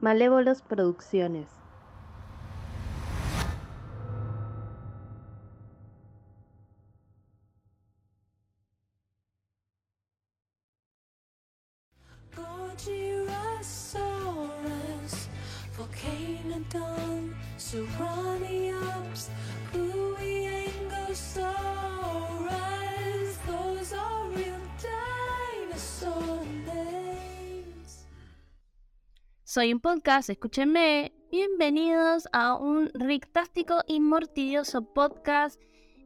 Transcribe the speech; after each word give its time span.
Malévolos 0.00 0.62
Producciones. 0.62 1.67
Soy 29.58 29.72
un 29.72 29.80
podcast, 29.80 30.30
escúchenme. 30.30 31.10
Bienvenidos 31.32 32.28
a 32.32 32.54
un 32.54 32.90
rictástico 32.94 33.80
y 33.88 33.98
mortidioso 33.98 34.82
podcast. 34.82 35.60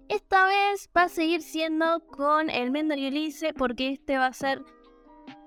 Esta 0.09 0.47
vez 0.47 0.89
va 0.97 1.03
a 1.03 1.09
seguir 1.11 1.43
siendo 1.43 2.01
con 2.07 2.49
el 2.49 2.71
Mendor 2.71 2.97
y 2.97 3.09
Ulises 3.09 3.53
porque 3.53 3.91
este 3.93 4.17
va 4.17 4.29
a 4.29 4.33
ser 4.33 4.63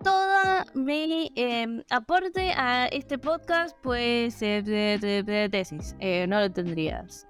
toda 0.04 0.68
mi 0.76 1.32
eh, 1.36 1.84
aporte 1.90 2.52
a 2.52 2.86
este 2.86 3.18
podcast, 3.18 3.76
pues 3.82 4.40
eh, 4.44 4.62
de, 4.62 5.50
tesis. 5.50 5.96
Eh, 6.00 6.28
no 6.28 6.40
lo 6.40 6.52
tendrías. 6.52 7.26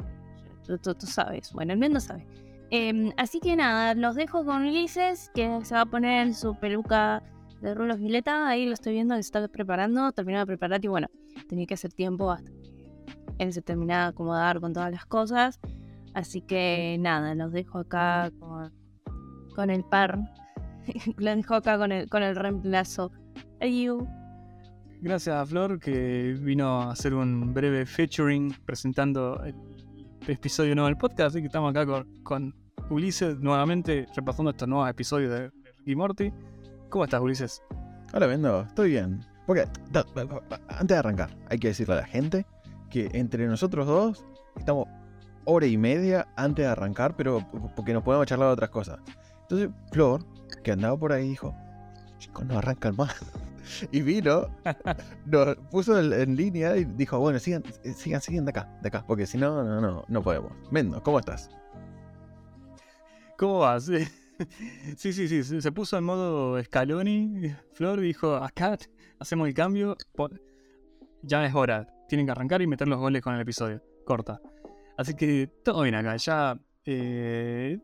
Tú, 0.66 0.78
tú- 0.78 0.94
tú 0.94 1.06
sabes. 1.06 1.54
Bueno, 1.54 1.72
el 1.72 1.80
Mendo 1.80 2.02
sabe. 2.02 2.28
Em, 2.70 3.14
así 3.16 3.40
que 3.40 3.56
nada, 3.56 3.94
los 3.94 4.16
dejo 4.16 4.44
con 4.44 4.64
Ulises, 4.64 5.32
que 5.34 5.58
se 5.64 5.74
va 5.74 5.82
a 5.82 5.86
poner 5.86 6.34
su 6.34 6.54
peluca 6.60 7.24
de 7.66 7.76
rulos 7.76 8.00
violeta. 8.00 8.48
Ahí 8.48 8.66
lo 8.66 8.74
estoy 8.74 8.94
viendo 8.94 9.16
que 9.16 9.24
se 9.24 9.28
está 9.28 9.48
preparando. 9.48 10.12
Terminó 10.12 10.40
de 10.40 10.46
preparar 10.46 10.84
y 10.84 10.88
bueno, 10.88 11.08
tenía 11.50 11.66
que 11.66 11.74
hacer 11.74 11.92
tiempo 11.92 12.32
hasta 12.32 12.52
que 12.52 13.04
él 13.40 13.52
se 13.54 13.62
terminara 13.62 14.04
de 14.04 14.10
acomodar 14.10 14.60
con 14.60 14.74
todas 14.74 14.92
las 14.92 15.06
cosas. 15.06 15.60
Así 16.14 16.42
que 16.42 16.98
nada, 17.00 17.36
los 17.36 17.52
dejo 17.52 17.80
acá 17.80 18.32
con, 18.40 18.72
con 19.56 19.70
el 19.70 19.84
par. 19.84 20.20
los 21.18 21.36
dejo 21.36 21.56
acá 21.56 21.78
con 21.78 21.92
el, 21.92 22.10
con 22.10 22.24
el 22.24 22.36
reemplazo. 22.36 23.12
Ayu. 23.60 24.08
Gracias 25.02 25.36
a 25.36 25.46
Flor 25.46 25.80
que 25.80 26.38
vino 26.40 26.82
a 26.82 26.92
hacer 26.92 27.14
un 27.14 27.54
breve 27.54 27.86
featuring 27.86 28.56
presentando 28.66 29.44
el 29.44 29.56
episodio 30.28 30.74
nuevo 30.74 30.88
del 30.88 30.98
podcast. 30.98 31.36
Así 31.36 31.42
que 31.42 31.48
estamos 31.48 31.72
acá 31.72 31.86
con, 31.86 32.24
con 32.24 32.56
Ulises 32.90 33.40
nuevamente 33.40 34.08
repasando 34.16 34.52
estos 34.52 34.68
nuevos 34.68 34.90
episodios 34.90 35.32
de 35.32 35.52
Ricky 35.80 35.96
Morty. 35.96 36.32
¿Cómo 36.90 37.04
estás, 37.04 37.22
Ulises? 37.22 37.62
Hola, 38.14 38.28
Vendo, 38.28 38.62
estoy 38.62 38.92
bien. 38.92 39.26
Porque, 39.46 39.68
da- 39.92 40.06
da- 40.16 40.26
da- 40.26 40.62
antes 40.70 40.88
de 40.88 40.98
arrancar, 40.98 41.36
hay 41.50 41.60
que 41.60 41.68
decirle 41.70 41.96
a 41.96 41.98
la 41.98 42.06
gente 42.06 42.46
que 42.90 43.10
entre 43.14 43.48
nosotros 43.48 43.86
dos 43.86 44.26
estamos 44.58 44.88
hora 45.46 45.66
y 45.66 45.78
media 45.78 46.28
antes 46.36 46.66
de 46.66 46.72
arrancar, 46.72 47.16
pero 47.16 47.46
porque 47.76 47.94
nos 47.94 48.04
podemos 48.04 48.26
charlar 48.28 48.48
de 48.50 48.54
otras 48.54 48.70
cosas. 48.70 49.00
Entonces, 49.42 49.70
Flor, 49.92 50.26
que 50.64 50.72
andaba 50.72 50.98
por 50.98 51.12
ahí, 51.12 51.30
dijo: 51.30 51.56
Chicos, 52.18 52.46
no 52.46 52.58
arrancan 52.58 52.96
más. 52.96 53.16
Y 53.92 54.02
vino, 54.04 54.48
nos 55.26 55.56
puso 55.72 56.00
en, 56.00 56.14
en 56.14 56.36
línea 56.36 56.78
y 56.78 56.86
dijo: 56.86 57.18
Bueno, 57.20 57.40
sigan, 57.40 57.64
sigan, 57.96 58.22
sigan 58.22 58.46
de 58.46 58.52
acá, 58.52 58.70
de 58.84 58.90
acá, 58.90 59.04
porque 59.08 59.26
si 59.26 59.40
no, 59.40 59.64
no, 59.64 59.82
no, 59.82 60.06
no 60.08 60.22
podemos. 60.22 60.52
Vendo, 60.72 61.02
¿cómo 61.02 61.18
estás? 61.18 61.50
¿Cómo 63.38 63.60
vas? 63.60 63.90
Sí, 64.98 65.14
sí, 65.14 65.28
sí, 65.28 65.62
se 65.62 65.72
puso 65.72 65.98
en 65.98 66.04
modo 66.04 66.62
Scaloni. 66.64 67.54
Flor 67.74 68.00
dijo, 68.00 68.36
acá 68.36 68.78
hacemos 69.20 69.48
el 69.48 69.54
cambio. 69.54 69.96
Ya 71.22 71.46
es 71.46 71.56
hora. 71.56 71.88
Tienen 72.08 72.26
que 72.26 72.32
arrancar 72.32 72.62
y 72.62 72.68
meter 72.68 72.88
los 72.88 73.00
goles 73.00 73.22
con 73.22 73.34
el 73.34 73.42
episodio. 73.42 73.82
Corta. 74.06 74.40
Así 74.98 75.16
que 75.16 75.50
todo 75.64 75.84
bien 75.84 75.96
acá. 75.96 76.16
Ya... 76.18 76.60
eh, 76.86 77.80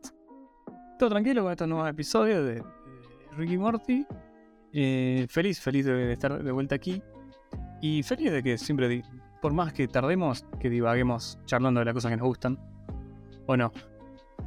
todo 0.98 1.10
tranquilo 1.10 1.42
con 1.42 1.52
estos 1.52 1.66
nuevos 1.66 1.88
episodios 1.88 2.46
de, 2.46 2.62
Ricky 3.36 3.58
Morty. 3.58 4.06
Eh, 4.72 5.26
feliz, 5.28 5.60
feliz 5.60 5.86
de 5.86 6.12
estar 6.12 6.42
de 6.42 6.52
vuelta 6.52 6.74
aquí. 6.74 7.02
Y 7.80 8.02
feliz 8.02 8.30
de 8.30 8.42
que 8.42 8.58
siempre, 8.58 9.02
por 9.40 9.52
más 9.52 9.72
que 9.72 9.88
tardemos, 9.88 10.46
que 10.60 10.70
divaguemos 10.70 11.38
charlando 11.44 11.80
de 11.80 11.86
las 11.86 11.94
cosas 11.94 12.10
que 12.10 12.16
nos 12.16 12.26
gustan. 12.26 12.58
¿O 13.46 13.56
no? 13.56 13.72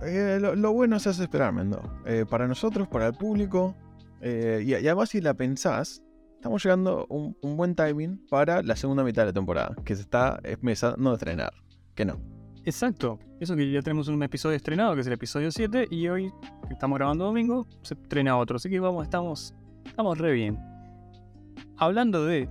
Eh, 0.02 0.40
lo, 0.40 0.74
bueno 0.74 1.00
se 1.00 1.10
hace 1.10 1.24
esperar, 1.24 1.54
Mendo. 1.54 1.82
Eh, 2.06 2.26
para 2.30 2.48
nosotros, 2.48 2.88
para 2.88 3.08
el 3.08 3.14
público. 3.14 3.76
eh, 4.22 4.64
y, 4.66 4.74
además, 4.74 5.10
si 5.10 5.22
la 5.22 5.34
pensás, 5.34 6.04
estamos 6.36 6.64
llegando 6.64 7.06
un, 7.10 7.38
un 7.42 7.58
buen 7.58 7.76
timing 7.76 8.26
para 8.30 8.62
la 8.62 8.76
segunda 8.76 9.04
mitad 9.04 9.24
de 9.24 9.28
la 9.28 9.34
temporada, 9.34 9.76
que 9.84 9.96
se 9.96 10.02
está 10.02 10.40
empezando 10.44 11.12
a 11.12 11.14
estrenar. 11.14 11.54
Que 11.96 12.06
no. 12.06 12.20
Exacto, 12.66 13.20
eso 13.40 13.56
que 13.56 13.72
ya 13.72 13.84
tenemos 13.84 14.08
un 14.08 14.22
episodio 14.24 14.56
estrenado, 14.56 14.96
que 14.96 15.02
es 15.02 15.08
el 15.08 15.14
episodio 15.14 15.52
7, 15.52 15.88
y 15.92 16.08
hoy, 16.08 16.32
que 16.68 16.74
estamos 16.74 16.98
grabando 16.98 17.26
domingo, 17.26 17.68
se 17.84 17.94
estrena 17.94 18.38
otro, 18.38 18.56
así 18.56 18.72
que 18.72 18.80
vamos, 18.80 19.04
estamos, 19.04 19.54
estamos 19.86 20.18
re 20.18 20.34
bien. 20.34 20.58
Hablando 21.78 22.26
de, 22.26 22.50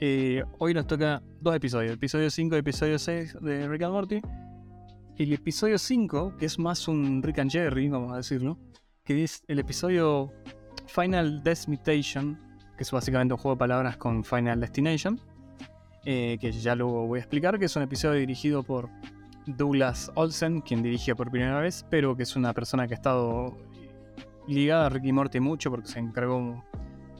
eh, 0.00 0.42
hoy 0.58 0.74
nos 0.74 0.88
toca 0.88 1.22
dos 1.40 1.54
episodios, 1.54 1.92
episodio 1.92 2.30
5 2.30 2.56
y 2.56 2.58
episodio 2.58 2.98
6 2.98 3.36
de 3.42 3.68
Rick 3.68 3.82
and 3.82 3.92
Morty. 3.92 4.20
El 5.16 5.32
episodio 5.32 5.78
5, 5.78 6.36
que 6.36 6.46
es 6.46 6.58
más 6.58 6.88
un 6.88 7.22
Rick 7.22 7.38
and 7.38 7.48
Jerry, 7.48 7.88
vamos 7.88 8.12
a 8.12 8.16
decirlo, 8.16 8.58
que 9.04 9.22
es 9.22 9.44
el 9.46 9.60
episodio 9.60 10.32
Final 10.88 11.40
Desmutation, 11.44 12.36
que 12.76 12.82
es 12.82 12.90
básicamente 12.90 13.32
un 13.32 13.38
juego 13.38 13.54
de 13.54 13.60
palabras 13.60 13.96
con 13.96 14.24
Final 14.24 14.58
Destination, 14.58 15.20
eh, 16.04 16.36
que 16.40 16.50
ya 16.50 16.74
lo 16.74 16.88
voy 16.88 17.18
a 17.18 17.22
explicar, 17.22 17.60
que 17.60 17.66
es 17.66 17.76
un 17.76 17.82
episodio 17.84 18.18
dirigido 18.18 18.64
por 18.64 18.90
Douglas 19.46 20.10
Olsen, 20.16 20.60
quien 20.60 20.82
dirige 20.82 21.14
por 21.14 21.30
primera 21.30 21.60
vez, 21.60 21.86
pero 21.88 22.16
que 22.16 22.24
es 22.24 22.34
una 22.34 22.52
persona 22.52 22.88
que 22.88 22.94
ha 22.94 22.96
estado 22.96 23.56
ligada 24.48 24.86
a 24.86 24.88
Ricky 24.88 25.12
Morty 25.12 25.38
mucho 25.38 25.70
porque 25.70 25.86
se 25.86 26.00
encargó, 26.00 26.64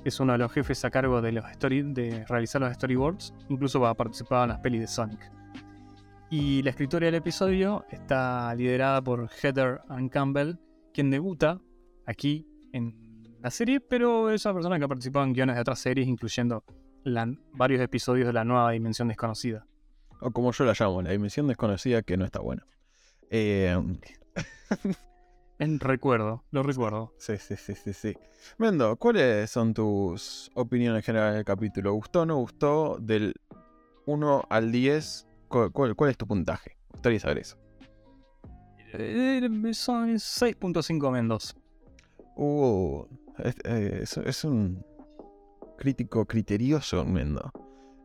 es 0.05 0.19
uno 0.19 0.33
de 0.33 0.39
los 0.39 0.51
jefes 0.51 0.85
a 0.85 0.91
cargo 0.91 1.23
de, 1.23 1.31
los 1.31 1.45
de 1.61 2.25
realizar 2.29 2.61
los 2.61 2.75
storyboards, 2.75 3.33
incluso 3.49 3.79
va 3.79 3.91
a 3.91 3.95
participar 3.95 4.43
en 4.43 4.49
las 4.49 4.59
pelis 4.59 4.81
de 4.81 4.89
Sonic. 4.89 5.44
Y 6.31 6.63
la 6.63 6.71
escritora 6.71 7.07
del 7.07 7.15
episodio 7.17 7.85
está 7.91 8.55
liderada 8.55 9.03
por 9.03 9.29
Heather 9.31 9.81
Ann 9.89 10.09
Campbell, 10.09 10.57
quien 10.93 11.11
debuta 11.11 11.61
aquí 12.07 12.47
en 12.73 12.95
la 13.41 13.51
serie, 13.51 13.81
pero 13.81 14.31
es 14.31 14.45
una 14.45 14.55
persona 14.55 14.79
que 14.79 14.85
ha 14.85 14.89
participado 14.89 15.25
en 15.27 15.33
guiones 15.33 15.55
de 15.57 15.61
otras 15.61 15.79
series, 15.79 16.09
incluyendo 16.09 16.65
la- 17.05 17.33
varios 17.53 17.81
episodios 17.83 18.27
de 18.27 18.33
la 18.33 18.45
nueva 18.45 18.71
Dimensión 18.73 19.09
Desconocida. 19.09 19.67
O 20.21 20.31
como 20.31 20.51
yo 20.53 20.65
la 20.65 20.75
llamo, 20.79 21.03
la 21.03 21.11
dimensión 21.11 21.47
desconocida 21.47 22.03
que 22.03 22.17
no 22.17 22.25
está 22.25 22.41
buena. 22.41 22.67
Eh, 23.31 23.77
En 25.61 25.79
recuerdo, 25.79 26.43
lo 26.51 26.65
recuerdo. 26.65 27.15
sí, 27.17 27.37
sí, 27.39 27.55
sí, 27.57 27.75
sí, 27.77 27.93
sí. 27.93 28.15
Mendo, 28.59 28.97
¿cuáles 28.97 29.49
son 29.51 29.73
tus 29.73 30.51
opiniones 30.55 31.05
generales 31.07 31.37
del 31.37 31.45
capítulo? 31.45 31.93
¿Gustó 31.93 32.23
o 32.23 32.27
no 32.27 32.37
gustó? 32.39 32.99
Del 33.01 33.35
1 34.07 34.43
al 34.51 34.73
10, 34.73 35.29
¿cuál, 35.55 35.71
cuál- 35.73 35.95
cuál 35.95 36.11
es 36.11 36.17
tu 36.17 36.27
puntaje? 36.27 36.77
Me 36.89 36.93
gustaría 36.95 37.21
saber 37.21 37.39
eso. 37.39 37.57
Eh, 38.93 39.49
son 39.73 40.15
6.5 40.19 41.11
Mendos. 41.13 41.57
Uh, 42.37 43.05
es, 43.39 43.55
eh, 43.65 43.99
es- 44.03 44.17
es 44.17 44.45
un 44.45 44.85
crítico 45.79 46.25
criterioso, 46.27 47.05
Mendo. 47.05 47.53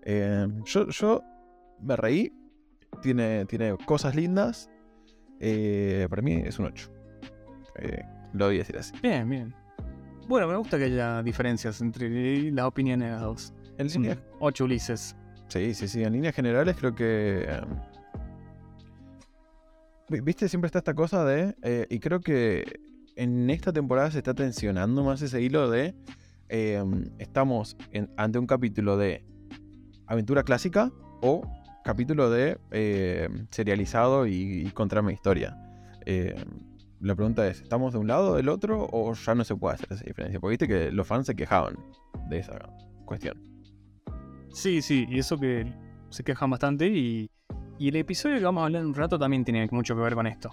Eh, 0.04 0.48
yo, 0.66 0.88
yo 0.90 1.24
me 1.82 1.96
reí. 1.96 2.32
Tiene, 3.02 3.46
tiene 3.46 3.76
cosas 3.86 4.16
lindas. 4.16 4.70
Eh, 5.40 6.08
para 6.10 6.22
mí 6.22 6.34
es 6.34 6.58
un 6.60 6.66
8. 6.66 6.92
Eh, 7.76 8.02
lo 8.34 8.46
voy 8.48 8.56
a 8.56 8.60
decir 8.60 8.78
así. 8.78 8.94
Bien, 9.02 9.30
bien. 9.30 9.56
Bueno, 10.28 10.48
me 10.48 10.56
gusta 10.58 10.78
que 10.78 10.86
haya 10.86 11.24
diferencias 11.24 11.82
entre 11.82 12.52
las 12.52 12.66
opiniones 12.66 13.08
de 13.10 13.14
los 13.14 13.22
dos. 13.22 13.54
Líneas, 13.78 14.18
8 14.40 14.66
Ulises. 14.66 15.16
Sí, 15.50 15.74
sí, 15.74 15.88
sí. 15.88 16.04
En 16.04 16.14
líneas 16.14 16.34
generales 16.34 16.76
creo 16.80 16.96
que... 16.96 17.48
vi- 20.10 20.22
Viste, 20.22 20.48
siempre 20.48 20.68
está 20.68 20.80
esta 20.80 20.94
cosa 20.94 21.26
de... 21.26 21.56
eh, 21.62 21.86
y 21.90 22.00
creo 22.00 22.22
que 22.22 22.80
en 23.16 23.50
esta 23.50 23.74
temporada 23.74 24.10
se 24.12 24.20
está 24.20 24.34
tensionando 24.34 25.04
más 25.04 25.22
ese 25.22 25.42
hilo 25.42 25.70
de... 25.70 25.94
eh, 26.48 26.84
estamos 27.18 27.76
ante 28.18 28.40
un 28.40 28.48
capítulo 28.48 28.96
de 28.98 29.26
aventura 30.08 30.44
clásica 30.44 30.92
o 31.22 31.42
capítulo 31.84 32.30
de 32.30 32.58
eh, 32.72 33.28
serializado 33.52 34.26
y, 34.28 34.34
y 34.68 35.12
historia. 35.12 35.58
La 37.02 37.16
pregunta 37.16 37.48
es, 37.48 37.62
¿estamos 37.62 37.94
de 37.94 38.00
un 38.00 38.08
lado 38.08 38.36
del 38.36 38.50
otro 38.50 38.86
o 38.92 39.14
ya 39.14 39.34
no 39.34 39.46
se 39.46 39.56
puede 39.56 39.76
hacer 39.76 39.88
esa 39.92 40.04
diferencia? 40.04 40.40
Porque 40.40 40.52
viste 40.52 40.68
que 40.68 40.92
los 40.92 41.08
fans 41.08 41.28
se 41.28 41.36
quejaban 41.36 41.78
de 42.30 42.40
esa 42.40 42.60
cuestión. 43.06 43.42
Sí, 44.52 44.82
sí, 44.82 45.06
y 45.10 45.20
eso 45.20 45.38
que 45.38 45.72
se 46.10 46.24
quejan 46.24 46.50
bastante. 46.50 46.88
Y, 46.88 47.30
y 47.78 47.90
el 47.90 47.96
episodio 47.96 48.38
que 48.38 48.44
vamos 48.44 48.62
a 48.62 48.66
hablar 48.66 48.86
un 48.86 48.94
rato 48.94 49.18
también 49.18 49.44
tiene 49.46 49.68
mucho 49.72 49.96
que 49.96 50.02
ver 50.02 50.16
con 50.16 50.28
esto. 50.28 50.50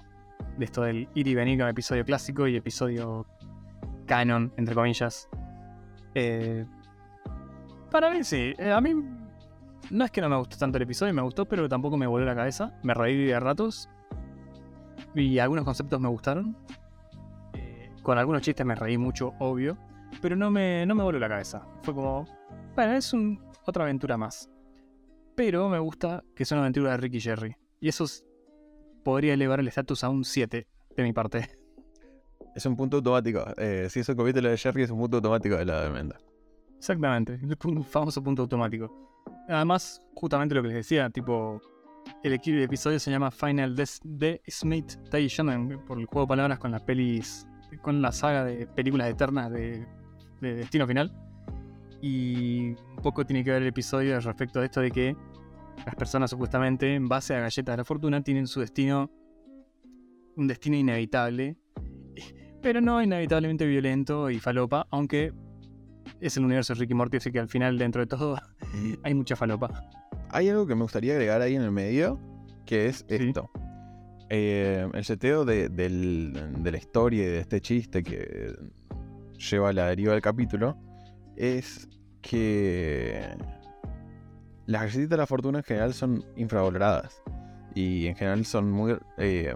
De 0.58 0.64
esto 0.64 0.82
del 0.82 1.08
ir 1.14 1.26
y 1.26 1.34
venir 1.34 1.58
con 1.58 1.68
episodio 1.68 2.04
clásico 2.04 2.46
y 2.46 2.56
episodio 2.56 3.26
canon, 4.06 4.52
entre 4.56 4.74
comillas. 4.74 5.28
Eh, 6.14 6.64
para 7.90 8.10
mí 8.10 8.24
sí, 8.24 8.54
eh, 8.58 8.72
a 8.72 8.80
mí 8.80 8.94
no 9.90 10.04
es 10.04 10.10
que 10.10 10.20
no 10.20 10.28
me 10.28 10.36
gustó 10.36 10.56
tanto 10.56 10.78
el 10.78 10.82
episodio, 10.82 11.12
me 11.14 11.22
gustó, 11.22 11.46
pero 11.46 11.68
tampoco 11.68 11.96
me 11.96 12.06
voló 12.06 12.24
la 12.24 12.34
cabeza. 12.34 12.72
Me 12.82 12.94
reí 12.94 13.26
de 13.26 13.38
ratos. 13.38 13.88
Y 15.14 15.38
algunos 15.38 15.64
conceptos 15.64 16.00
me 16.00 16.08
gustaron. 16.08 16.56
Eh, 17.54 17.90
con 18.02 18.18
algunos 18.18 18.42
chistes 18.42 18.66
me 18.66 18.74
reí 18.74 18.98
mucho, 18.98 19.34
obvio. 19.38 19.76
Pero 20.20 20.36
no 20.36 20.50
me, 20.50 20.86
no 20.86 20.94
me 20.94 21.02
voló 21.02 21.18
la 21.18 21.28
cabeza. 21.28 21.62
Fue 21.82 21.94
como, 21.94 22.26
bueno, 22.74 22.92
es 22.92 23.12
un, 23.12 23.40
otra 23.66 23.84
aventura 23.84 24.16
más. 24.16 24.48
Pero 25.34 25.68
me 25.68 25.78
gusta 25.78 26.24
que 26.34 26.44
es 26.44 26.52
una 26.52 26.62
aventura 26.62 26.92
de 26.92 26.96
Ricky 26.96 27.18
y 27.18 27.20
Jerry. 27.20 27.56
Y 27.80 27.88
eso 27.88 28.04
es- 28.04 28.24
podría 29.04 29.34
elevar 29.34 29.60
el 29.60 29.68
estatus 29.68 30.02
a 30.04 30.08
un 30.08 30.24
7 30.24 30.66
de 30.96 31.02
mi 31.02 31.12
parte. 31.12 31.50
Es 32.54 32.64
un 32.64 32.74
punto 32.76 32.96
automático. 32.96 33.44
Eh, 33.58 33.88
si 33.90 34.00
eso 34.00 34.16
comete 34.16 34.40
lo 34.40 34.48
de 34.48 34.56
Jerry, 34.56 34.82
es 34.84 34.90
un 34.90 34.98
punto 34.98 35.18
automático 35.18 35.56
de 35.56 35.64
la 35.66 35.82
de 35.82 35.90
Menda. 35.90 36.16
Exactamente, 36.78 37.38
pu- 37.58 37.84
famoso 37.84 38.22
punto 38.22 38.42
automático. 38.42 38.90
Además, 39.48 40.00
justamente 40.14 40.54
lo 40.54 40.62
que 40.62 40.68
les 40.68 40.76
decía, 40.78 41.10
tipo, 41.10 41.60
el, 42.22 42.32
episodio 42.32 42.98
se 42.98 43.10
llama 43.10 43.30
Final 43.30 43.76
Des- 43.76 44.00
Destination 44.04 45.50
en- 45.50 45.84
por 45.84 45.98
el 45.98 46.06
juego 46.06 46.22
de 46.22 46.28
palabras 46.28 46.58
con 46.58 46.70
las 46.70 46.82
pelis, 46.82 47.46
con 47.82 48.00
la 48.00 48.10
saga 48.12 48.44
de 48.44 48.66
películas 48.66 49.10
eternas 49.10 49.50
de, 49.52 49.86
de 50.40 50.54
Destino 50.54 50.86
Final. 50.86 51.12
Y 52.08 52.68
un 52.96 53.02
poco 53.02 53.26
tiene 53.26 53.42
que 53.42 53.50
ver 53.50 53.62
el 53.62 53.68
episodio 53.68 54.20
respecto 54.20 54.60
de 54.60 54.66
esto 54.66 54.80
de 54.80 54.92
que 54.92 55.16
las 55.84 55.96
personas 55.96 56.30
supuestamente, 56.30 56.94
en 56.94 57.08
base 57.08 57.34
a 57.34 57.40
galletas 57.40 57.72
de 57.72 57.76
la 57.78 57.84
fortuna, 57.84 58.22
tienen 58.22 58.46
su 58.46 58.60
destino, 58.60 59.10
un 60.36 60.46
destino 60.46 60.76
inevitable, 60.76 61.56
pero 62.62 62.80
no 62.80 63.02
inevitablemente 63.02 63.66
violento 63.66 64.30
y 64.30 64.38
falopa, 64.38 64.86
aunque 64.92 65.32
es 66.20 66.36
el 66.36 66.44
universo 66.44 66.74
de 66.74 66.80
Ricky 66.80 66.94
Morty, 66.94 67.16
así 67.16 67.32
que 67.32 67.40
al 67.40 67.48
final, 67.48 67.76
dentro 67.76 68.00
de 68.02 68.06
todo, 68.06 68.38
hay 69.02 69.12
mucha 69.14 69.34
falopa. 69.34 69.68
Hay 70.30 70.48
algo 70.48 70.64
que 70.66 70.76
me 70.76 70.82
gustaría 70.82 71.14
agregar 71.14 71.40
ahí 71.42 71.56
en 71.56 71.62
el 71.62 71.72
medio, 71.72 72.20
que 72.64 72.86
es 72.86 73.04
Sí. 73.08 73.16
esto. 73.16 73.50
Eh, 74.30 74.88
el 74.94 75.04
seteo 75.04 75.44
de, 75.44 75.68
del- 75.70 76.32
de 76.62 76.70
la 76.70 76.78
historia 76.78 77.24
y 77.24 77.26
de 77.26 77.40
este 77.40 77.60
chiste 77.60 78.02
que 78.04 78.52
lleva 79.50 79.72
la 79.72 79.86
deriva 79.88 80.12
del 80.12 80.22
capítulo 80.22 80.76
es 81.36 81.88
que 82.28 83.22
las 84.66 84.82
galletitas 84.82 85.10
de 85.10 85.16
la 85.16 85.26
fortuna 85.26 85.58
en 85.58 85.64
general 85.64 85.94
son 85.94 86.24
infravaloradas 86.36 87.22
y 87.74 88.06
en 88.06 88.16
general 88.16 88.44
son 88.44 88.70
muy, 88.70 88.96
eh, 89.18 89.54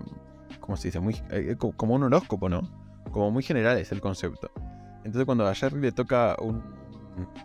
¿cómo 0.61 0.76
se 0.76 0.88
dice? 0.88 1.00
Muy, 1.00 1.17
eh, 1.31 1.56
co- 1.58 1.72
como 1.72 1.94
un 1.94 2.02
horóscopo, 2.05 2.49
¿no? 2.49 2.62
Como 3.11 3.31
muy 3.31 3.43
general 3.43 3.78
es 3.78 3.90
el 3.93 4.00
concepto. 4.00 4.50
Entonces 4.99 5.25
cuando 5.25 5.46
a 5.49 5.55
Jerry 5.55 5.81
le 5.81 5.93
toca 5.93 6.37
un- 6.40 6.62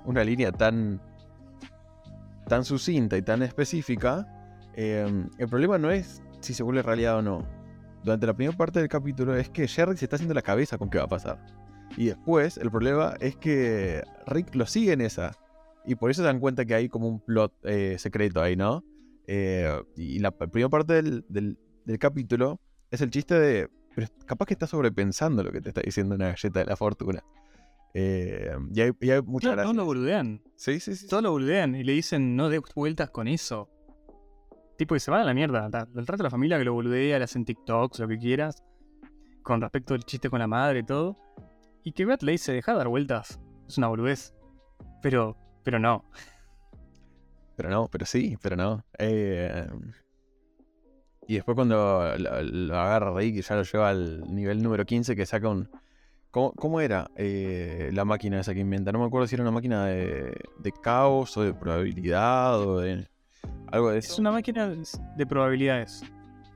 una 0.06 0.24
línea 0.24 0.52
tan 0.52 1.02
tan 2.48 2.64
sucinta 2.64 3.18
y 3.18 3.24
tan 3.24 3.42
específica, 3.42 4.28
eh, 4.76 5.08
el 5.40 5.48
problema 5.50 5.80
no 5.80 5.90
es 5.90 6.22
si 6.42 6.54
se 6.54 6.62
vuelve 6.62 6.84
realidad 6.84 7.18
o 7.18 7.22
no. 7.24 7.40
Durante 8.04 8.28
la 8.28 8.34
primera 8.36 8.56
parte 8.56 8.80
del 8.80 8.88
capítulo 8.88 9.36
es 9.36 9.50
que 9.50 9.68
Jerry 9.68 9.98
se 9.98 10.06
está 10.06 10.18
haciendo 10.18 10.36
la 10.36 10.44
cabeza 10.44 10.78
con 10.78 10.92
qué 10.92 11.00
va 11.00 11.06
a 11.06 11.08
pasar. 11.08 11.40
Y 11.98 12.08
después 12.08 12.58
el 12.58 12.70
problema 12.72 13.16
es 13.20 13.36
que 13.38 14.04
Rick 14.28 14.54
lo 14.56 14.66
sigue 14.66 14.94
en 14.94 15.02
esa. 15.02 15.32
Y 15.86 15.96
por 15.96 16.10
eso 16.12 16.22
se 16.22 16.26
dan 16.28 16.40
cuenta 16.40 16.66
que 16.66 16.74
hay 16.76 16.90
como 16.90 17.08
un 17.08 17.20
plot 17.20 17.54
eh, 17.64 17.96
secreto 18.00 18.42
ahí, 18.42 18.56
¿no? 18.56 18.84
Eh, 19.28 19.72
y 19.96 20.20
la 20.20 20.32
primera 20.32 20.70
parte 20.70 20.94
del, 20.94 21.26
del- 21.30 21.58
del 21.86 22.00
capítulo 22.00 22.60
es 22.92 23.02
el 23.02 23.12
chiste 23.12 23.36
de... 23.40 23.70
Pero 23.96 24.08
capaz 24.26 24.46
que 24.48 24.54
estás 24.56 24.72
sobrepensando 24.72 25.42
lo 25.44 25.52
que 25.52 25.62
te 25.62 25.70
está 25.70 25.82
diciendo 25.82 26.16
una 26.16 26.30
galleta 26.30 26.60
de 26.60 26.66
la 26.66 26.76
fortuna. 26.76 27.24
Eh, 27.94 28.52
y, 28.74 28.82
hay, 28.82 28.92
y 29.00 29.10
hay 29.12 29.22
muchas 29.22 29.54
Claro, 29.54 29.64
todos 29.64 29.76
lo 29.76 29.86
boludean. 29.86 30.42
Sí, 30.56 30.80
sí, 30.82 30.96
sí. 30.96 31.08
Todos 31.08 31.24
lo 31.24 31.32
boludean 31.32 31.76
y 31.76 31.84
le 31.84 31.94
dicen 31.94 32.36
no 32.36 32.50
des 32.50 32.60
vueltas 32.76 33.10
con 33.12 33.28
eso. 33.30 33.70
Tipo, 34.78 34.96
que 34.96 35.00
se 35.00 35.12
va 35.12 35.22
a 35.22 35.24
la 35.24 35.34
mierda. 35.34 35.68
El 35.68 36.06
trato 36.06 36.18
de 36.18 36.24
la 36.24 36.30
familia 36.30 36.58
que 36.58 36.66
lo 36.66 36.74
boludea, 36.74 37.18
le 37.18 37.24
hacen 37.24 37.46
TikToks, 37.46 38.00
lo 38.00 38.08
que 38.10 38.18
quieras. 38.18 38.62
Con 39.44 39.62
respecto 39.62 39.94
al 39.94 40.04
chiste 40.04 40.30
con 40.30 40.40
la 40.40 40.48
madre 40.48 40.80
y 40.80 40.84
todo. 40.84 41.18
Y 41.86 41.94
que 41.94 42.04
Beth 42.06 42.24
le 42.24 42.34
dice, 42.34 42.52
deja 42.52 42.72
de 42.74 42.80
dar 42.80 42.88
vueltas. 42.90 43.40
Es 43.68 43.78
una 43.78 43.88
boludez. 43.88 44.34
Pero, 45.02 45.38
pero 45.64 45.80
no. 45.80 46.04
Pero 47.56 47.70
no, 47.70 47.88
pero 47.88 48.06
sí, 48.06 48.38
pero 48.42 48.56
no. 48.58 48.84
Eh, 48.98 49.66
y 51.28 51.36
después 51.36 51.56
cuando 51.56 52.14
lo, 52.18 52.42
lo 52.42 52.78
agarra 52.78 53.14
Rick 53.16 53.36
y 53.36 53.42
ya 53.42 53.56
lo 53.56 53.64
lleva 53.64 53.90
al 53.90 54.34
nivel 54.34 54.62
número 54.62 54.84
15 54.86 55.16
que 55.16 55.26
saca 55.26 55.48
un... 55.48 55.70
¿Cómo, 56.32 56.52
cómo 56.54 56.82
era 56.82 57.10
eh, 57.16 57.92
la 57.94 58.04
máquina 58.04 58.42
esa 58.42 58.54
que 58.54 58.60
inventa? 58.60 58.92
No 58.92 59.00
me 59.00 59.06
acuerdo 59.06 59.28
si 59.28 59.36
era 59.36 59.44
una 59.44 59.52
máquina 59.52 59.86
de, 59.86 60.36
de 60.60 60.72
caos 60.74 61.38
o 61.38 61.44
de 61.44 61.54
probabilidad 61.54 62.60
o 62.60 62.80
de... 62.80 63.08
Algo 63.72 63.92
de 63.92 64.00
Es 64.00 64.10
eso. 64.10 64.22
una 64.22 64.32
máquina 64.32 64.74
de 65.16 65.26
probabilidades. 65.26 66.04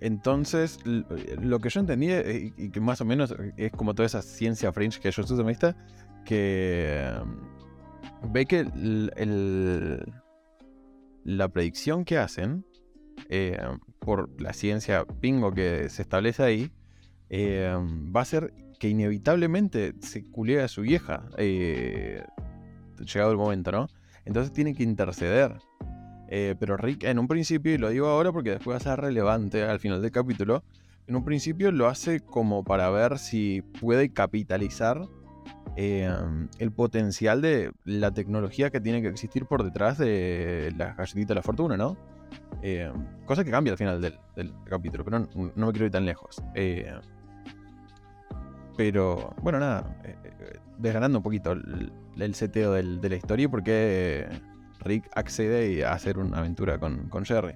Entonces, 0.01 0.79
l- 0.85 1.03
lo 1.41 1.59
que 1.59 1.69
yo 1.69 1.79
entendí 1.81 2.07
eh, 2.09 2.53
y 2.57 2.69
que 2.69 2.79
más 2.79 3.01
o 3.01 3.05
menos 3.05 3.35
es 3.57 3.71
como 3.71 3.93
toda 3.93 4.05
esa 4.05 4.21
ciencia 4.21 4.71
fringe 4.71 4.99
que 4.99 5.11
yo 5.11 5.23
uso 5.23 5.43
¿viste? 5.43 5.75
que 6.25 7.11
mm, 7.25 8.31
ve 8.31 8.45
que 8.45 8.65
la 11.23 11.47
predicción 11.49 12.05
que 12.05 12.17
hacen 12.17 12.65
eh, 13.29 13.57
por 13.99 14.29
la 14.41 14.53
ciencia 14.53 15.05
pingo 15.05 15.51
que 15.53 15.89
se 15.89 16.01
establece 16.01 16.43
ahí 16.43 16.71
eh, 17.29 17.71
va 18.15 18.21
a 18.21 18.25
ser 18.25 18.53
que 18.79 18.87
inevitablemente 18.89 19.93
se 19.99 20.25
culea 20.25 20.65
a 20.65 20.67
su 20.69 20.81
vieja 20.81 21.25
eh, 21.37 22.23
llegado 22.99 23.31
el 23.31 23.37
momento, 23.37 23.71
¿no? 23.71 23.87
Entonces 24.25 24.53
tiene 24.53 24.73
que 24.73 24.83
interceder. 24.83 25.57
Eh, 26.31 26.55
pero 26.59 26.77
Rick, 26.77 27.03
en 27.05 27.17
un 27.17 27.27
principio, 27.27 27.73
y 27.73 27.79
lo 27.79 27.89
digo 27.89 28.07
ahora 28.07 28.31
porque 28.31 28.51
después 28.51 28.75
va 28.75 28.77
a 28.77 28.95
ser 28.95 29.01
relevante 29.01 29.63
al 29.63 29.79
final 29.79 29.99
del 30.01 30.11
capítulo, 30.11 30.63
en 31.07 31.15
un 31.15 31.25
principio 31.25 31.71
lo 31.71 31.87
hace 31.87 32.19
como 32.19 32.63
para 32.63 32.89
ver 32.91 33.17
si 33.17 33.63
puede 33.81 34.13
capitalizar 34.13 35.01
eh, 35.75 36.07
el 36.59 36.71
potencial 36.71 37.41
de 37.41 37.71
la 37.83 38.11
tecnología 38.11 38.69
que 38.69 38.79
tiene 38.79 39.01
que 39.01 39.07
existir 39.07 39.45
por 39.45 39.63
detrás 39.63 39.97
de 39.97 40.71
las 40.77 40.95
galletitas 40.95 41.29
de 41.29 41.35
la 41.35 41.41
fortuna, 41.41 41.77
¿no? 41.77 41.97
Eh, 42.61 42.91
cosa 43.25 43.43
que 43.43 43.49
cambia 43.49 43.73
al 43.73 43.77
final 43.79 43.99
del, 43.99 44.53
capítulo, 44.65 45.03
pero 45.03 45.19
no, 45.19 45.29
no 45.55 45.65
me 45.65 45.71
quiero 45.71 45.87
ir 45.87 45.91
tan 45.91 46.05
lejos. 46.05 46.43
Eh, 46.53 46.93
pero, 48.77 49.33
bueno, 49.41 49.59
nada, 49.59 49.99
desgranando 50.77 51.17
un 51.17 51.23
poquito 51.23 51.53
el, 51.53 51.91
el 52.17 52.35
seteo 52.35 52.73
del- 52.73 53.01
de 53.01 53.09
la 53.09 53.15
historia 53.15 53.45
y 53.45 53.47
por 53.47 53.63
qué 53.63 54.27
Rick 54.79 55.09
accede 55.15 55.83
a 55.85 55.93
hacer 55.93 56.17
una 56.17 56.37
aventura 56.39 56.79
con, 56.79 57.09
con 57.09 57.25
Jerry. 57.25 57.55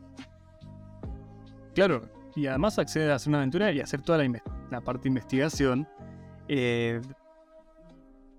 Claro, 1.74 2.02
y 2.36 2.48
además 2.48 2.78
accede 2.80 3.12
a 3.12 3.16
hacer 3.16 3.30
una 3.30 3.40
aventura 3.40 3.72
y 3.72 3.80
hacer 3.80 4.02
toda 4.02 4.24
la, 4.70 4.82
parte 4.82 5.04
de 5.04 5.10
investigación. 5.10 5.88
eh, 6.48 7.02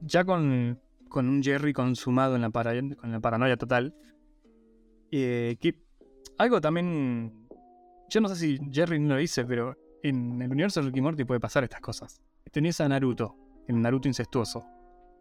ya 0.00 0.24
con, 0.24 0.78
con 1.08 1.28
un 1.28 1.42
Jerry 1.42 1.72
consumado 1.72 2.36
en 2.36 2.42
la, 2.42 2.50
con 2.50 3.10
la 3.12 3.20
paranoia 3.20 3.56
total. 3.56 3.94
eh, 5.10 5.56
que 5.60 5.82
algo 6.38 6.60
también. 6.60 7.46
Yo 8.10 8.20
no 8.20 8.28
sé 8.28 8.36
si 8.36 8.58
Jerry 8.70 8.98
no 9.00 9.14
lo 9.14 9.20
dice, 9.20 9.44
pero 9.44 9.76
en 10.02 10.40
el 10.42 10.50
universo 10.50 10.80
de 10.80 10.86
Ricky 10.86 11.00
Morty 11.00 11.24
puede 11.24 11.40
pasar 11.40 11.64
estas 11.64 11.80
cosas. 11.80 12.20
Tenés 12.52 12.80
a 12.80 12.88
Naruto, 12.88 13.34
el 13.66 13.80
Naruto 13.80 14.08
incestuoso. 14.08 14.64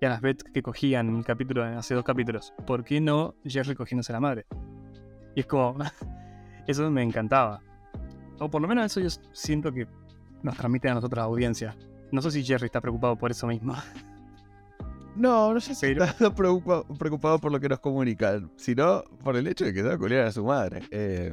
Y 0.03 0.05
a 0.05 0.09
las 0.09 0.19
Beth 0.19 0.43
que 0.53 0.61
cogían 0.61 1.07
en 1.07 1.15
el 1.15 1.23
capítulo, 1.23 1.63
hace 1.63 1.95
dos 1.95 2.03
capítulos. 2.03 2.53
¿Por 2.67 2.83
qué 2.83 2.99
no 2.99 3.35
Jerry 3.45 3.73
cogiéndose 3.73 4.11
a 4.11 4.15
la 4.15 4.19
madre? 4.19 4.45
Y 5.33 5.39
es 5.39 5.45
como. 5.45 5.77
eso 6.67 6.91
me 6.91 7.01
encantaba. 7.03 7.61
O 8.37 8.49
por 8.49 8.61
lo 8.61 8.67
menos 8.67 8.85
eso 8.85 8.99
yo 8.99 9.07
siento 9.31 9.71
que 9.71 9.87
nos 10.41 10.57
transmite 10.57 10.89
a 10.89 10.93
nosotros 10.95 11.19
la 11.19 11.23
audiencia. 11.23 11.77
No 12.11 12.21
sé 12.21 12.31
si 12.31 12.43
Jerry 12.43 12.65
está 12.65 12.81
preocupado 12.81 13.15
por 13.15 13.31
eso 13.31 13.47
mismo. 13.47 13.75
No, 15.15 15.53
no 15.53 15.61
sé 15.61 15.73
si 15.75 15.85
Pero- 15.93 16.05
está 16.05 16.31
preocupa- 16.35 16.83
preocupado 16.97 17.37
por 17.39 17.51
lo 17.51 17.59
que 17.59 17.69
nos 17.69 17.79
comunican, 17.79 18.51
sino 18.57 19.03
por 19.23 19.37
el 19.37 19.45
hecho 19.47 19.63
de 19.63 19.71
que 19.71 19.81
se 19.83 19.87
va 19.87 19.93
a 19.93 19.97
culiar 19.99 20.25
a 20.25 20.31
su 20.31 20.43
madre. 20.43 20.81
Eh, 20.89 21.31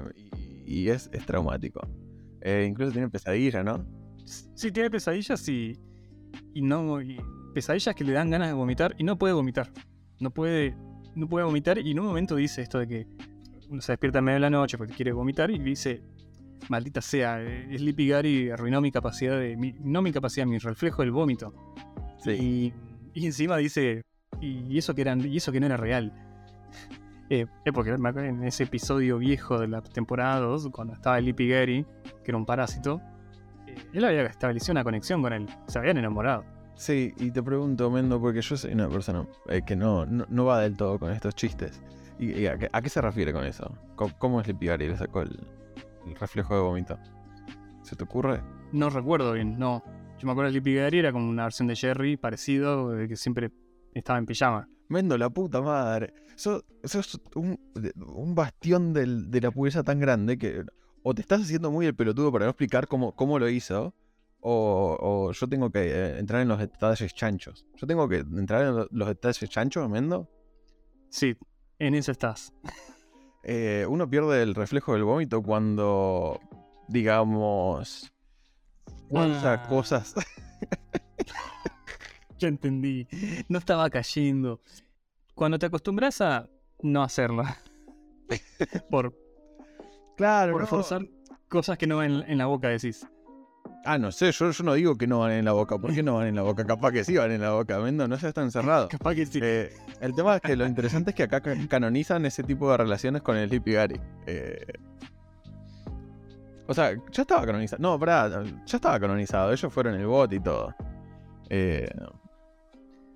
y, 0.66 0.82
y 0.82 0.88
es, 0.90 1.08
es 1.14 1.24
traumático. 1.26 1.80
Eh, 2.42 2.66
incluso 2.68 2.92
tiene 2.92 3.08
pesadilla, 3.08 3.64
¿no? 3.64 3.84
Sí, 4.54 4.70
tiene 4.70 4.90
pesadillas 4.90 5.48
y. 5.48 5.76
Y 6.54 6.60
no. 6.62 7.00
y 7.00 7.18
pesadillas 7.52 7.94
que 7.94 8.04
le 8.04 8.12
dan 8.12 8.30
ganas 8.30 8.48
de 8.48 8.54
vomitar 8.54 8.94
y 8.98 9.04
no 9.04 9.16
puede 9.18 9.34
vomitar. 9.34 9.70
No 10.20 10.30
puede. 10.30 10.74
No 11.14 11.28
puede 11.28 11.44
vomitar 11.44 11.78
y 11.78 11.90
en 11.90 11.98
un 12.00 12.06
momento 12.06 12.36
dice 12.36 12.62
esto 12.62 12.78
de 12.78 12.86
que 12.86 13.06
uno 13.68 13.80
se 13.80 13.92
despierta 13.92 14.18
en 14.20 14.24
medio 14.24 14.36
de 14.36 14.40
la 14.40 14.50
noche 14.50 14.78
porque 14.78 14.94
quiere 14.94 15.12
vomitar 15.12 15.50
y 15.50 15.58
dice. 15.58 16.02
Maldita 16.68 17.00
sea, 17.00 17.40
eh, 17.42 17.74
Sleepy 17.78 18.08
Gary 18.08 18.50
arruinó 18.50 18.80
mi 18.80 18.92
capacidad 18.92 19.38
de. 19.38 19.56
mi- 19.56 19.74
no 19.80 20.02
mi 20.02 20.12
capacidad, 20.12 20.46
mi 20.46 20.58
reflejo 20.58 21.02
del 21.02 21.10
vómito. 21.10 21.54
Y, 22.26 22.72
y 23.14 23.26
encima 23.26 23.56
dice. 23.56 24.02
Y 24.40 24.76
eso 24.78 24.94
que 24.94 25.00
eran. 25.02 25.24
Y 25.26 25.38
eso 25.38 25.52
que 25.52 25.60
no 25.60 25.66
era 25.66 25.76
real. 25.76 26.12
Eh, 27.32 27.46
porque 27.72 27.90
en 27.90 28.42
ese 28.42 28.64
episodio 28.64 29.18
viejo 29.18 29.56
de 29.60 29.68
la 29.68 29.80
temporada 29.82 30.40
2, 30.40 30.68
cuando 30.72 30.94
estaba 30.94 31.20
Lippy 31.20 31.46
Gary, 31.46 31.86
que 32.24 32.32
era 32.32 32.36
un 32.36 32.44
parásito, 32.44 33.00
eh, 33.68 33.76
él 33.92 34.04
había 34.04 34.22
establecido 34.26 34.72
una 34.72 34.82
conexión 34.82 35.22
con 35.22 35.32
él. 35.32 35.46
Se 35.68 35.78
habían 35.78 35.96
enamorado. 35.98 36.44
Sí, 36.74 37.12
y 37.18 37.30
te 37.30 37.42
pregunto, 37.42 37.90
Mendo, 37.90 38.20
porque 38.20 38.40
yo 38.40 38.56
soy 38.56 38.72
una 38.72 38.88
persona 38.88 39.26
eh, 39.48 39.60
que 39.66 39.76
no, 39.76 40.06
no, 40.06 40.24
no 40.28 40.44
va 40.46 40.60
del 40.60 40.76
todo 40.76 40.98
con 40.98 41.12
estos 41.12 41.34
chistes. 41.34 41.82
¿Y, 42.18 42.32
y 42.32 42.46
a, 42.46 42.56
qué, 42.58 42.68
a 42.72 42.80
qué 42.82 42.88
se 42.88 43.00
refiere 43.00 43.32
con 43.32 43.44
eso? 43.44 43.76
¿Cómo, 43.96 44.14
cómo 44.18 44.42
Sleepy 44.42 44.66
Gary 44.66 44.88
le 44.88 44.96
sacó 44.96 45.22
el, 45.22 45.38
el 46.06 46.14
reflejo 46.16 46.54
de 46.54 46.60
vómito? 46.62 46.98
¿Se 47.82 47.96
te 47.96 48.04
ocurre? 48.04 48.40
No 48.72 48.88
recuerdo 48.88 49.32
bien, 49.34 49.58
no. 49.58 49.82
Yo 50.18 50.26
me 50.26 50.32
acuerdo 50.32 50.48
de 50.52 50.52
Sleepy 50.60 50.74
Gary 50.76 50.98
era 51.00 51.12
como 51.12 51.28
una 51.28 51.44
versión 51.44 51.68
de 51.68 51.76
Jerry 51.76 52.16
parecido, 52.16 52.90
de 52.90 53.08
que 53.08 53.16
siempre 53.16 53.50
estaba 53.94 54.18
en 54.18 54.26
pijama. 54.26 54.68
Mendo, 54.88 55.16
la 55.18 55.28
puta 55.30 55.60
madre. 55.60 56.12
Sos, 56.34 56.64
sos 56.84 57.20
un, 57.34 57.58
bastión 58.34 58.92
del- 58.94 59.30
de 59.30 59.40
la 59.42 59.50
pureza 59.50 59.82
tan 59.82 60.00
grande 60.00 60.38
que 60.38 60.62
o 61.02 61.14
te 61.14 61.20
estás 61.22 61.42
haciendo 61.42 61.70
muy 61.70 61.86
el 61.86 61.94
pelotudo 61.94 62.32
para 62.32 62.44
no 62.46 62.50
explicar 62.50 62.86
cómo, 62.86 63.12
cómo 63.14 63.38
lo 63.38 63.48
hizo, 63.48 63.94
o, 64.42 64.96
o 65.00 65.32
yo 65.32 65.48
tengo 65.48 65.70
que 65.70 65.80
eh, 65.90 66.18
entrar 66.18 66.40
en 66.42 66.48
los 66.48 66.58
detalles 66.58 67.14
chanchos. 67.14 67.66
Yo 67.76 67.86
tengo 67.86 68.08
que 68.08 68.16
entrar 68.18 68.62
en 68.66 68.76
lo- 68.76 68.88
los 68.90 69.08
detalles 69.08 69.48
chanchos, 69.50 69.88
Mendo. 69.88 70.28
Sí, 71.10 71.36
en 71.78 71.94
eso 71.94 72.12
estás. 72.12 72.52
Eh, 73.42 73.86
uno 73.88 74.06
pierde 74.10 74.42
el 74.42 74.54
reflejo 74.54 74.92
del 74.92 75.02
vómito 75.04 75.42
cuando, 75.42 76.38
digamos, 76.88 78.12
Ah. 79.14 79.66
cosas. 79.66 80.14
Ya 82.38 82.48
entendí. 82.48 83.06
No 83.48 83.58
estaba 83.58 83.88
cayendo. 83.90 84.60
Cuando 85.34 85.58
te 85.58 85.66
acostumbras 85.66 86.20
a 86.20 86.48
no 86.82 87.02
hacerlo. 87.02 87.44
por 88.90 89.14
Claro, 90.16 90.52
por 90.52 90.60
no. 90.62 90.66
forzar 90.66 91.02
cosas 91.48 91.78
que 91.78 91.86
no 91.86 91.96
van 91.96 92.10
en, 92.22 92.30
en 92.32 92.38
la 92.38 92.46
boca, 92.46 92.68
decís. 92.68 93.06
Ah, 93.84 93.96
no 93.96 94.12
sé, 94.12 94.30
yo, 94.32 94.50
yo 94.50 94.64
no 94.64 94.74
digo 94.74 94.96
que 94.98 95.06
no 95.06 95.20
van 95.20 95.32
en 95.32 95.44
la 95.46 95.52
boca. 95.52 95.78
¿Por 95.78 95.94
qué 95.94 96.02
no 96.02 96.16
van 96.16 96.26
en 96.26 96.34
la 96.36 96.42
boca? 96.42 96.66
Capaz 96.66 96.92
que 96.92 97.02
sí 97.02 97.16
van 97.16 97.30
en 97.32 97.40
la 97.40 97.52
boca, 97.52 97.78
Mendo, 97.80 98.06
no 98.06 98.18
seas 98.18 98.34
tan 98.34 98.50
cerrado. 98.52 98.88
Capaz 98.88 99.14
que 99.14 99.24
sí. 99.26 99.40
Eh, 99.42 99.72
el 100.00 100.14
tema 100.14 100.36
es 100.36 100.42
que 100.42 100.54
lo 100.54 100.66
interesante 100.66 101.10
es 101.10 101.16
que 101.16 101.22
acá 101.22 101.40
ca- 101.40 101.56
canonizan 101.68 102.26
ese 102.26 102.42
tipo 102.42 102.70
de 102.70 102.76
relaciones 102.76 103.22
con 103.22 103.36
el 103.36 103.48
Sleepy 103.48 103.72
Gary. 103.72 104.00
Eh, 104.26 104.66
o 106.66 106.74
sea, 106.74 106.92
ya 107.10 107.22
estaba 107.22 107.44
canonizado. 107.46 107.82
No, 107.82 107.98
pará, 107.98 108.42
ya 108.66 108.76
estaba 108.76 109.00
canonizado. 109.00 109.50
Ellos 109.52 109.72
fueron 109.72 109.94
el 109.94 110.06
bot 110.06 110.32
y 110.32 110.40
todo. 110.40 110.74
Eh, 111.48 111.88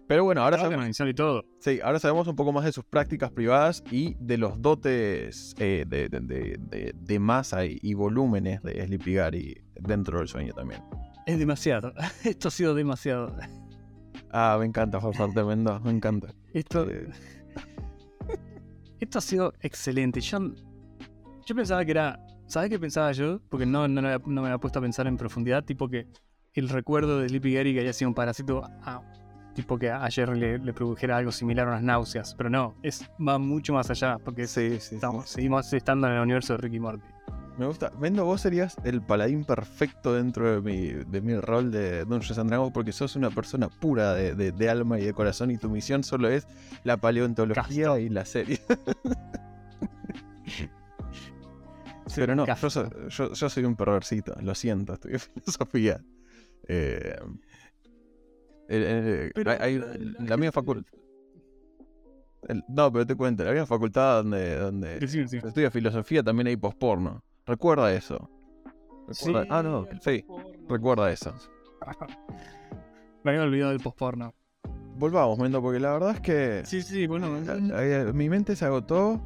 pero 0.06 0.24
bueno, 0.24 0.42
ahora 0.42 0.56
sabemos, 0.58 0.76
canonizado 0.78 1.10
y 1.10 1.14
todo. 1.14 1.44
sí, 1.60 1.80
ahora 1.82 1.98
sabemos 1.98 2.26
un 2.28 2.36
poco 2.36 2.52
más 2.52 2.64
de 2.64 2.72
sus 2.72 2.84
prácticas 2.84 3.30
privadas 3.30 3.82
y 3.90 4.14
de 4.20 4.38
los 4.38 4.60
dotes 4.60 5.54
eh, 5.58 5.84
de, 5.88 6.08
de- 6.08 6.92
de- 6.94 7.18
masa 7.18 7.64
y, 7.64 7.78
y 7.82 7.94
volúmenes 7.94 8.62
de 8.62 8.84
Sleepy 8.86 9.14
Gary 9.14 9.64
dentro 9.74 10.18
del 10.18 10.28
sueño 10.28 10.52
también. 10.52 10.82
Es 11.26 11.38
demasiado. 11.38 11.92
Esto 12.24 12.48
ha 12.48 12.50
sido 12.50 12.74
demasiado. 12.74 13.34
Ah, 14.30 14.56
me 14.58 14.66
encanta 14.66 15.00
forzarte, 15.00 15.42
Mendo, 15.44 15.78
me 15.80 15.90
encanta. 15.90 16.34
Esto. 16.52 16.86
Esto 19.00 19.18
ha 19.18 19.22
sido 19.22 19.52
excelente. 19.60 20.20
Yo, 20.20 20.38
yo 21.46 21.54
pensaba 21.54 21.84
que 21.84 21.90
era. 21.92 22.20
¿Sabes 22.46 22.68
qué 22.70 22.78
pensaba 22.78 23.10
yo? 23.12 23.40
Porque 23.48 23.64
no, 23.66 23.86
no, 23.88 24.02
me 24.02 24.08
había- 24.12 24.26
no 24.26 24.42
me 24.42 24.48
había 24.48 24.58
puesto 24.58 24.78
a 24.78 24.82
pensar 24.82 25.06
en 25.06 25.16
profundidad. 25.16 25.64
Tipo 25.64 25.88
que 25.88 26.06
el 26.54 26.68
recuerdo 26.68 27.20
de 27.20 27.28
Sleepy 27.28 27.54
Gary 27.54 27.74
que 27.74 27.80
haya 27.80 27.92
sido 27.92 28.08
un 28.10 28.14
parásito. 28.14 28.62
ah, 28.82 29.02
tipo 29.54 29.78
que 29.78 29.90
a 29.90 30.08
Jerry 30.10 30.38
le, 30.38 30.58
le 30.58 30.72
produjera 30.74 31.16
algo 31.16 31.32
similar 31.32 31.66
a 31.68 31.70
unas 31.72 31.82
náuseas. 31.82 32.34
Pero 32.34 32.50
no, 32.50 32.74
es, 32.82 33.08
va 33.26 33.38
mucho 33.38 33.72
más 33.72 33.88
allá. 33.90 34.18
Porque 34.18 34.46
Sí, 34.46 34.78
sí, 34.80 34.96
estamos, 34.96 35.28
seguimos 35.30 35.72
estando 35.72 36.06
en 36.08 36.14
el 36.14 36.20
universo 36.20 36.52
de 36.54 36.58
Ricky 36.58 36.80
Morty. 36.80 37.04
Me 37.56 37.66
gusta. 37.66 37.92
Mendo, 38.00 38.24
vos 38.24 38.40
serías 38.40 38.76
el 38.82 39.00
paladín 39.00 39.44
perfecto 39.44 40.12
dentro 40.14 40.50
de 40.54 40.60
mi, 40.60 40.88
de 40.88 41.20
mi 41.20 41.36
rol 41.38 41.70
de 41.70 42.04
Dungeons 42.04 42.36
and 42.38 42.50
Dragons 42.50 42.72
porque 42.72 42.90
sos 42.90 43.14
una 43.14 43.30
persona 43.30 43.68
pura 43.68 44.12
de, 44.12 44.34
de- 44.34 44.50
de 44.50 44.68
alma 44.68 44.98
y 44.98 45.04
de 45.04 45.12
corazón 45.14 45.52
y 45.52 45.56
tu 45.56 45.70
misión 45.70 46.02
solo 46.02 46.28
es 46.28 46.48
la 46.82 46.96
paleontología 46.96 47.96
y 48.00 48.08
la 48.08 48.24
serie. 48.24 48.60
Pero 52.14 52.34
no, 52.36 52.44
yo 52.46 53.48
soy 53.48 53.64
un 53.64 53.74
perversito, 53.76 54.34
lo 54.40 54.54
siento, 54.54 54.94
estudio 54.94 55.18
filosofía. 55.34 56.00
Eh, 56.68 57.16
el- 58.82 59.32
Pero- 59.34 59.50
hay- 59.60 59.78
la 59.78 60.36
misma 60.36 60.52
facultad... 60.52 60.92
No, 62.68 62.92
pero 62.92 63.06
te 63.06 63.14
cuento, 63.14 63.42
la 63.42 63.52
misma 63.52 63.66
facultad 63.66 64.22
donde, 64.22 64.56
donde 64.58 64.98
estudia 64.98 65.70
filosofía 65.70 66.22
también 66.22 66.46
hay 66.48 66.56
posporno. 66.56 67.22
Recuerda 67.46 67.92
eso. 67.94 68.30
Recuerda- 69.08 69.46
ah, 69.48 69.62
no, 69.62 69.86
sí, 70.02 70.24
recuerda 70.68 71.10
eso. 71.10 71.34
Me 73.24 73.30
había 73.30 73.42
olvidado 73.44 73.70
del 73.72 73.80
postporno. 73.80 74.34
Volvamos, 74.96 75.38
Mendo, 75.38 75.60
porque 75.62 75.80
la 75.80 75.92
verdad 75.94 76.10
es 76.12 76.20
que 76.20 76.62
Sí, 76.66 76.82
sí, 76.82 77.06
bueno. 77.06 77.28
eh, 77.80 78.12
mi 78.14 78.28
mente 78.28 78.54
se 78.56 78.64
agotó 78.66 79.20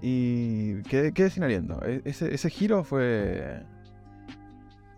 y 0.00 0.82
quedé, 0.84 1.12
quedé 1.12 1.28
sin 1.30 1.42
aliento. 1.44 1.78
E- 1.84 2.00
Ese, 2.06 2.34
ese 2.34 2.48
giro 2.50 2.82
fue 2.82 3.62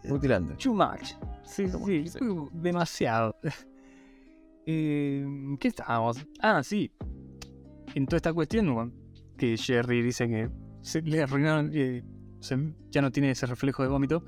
mutilante. 0.05 0.55
Too 0.55 0.73
much. 0.73 1.15
Sí, 1.45 1.69
sí, 1.69 2.09
sí. 2.09 2.19
demasiado. 2.53 3.37
Eh, 4.67 5.25
¿Qué 5.61 5.69
estábamos? 5.69 6.27
Ah, 6.41 6.63
sí. 6.63 6.91
En 7.95 8.05
toda 8.07 8.17
esta 8.17 8.33
cuestión, 8.35 8.93
que 9.39 9.57
Jerry 9.57 10.03
dice 10.03 10.29
que 10.29 10.51
se 10.83 11.03
le 11.03 11.23
arruinaron, 11.23 11.71
eh, 11.73 12.03
ya 12.91 13.01
no 13.01 13.11
tiene 13.11 13.31
ese 13.31 13.47
reflejo 13.47 13.83
de 13.83 13.89
vómito. 13.89 14.25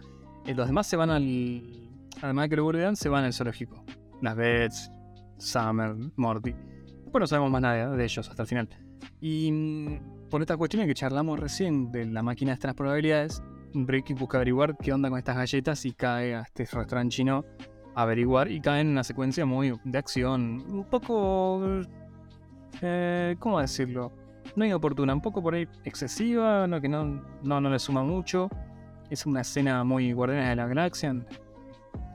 eh, 0.47 0.55
los 0.55 0.67
demás 0.67 0.87
se 0.87 0.97
van 0.97 1.11
al. 1.11 1.91
Además 2.23 2.45
de 2.45 2.49
que 2.49 2.57
lo 2.57 2.65
burdean, 2.65 2.97
se 2.97 3.09
van 3.09 3.25
al 3.25 3.33
zoológico. 3.33 3.85
Las 4.23 4.37
Bets, 4.37 4.91
Summer, 5.39 5.95
Morty. 6.17 6.55
Después 7.03 7.21
no 7.21 7.27
sabemos 7.27 7.51
más 7.51 7.63
nada 7.63 7.97
de 7.97 8.05
ellos 8.05 8.29
hasta 8.29 8.43
el 8.43 8.49
final. 8.49 8.69
Y 9.21 9.51
mm, 9.53 10.29
por 10.31 10.41
esta 10.41 10.57
cuestión 10.57 10.87
que 10.87 10.95
charlamos 10.95 11.39
recién 11.39 11.91
de 11.93 12.07
la 12.07 12.23
máquina 12.23 12.53
de 12.53 12.55
estas 12.55 12.75
probabilidades, 12.75 13.43
Ricky 13.75 14.15
busca 14.15 14.39
averiguar 14.39 14.77
qué 14.79 14.93
onda 14.93 15.11
con 15.11 15.19
estas 15.19 15.37
galletas 15.37 15.85
y 15.85 15.93
cae 15.93 16.35
a 16.35 16.43
este 16.43 16.65
restaurante 16.65 17.15
chino 17.15 17.45
averiguar 17.99 18.51
y 18.51 18.61
cae 18.61 18.81
en 18.81 18.89
una 18.89 19.03
secuencia 19.03 19.45
muy 19.45 19.75
de 19.85 19.99
acción, 19.99 20.65
un 20.71 20.85
poco... 20.85 21.61
eh, 22.81 23.35
¿Cómo 23.41 23.61
decirlo? 23.61 24.13
No 24.55 24.65
inoportuna, 24.65 25.13
un 25.13 25.21
poco 25.21 25.43
por 25.43 25.55
ahí 25.55 25.67
excesiva, 25.85 26.67
no, 26.69 26.81
que 26.81 26.89
no, 26.89 27.21
no, 27.43 27.61
le 27.61 27.79
suma 27.79 28.05
mucho. 28.05 28.49
Es 29.11 29.27
una 29.27 29.41
escena 29.41 29.83
muy 29.83 30.13
Guardianes 30.13 30.49
de 30.49 30.57
la 30.57 30.69
Galaxia, 30.69 31.15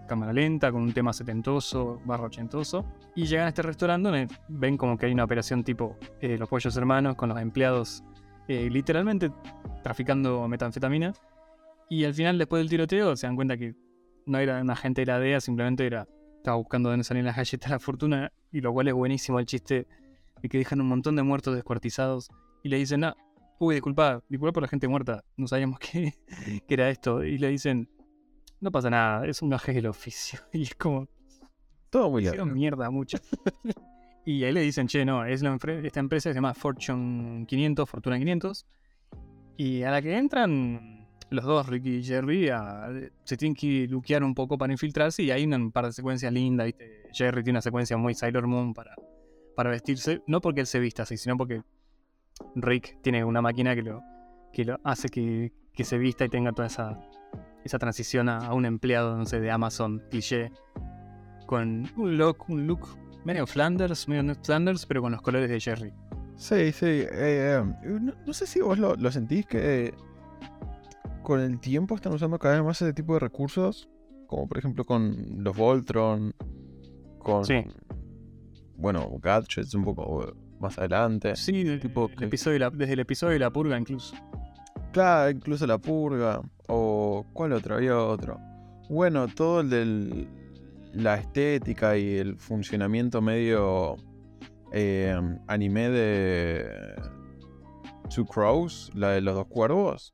cámara 0.07 0.31
lenta, 0.31 0.71
con 0.71 0.83
un 0.83 0.93
tema 0.93 1.11
setentoso, 1.11 1.99
barra 2.05 2.27
ochentoso. 2.27 2.85
Y 3.13 3.25
llegan 3.25 3.47
a 3.47 3.49
este 3.49 3.61
restaurante 3.61 4.09
donde 4.09 4.27
ven 4.47 4.77
como 4.77 4.97
que 4.97 5.07
hay 5.07 5.11
una 5.11 5.25
operación 5.25 5.63
tipo 5.63 5.97
eh, 6.21 6.37
Los 6.37 6.47
Pollos 6.47 6.75
Hermanos 6.77 7.15
con 7.15 7.29
los 7.29 7.39
empleados 7.39 8.03
eh, 8.47 8.69
literalmente 8.71 9.31
traficando 9.83 10.47
metanfetamina. 10.47 11.13
Y 11.89 12.05
al 12.05 12.13
final, 12.13 12.37
después 12.37 12.61
del 12.61 12.69
tiroteo, 12.69 13.15
se 13.17 13.27
dan 13.27 13.35
cuenta 13.35 13.57
que 13.57 13.75
no 14.25 14.37
era 14.39 14.61
un 14.61 14.69
agente 14.69 15.01
de 15.01 15.05
la 15.07 15.19
DEA, 15.19 15.41
simplemente 15.41 15.85
era. 15.85 16.07
Estaba 16.37 16.57
buscando 16.57 16.89
dónde 16.89 17.03
salían 17.03 17.25
las 17.25 17.37
galletas 17.37 17.69
de 17.69 17.75
la 17.75 17.79
fortuna. 17.79 18.31
Y 18.51 18.61
lo 18.61 18.73
cual 18.73 18.87
es 18.87 18.93
buenísimo 18.93 19.39
el 19.39 19.45
chiste 19.45 19.87
de 20.41 20.49
que 20.49 20.57
dejan 20.57 20.81
un 20.81 20.87
montón 20.87 21.15
de 21.15 21.23
muertos 21.23 21.55
descuartizados. 21.55 22.29
Y 22.63 22.69
le 22.69 22.77
dicen, 22.77 23.01
no, 23.01 23.15
uy, 23.59 23.75
disculpa, 23.75 24.23
disculpa 24.29 24.53
por 24.53 24.63
la 24.63 24.69
gente 24.69 24.87
muerta. 24.87 25.23
No 25.37 25.47
sabíamos 25.47 25.79
que, 25.79 26.13
que 26.67 26.73
era 26.73 26.89
esto. 26.89 27.23
Y 27.23 27.37
le 27.37 27.49
dicen, 27.49 27.89
no 28.59 28.71
pasa 28.71 28.89
nada, 28.89 29.25
es 29.27 29.41
un 29.41 29.49
gaje 29.49 29.73
del 29.73 29.87
oficio. 29.87 30.39
Y 30.53 30.63
es 30.63 30.75
como, 30.75 31.07
Todo 31.89 32.09
muy 32.09 32.23
hicieron 32.23 32.47
largo. 32.49 32.59
mierda 32.59 32.89
mucho. 32.89 33.17
y 34.25 34.43
ahí 34.43 34.51
le 34.53 34.61
dicen, 34.61 34.87
che, 34.87 35.05
no, 35.05 35.25
es 35.25 35.41
la 35.41 35.57
esta 35.83 35.99
empresa 35.99 36.29
que 36.29 36.33
se 36.33 36.37
llama 36.37 36.53
Fortune 36.53 37.45
500, 37.45 37.89
Fortuna 37.89 38.17
500. 38.17 38.65
Y 39.57 39.83
a 39.83 39.91
la 39.91 40.01
que 40.01 40.17
entran 40.17 41.02
los 41.33 41.45
dos, 41.45 41.67
Ricky 41.67 41.97
y 41.97 42.03
Jerry, 42.03 42.49
a- 42.49 42.89
se 43.23 43.37
tienen 43.37 43.55
que 43.55 43.87
luquear 43.87 44.23
un 44.23 44.33
poco 44.35 44.57
para 44.57 44.71
infiltrarse. 44.71 45.23
Y 45.23 45.31
hay 45.31 45.45
un 45.45 45.71
par 45.71 45.85
de 45.85 45.93
secuencias 45.93 46.31
lindas, 46.31 46.65
¿viste? 46.67 47.03
Jerry 47.11 47.43
tiene 47.43 47.57
una 47.57 47.61
secuencia 47.61 47.97
muy 47.97 48.13
Sailor 48.13 48.47
Moon 48.47 48.73
para, 48.73 48.95
para 49.55 49.69
vestirse. 49.69 50.21
No 50.27 50.41
porque 50.41 50.61
él 50.61 50.67
se 50.67 50.79
vista 50.79 51.03
así, 51.03 51.17
sino 51.17 51.37
porque 51.37 51.61
Rick 52.55 53.01
tiene 53.01 53.23
una 53.23 53.41
máquina 53.41 53.75
que 53.75 53.81
lo, 53.83 54.01
que 54.51 54.65
lo 54.65 54.79
hace 54.83 55.09
que, 55.09 55.51
se 55.83 55.97
vista 55.97 56.25
y 56.25 56.29
tenga 56.29 56.51
toda 56.51 56.67
esa, 56.67 56.99
esa 57.63 57.79
transición 57.79 58.29
a, 58.29 58.53
un 58.53 58.65
empleado, 58.65 59.17
no 59.17 59.25
sé, 59.25 59.39
de 59.39 59.51
Amazon, 59.51 60.01
cliché 60.09 60.51
con 61.45 61.89
un 61.97 62.17
look, 62.17 62.45
un 62.47 62.67
look 62.67 62.87
medio 63.25 63.45
Flanders, 63.45 64.07
medio 64.07 64.35
Flanders, 64.43 64.85
pero 64.85 65.01
con 65.01 65.11
los 65.11 65.21
colores 65.21 65.49
de 65.49 65.59
Jerry. 65.59 65.93
Sí, 66.35 66.71
sí. 66.71 66.85
eh, 66.85 67.07
eh, 67.11 67.63
no, 68.25 68.33
sé 68.33 68.47
si 68.47 68.59
vos 68.59 68.77
lo, 68.77 69.11
sentís 69.11 69.45
que 69.45 69.87
eh, 69.87 69.93
con 71.23 71.39
el 71.39 71.59
tiempo 71.59 71.95
están 71.95 72.13
usando 72.13 72.37
cada 72.39 72.55
vez 72.55 72.63
más 72.63 72.81
ese 72.81 72.93
tipo 72.93 73.13
de 73.13 73.19
recursos. 73.19 73.89
Como 74.27 74.47
por 74.47 74.57
ejemplo 74.57 74.85
con 74.85 75.43
los 75.43 75.55
Voltron. 75.55 76.33
Con. 77.19 77.45
Sí. 77.45 77.63
Bueno, 78.75 79.09
gadgets 79.21 79.73
un 79.75 79.83
poco 79.85 80.23
eh, 80.27 80.33
más 80.59 80.77
adelante. 80.77 81.35
Sí, 81.35 81.63
del- 81.63 81.79
tipo 81.79 82.09
el 82.09 82.15
que- 82.15 82.25
episodio 82.25 82.53
de 82.53 82.59
la- 82.59 82.69
desde 82.69 82.93
el 82.93 82.99
episodio 82.99 83.33
de 83.33 83.39
la 83.39 83.51
purga 83.51 83.79
incluso. 83.79 84.15
Claro, 84.91 85.29
incluso 85.31 85.65
la 85.67 85.77
purga. 85.77 86.41
O. 86.67 87.25
¿Cuál 87.33 87.53
otro? 87.53 87.75
Había 87.75 87.97
otro. 87.97 88.39
Bueno, 88.89 89.27
todo 89.27 89.61
el 89.61 89.69
del. 89.69 90.27
La 90.93 91.15
estética 91.15 91.97
y 91.97 92.17
el 92.17 92.37
funcionamiento 92.37 93.21
medio. 93.21 93.95
eh, 94.71 95.15
anime 95.47 95.89
de. 95.89 96.65
Two 98.13 98.25
Crows, 98.25 98.91
la 98.95 99.09
de 99.11 99.21
los 99.21 99.33
dos 99.35 99.47
cuervos. 99.47 100.12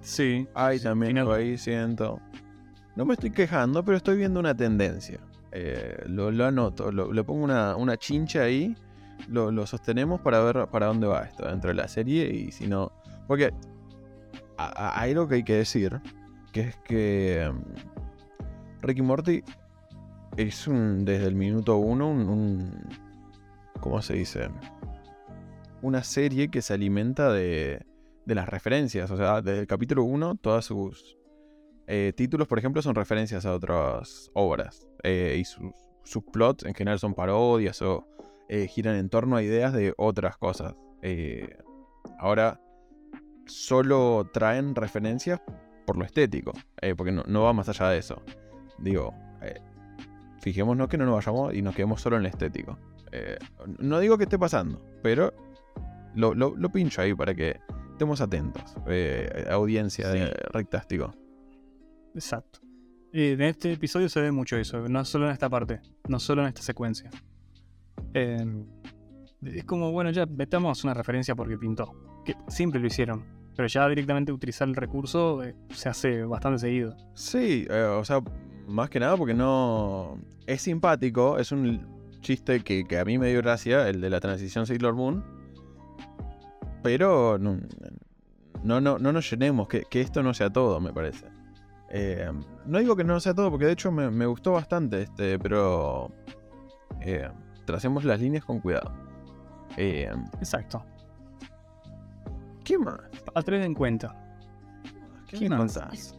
Sí. 0.00 0.46
Ay, 0.54 0.78
sí, 0.78 0.84
también 0.84 1.12
final- 1.12 1.26
lo 1.26 1.32
ahí 1.34 1.58
siento. 1.58 2.20
No 2.96 3.04
me 3.04 3.14
estoy 3.14 3.30
quejando, 3.30 3.84
pero 3.84 3.96
estoy 3.96 4.16
viendo 4.16 4.40
una 4.40 4.56
tendencia. 4.56 5.20
Eh, 5.52 6.02
lo, 6.06 6.30
lo 6.30 6.46
anoto, 6.46 6.90
lo- 6.92 7.12
le 7.12 7.24
pongo 7.24 7.44
una, 7.44 7.76
una 7.76 7.96
chincha 7.96 8.42
ahí, 8.42 8.74
lo, 9.28 9.50
lo 9.50 9.66
sostenemos 9.66 10.20
para 10.20 10.40
ver 10.40 10.66
para 10.68 10.86
dónde 10.86 11.06
va 11.06 11.22
esto 11.24 11.46
dentro 11.48 11.68
de 11.70 11.74
la 11.74 11.88
serie 11.88 12.26
y 12.32 12.52
si 12.52 12.66
no... 12.66 12.92
Porque 13.26 13.52
a- 14.56 14.66
a- 14.88 15.00
hay 15.00 15.12
algo 15.12 15.26
que 15.28 15.36
hay 15.36 15.44
que 15.44 15.54
decir, 15.54 16.00
que 16.52 16.60
es 16.60 16.76
que 16.78 17.50
mm, 17.52 18.82
Ricky 18.82 19.02
Morty 19.02 19.42
es 20.36 20.66
un, 20.68 21.04
desde 21.04 21.26
el 21.26 21.34
minuto 21.34 21.76
uno 21.76 22.08
un, 22.10 22.28
un- 22.28 22.88
¿Cómo 23.80 24.02
se 24.02 24.14
dice? 24.14 24.48
Una 25.82 26.02
serie 26.02 26.48
que 26.48 26.62
se 26.62 26.74
alimenta 26.74 27.32
de, 27.32 27.86
de 28.28 28.34
las 28.34 28.48
referencias. 28.48 29.10
O 29.10 29.16
sea, 29.16 29.40
desde 29.42 29.60
el 29.60 29.66
capítulo 29.66 30.04
1, 30.04 30.36
todas 30.36 30.64
sus 30.66 31.16
eh, 31.86 32.12
títulos, 32.14 32.46
por 32.46 32.58
ejemplo, 32.58 32.82
son 32.82 32.94
referencias 32.94 33.46
a 33.46 33.54
otras 33.54 34.30
obras. 34.34 34.86
Eh, 35.02 35.36
y 35.40 35.44
sus, 35.44 35.72
sus 36.04 36.22
plots 36.24 36.64
en 36.64 36.74
general 36.74 36.98
son 36.98 37.14
parodias 37.14 37.80
o 37.82 38.06
eh, 38.48 38.66
giran 38.68 38.96
en 38.96 39.08
torno 39.08 39.36
a 39.36 39.42
ideas 39.42 39.72
de 39.72 39.94
otras 39.96 40.36
cosas. 40.36 40.74
Ahora, 42.18 42.60
solo 43.46 44.28
traen 44.32 44.74
referencias 44.74 45.40
por 45.86 45.96
lo 45.96 46.04
estético, 46.04 46.52
porque 46.96 47.12
no, 47.12 47.22
no 47.26 47.44
va 47.44 47.52
más 47.54 47.68
allá 47.70 47.88
de 47.88 47.98
eso. 47.98 48.20
Digo, 48.78 49.14
fijémonos 50.40 50.88
que 50.88 50.98
no 50.98 51.06
nos 51.06 51.14
vayamos 51.14 51.54
y 51.54 51.62
nos 51.62 51.74
quedemos 51.74 52.02
solo 52.02 52.16
en 52.16 52.24
lo 52.24 52.28
estético. 52.28 52.78
No 53.78 53.98
digo 54.00 54.18
que 54.18 54.24
esté 54.24 54.38
pasando, 54.38 54.82
pero 55.02 55.32
lo, 56.14 56.34
lo- 56.34 56.56
lo 56.56 56.68
pincho 56.70 57.00
ahí 57.00 57.14
para 57.14 57.34
que 57.34 57.58
estemos 57.98 58.20
atentos. 58.20 58.76
eh, 58.86 59.44
audiencia 59.50 60.08
de 60.08 60.26
Rectástico. 60.52 61.12
Exacto. 62.14 62.60
En 63.12 63.42
este 63.42 63.72
episodio 63.72 64.08
se 64.08 64.20
ve 64.20 64.30
mucho 64.30 64.56
eso, 64.56 64.88
no 64.88 65.04
solo 65.04 65.26
en 65.26 65.32
esta 65.32 65.50
parte, 65.50 65.80
no 66.08 66.20
solo 66.20 66.42
en 66.42 66.48
esta 66.48 66.62
secuencia. 66.62 67.10
Eh, 68.14 68.46
es 69.42 69.64
como, 69.64 69.90
bueno, 69.90 70.12
ya 70.12 70.26
metamos 70.26 70.84
una 70.84 70.94
referencia 70.94 71.34
porque 71.34 71.58
pintó. 71.58 71.92
Que 72.24 72.36
siempre 72.46 72.78
lo 72.78 72.86
hicieron, 72.86 73.24
pero 73.56 73.66
ya 73.66 73.88
directamente 73.88 74.30
utilizar 74.30 74.68
el 74.68 74.76
recurso 74.76 75.42
eh, 75.42 75.56
se 75.70 75.88
hace 75.88 76.22
bastante 76.22 76.60
seguido. 76.60 76.96
Sí, 77.14 77.66
eh, 77.68 77.82
o 77.82 78.04
sea, 78.04 78.20
más 78.68 78.90
que 78.90 79.00
nada 79.00 79.16
porque 79.16 79.34
no. 79.34 80.18
Es 80.46 80.62
simpático, 80.62 81.36
es 81.36 81.50
un 81.50 81.84
chiste 82.20 82.60
que, 82.60 82.84
que 82.84 82.98
a 83.00 83.04
mí 83.04 83.18
me 83.18 83.28
dio 83.30 83.38
gracia, 83.42 83.88
el 83.88 84.00
de 84.00 84.08
la 84.08 84.20
transición 84.20 84.66
Sailor 84.68 84.94
Moon. 84.94 85.37
Pero 86.88 87.36
no, 87.38 87.58
no, 88.62 88.80
no, 88.80 88.98
no 88.98 89.12
nos 89.12 89.30
llenemos, 89.30 89.68
que, 89.68 89.82
que 89.90 90.00
esto 90.00 90.22
no 90.22 90.32
sea 90.32 90.48
todo, 90.50 90.80
me 90.80 90.90
parece. 90.90 91.26
Eh, 91.90 92.30
no 92.64 92.78
digo 92.78 92.96
que 92.96 93.04
no 93.04 93.20
sea 93.20 93.34
todo, 93.34 93.50
porque 93.50 93.66
de 93.66 93.72
hecho 93.72 93.92
me, 93.92 94.10
me 94.10 94.24
gustó 94.24 94.52
bastante 94.52 95.02
este, 95.02 95.38
pero. 95.38 96.10
eh, 97.02 97.28
tracemos 97.66 98.04
las 98.04 98.18
líneas 98.20 98.42
con 98.46 98.60
cuidado. 98.60 98.90
Eh, 99.76 100.10
Exacto. 100.38 100.82
¿Qué 102.64 102.78
más? 102.78 102.98
A 103.34 103.42
tener 103.42 103.60
en 103.62 103.74
cuenta. 103.74 104.14
¿Qué, 105.26 105.38
¿Qué 105.40 105.48
me 105.50 105.56
más? 105.58 105.74
contás? 105.74 106.14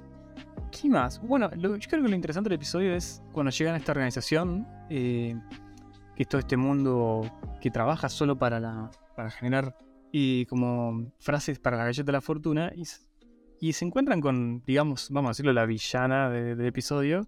¿Qué 0.71 0.87
más? 0.87 1.19
Bueno, 1.21 1.49
lo- 1.55 1.75
yo 1.77 1.89
creo 1.89 2.03
que 2.03 2.09
lo 2.09 2.15
interesante 2.15 2.49
del 2.49 2.57
episodio 2.57 2.93
es 2.93 3.23
cuando 3.31 3.49
llegan 3.51 3.73
a 3.73 3.77
esta 3.77 3.91
organización, 3.91 4.67
eh, 4.91 5.35
que 6.15 6.23
es 6.23 6.29
todo 6.29 6.39
este 6.39 6.57
mundo 6.57 7.21
que 7.59 7.71
trabaja 7.71 8.07
solo 8.09 8.37
para, 8.37 8.59
la, 8.59 8.91
para 9.15 9.31
generar 9.31 9.75
y 10.11 10.45
como 10.45 11.11
frases 11.19 11.59
para 11.59 11.77
la 11.77 11.85
galleta 11.85 12.05
de 12.07 12.11
la 12.13 12.21
fortuna, 12.21 12.71
y, 12.75 12.83
y 13.61 13.73
se 13.73 13.85
encuentran 13.85 14.21
con, 14.21 14.63
digamos, 14.65 15.09
vamos 15.11 15.29
a 15.29 15.31
decirlo, 15.31 15.53
la 15.53 15.65
villana 15.65 16.29
de- 16.29 16.55
del 16.55 16.67
episodio, 16.67 17.27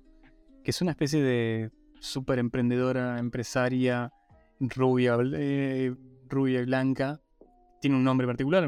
que 0.63 0.71
es 0.71 0.81
una 0.81 0.91
especie 0.91 1.21
de 1.21 1.71
super 1.99 2.39
emprendedora, 2.39 3.19
empresaria, 3.19 4.11
rubia, 4.59 5.17
eh, 5.33 5.93
rubia 6.29 6.61
y 6.61 6.65
blanca. 6.65 7.19
Tiene 7.81 7.95
un 7.97 8.03
nombre 8.03 8.27
particular, 8.27 8.67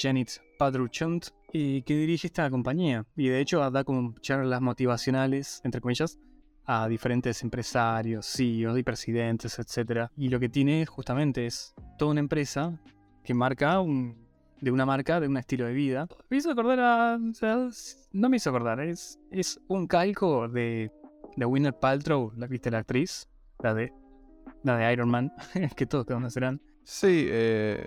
Janet 0.00 0.40
Padruchunt, 0.58 1.26
y 1.52 1.82
que 1.82 1.96
dirige 1.96 2.26
esta 2.26 2.50
compañía. 2.50 3.04
Y 3.16 3.28
de 3.28 3.40
hecho 3.40 3.68
da 3.70 3.84
como 3.84 4.14
charlas 4.20 4.60
motivacionales, 4.60 5.60
entre 5.64 5.80
comillas, 5.80 6.18
a 6.64 6.88
diferentes 6.88 7.42
empresarios, 7.42 8.26
CEOs 8.26 8.78
y 8.78 8.82
presidentes, 8.82 9.58
etc. 9.58 10.08
Y 10.16 10.28
lo 10.28 10.40
que 10.40 10.48
tiene 10.48 10.84
justamente 10.86 11.46
es 11.46 11.74
toda 11.98 12.10
una 12.10 12.20
empresa 12.20 12.78
que 13.26 13.34
marca 13.34 13.80
un, 13.80 14.16
de 14.60 14.70
una 14.70 14.86
marca, 14.86 15.20
de 15.20 15.28
un 15.28 15.36
estilo 15.36 15.66
de 15.66 15.72
vida. 15.74 16.06
Me 16.30 16.38
hizo 16.38 16.50
acordar 16.50 16.80
a... 16.80 17.18
o 17.18 17.34
sea, 17.34 17.66
s- 17.66 18.08
no 18.12 18.28
me 18.30 18.36
hizo 18.38 18.48
acordar, 18.50 18.80
es, 18.80 19.18
es 19.30 19.60
un 19.68 19.86
calco 19.86 20.48
de, 20.48 20.90
de 21.36 21.44
Winner 21.44 21.74
Paltrow, 21.78 22.32
¿la 22.36 22.46
viste 22.46 22.70
la 22.70 22.78
actriz? 22.78 23.28
La 23.58 23.74
de, 23.74 23.92
la 24.62 24.76
de 24.78 24.92
Iron 24.92 25.10
Man, 25.10 25.32
que 25.76 25.86
todos 25.86 26.06
conocerán. 26.06 26.60
Sí, 26.84 27.26
eh, 27.28 27.84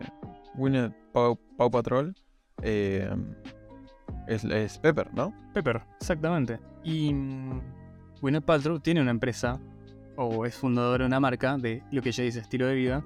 Winnet 0.55 0.93
Paw, 1.13 1.39
Paw 1.57 1.71
Patrol 1.71 2.13
eh, 2.61 3.09
es, 4.27 4.43
es 4.43 4.77
Pepper, 4.79 5.13
¿no? 5.13 5.33
Pepper, 5.53 5.81
exactamente. 6.01 6.59
Y 6.83 7.13
mm, 7.13 7.61
Gwyneth 8.21 8.43
Paltrow 8.43 8.79
tiene 8.79 9.01
una 9.01 9.11
empresa, 9.11 9.59
o 10.17 10.45
es 10.45 10.55
fundadora 10.55 11.03
de 11.03 11.07
una 11.07 11.19
marca 11.21 11.57
de 11.57 11.81
lo 11.91 12.01
que 12.01 12.09
ella 12.09 12.25
dice 12.25 12.39
estilo 12.39 12.65
de 12.67 12.75
vida, 12.75 13.05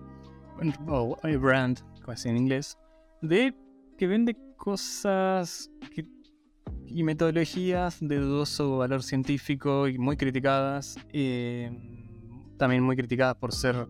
o 0.88 1.18
eh, 1.24 1.38
brand, 1.38 1.80
como 2.04 2.14
es 2.14 2.26
en 2.26 2.38
inglés, 2.38 2.78
de 3.22 3.56
que 3.98 4.08
vende 4.08 4.36
cosas 4.58 5.72
y 6.86 7.04
metodologías 7.04 7.98
de 8.00 8.18
dudoso 8.18 8.78
valor 8.78 9.02
científico 9.02 9.88
y 9.88 9.98
muy 9.98 10.16
criticadas, 10.18 10.98
eh, 11.12 11.72
también 12.58 12.84
muy 12.84 12.96
criticadas 12.96 13.36
por 13.36 13.52
ser 13.54 13.88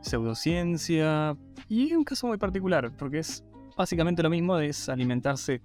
pseudociencia, 0.00 1.36
y 1.68 1.90
es 1.90 1.96
un 1.96 2.04
caso 2.04 2.26
muy 2.26 2.38
particular, 2.38 2.90
porque 2.96 3.18
es 3.18 3.44
básicamente 3.76 4.22
lo 4.22 4.30
mismo, 4.30 4.58
es 4.58 4.88
alimentarse 4.88 5.62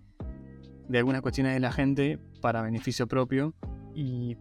de 0.88 0.98
algunas 0.98 1.22
cuestiones 1.22 1.54
de 1.54 1.60
la 1.60 1.72
gente 1.72 2.20
para 2.42 2.62
beneficio 2.62 3.08
propio. 3.08 3.54
Y. 3.94 4.38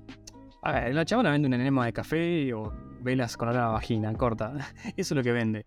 A 0.63 0.73
ver, 0.73 0.95
la 0.95 1.05
chabona 1.05 1.31
vende 1.31 1.49
un 1.49 1.55
enema 1.55 1.87
de 1.87 1.93
café 1.93 2.53
o 2.55 2.73
velas 3.03 3.37
con 3.37 3.49
olor 3.49 3.61
a 3.61 3.69
vagina, 3.69 4.13
corta. 4.15 4.55
Eso 4.97 5.15
es 5.15 5.17
lo 5.17 5.23
que 5.23 5.33
vende. 5.33 5.67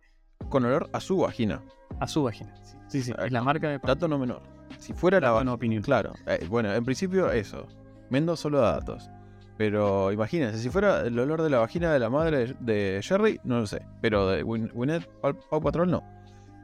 Con 0.50 0.65
olor 0.65 0.89
a 0.93 1.00
su 1.00 1.17
vagina. 1.17 1.62
A 2.00 2.08
su 2.08 2.23
vagina. 2.23 2.54
Sí, 2.88 3.02
sí, 3.02 3.13
es 3.17 3.32
la 3.32 3.41
marca 3.43 3.69
de. 3.69 3.80
Dato 3.80 4.08
no 4.08 4.17
menor. 4.17 4.41
Si 4.80 4.93
fuera 4.93 5.19
la 5.19 5.32
Dato 5.32 5.43
no 5.43 5.54
opinión. 5.54 5.84
Claro. 5.84 6.13
eh, 6.26 6.45
bueno, 6.50 6.73
en 6.73 6.84
principio 6.86 7.32
eso. 7.32 7.67
Vendo 8.10 8.36
solo 8.36 8.60
datos. 8.62 9.10
Pero 9.58 10.12
imagínense, 10.12 10.60
si 10.60 10.69
fuera 10.69 11.02
el 11.02 11.17
olor 11.17 11.41
de 11.41 11.50
la 11.50 11.58
vagina 11.60 11.91
de 11.91 12.00
la 12.00 12.10
madre 12.10 12.56
de 12.60 13.00
Jerry, 13.04 13.39
no 13.43 13.60
lo 13.60 13.67
sé. 13.67 13.82
Pero 14.02 14.28
de 14.30 14.43
Win- 14.43 14.71
Gwyneth 14.73 15.08
Paw, 15.21 15.34
Paw 15.50 15.60
Patrol 15.62 15.89
no. 15.89 16.04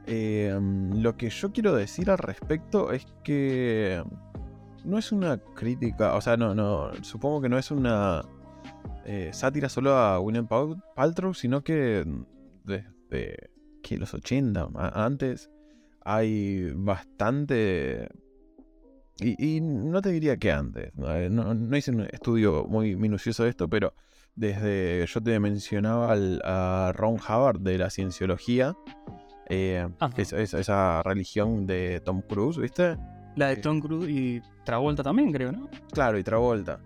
Eh, 0.06 0.56
lo 0.94 1.16
que 1.16 1.28
yo 1.30 1.50
quiero 1.52 1.74
decir 1.74 2.10
al 2.10 2.18
respecto 2.18 2.92
es 2.92 3.06
que 3.24 4.02
no 4.84 4.98
es 4.98 5.10
una 5.12 5.38
crítica, 5.38 6.14
o 6.14 6.20
sea, 6.20 6.36
no, 6.36 6.54
no, 6.54 6.90
supongo 7.02 7.40
que 7.40 7.48
no 7.48 7.56
es 7.58 7.70
una 7.70 8.22
eh, 9.06 9.30
sátira 9.32 9.68
solo 9.68 9.96
a 9.96 10.20
Pal- 10.20 10.82
Paltrow, 10.94 11.32
sino 11.34 11.64
que 11.64 12.04
desde 12.64 13.50
que 13.86 13.98
los 13.98 14.14
80, 14.14 14.68
a- 14.74 15.04
antes, 15.04 15.50
hay 16.04 16.72
bastante... 16.74 18.08
Y, 19.20 19.56
y 19.56 19.60
no 19.60 20.02
te 20.02 20.10
diría 20.10 20.36
que 20.38 20.50
antes, 20.50 20.92
no, 20.96 21.06
no- 21.30 21.54
no 21.54 21.76
hice 21.76 21.92
un 21.92 22.00
estudio 22.00 22.64
muy 22.68 22.96
minucioso 22.96 23.44
de 23.44 23.50
esto, 23.50 23.68
pero 23.68 23.94
desde 24.34 25.06
yo 25.06 25.22
te 25.22 25.38
mencionaba 25.38 26.10
al- 26.10 26.40
a 26.44 26.92
Ron 26.96 27.14
Hubbard 27.14 27.60
de 27.60 27.78
la 27.78 27.90
cienciología, 27.90 28.74
eh, 29.48 29.86
es- 30.16 30.32
es- 30.32 30.54
esa 30.54 31.02
religión 31.04 31.64
de 31.66 32.00
Tom 32.04 32.22
Cruise, 32.22 32.58
¿viste? 32.58 32.96
La 33.36 33.48
de 33.48 33.56
Tom 33.58 33.80
Cruise 33.80 34.08
y 34.10 34.42
Travolta 34.64 35.02
también, 35.04 35.30
creo, 35.30 35.52
¿no? 35.52 35.68
Claro, 35.92 36.18
y 36.18 36.24
Travolta. 36.24 36.80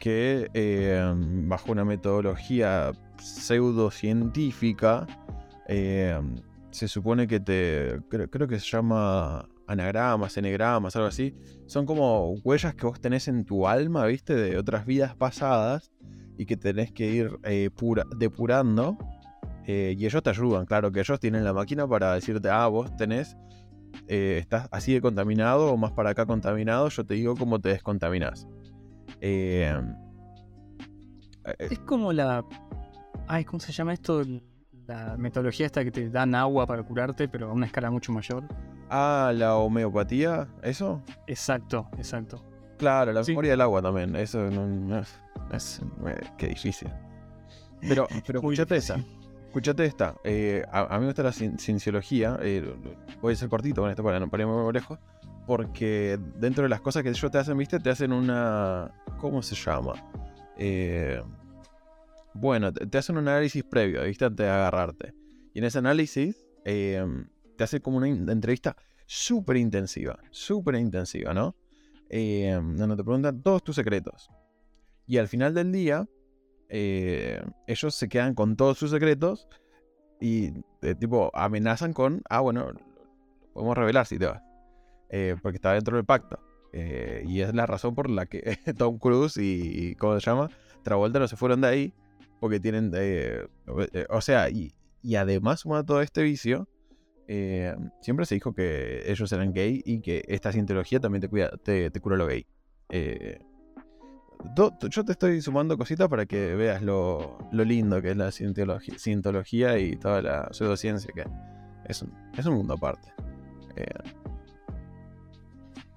Que 0.00 0.50
eh, 0.52 1.00
bajo 1.46 1.72
una 1.72 1.84
metodología 1.84 2.90
pseudocientífica 3.18 5.06
eh, 5.66 6.18
se 6.70 6.88
supone 6.88 7.26
que 7.26 7.40
te. 7.40 8.00
Creo, 8.08 8.28
creo 8.30 8.48
que 8.48 8.58
se 8.58 8.66
llama 8.70 9.48
anagramas, 9.66 10.36
enegramas, 10.36 10.94
algo 10.96 11.08
así. 11.08 11.34
Son 11.66 11.86
como 11.86 12.32
huellas 12.44 12.74
que 12.74 12.86
vos 12.86 13.00
tenés 13.00 13.28
en 13.28 13.44
tu 13.44 13.66
alma, 13.66 14.06
¿viste? 14.06 14.34
De 14.34 14.58
otras 14.58 14.84
vidas 14.86 15.14
pasadas 15.16 15.90
y 16.36 16.46
que 16.46 16.56
tenés 16.56 16.90
que 16.92 17.06
ir 17.10 17.38
eh, 17.44 17.70
pura- 17.74 18.04
depurando. 18.18 18.98
eh, 19.66 19.94
y 19.96 20.04
ellos 20.04 20.22
te 20.22 20.30
ayudan, 20.30 20.66
claro 20.66 20.92
que 20.92 21.00
ellos 21.00 21.18
tienen 21.20 21.42
la 21.44 21.52
máquina 21.54 21.86
para 21.88 22.12
decirte, 22.14 22.50
ah, 22.50 22.66
vos 22.66 22.94
tenés 22.96 23.36
eh, 24.08 24.36
estás 24.40 24.68
así 24.72 24.92
de 24.92 25.00
contaminado 25.00 25.72
o 25.72 25.76
más 25.78 25.92
para 25.92 26.10
acá 26.10 26.26
contaminado, 26.26 26.88
yo 26.90 27.04
te 27.06 27.14
digo 27.14 27.34
cómo 27.36 27.60
te 27.60 27.70
descontaminas. 27.70 28.46
Eh, 29.20 29.72
eh, 31.46 31.54
Es 31.70 31.78
como 31.78 32.12
la. 32.12 32.44
¿cómo 33.46 33.60
se 33.60 33.72
llama 33.72 33.94
esto? 33.94 34.22
La 34.86 35.16
metodología 35.16 35.64
esta 35.66 35.82
que 35.82 35.90
te 35.90 36.10
dan 36.10 36.34
agua 36.34 36.66
para 36.66 36.82
curarte, 36.82 37.26
pero 37.28 37.48
a 37.50 37.52
una 37.52 37.66
escala 37.66 37.90
mucho 37.90 38.12
mayor. 38.12 38.44
Ah, 38.90 39.32
la 39.34 39.56
homeopatía, 39.56 40.46
¿eso? 40.62 41.02
Exacto, 41.26 41.88
exacto. 41.96 42.44
Claro, 42.76 43.12
la 43.12 43.24
Sí. 43.24 43.30
memoria 43.32 43.52
del 43.52 43.60
agua 43.62 43.80
también. 43.80 44.14
Eso 44.16 44.50
no, 44.50 44.66
no- 44.66 45.00
es, 45.52 45.80
eh, 46.06 46.20
qué 46.36 46.48
difícil. 46.48 46.90
Pero, 47.80 48.06
pero 48.26 48.40
escuchate 48.40 48.76
esa. 48.76 48.96
Escuchate 49.46 49.84
esta. 49.86 50.16
eh, 50.24 50.64
a, 50.70 50.80
a 50.94 50.98
mí 50.98 51.00
me 51.02 51.06
gusta 51.06 51.22
la 51.22 51.30
cien- 51.30 51.58
cienciología. 51.58 52.36
eh, 52.42 52.74
voy 53.22 53.32
a 53.32 53.36
ser 53.36 53.48
cortito 53.48 53.80
con 53.80 53.90
esto 53.90 54.02
para 54.02 54.18
no 54.20 54.28
para 54.28 54.42
irme 54.42 54.54
muy 54.54 54.72
lejos. 54.72 54.98
Porque 55.46 56.18
dentro 56.36 56.62
de 56.64 56.68
las 56.70 56.80
cosas 56.80 57.02
que 57.02 57.10
ellos 57.10 57.30
te 57.30 57.38
hacen, 57.38 57.56
viste, 57.56 57.78
te 57.78 57.88
hacen 57.90 58.12
una. 58.12 58.90
¿Cómo 59.18 59.42
se 59.42 59.54
llama? 59.54 59.92
Eh, 60.56 61.22
bueno, 62.34 62.72
te, 62.72 62.98
hacen 62.98 63.16
un 63.16 63.28
análisis 63.28 63.64
previo, 63.64 64.04
viste, 64.04 64.24
antes 64.24 64.44
de 64.44 64.50
agarrarte. 64.50 65.14
Y 65.54 65.60
en 65.60 65.64
ese 65.64 65.78
análisis 65.78 66.46
eh, 66.64 67.04
te 67.56 67.64
hacen 67.64 67.80
como 67.80 67.98
una 67.98 68.08
entrevista 68.08 68.76
súper 69.06 69.56
intensiva. 69.56 70.18
Súper 70.30 70.76
intensiva, 70.76 71.32
¿no? 71.32 71.54
eh, 72.16 72.58
donde 72.62 72.96
te 72.96 73.04
preguntan 73.04 73.42
todos 73.42 73.62
tus 73.62 73.76
secretos. 73.76 74.30
Y 75.06 75.18
al 75.18 75.28
final 75.28 75.54
del 75.54 75.72
día, 75.72 76.08
eh, 76.68 77.42
ellos 77.66 77.94
se 77.94 78.08
quedan 78.08 78.34
con 78.34 78.56
todos 78.56 78.78
sus 78.78 78.90
secretos 78.90 79.48
y 80.20 80.52
eh, 80.82 80.94
tipo 80.94 81.30
amenazan 81.34 81.92
con, 81.92 82.22
ah, 82.30 82.40
bueno, 82.40 82.72
podemos 83.52 83.76
revelar 83.76 84.06
si 84.06 84.18
te 84.18 84.26
vas. 84.26 84.42
Eh, 85.10 85.36
porque 85.42 85.56
está 85.56 85.72
dentro 85.72 85.96
del 85.96 86.04
pacto. 86.04 86.38
Y 86.72 87.40
es 87.40 87.54
la 87.54 87.66
razón 87.66 87.94
por 87.94 88.10
la 88.10 88.26
que 88.26 88.58
Tom 88.78 88.98
Cruise 88.98 89.36
y, 89.36 89.90
y 89.90 89.94
¿cómo 89.94 90.18
se 90.18 90.28
llama? 90.28 90.50
Travolta 90.82 91.20
no 91.20 91.28
se 91.28 91.36
fueron 91.36 91.60
de 91.60 91.68
ahí. 91.68 91.94
Porque 92.44 92.60
tienen, 92.60 92.92
eh, 92.94 93.46
eh, 93.94 94.06
o 94.10 94.20
sea, 94.20 94.50
y, 94.50 94.74
además 95.16 95.60
sumado 95.60 95.82
todo 95.82 96.02
este 96.02 96.22
vicio, 96.22 96.68
eh, 97.26 97.74
siempre 98.02 98.26
se 98.26 98.34
dijo 98.34 98.52
que 98.52 99.10
ellos 99.10 99.32
eran 99.32 99.54
gay 99.54 99.80
y 99.82 100.02
que 100.02 100.22
esta 100.28 100.52
cientología 100.52 101.00
también 101.00 101.22
te, 101.22 101.30
cuida, 101.30 101.52
te, 101.62 101.90
cura 102.02 102.18
lo 102.18 102.26
gay. 102.26 102.46
Eh, 102.90 103.38
yo 104.54 105.04
te 105.06 105.12
estoy 105.12 105.40
sumando 105.40 105.78
cositas 105.78 106.06
para 106.10 106.26
que 106.26 106.54
veas 106.54 106.82
lo, 106.82 107.38
lindo 107.50 108.02
que 108.02 108.10
es 108.10 108.16
la 108.18 108.30
cientología, 108.30 108.98
cientología 108.98 109.78
y 109.78 109.96
toda 109.96 110.20
la 110.20 110.48
pseudociencia 110.52 111.10
que 111.14 111.24
es 111.88 112.02
un, 112.02 112.54
mundo 112.54 112.74
aparte. 112.74 113.08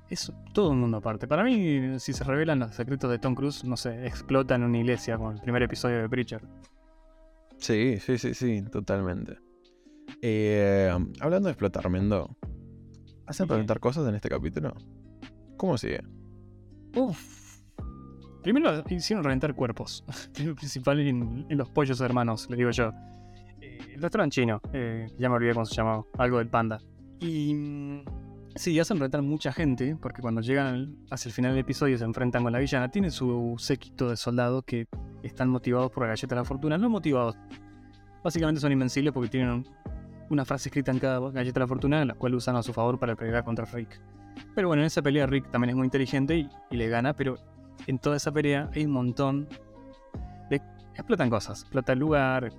Es 0.10 0.32
todo 0.54 0.70
un 0.70 0.80
mundo 0.80 0.98
aparte. 0.98 1.28
Para 1.28 1.43
mí, 1.43 2.00
si 2.00 2.13
se 2.13 2.24
revelan 2.24 2.60
los 2.60 2.76
secretos 2.76 3.10
de 3.12 3.20
Tom 3.20 3.36
Cruise, 3.36 3.63
no 3.65 3.76
sé, 3.76 4.06
explota 4.08 4.56
en 4.56 4.63
una 4.63 4.78
iglesia 4.78 5.17
con 5.17 5.36
el 5.36 5.41
primer 5.41 5.63
episodio 5.63 5.98
de 6.02 6.10
Preacher. 6.10 6.41
sí, 7.58 7.98
sí, 8.00 8.17
sí, 8.17 8.34
sí, 8.34 8.62
totalmente. 8.72 9.38
Eh, 10.22 10.89
hablando 11.20 11.48
de 11.48 11.52
explotar, 11.54 11.89
Mendo, 11.89 12.38
¿hacen 13.26 13.43
Bien. 13.46 13.50
preguntar 13.50 13.80
cosas 13.82 14.08
en 14.08 14.15
este 14.15 14.30
capítulo? 14.30 14.74
¿Cómo 15.58 15.78
sigue? 15.78 16.02
Uf. 16.96 17.60
Primero 18.43 18.84
hicieron 18.89 19.24
reventar 19.26 19.54
cuerpos. 19.56 20.06
Lo 20.46 20.56
principal 20.56 21.00
en, 21.02 21.46
en 21.50 21.58
los 21.58 21.70
pollos 21.70 22.00
hermanos, 22.00 22.50
le 22.50 22.56
digo 22.56 22.72
yo. 22.72 22.93
Eh, 23.60 23.80
el 23.96 24.02
restaurante 24.02 24.36
chino, 24.36 24.62
eh, 24.72 25.08
ya 25.20 25.28
me 25.28 25.36
olvidé 25.36 25.54
cómo 25.54 25.65
se 25.65 25.76
llamaba, 25.76 26.06
algo 26.17 26.38
del 26.38 26.48
panda. 26.48 26.80
Y 27.20 27.54
mm, 27.54 28.04
sí, 28.58 28.80
hacen 28.80 28.98
reventar 28.98 29.22
mucha 29.22 29.52
gente, 29.52 29.96
porque 30.02 30.22
cuando 30.22 30.41
llegan 30.41 30.98
hacia 31.10 31.30
el 31.30 31.34
final 31.34 31.52
del 31.52 31.62
episodio 31.62 31.98
se 31.98 32.04
enfrentan 32.04 32.43
con 32.43 32.52
la 32.52 32.60
villana. 32.60 32.89
Tienen 32.89 33.12
su 33.12 33.56
séquito 33.58 34.10
de 34.10 34.17
soldados 34.17 34.63
que 34.65 34.88
están 35.24 35.50
motivados 35.50 35.91
por 35.91 36.04
la 36.04 36.10
galleta 36.10 36.36
de 36.36 36.41
la 36.41 36.46
fortuna. 36.46 36.78
No 36.78 36.89
motivados. 36.89 37.36
Básicamente 38.24 38.60
son 38.62 38.72
invencibles 38.72 39.13
porque 39.13 39.30
tienen 39.30 39.50
un- 39.50 39.67
una 40.30 40.43
frase 40.43 40.70
escrita 40.70 40.91
en 40.91 41.00
cada 41.00 41.20
galleta 41.32 41.54
de 41.60 41.63
la 41.63 41.67
fortuna, 41.67 42.04
la 42.04 42.13
cual 42.13 42.36
usan 42.36 42.56
a 42.58 42.63
su 42.63 42.74
favor 42.74 43.00
para 43.00 43.15
pelear 43.15 43.43
contra 43.43 43.65
Rick. 43.65 44.02
Pero 44.54 44.67
bueno, 44.67 44.82
en 44.82 44.88
esa 44.88 45.02
pelea 45.02 45.26
Rick 45.26 45.50
también 45.52 45.70
es 45.70 45.76
muy 45.76 45.86
inteligente 45.86 46.36
y, 46.38 46.50
y 46.70 46.78
le 46.78 46.89
gana, 46.89 47.13
pero 47.13 47.36
en 47.88 47.98
toda 48.00 48.17
esa 48.17 48.32
pelea 48.32 48.70
hay 48.76 48.86
un 48.86 48.91
montón 48.91 49.48
de... 50.50 50.58
Explotan 50.96 51.30
cosas, 51.30 51.62
explota 51.62 51.93
el 51.93 52.00
lugar, 52.00 52.52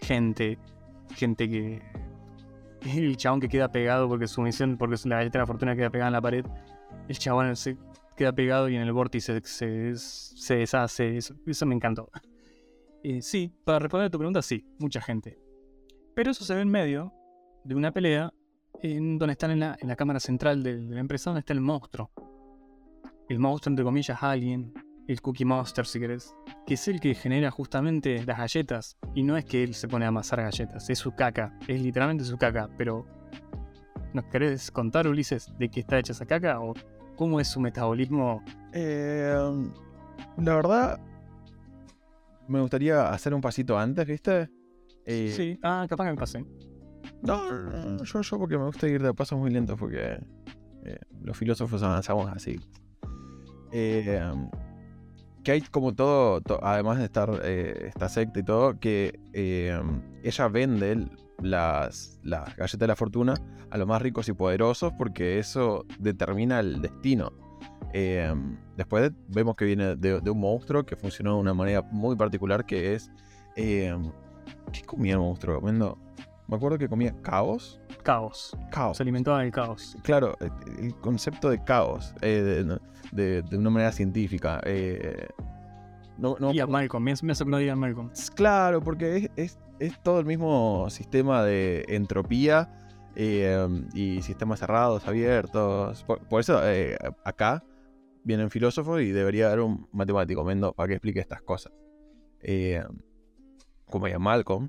gente, 0.00 0.58
gente 1.14 1.48
que... 1.48 1.82
El 2.96 3.16
chabón 3.16 3.40
que 3.40 3.48
queda 3.48 3.70
pegado 3.70 4.08
porque 4.08 4.26
su 4.26 4.40
misión, 4.42 4.76
porque 4.76 4.96
la 5.08 5.16
galleta 5.16 5.38
de 5.38 5.42
la 5.42 5.46
fortuna 5.46 5.76
queda 5.76 5.90
pegada 5.90 6.08
en 6.08 6.12
la 6.12 6.20
pared, 6.20 6.44
el 7.08 7.18
chabón 7.18 7.54
se 7.56 7.76
queda 8.16 8.32
pegado 8.32 8.68
y 8.68 8.76
en 8.76 8.82
el 8.82 8.92
vórtice 8.92 9.40
se, 9.44 9.96
se 9.96 10.54
deshace, 10.56 11.16
eso, 11.16 11.66
me 11.66 11.74
encantó. 11.74 12.10
Eh, 13.04 13.20
sí, 13.20 13.52
para 13.64 13.80
responder 13.80 14.06
a 14.06 14.10
tu 14.10 14.18
pregunta, 14.18 14.40
sí, 14.42 14.64
mucha 14.78 15.00
gente. 15.00 15.36
Pero 16.14 16.30
eso 16.30 16.44
se 16.44 16.54
ve 16.54 16.60
en 16.60 16.68
medio 16.68 17.12
de 17.64 17.74
una 17.74 17.90
pelea 17.90 18.32
en 18.80 19.18
donde 19.18 19.32
están 19.32 19.50
en 19.50 19.58
la, 19.58 19.76
en 19.80 19.88
la 19.88 19.96
cámara 19.96 20.20
central 20.20 20.62
de, 20.62 20.78
la 20.78 21.00
empresa, 21.00 21.30
donde 21.30 21.40
está 21.40 21.52
el 21.52 21.60
monstruo. 21.60 22.12
El 23.28 23.40
monstruo, 23.40 23.72
entre 23.72 23.84
comillas, 23.84 24.22
alien, 24.22 24.72
el 25.08 25.20
Cookie 25.20 25.44
Monster, 25.44 25.86
si 25.86 25.98
querés, 26.00 26.34
que 26.66 26.74
es 26.74 26.88
el 26.88 27.00
que 27.00 27.14
genera 27.14 27.50
justamente 27.50 28.24
las 28.24 28.38
galletas. 28.38 28.96
Y 29.14 29.22
no 29.22 29.36
es 29.36 29.44
que 29.44 29.62
él 29.62 29.74
se 29.74 29.88
pone 29.88 30.04
a 30.04 30.08
amasar 30.08 30.40
galletas, 30.40 30.88
es 30.90 30.98
su 30.98 31.12
caca, 31.14 31.58
es 31.66 31.80
literalmente 31.80 32.24
su 32.24 32.38
caca. 32.38 32.68
Pero, 32.78 33.06
¿nos 34.12 34.24
querés 34.26 34.70
contar, 34.70 35.06
Ulises, 35.06 35.52
de 35.58 35.68
qué 35.68 35.80
está 35.80 35.98
hecha 35.98 36.12
esa 36.12 36.26
caca? 36.26 36.60
¿O 36.60 36.74
cómo 37.16 37.40
es 37.40 37.48
su 37.48 37.60
metabolismo? 37.60 38.42
Eh, 38.72 39.34
la 40.38 40.54
verdad, 40.54 41.00
me 42.48 42.60
gustaría 42.60 43.08
hacer 43.08 43.34
un 43.34 43.40
pasito 43.40 43.78
antes, 43.78 44.06
¿viste? 44.06 44.48
Eh, 45.04 45.32
Sí, 45.36 45.58
ah, 45.62 45.86
capaz 45.88 46.04
que 46.04 46.10
me 46.10 46.16
pasé. 46.16 46.44
No, 47.22 48.02
yo, 48.02 48.20
yo 48.20 48.38
porque 48.38 48.58
me 48.58 48.64
gusta 48.64 48.88
ir 48.88 49.02
de 49.02 49.14
pasos 49.14 49.38
muy 49.38 49.50
lentos 49.50 49.78
porque 49.78 50.18
eh, 50.84 50.98
los 51.20 51.36
filósofos 51.36 51.82
avanzamos 51.82 52.30
así. 52.30 52.58
Eh, 53.72 54.20
que 55.42 55.52
hay 55.52 55.60
como 55.62 55.94
todo, 55.94 56.40
to- 56.40 56.60
además 56.62 56.98
de 56.98 57.04
estar 57.04 57.40
eh, 57.44 57.86
esta 57.88 58.08
secta 58.08 58.40
y 58.40 58.42
todo, 58.42 58.78
que 58.78 59.18
eh, 59.32 59.80
ella 60.22 60.48
vende 60.48 61.06
las, 61.42 62.18
las 62.22 62.56
galletas 62.56 62.78
de 62.78 62.86
la 62.86 62.96
fortuna 62.96 63.34
a 63.70 63.78
los 63.78 63.86
más 63.86 64.00
ricos 64.02 64.28
y 64.28 64.32
poderosos 64.32 64.92
porque 64.98 65.38
eso 65.38 65.84
determina 65.98 66.60
el 66.60 66.80
destino. 66.80 67.32
Eh, 67.92 68.32
después 68.76 69.10
vemos 69.28 69.56
que 69.56 69.64
viene 69.64 69.96
de, 69.96 70.20
de 70.20 70.30
un 70.30 70.40
monstruo 70.40 70.84
que 70.84 70.96
funcionó 70.96 71.34
de 71.34 71.40
una 71.40 71.54
manera 71.54 71.82
muy 71.82 72.16
particular 72.16 72.64
que 72.64 72.94
es... 72.94 73.10
¿Qué 73.54 74.82
comía 74.86 75.14
el 75.14 75.18
monstruo? 75.20 75.60
Mendo? 75.60 75.98
Me 76.52 76.56
acuerdo 76.56 76.76
que 76.76 76.86
comía 76.86 77.14
caos. 77.22 77.80
Caos. 78.02 78.54
Caos. 78.70 78.98
Se 78.98 79.02
alimentaba 79.02 79.40
del 79.40 79.50
caos. 79.50 79.96
Claro, 80.02 80.36
eh, 80.38 80.50
el 80.80 80.94
concepto 80.96 81.48
de 81.48 81.64
caos, 81.64 82.14
eh, 82.20 82.42
de, 82.42 82.78
de- 83.10 83.40
de 83.40 83.56
una 83.56 83.70
manera 83.70 83.90
científica. 83.90 84.60
eh, 84.66 85.28
no, 86.18 86.36
no- 86.38 86.52
Y 86.52 86.60
a 86.60 86.66
Malcolm, 86.66 87.02
me 87.04 87.14
me 87.22 87.32
hace 87.32 87.44
que 87.44 87.50
no 87.50 87.56
digan 87.56 87.78
Malcolm. 87.78 88.10
claro, 88.34 88.82
porque 88.82 89.16
es, 89.16 89.30
es- 89.36 89.58
es 89.78 89.98
todo 90.02 90.20
el 90.20 90.26
mismo 90.26 90.90
sistema 90.90 91.42
de 91.42 91.86
entropía 91.88 92.70
eh, 93.16 93.66
y 93.94 94.20
sistemas 94.20 94.58
cerrados, 94.60 95.08
abiertos. 95.08 96.04
Por, 96.04 96.18
por 96.28 96.40
eso 96.42 96.60
acá 97.24 97.64
vienen 98.24 98.50
filósofos 98.50 99.00
y 99.00 99.10
debería 99.10 99.46
haber 99.46 99.60
un 99.60 99.88
matemático, 99.90 100.44
Mendo, 100.44 100.74
para 100.74 100.88
que 100.88 100.94
explique 100.96 101.18
estas 101.20 101.40
cosas. 101.40 101.72
Como 103.86 104.06
ya 104.06 104.18
Malcolm. 104.18 104.68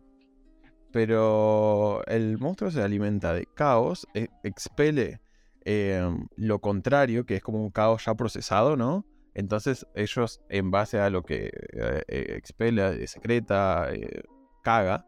Pero 0.93 2.05
el 2.05 2.37
monstruo 2.37 2.71
se 2.71 2.81
alimenta 2.81 3.33
de 3.33 3.47
caos, 3.47 4.07
e- 4.13 4.29
expele 4.43 5.19
eh, 5.65 6.07
lo 6.37 6.59
contrario, 6.59 7.25
que 7.25 7.35
es 7.37 7.41
como 7.41 7.61
un 7.63 7.71
caos 7.71 8.05
ya 8.05 8.13
procesado, 8.13 8.77
¿no? 8.77 9.05
Entonces 9.33 9.87
ellos, 9.95 10.39
en 10.49 10.69
base 10.69 10.99
a 10.99 11.09
lo 11.09 11.23
que 11.23 11.47
eh, 11.47 12.03
eh, 12.07 12.35
expela, 12.37 12.91
eh, 12.91 13.07
secreta, 13.07 13.91
eh, 13.91 14.21
caga, 14.61 15.07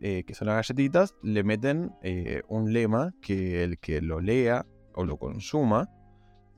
eh, 0.00 0.22
que 0.24 0.34
son 0.34 0.46
las 0.46 0.56
galletitas, 0.56 1.16
le 1.22 1.42
meten 1.42 1.90
eh, 2.02 2.42
un 2.48 2.72
lema 2.72 3.12
que 3.20 3.64
el 3.64 3.78
que 3.80 4.00
lo 4.00 4.20
lea 4.20 4.64
o 4.94 5.04
lo 5.04 5.16
consuma 5.18 5.90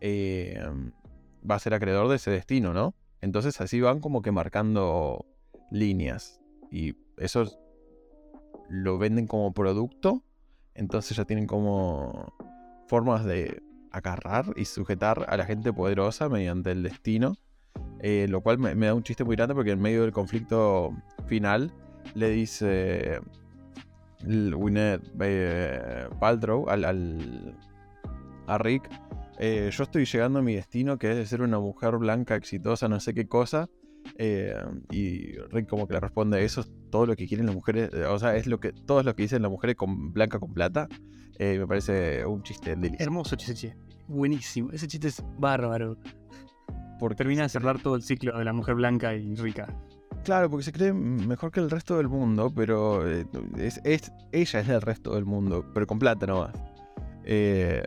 eh, 0.00 0.62
va 1.50 1.54
a 1.54 1.58
ser 1.58 1.72
acreedor 1.72 2.08
de 2.08 2.16
ese 2.16 2.30
destino, 2.30 2.74
¿no? 2.74 2.94
Entonces 3.22 3.60
así 3.62 3.80
van 3.80 4.00
como 4.00 4.20
que 4.20 4.30
marcando 4.30 5.24
líneas. 5.70 6.38
Y 6.70 6.94
eso 7.16 7.42
es- 7.42 7.58
lo 8.72 8.96
venden 8.96 9.26
como 9.26 9.52
producto. 9.52 10.22
Entonces 10.74 11.16
ya 11.16 11.26
tienen 11.26 11.46
como 11.46 12.32
formas 12.88 13.24
de 13.26 13.62
agarrar 13.90 14.46
y 14.56 14.64
sujetar 14.64 15.26
a 15.28 15.36
la 15.36 15.44
gente 15.44 15.72
poderosa 15.72 16.30
mediante 16.30 16.70
el 16.72 16.82
destino. 16.82 17.36
Eh, 18.00 18.26
lo 18.28 18.40
cual 18.40 18.58
me, 18.58 18.74
da 18.74 18.94
un 18.94 19.02
chiste 19.02 19.24
muy 19.24 19.36
grande 19.36 19.54
porque 19.54 19.72
en 19.72 19.80
medio 19.80 20.02
del 20.02 20.12
conflicto 20.12 20.90
final 21.26 21.72
le 22.14 22.30
dice 22.30 23.20
Gwyneth 24.24 25.02
eh, 25.20 26.08
Paltrow 26.18 26.68
al, 26.68 26.84
al- 26.84 27.56
a 28.46 28.58
Rick, 28.58 28.88
eh, 29.38 29.70
yo 29.72 29.84
estoy 29.84 30.04
llegando 30.04 30.40
a 30.40 30.42
mi 30.42 30.54
destino 30.54 30.98
que 30.98 31.10
es 31.12 31.16
de 31.16 31.26
ser 31.26 31.42
una 31.42 31.60
mujer 31.60 31.96
blanca 31.98 32.34
exitosa, 32.34 32.88
no 32.88 32.98
sé 33.00 33.14
qué 33.14 33.28
cosa. 33.28 33.68
Eh, 34.18 34.54
y 34.90 35.32
Rick 35.50 35.68
como 35.68 35.86
que 35.86 35.94
le 35.94 36.00
responde, 36.00 36.44
eso 36.44 36.64
todo 36.90 37.06
lo 37.06 37.16
que 37.16 37.26
quieren 37.26 37.46
las 37.46 37.54
mujeres, 37.54 37.90
eh, 37.94 38.04
o 38.04 38.18
sea, 38.18 38.36
es 38.36 38.46
lo 38.46 38.60
que 38.60 38.72
todo 38.72 39.00
es 39.00 39.06
lo 39.06 39.14
que 39.16 39.22
dicen 39.22 39.42
las 39.42 39.50
mujeres 39.50 39.76
con 39.76 40.12
blanca 40.12 40.38
con 40.38 40.52
plata. 40.52 40.88
eh, 41.38 41.58
me 41.58 41.66
parece 41.66 42.24
un 42.26 42.42
chiste 42.42 42.70
delicioso. 42.76 43.02
Hermoso 43.02 43.36
chiste. 43.36 43.74
Buenísimo. 44.06 44.70
Ese 44.70 44.86
chiste 44.86 45.08
es 45.08 45.22
bárbaro. 45.38 45.96
Porque 46.98 47.16
Termina 47.16 47.42
de 47.42 47.48
cerrar 47.48 47.80
todo 47.80 47.96
el 47.96 48.02
ciclo 48.02 48.38
de 48.38 48.44
la 48.44 48.52
mujer 48.52 48.74
blanca 48.76 49.14
y 49.14 49.34
rica. 49.34 49.66
Claro, 50.24 50.48
porque 50.50 50.62
se 50.64 50.72
cree 50.72 50.92
mejor 50.92 51.50
que 51.50 51.58
el 51.58 51.68
resto 51.70 51.96
del 51.96 52.08
mundo, 52.08 52.52
pero 52.54 53.08
es, 53.10 53.80
es- 53.82 54.12
ella 54.30 54.60
es 54.60 54.68
del 54.68 54.80
resto 54.82 55.14
del 55.16 55.24
mundo, 55.24 55.64
pero 55.74 55.84
con 55.86 55.98
plata 55.98 56.26
nomás. 56.26 56.52
Eh, 57.24 57.82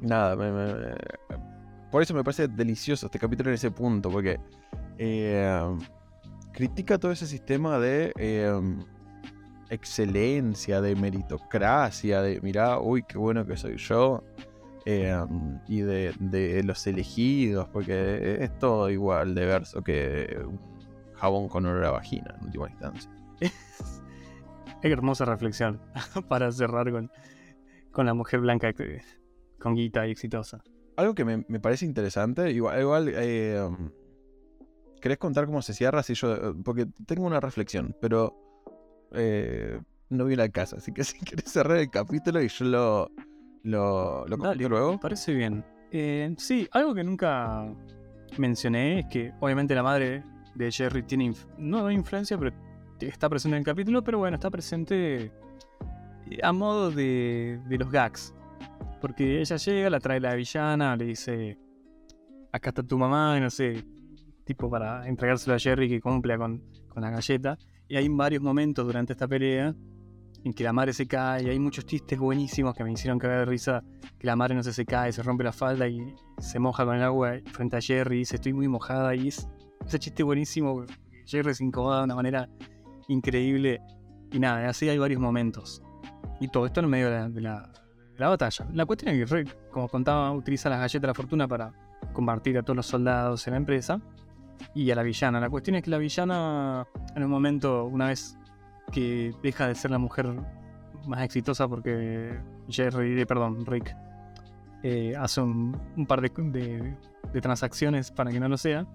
nada, 0.00 0.36
me- 0.36 0.94
por 1.90 2.00
eso 2.02 2.14
me 2.14 2.24
parece 2.24 2.48
delicioso 2.48 3.06
este 3.06 3.18
capítulo 3.18 3.50
en 3.50 3.54
ese 3.54 3.70
punto, 3.70 4.08
porque 4.10 4.40
eh, 5.04 5.76
critica 6.52 6.98
todo 6.98 7.10
ese 7.12 7.26
sistema 7.26 7.78
de 7.78 8.12
eh, 8.16 8.52
excelencia, 9.70 10.80
de 10.80 10.94
meritocracia, 10.94 12.22
de 12.22 12.40
mirá, 12.40 12.78
uy, 12.78 13.02
qué 13.02 13.18
bueno 13.18 13.44
que 13.46 13.56
soy 13.56 13.76
yo. 13.78 14.22
eh, 14.84 15.14
y 15.68 15.80
de, 15.80 16.12
de 16.18 16.62
los 16.64 16.86
elegidos, 16.86 17.68
porque 17.68 18.38
es 18.40 18.58
todo 18.58 18.90
igual 18.90 19.34
de 19.34 19.46
verso 19.46 19.82
que 19.82 20.44
jabón 21.14 21.48
con 21.48 21.66
olor 21.66 21.84
a 21.84 21.90
vagina 21.92 22.34
en 22.38 22.46
última 22.46 22.68
instancia. 22.68 23.10
Qué 24.82 24.88
hermosa 24.88 25.24
reflexión 25.24 25.80
para 26.28 26.50
cerrar 26.50 26.90
con, 26.90 27.10
con 27.92 28.06
la 28.06 28.14
mujer 28.14 28.40
blanca 28.40 28.72
con 29.60 29.74
guita 29.76 30.06
y 30.08 30.10
exitosa. 30.10 30.62
Algo 30.96 31.14
que 31.14 31.24
me, 31.24 31.44
me 31.48 31.60
parece 31.60 31.86
interesante, 31.86 32.50
igual, 32.50 32.80
igual 32.80 33.12
eh, 33.14 33.68
¿querés 35.02 35.18
contar 35.18 35.44
cómo 35.44 35.60
se 35.60 35.74
cierra? 35.74 36.02
Si 36.02 36.14
yo, 36.14 36.54
porque 36.64 36.86
tengo 37.06 37.26
una 37.26 37.40
reflexión, 37.40 37.94
pero 38.00 38.34
eh, 39.12 39.78
no 40.08 40.24
viene 40.24 40.44
al 40.44 40.50
caso, 40.52 40.76
así 40.76 40.92
que 40.92 41.04
si 41.04 41.18
querés 41.18 41.50
cerrar 41.52 41.76
el 41.76 41.90
capítulo 41.90 42.40
y 42.42 42.48
yo 42.48 42.64
lo, 42.64 43.10
lo, 43.64 44.26
lo 44.26 44.36
Dale, 44.38 44.68
luego. 44.68 44.92
Me 44.92 44.98
parece 44.98 45.34
bien. 45.34 45.62
Eh, 45.90 46.34
sí, 46.38 46.66
algo 46.72 46.94
que 46.94 47.04
nunca 47.04 47.66
mencioné 48.38 49.00
es 49.00 49.06
que 49.10 49.32
obviamente 49.40 49.74
la 49.74 49.82
madre 49.82 50.24
de 50.54 50.70
Jerry 50.72 51.02
tiene 51.02 51.26
inf- 51.26 51.46
no 51.58 51.90
influencia, 51.90 52.38
pero 52.38 52.52
está 53.00 53.28
presente 53.28 53.56
en 53.56 53.60
el 53.60 53.64
capítulo, 53.66 54.02
pero 54.02 54.18
bueno, 54.18 54.36
está 54.36 54.50
presente 54.50 55.24
eh, 56.30 56.38
a 56.42 56.52
modo 56.52 56.90
de, 56.90 57.60
de 57.68 57.76
los 57.78 57.90
gags. 57.90 58.32
Porque 59.00 59.40
ella 59.40 59.56
llega, 59.56 59.90
la 59.90 59.98
trae 59.98 60.20
la 60.20 60.34
villana, 60.34 60.96
le 60.96 61.06
dice, 61.06 61.58
acá 62.52 62.68
está 62.70 62.82
tu 62.84 62.96
mamá, 62.96 63.34
y 63.36 63.40
no 63.40 63.50
sé, 63.50 63.84
tipo 64.44 64.70
para 64.70 65.06
entregárselo 65.08 65.54
a 65.56 65.58
Jerry 65.58 65.88
que 65.88 66.00
cumpla 66.00 66.36
con, 66.38 66.62
con 66.88 67.02
la 67.02 67.10
galleta. 67.10 67.56
Y 67.88 67.96
hay 67.96 68.08
varios 68.08 68.42
momentos 68.42 68.86
durante 68.86 69.12
esta 69.12 69.28
pelea 69.28 69.74
en 70.44 70.52
que 70.52 70.64
la 70.64 70.72
madre 70.72 70.92
se 70.92 71.06
cae, 71.06 71.48
hay 71.50 71.58
muchos 71.60 71.86
chistes 71.86 72.18
buenísimos 72.18 72.74
que 72.74 72.82
me 72.82 72.90
hicieron 72.92 73.18
caer 73.18 73.40
de 73.40 73.44
risa 73.44 73.84
que 74.18 74.26
la 74.26 74.34
madre 74.34 74.54
no 74.56 74.62
sé, 74.64 74.72
se 74.72 74.84
cae, 74.84 75.12
se 75.12 75.22
rompe 75.22 75.44
la 75.44 75.52
falda 75.52 75.86
y 75.86 76.00
se 76.38 76.58
moja 76.58 76.84
con 76.84 76.96
el 76.96 77.02
agua 77.02 77.34
frente 77.52 77.76
a 77.76 77.80
Jerry 77.80 78.16
y 78.16 78.18
dice 78.20 78.36
estoy 78.36 78.52
muy 78.52 78.66
mojada 78.66 79.14
y 79.14 79.28
es 79.28 79.48
ese 79.86 79.98
chiste 80.00 80.22
buenísimo. 80.24 80.84
Jerry 81.26 81.54
se 81.54 81.62
incomoda 81.64 81.98
de 81.98 82.04
una 82.04 82.14
manera 82.16 82.48
increíble 83.08 83.80
y 84.32 84.38
nada, 84.38 84.68
así 84.68 84.88
hay 84.88 84.98
varios 84.98 85.20
momentos. 85.20 85.82
Y 86.40 86.48
todo 86.48 86.66
esto 86.66 86.80
en 86.80 86.88
medio 86.88 87.10
de 87.10 87.16
la, 87.18 87.28
de 87.28 87.40
la- 87.40 87.72
de 88.12 88.18
la 88.18 88.28
batalla. 88.28 88.66
La 88.74 88.84
cuestión 88.84 89.14
es 89.14 89.30
que 89.30 89.36
Rick, 89.36 89.70
como 89.70 89.88
contaba, 89.88 90.32
utiliza 90.32 90.68
las 90.68 90.80
galletas 90.80 91.00
de 91.02 91.06
la 91.06 91.14
fortuna 91.14 91.48
para 91.48 91.72
convertir 92.12 92.58
a 92.58 92.62
todos 92.62 92.76
los 92.76 92.86
soldados 92.86 93.46
en 93.46 93.52
la 93.52 93.56
empresa 93.58 94.00
y 94.74 94.90
a 94.90 94.94
la 94.94 95.02
villana. 95.02 95.40
La 95.40 95.50
cuestión 95.50 95.76
es 95.76 95.82
que 95.82 95.90
la 95.90 95.98
villana 95.98 96.86
en 97.14 97.24
un 97.24 97.30
momento, 97.30 97.84
una 97.84 98.08
vez 98.08 98.36
que 98.90 99.32
deja 99.42 99.68
de 99.68 99.74
ser 99.74 99.90
la 99.90 99.98
mujer 99.98 100.34
más 101.06 101.22
exitosa 101.22 101.68
porque 101.68 102.38
Jerry, 102.68 103.20
eh, 103.20 103.26
perdón, 103.26 103.64
Rick 103.66 103.94
eh, 104.82 105.14
hace 105.16 105.40
un, 105.40 106.06
par 106.06 106.20
de, 106.20 106.96
transacciones 107.40 108.10
para 108.10 108.30
que 108.30 108.40
no 108.40 108.48
lo 108.48 108.56
sea 108.56 108.86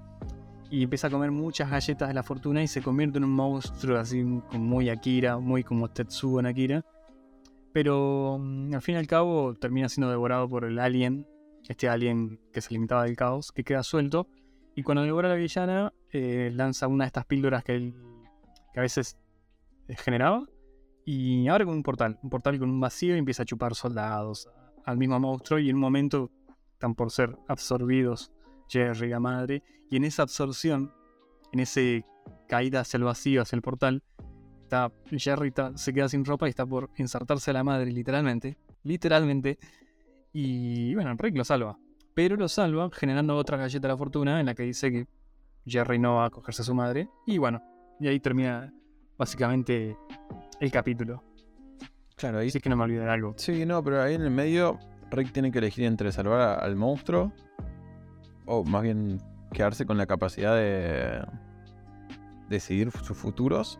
y 0.70 0.84
empieza 0.84 1.08
a 1.08 1.10
comer 1.10 1.32
muchas 1.32 1.70
galletas 1.70 2.10
de 2.10 2.13
la 2.13 2.24
fortuna 2.24 2.62
y 2.62 2.67
se 2.67 2.82
convierte 2.82 3.17
en 3.20 3.24
un 3.24 3.32
monstruo 3.32 3.98
así 3.98 4.22
muy 4.24 4.89
Akira, 4.89 5.38
muy 5.38 5.63
como 5.63 5.89
Tetsuo 5.89 6.39
en 6.41 6.46
Akira. 6.46 6.86
Pero 7.72 8.38
mm, 8.39 8.74
al 8.74 8.82
fin 8.82 8.96
y 8.96 8.98
al 8.98 9.08
cabo 9.08 9.54
termina 9.54 9.88
siendo 9.88 10.10
devorado 10.10 10.50
por 10.50 10.65
el 10.65 10.80
alien, 10.80 11.26
este 11.70 11.88
alien 11.88 12.39
que 12.52 12.60
se 12.60 12.74
limitaba 12.74 13.04
del 13.04 13.15
caos, 13.15 13.52
que 13.52 13.63
queda 13.63 13.84
suelto. 13.84 14.28
Y 14.78 14.84
cuando 14.84 15.02
devora 15.02 15.28
a 15.28 15.32
la 15.32 15.38
villana, 15.38 15.92
eh, 16.12 16.52
lanza 16.54 16.88
una 16.88 17.06
de 17.06 17.08
estas 17.08 17.26
píldoras 17.26 17.63
que, 17.63 17.74
él, 17.74 17.96
que 18.72 18.80
a 18.80 18.84
veces 18.84 19.18
eh, 19.88 19.96
generaba. 19.96 20.46
Y 21.04 21.48
abre 21.48 21.66
con 21.66 21.74
un 21.74 21.82
portal, 21.82 22.20
un 22.22 22.30
portal 22.30 22.60
con 22.60 22.70
un 22.70 22.80
vacío 22.80 23.16
y 23.16 23.18
empieza 23.18 23.42
a 23.42 23.46
chupar 23.48 23.74
soldados 23.74 24.48
al 24.86 25.00
mismo 25.00 25.20
monstruo. 25.20 25.58
Y 25.58 25.72
en 25.72 25.78
un 25.78 25.82
momento 25.82 26.30
están 26.74 26.94
por 26.94 27.10
ser 27.10 27.36
absorbidos 27.48 28.32
Jerry 28.70 29.10
la 29.10 29.20
madre. 29.20 29.63
Y 29.90 29.96
en 29.98 30.04
esa 30.04 30.22
absorción, 30.22 30.94
en 31.52 31.60
ese 31.60 32.06
caída 32.48 32.82
hacia 32.82 32.98
el 32.98 33.04
vacío, 33.04 33.42
hacia 33.42 33.56
el 33.56 33.63
portal, 33.63 34.04
está, 34.62 34.92
Jerry 35.10 35.48
está- 35.48 35.76
se 35.76 35.92
queda 35.92 36.08
sin 36.08 36.24
ropa 36.24 36.46
y 36.46 36.52
está 36.52 36.68
por 36.68 36.92
ensartarse 36.98 37.50
a 37.50 37.56
la 37.56 37.63
madre, 37.63 37.92
literalmente. 37.92 38.60
Literalmente. 38.84 39.58
Y 40.34 40.94
bueno, 40.94 41.16
Rick 41.18 41.36
lo 41.36 41.44
salva. 41.46 41.80
Pero 42.17 42.36
lo 42.36 42.47
salva 42.47 42.89
generando 42.91 43.36
otra 43.36 43.58
galleta 43.58 43.88
de 43.88 43.93
la 43.93 43.95
fortuna 43.95 44.39
en 44.39 44.47
la 44.47 44.56
que 44.56 44.63
dice 44.63 44.91
que 44.91 45.06
Jerry 45.67 45.99
no 45.99 46.15
va 46.15 46.25
a 46.25 46.30
cogerse 46.32 46.63
a 46.63 46.65
su 46.65 46.73
madre. 46.73 47.08
Y 47.27 47.38
bueno, 47.38 47.62
y 47.99 48.08
ahí 48.08 48.19
termina 48.19 48.73
básicamente 49.19 49.95
el 50.60 50.71
capítulo. 50.71 51.23
Claro, 52.15 52.39
ahí 52.39 52.47
Así 52.47 52.60
que 52.60 52.69
no 52.69 52.75
me 52.75 52.86
olvidé 52.86 53.01
de 53.01 53.12
algo. 53.12 53.36
Sí, 53.38 53.67
no, 53.67 53.84
pero 53.84 54.01
ahí 54.01 54.15
en 54.15 54.23
el 54.23 54.32
medio 54.32 54.80
Rick 55.12 55.32
tiene 55.32 55.51
que 55.51 55.60
elegir 55.60 55.86
entre 55.86 56.12
salvar 56.12 56.63
al 56.63 56.75
monstruo 56.75 57.32
o 58.47 58.63
más 58.63 58.82
bien 58.82 59.21
quedarse 59.53 59.86
con 59.86 59.99
la 59.99 60.08
capacidad 60.08 60.56
de 60.56 61.23
decidir 62.49 62.89
sus 62.89 63.15
futuros 63.15 63.77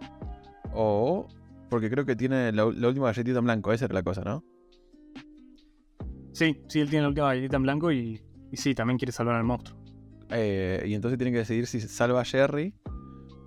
o 0.76 1.28
porque 1.72 1.90
creo 1.90 2.06
que 2.06 2.16
tiene 2.16 2.52
la, 2.52 2.66
la 2.66 2.88
última 2.88 3.08
galletita 3.08 3.40
en 3.40 3.46
blanco, 3.46 3.74
esa 3.74 3.86
era 3.86 3.96
la 3.96 4.04
cosa, 4.04 4.22
¿no? 4.24 4.44
Sí, 6.34 6.62
sí, 6.68 6.82
él 6.82 6.90
tiene 6.92 7.02
la 7.02 7.08
última 7.08 7.30
galletita 7.30 7.58
en 7.58 7.64
blanco 7.64 7.92
y, 7.92 8.22
y 8.52 8.58
sí, 8.58 8.76
también 8.76 8.98
quiere 8.98 9.12
salvar 9.12 9.36
al 9.36 9.44
monstruo. 9.44 9.78
Eh, 10.30 10.84
y 10.86 10.94
entonces 10.94 11.18
tiene 11.18 11.32
que 11.32 11.40
decidir 11.40 11.68
si 11.68 11.80
salva 11.80 12.22
a 12.22 12.26
Jerry 12.26 12.74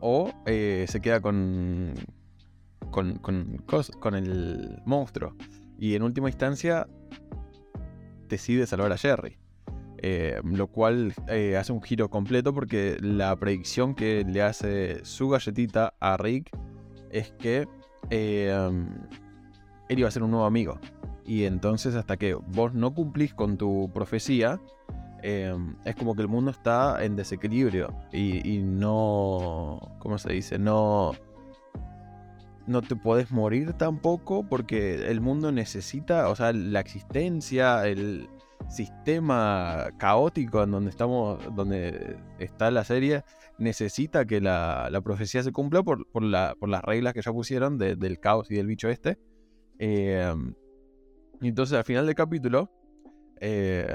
o 0.00 0.32
eh, 0.46 0.86
se 0.88 1.00
queda 1.00 1.20
con 1.20 1.92
con, 2.90 3.18
con, 3.18 3.62
con 4.00 4.14
el 4.14 4.80
monstruo. 4.84 5.36
Y 5.78 5.94
en 5.94 6.02
última 6.02 6.28
instancia 6.28 6.88
decide 8.28 8.66
salvar 8.66 8.92
a 8.92 8.96
Jerry. 8.96 9.38
Eh, 10.02 10.40
lo 10.42 10.66
cual 10.68 11.12
hace 11.58 11.72
un 11.72 11.82
giro 11.82 12.08
completo 12.08 12.54
porque 12.54 12.96
la 13.02 13.36
predicción 13.36 13.94
que 13.94 14.24
le 14.26 14.40
hace 14.40 15.04
su 15.04 15.28
galletita 15.28 15.92
a 16.00 16.16
Rick 16.16 16.50
es 17.10 17.32
que 17.32 17.66
um, 18.06 18.88
él 19.90 19.98
iba 19.98 20.08
a 20.08 20.10
ser 20.10 20.22
un 20.22 20.30
nuevo 20.30 20.46
amigo. 20.46 20.80
Y 21.24 21.44
entonces 21.44 21.94
hasta 21.94 22.16
que 22.16 22.34
vos 22.34 22.74
no 22.74 22.92
cumplís 22.94 23.34
con 23.34 23.56
tu 23.56 23.90
profecía, 23.92 24.60
eh, 25.22 25.54
es 25.84 25.94
como 25.96 26.14
que 26.14 26.22
el 26.22 26.28
mundo 26.28 26.50
está 26.50 27.04
en 27.04 27.14
desequilibrio 27.16 27.94
y, 28.12 28.56
y 28.56 28.62
no, 28.62 29.96
¿cómo 29.98 30.16
se 30.18 30.32
dice? 30.32 30.58
No, 30.58 31.12
no 32.66 32.82
te 32.82 32.96
podés 32.96 33.30
morir 33.30 33.72
tampoco 33.74 34.44
porque 34.48 35.08
el 35.10 35.20
mundo 35.20 35.52
necesita, 35.52 36.28
o 36.28 36.36
sea, 36.36 36.52
la 36.52 36.80
existencia, 36.80 37.86
el 37.86 38.28
sistema 38.68 39.88
caótico 39.98 40.62
en 40.62 40.70
donde 40.70 40.90
estamos, 40.90 41.38
donde 41.54 42.16
está 42.38 42.70
la 42.70 42.84
serie, 42.84 43.22
necesita 43.58 44.24
que 44.24 44.40
la, 44.40 44.88
la 44.90 45.00
profecía 45.00 45.42
se 45.42 45.52
cumpla 45.52 45.82
por, 45.82 46.06
por, 46.10 46.22
la- 46.22 46.54
por 46.58 46.68
las 46.68 46.82
reglas 46.82 47.12
que 47.14 47.22
ya 47.22 47.32
pusieron 47.32 47.78
de- 47.78 47.96
del 47.96 48.20
caos 48.20 48.50
y 48.50 48.54
del 48.54 48.66
bicho 48.66 48.88
este. 48.88 49.18
Eh, 49.78 50.32
y 51.40 51.48
entonces 51.48 51.76
al 51.78 51.84
final 51.84 52.06
del 52.06 52.14
capítulo, 52.14 52.70
eh, 53.40 53.86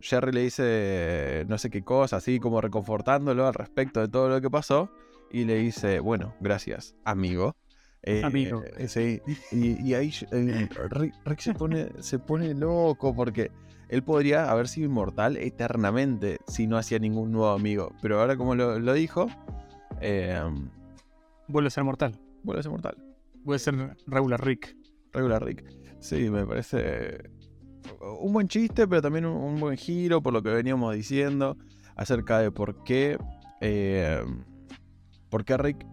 Jerry 0.00 0.32
le 0.32 0.40
dice 0.42 1.44
no 1.48 1.56
sé 1.58 1.70
qué 1.70 1.82
cosa, 1.82 2.16
así 2.16 2.38
como 2.38 2.60
reconfortándolo 2.60 3.46
al 3.46 3.54
respecto 3.54 4.00
de 4.00 4.08
todo 4.08 4.28
lo 4.28 4.40
que 4.40 4.50
pasó. 4.50 4.90
Y 5.30 5.44
le 5.46 5.56
dice, 5.56 5.98
bueno, 5.98 6.34
gracias, 6.40 6.94
amigo. 7.04 7.56
Eh, 8.02 8.22
Amigo. 8.22 8.62
eh, 8.76 8.86
sí. 8.86 9.20
Y, 9.50 9.82
y 9.82 9.94
ahí 9.94 10.12
eh, 10.30 10.68
Rick, 10.90 11.14
Rick 11.24 11.40
se, 11.40 11.54
pone, 11.54 11.88
se 12.00 12.18
pone 12.18 12.52
loco 12.54 13.14
porque 13.16 13.50
él 13.88 14.04
podría 14.04 14.50
haber 14.50 14.68
sido 14.68 14.86
inmortal 14.86 15.38
eternamente 15.38 16.38
si 16.46 16.66
no 16.66 16.76
hacía 16.76 16.98
ningún 16.98 17.32
nuevo 17.32 17.48
amigo. 17.50 17.92
Pero 18.02 18.20
ahora 18.20 18.36
como 18.36 18.54
lo, 18.54 18.78
lo 18.78 18.92
dijo, 18.92 19.26
eh, 20.00 20.38
Vuelve 21.48 21.68
a 21.68 21.70
ser 21.70 21.82
mortal. 21.84 22.12
vuelve 22.42 22.60
a 22.60 22.62
ser 22.62 22.72
mortal. 22.72 22.96
Vuelve 23.42 23.56
a 23.56 23.58
ser 23.58 23.96
regular 24.06 24.44
Rick. 24.44 24.76
Regular 25.14 25.42
Rick. 25.42 25.64
Sí, 26.00 26.28
me 26.28 26.44
parece 26.46 27.30
un 28.20 28.32
buen 28.32 28.48
chiste, 28.48 28.86
pero 28.86 29.00
también 29.00 29.24
un, 29.24 29.36
un 29.36 29.60
buen 29.60 29.76
giro 29.76 30.22
por 30.22 30.32
lo 30.32 30.42
que 30.42 30.50
veníamos 30.50 30.94
diciendo 30.94 31.56
acerca 31.96 32.40
de 32.40 32.50
por 32.50 32.84
qué. 32.84 33.16
eh, 33.60 34.22
por 35.30 35.44
qué 35.44 35.56
Rick 35.56 35.84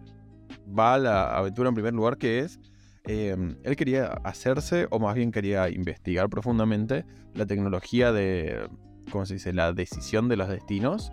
va 0.78 0.94
a 0.94 0.98
la 0.98 1.36
aventura 1.36 1.68
en 1.68 1.74
primer 1.74 1.94
lugar, 1.94 2.16
que 2.16 2.40
es, 2.40 2.60
eh, 3.08 3.36
él 3.64 3.76
quería 3.76 4.06
hacerse, 4.22 4.86
o 4.90 5.00
más 5.00 5.16
bien 5.16 5.32
quería 5.32 5.68
investigar 5.68 6.28
profundamente 6.28 7.04
la 7.34 7.44
tecnología 7.46 8.12
de, 8.12 8.68
¿cómo 9.10 9.26
se 9.26 9.34
dice?, 9.34 9.52
la 9.52 9.72
decisión 9.72 10.28
de 10.28 10.36
los 10.36 10.48
destinos, 10.48 11.12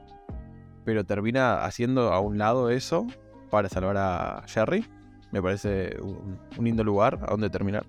pero 0.86 1.04
termina 1.06 1.65
haciendo 1.65 2.13
a 2.13 2.19
un 2.19 2.38
lado 2.38 2.69
eso 2.69 3.08
para 3.50 3.67
salvar 3.69 3.98
a 3.98 4.43
Jerry. 4.48 4.86
Me 5.32 5.41
parece 5.41 5.98
un, 6.02 6.39
un 6.58 6.65
lindo 6.65 6.84
lugar 6.84 7.19
a 7.24 7.32
donde 7.32 7.50
terminar. 7.50 7.86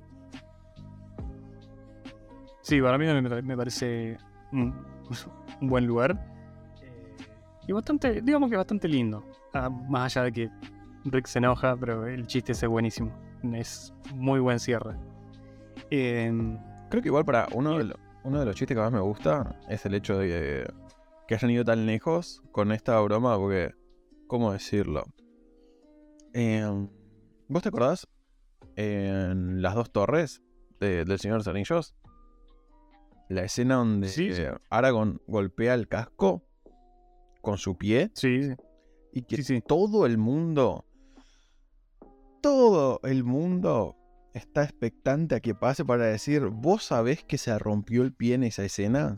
Sí, 2.71 2.81
para 2.81 2.97
mí 2.99 3.05
me, 3.05 3.43
me 3.43 3.57
parece 3.57 4.17
un, 4.53 4.73
un 5.61 5.69
buen 5.69 5.89
lugar. 5.89 6.13
Eh, 6.81 7.17
y 7.67 7.73
bastante, 7.73 8.23
digamos 8.23 8.49
que 8.49 8.57
bastante 8.57 8.87
lindo. 8.87 9.25
Ah, 9.53 9.69
más 9.69 10.17
allá 10.17 10.27
de 10.27 10.33
que 10.33 10.51
Rick 11.05 11.27
se 11.27 11.39
enoja, 11.41 11.77
pero 11.77 12.07
el 12.07 12.29
chiste 12.29 12.53
ese 12.53 12.67
es 12.67 12.71
buenísimo. 12.71 13.13
Es 13.55 13.93
muy 14.15 14.39
buen 14.39 14.61
cierre. 14.61 14.95
Em, 15.91 16.57
Creo 16.91 17.03
que 17.03 17.09
igual 17.09 17.25
para 17.25 17.49
uno 17.55 17.77
de, 17.77 17.85
lo- 17.87 17.97
uno 18.23 18.39
de 18.39 18.47
los 18.47 18.55
chistes 18.55 18.77
que 18.77 18.81
más 18.81 18.93
me 18.93 19.01
gusta 19.01 19.59
es 19.69 19.85
el 19.87 19.95
hecho 19.95 20.17
de 20.19 20.73
que 21.27 21.35
hayan 21.35 21.51
ido 21.51 21.65
tan 21.65 21.87
lejos 21.87 22.41
con 22.53 22.71
esta 22.71 23.01
broma, 23.01 23.37
porque, 23.37 23.75
¿cómo 24.29 24.53
decirlo? 24.53 25.03
Em, 26.35 26.89
¿Vos 27.49 27.63
te 27.65 27.69
acordás 27.71 28.07
en 28.77 29.61
las 29.61 29.75
dos 29.75 29.91
torres 29.91 30.41
de- 30.79 31.05
del 31.05 31.19
Señor 31.19 31.35
de 31.35 31.39
los 31.39 31.49
Anillos? 31.49 31.97
La 33.31 33.45
escena 33.45 33.77
donde 33.77 34.09
Sí, 34.09 34.35
sí. 34.35 34.43
eh, 34.43 34.53
Aragorn 34.71 35.21
golpea 35.27 35.75
el 35.75 35.87
casco 35.89 36.43
con 37.41 37.57
su 37.59 37.79
pie 37.79 38.11
sí, 38.15 38.43
sí. 38.43 38.55
y 39.13 39.23
que 39.23 39.63
todo 39.63 40.05
el 40.05 40.19
mundo, 40.19 40.85
todo 42.43 43.01
el 43.05 43.25
mundo 43.25 43.97
está 44.35 44.65
expectante 44.65 45.35
a 45.37 45.41
que 45.41 45.55
pase 45.55 45.85
para 45.85 46.07
decir, 46.07 46.47
¿vos 46.47 46.85
sabés 46.85 47.25
que 47.25 47.39
se 47.39 47.57
rompió 47.59 48.03
el 48.03 48.13
pie 48.13 48.35
en 48.35 48.45
esa 48.45 48.65
escena? 48.65 49.17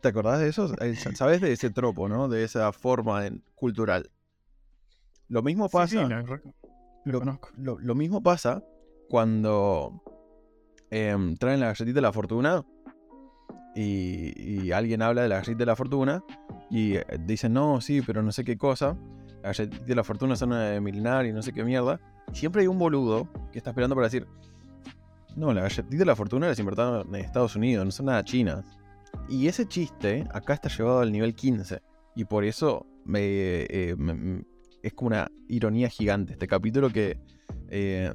¿Te 0.00 0.08
acordás 0.08 0.40
de 0.40 0.48
eso? 0.48 0.74
Eh, 0.80 0.94
sa- 0.96 1.14
¿Sabés 1.14 1.40
de 1.40 1.52
ese 1.52 1.70
tropo, 1.70 2.08
no? 2.08 2.28
De 2.28 2.44
esa 2.44 2.72
forma 2.72 3.22
cultural. 3.54 4.10
Lo 5.28 5.42
mismo 5.42 5.68
pasa, 5.68 6.02
sí, 6.02 6.08
lo, 6.08 6.26
lo 6.26 6.40
Lo- 7.04 7.18
conozco. 7.20 7.50
lo, 7.56 7.78
lo 7.78 7.94
mismo 7.94 8.22
pasa 8.22 8.62
cuando 9.08 10.02
em, 10.90 11.36
traen 11.36 11.60
la 11.60 11.66
galletita 11.66 11.94
de 11.96 12.00
la 12.02 12.12
fortuna 12.12 12.64
y, 13.74 14.70
alguien 14.72 15.02
habla 15.02 15.22
de 15.22 15.28
la 15.28 15.36
galletita 15.36 15.58
de 15.58 15.66
la 15.66 15.76
fortuna 15.76 16.22
y 16.70 16.94
eh, 16.96 17.04
dicen, 17.26 17.52
no, 17.52 17.80
sí, 17.80 18.00
pero 18.02 18.22
no 18.22 18.32
sé 18.32 18.44
qué 18.44 18.56
cosa. 18.56 18.96
La 19.42 19.48
galletita 19.52 19.84
de 19.84 19.94
la 19.94 20.04
fortuna 20.04 20.36
son 20.36 20.50
milenar 20.82 21.26
y 21.26 21.32
no 21.32 21.42
sé 21.42 21.52
qué 21.52 21.64
mierda. 21.64 22.00
Siempre 22.32 22.62
hay 22.62 22.68
un 22.68 22.78
boludo 22.78 23.28
que 23.52 23.58
está 23.58 23.70
esperando 23.70 23.94
para 23.94 24.06
decir, 24.06 24.26
no, 25.36 25.52
la 25.52 25.62
galletita 25.62 25.96
de 25.98 26.04
la 26.04 26.16
fortuna 26.16 26.46
las 26.46 26.58
inventaron 26.58 27.14
en 27.14 27.24
Estados 27.24 27.56
Unidos, 27.56 27.84
no 27.84 27.90
son 27.90 28.06
nada 28.06 28.24
chinas. 28.24 28.64
Y 29.28 29.46
ese 29.48 29.66
chiste 29.66 30.26
acá 30.32 30.54
está 30.54 30.68
llevado 30.68 31.00
al 31.00 31.12
nivel 31.12 31.34
15. 31.34 31.80
Y 32.16 32.24
por 32.24 32.44
eso 32.44 32.86
eh, 33.14 33.94
me- 33.98 34.44
es 34.82 34.92
como 34.92 35.08
una 35.08 35.30
ironía 35.48 35.88
gigante 35.88 36.32
este 36.34 36.46
capítulo 36.46 36.90
que 36.90 37.18
eh, 37.68 38.12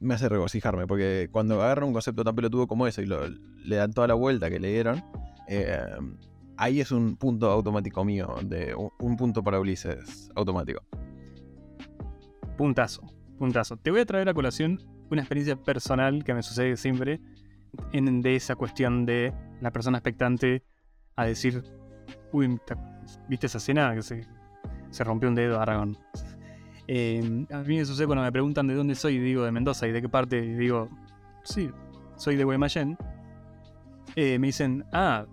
me 0.00 0.14
hace 0.14 0.28
regocijarme. 0.28 0.86
Porque 0.86 1.28
cuando 1.30 1.62
agarran 1.62 1.88
un 1.88 1.92
concepto 1.92 2.24
tan 2.24 2.34
pelotudo 2.34 2.66
como 2.66 2.86
eso 2.86 3.02
y 3.02 3.06
lo- 3.06 3.28
le 3.28 3.76
dan 3.76 3.92
toda 3.92 4.08
la 4.08 4.14
vuelta 4.14 4.50
que 4.50 4.60
le 4.60 4.68
dieron, 4.72 5.02
eh, 5.48 5.78
ahí 6.56 6.80
es 6.80 6.90
un 6.92 7.16
punto 7.16 7.50
automático 7.50 8.04
mío, 8.04 8.34
de 8.44 8.74
un, 8.74 8.90
un 9.00 9.16
punto 9.16 9.42
para 9.42 9.60
Ulises 9.60 10.30
automático. 10.34 10.80
Puntazo, 12.56 13.02
puntazo. 13.38 13.76
Te 13.76 13.90
voy 13.90 14.00
a 14.00 14.06
traer 14.06 14.28
a 14.28 14.34
colación 14.34 14.80
una 15.10 15.20
experiencia 15.22 15.56
personal 15.56 16.24
que 16.24 16.34
me 16.34 16.42
sucede 16.42 16.76
siempre 16.76 17.20
en, 17.92 18.22
de 18.22 18.36
esa 18.36 18.56
cuestión 18.56 19.04
de 19.06 19.32
la 19.60 19.70
persona 19.70 19.98
expectante 19.98 20.64
a 21.16 21.24
decir, 21.26 21.62
uy, 22.32 22.58
¿te- 22.66 22.74
¿viste 23.28 23.46
esa 23.46 23.58
escena 23.58 23.94
que 23.94 24.02
se, 24.02 24.26
se 24.90 25.04
rompió 25.04 25.28
un 25.28 25.34
dedo 25.34 25.60
Aragón? 25.60 25.98
Eh, 26.88 27.46
a 27.50 27.58
mí 27.58 27.76
me 27.78 27.84
sucede 27.84 28.06
cuando 28.06 28.22
me 28.22 28.30
preguntan 28.32 28.66
de 28.66 28.74
dónde 28.74 28.94
soy 28.94 29.18
digo 29.18 29.44
de 29.44 29.50
Mendoza 29.52 29.86
y 29.88 29.92
de 29.92 30.00
qué 30.00 30.08
parte 30.08 30.40
digo, 30.40 30.88
sí, 31.42 31.70
soy 32.16 32.36
de 32.36 32.44
Guaymallén. 32.44 32.96
Eh, 34.14 34.38
me 34.38 34.48
dicen, 34.48 34.84
ah, 34.92 35.26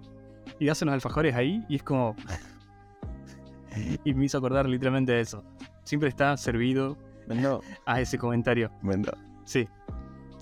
y 0.59 0.69
hacen 0.69 0.87
los 0.87 0.93
alfajores 0.93 1.35
ahí 1.35 1.63
y 1.69 1.75
es 1.75 1.83
como... 1.83 2.15
y 4.03 4.13
me 4.13 4.25
hizo 4.25 4.37
acordar 4.37 4.67
literalmente 4.67 5.11
de 5.11 5.21
eso. 5.21 5.43
Siempre 5.83 6.09
está 6.09 6.35
servido 6.37 6.97
a 7.85 8.01
ese 8.01 8.17
comentario. 8.17 8.71
Mendo, 8.81 9.11
Sí. 9.45 9.67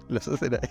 los 0.08 0.28
hacen 0.28 0.56
ahí. 0.56 0.70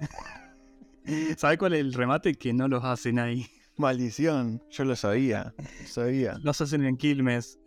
¿Sabe 1.36 1.56
cuál 1.58 1.74
es 1.74 1.80
el 1.80 1.92
remate? 1.92 2.34
Que 2.34 2.52
no 2.52 2.68
los 2.68 2.84
hacen 2.84 3.18
ahí. 3.18 3.46
Maldición, 3.76 4.62
yo 4.70 4.84
lo 4.84 4.96
sabía, 4.96 5.54
sabía. 5.84 6.38
Los 6.42 6.60
hacen 6.60 6.84
en 6.84 6.96
Quilmes. 6.96 7.58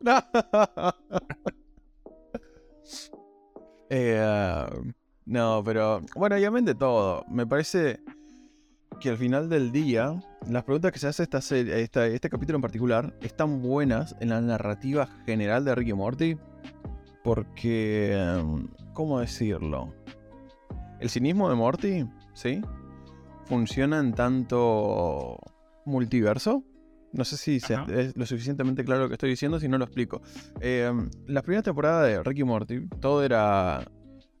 Eh, 3.90 4.66
no, 5.26 5.62
pero 5.64 6.00
bueno, 6.16 6.36
obviamente 6.36 6.74
todo. 6.74 7.24
Me 7.28 7.46
parece 7.46 8.00
que 9.00 9.10
al 9.10 9.16
final 9.16 9.48
del 9.48 9.72
día, 9.72 10.20
las 10.48 10.64
preguntas 10.64 10.92
que 10.92 10.98
se 10.98 11.06
hace 11.06 11.22
esta 11.22 11.40
serie, 11.40 11.80
este 11.80 12.30
capítulo 12.30 12.56
en 12.56 12.62
particular, 12.62 13.14
están 13.20 13.62
buenas 13.62 14.16
en 14.20 14.30
la 14.30 14.40
narrativa 14.40 15.06
general 15.26 15.64
de 15.64 15.74
Ricky 15.74 15.92
Morty. 15.92 16.36
Porque, 17.22 18.42
¿cómo 18.92 19.20
decirlo? 19.20 19.94
El 21.00 21.08
cinismo 21.08 21.48
de 21.48 21.54
Morty, 21.54 22.06
¿sí? 22.34 22.60
Funciona 23.46 23.98
en 23.98 24.12
tanto 24.12 25.38
multiverso. 25.84 26.64
No 27.16 27.24
sé 27.24 27.36
si 27.36 27.60
se- 27.60 27.76
es 27.96 28.16
lo 28.16 28.26
suficientemente 28.26 28.84
claro 28.84 29.02
lo 29.02 29.08
que 29.08 29.14
estoy 29.14 29.30
diciendo, 29.30 29.60
si 29.60 29.68
no 29.68 29.78
lo 29.78 29.84
explico. 29.84 30.20
Eh, 30.60 30.90
la 31.26 31.42
primera 31.42 31.62
temporada 31.62 32.02
de 32.02 32.22
Ricky 32.22 32.40
y 32.40 32.44
Morty, 32.44 32.88
todo 33.00 33.22
era 33.24 33.84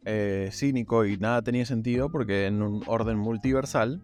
eh, 0.04 0.50
cínico 0.52 1.06
y 1.06 1.16
nada 1.16 1.40
tenía 1.40 1.64
sentido 1.64 2.10
porque 2.10 2.46
en 2.46 2.60
un 2.62 2.82
orden 2.86 3.16
multiversal, 3.16 4.02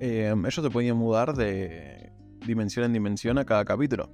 eh, 0.00 0.32
ellos 0.34 0.54
se 0.54 0.70
podían 0.70 0.96
mudar 0.96 1.34
de 1.34 2.12
dimensión 2.46 2.86
en 2.86 2.92
dimensión 2.92 3.38
a 3.38 3.44
cada 3.44 3.64
capítulo. 3.64 4.08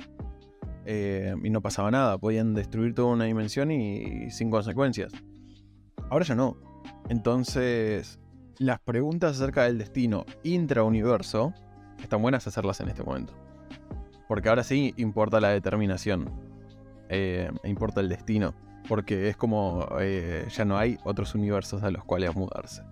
Eh, 0.84 1.34
y 1.42 1.50
no 1.50 1.60
pasaba 1.62 1.90
nada, 1.90 2.18
podían 2.18 2.54
destruir 2.54 2.94
toda 2.94 3.08
una 3.14 3.24
dimensión 3.24 3.70
y 3.70 4.30
sin 4.30 4.50
consecuencias. 4.50 5.12
Ahora 6.10 6.24
ya 6.24 6.34
no. 6.34 6.56
Entonces, 7.08 8.18
las 8.58 8.80
preguntas 8.80 9.36
acerca 9.40 9.64
del 9.64 9.78
destino 9.78 10.24
intrauniverso 10.44 11.52
están 12.02 12.22
buenas 12.22 12.46
hacerlas 12.46 12.80
en 12.80 12.88
este 12.88 13.02
momento. 13.02 13.32
Porque 14.28 14.48
ahora 14.48 14.62
sí 14.64 14.92
importa 14.96 15.40
la 15.40 15.50
determinación. 15.50 16.30
eh, 17.08 17.50
e 17.62 17.68
importa 17.68 18.00
el 18.00 18.08
destino. 18.08 18.52
Porque 18.88 19.28
es 19.28 19.36
como 19.36 19.86
eh, 20.00 20.46
ya 20.50 20.64
no 20.64 20.76
hay 20.76 20.98
otros 21.04 21.34
universos 21.36 21.82
a 21.84 21.90
los 21.92 22.04
cuales 22.04 22.34
mudarse. 22.34 22.82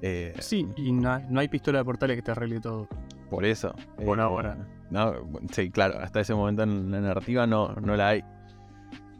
Eh, 0.00 0.32
Sí, 0.38 0.68
y 0.76 0.92
no, 0.92 1.12
hay- 1.12 1.24
no 1.28 1.40
hay 1.40 1.48
pistola 1.48 1.78
de 1.78 1.84
portales 1.84 2.16
que 2.16 2.22
te 2.22 2.30
arregle 2.30 2.60
todo. 2.60 2.88
Por 3.30 3.44
eso. 3.44 3.74
Por 4.04 4.20
ahora. 4.20 4.56
No, 4.90 5.14
sí, 5.52 5.70
claro, 5.70 5.98
hasta 6.00 6.20
ese 6.20 6.34
momento 6.34 6.62
en 6.64 6.90
la 6.90 7.00
narrativa 7.00 7.46
no, 7.46 7.74
no 7.76 7.96
la 7.96 8.08
hay. 8.08 8.24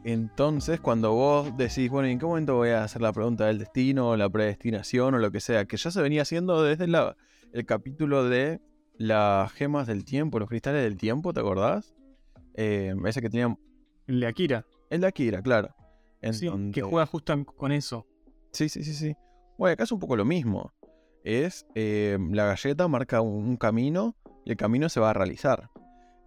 Entonces, 0.04 0.80
cuando 0.80 1.12
vos 1.12 1.56
decís, 1.56 1.88
bueno, 1.88 2.08
¿y 2.08 2.12
¿en 2.12 2.18
qué 2.18 2.26
momento 2.26 2.56
voy 2.56 2.70
a 2.70 2.82
hacer 2.84 3.00
la 3.02 3.12
pregunta 3.12 3.46
del 3.46 3.58
destino 3.60 4.08
o 4.10 4.16
la 4.16 4.28
predestinación 4.28 5.14
o 5.14 5.18
lo 5.18 5.30
que 5.30 5.38
sea? 5.40 5.64
Que 5.64 5.76
ya 5.76 5.90
se 5.90 6.02
venía 6.02 6.22
haciendo 6.22 6.62
desde 6.62 6.88
la- 6.88 7.16
el 7.52 7.64
capítulo 7.64 8.24
de 8.28 8.60
las 8.98 9.52
gemas 9.52 9.86
del 9.86 10.04
tiempo, 10.04 10.38
los 10.38 10.48
cristales 10.48 10.82
del 10.82 10.96
tiempo, 10.96 11.32
¿te 11.32 11.40
acordás? 11.40 11.94
Eh, 12.54 12.94
ese 13.06 13.20
que 13.22 13.30
tenía 13.30 13.56
El 14.06 14.20
de 14.20 14.26
Akira. 14.26 14.66
el 14.90 15.00
de 15.00 15.06
Akira, 15.06 15.42
claro. 15.42 15.74
En 16.20 16.34
Sí, 16.34 16.46
donde- 16.46 16.72
que 16.72 16.82
juega 16.82 17.06
justo 17.06 17.44
con 17.44 17.72
eso. 17.72 18.06
Sí, 18.52 18.68
sí, 18.68 18.84
sí, 18.84 18.94
sí. 18.94 19.14
Bueno, 19.58 19.72
acá 19.72 19.84
es 19.84 19.92
un 19.92 19.98
poco 19.98 20.16
lo 20.16 20.24
mismo. 20.24 20.72
Es 21.24 21.66
eh, 21.74 22.18
la 22.30 22.46
galleta 22.46 22.86
marca 22.88 23.20
un, 23.20 23.44
un 23.44 23.56
camino 23.56 24.16
y 24.44 24.50
el 24.50 24.56
camino 24.56 24.88
se 24.88 25.00
va 25.00 25.10
a 25.10 25.12
realizar. 25.14 25.70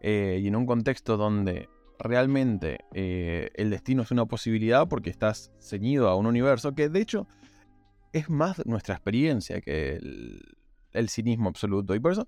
Eh, 0.02 0.40
y 0.42 0.48
en 0.48 0.56
un 0.56 0.66
contexto 0.66 1.18
donde 1.18 1.70
realmente 2.00 2.80
eh, 2.94 3.50
el 3.56 3.70
destino 3.70 4.02
es 4.04 4.12
una 4.12 4.26
posibilidad 4.26 4.88
porque 4.88 5.10
estás 5.10 5.52
ceñido 5.60 6.10
a 6.10 6.16
un 6.16 6.26
universo 6.26 6.76
que 6.76 6.90
de 6.90 7.00
hecho 7.02 7.26
es 8.12 8.30
más 8.30 8.66
nuestra 8.66 8.96
experiencia 8.96 9.62
que 9.62 9.96
el, 9.96 10.42
el 10.92 11.10
cinismo 11.10 11.50
absoluto. 11.50 11.96
Y 11.96 12.00
por 12.00 12.12
eso 12.14 12.28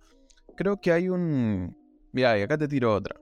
creo 0.57 0.81
que 0.81 0.91
hay 0.91 1.07
un... 1.07 1.77
Mira, 2.11 2.37
y 2.37 2.41
acá 2.41 2.57
te 2.57 2.67
tiro 2.67 2.93
otra. 2.93 3.15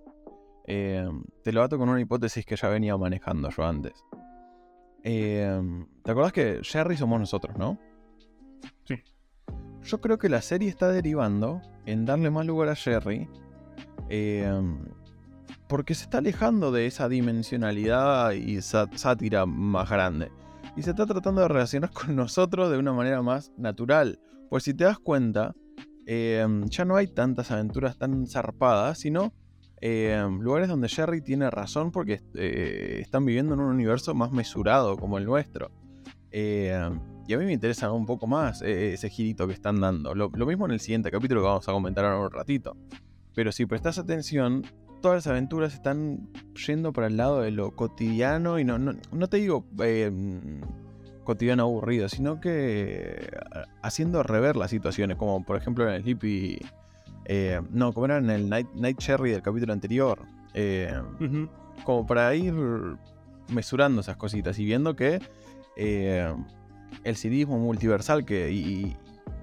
Eh, 0.66 1.08
te 1.44 1.52
lo 1.52 1.60
bato 1.60 1.78
con 1.78 1.90
una 1.90 2.02
hipótesis 2.02 2.44
que 2.46 2.56
ya 2.56 2.70
venía 2.70 2.98
manejando 2.98 3.50
yo 3.52 3.64
antes. 3.64 4.04
Eh, 5.04 5.62
¿Te 6.04 6.12
acordás 6.12 6.34
que 6.34 6.62
Jerry 6.64 6.98
somos 6.98 7.20
nosotros, 7.20 7.56
no? 7.58 7.78
Sí. 8.86 8.96
Yo 9.84 10.02
creo 10.02 10.18
que 10.18 10.30
la 10.30 10.42
serie 10.42 10.70
está 10.70 10.90
derivando 10.90 11.62
en 11.86 12.06
darle 12.06 12.32
más 12.32 12.48
lugar 12.48 12.70
a 12.70 12.76
Jerry. 12.76 13.30
eh, 14.10 14.52
porque 15.68 15.96
se 15.96 16.04
está 16.04 16.20
alejando 16.20 16.72
de 16.72 16.86
esa 16.86 17.10
dimensionalidad 17.10 18.32
y 18.32 18.62
sátira 18.62 19.46
más 19.46 19.90
grande. 19.90 20.32
Y 20.76 20.84
se 20.84 20.92
está 20.92 21.06
tratando 21.06 21.42
de 21.42 21.48
relacionar 21.48 21.90
con 21.94 22.16
nosotros 22.16 22.72
de 22.72 22.78
una 22.78 22.94
manera 22.94 23.22
más 23.22 23.52
natural. 23.58 24.20
Pues 24.50 24.64
si 24.64 24.74
te 24.74 24.84
das 24.84 25.00
cuenta, 25.00 25.56
eh, 26.06 26.46
ya 26.66 26.86
no 26.86 26.96
hay 26.96 27.08
tantas 27.08 27.52
aventuras 27.52 27.98
tan 27.98 28.28
zarpadas, 28.28 29.00
sino 29.00 29.34
eh, 29.82 30.26
lugares 30.40 30.70
donde 30.70 30.90
Jerry 30.90 31.22
tiene 31.22 31.50
razón 31.50 31.92
porque 31.92 32.22
eh, 32.36 33.00
están 33.02 33.26
viviendo 33.26 33.54
en 33.54 33.60
un 33.60 33.68
universo 33.68 34.14
más 34.14 34.32
mesurado 34.32 34.98
como 34.98 35.18
el 35.18 35.26
nuestro. 35.26 35.72
Eh, 36.32 36.90
y 37.28 37.34
a 37.34 37.38
mí 37.38 37.46
me 37.46 37.54
interesa 37.54 37.92
un 37.92 38.06
poco 38.06 38.28
más 38.28 38.62
eh, 38.62 38.94
ese 38.94 39.10
girito 39.10 39.48
que 39.48 39.54
están 39.54 39.80
dando. 39.80 40.14
Lo, 40.14 40.30
lo 40.34 40.46
mismo 40.46 40.66
en 40.66 40.72
el 40.72 40.80
siguiente 40.80 41.12
capítulo 41.12 41.42
que 41.42 41.48
vamos 41.48 41.68
a 41.68 41.72
comentar 41.72 42.06
ahora 42.06 42.20
un 42.20 42.32
ratito. 42.32 42.76
Pero 43.34 43.52
si 43.52 43.66
prestas 43.66 43.98
atención, 43.98 44.64
todas 45.02 45.18
las 45.18 45.28
aventuras 45.28 45.74
están 45.74 46.30
yendo 46.68 46.94
para 46.94 47.08
el 47.08 47.18
lado 47.18 47.42
de 47.42 47.52
lo 47.52 47.76
cotidiano 47.76 48.60
y 48.60 48.64
no, 48.64 48.78
no, 48.80 48.94
no 49.12 49.28
te 49.28 49.38
digo 49.38 49.66
cotidiano 51.26 51.64
aburrido, 51.64 52.08
sino 52.08 52.40
que 52.40 53.18
eh, 53.22 53.30
haciendo 53.82 54.24
rever 54.24 54.56
las 54.56 54.70
situaciones, 54.72 55.18
como 55.18 55.44
por 55.44 55.58
ejemplo 55.58 55.86
en 55.90 55.96
el 55.96 56.02
Sleepy... 56.04 56.60
eh, 57.26 57.60
no, 57.72 57.92
como 57.92 58.06
era 58.06 58.18
en 58.20 58.30
el 58.30 58.48
Night, 58.50 58.68
Night 58.76 58.98
Cherry 59.00 59.32
del 59.32 59.42
capítulo 59.42 59.74
anterior. 59.74 60.22
eh, 60.54 60.94
como 61.84 62.06
para 62.06 62.34
ir 62.34 62.54
mesurando 63.50 64.00
esas 64.02 64.16
cositas 64.16 64.58
y 64.60 64.64
viendo 64.66 64.96
que 64.96 65.20
eh, 65.76 66.34
el 67.04 67.16
cinismo 67.18 67.60
multiversal 67.60 68.24
que 68.24 68.50
y, 68.52 68.96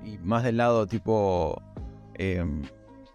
y 0.05 0.19
más 0.19 0.43
del 0.43 0.57
lado 0.57 0.87
tipo 0.87 1.61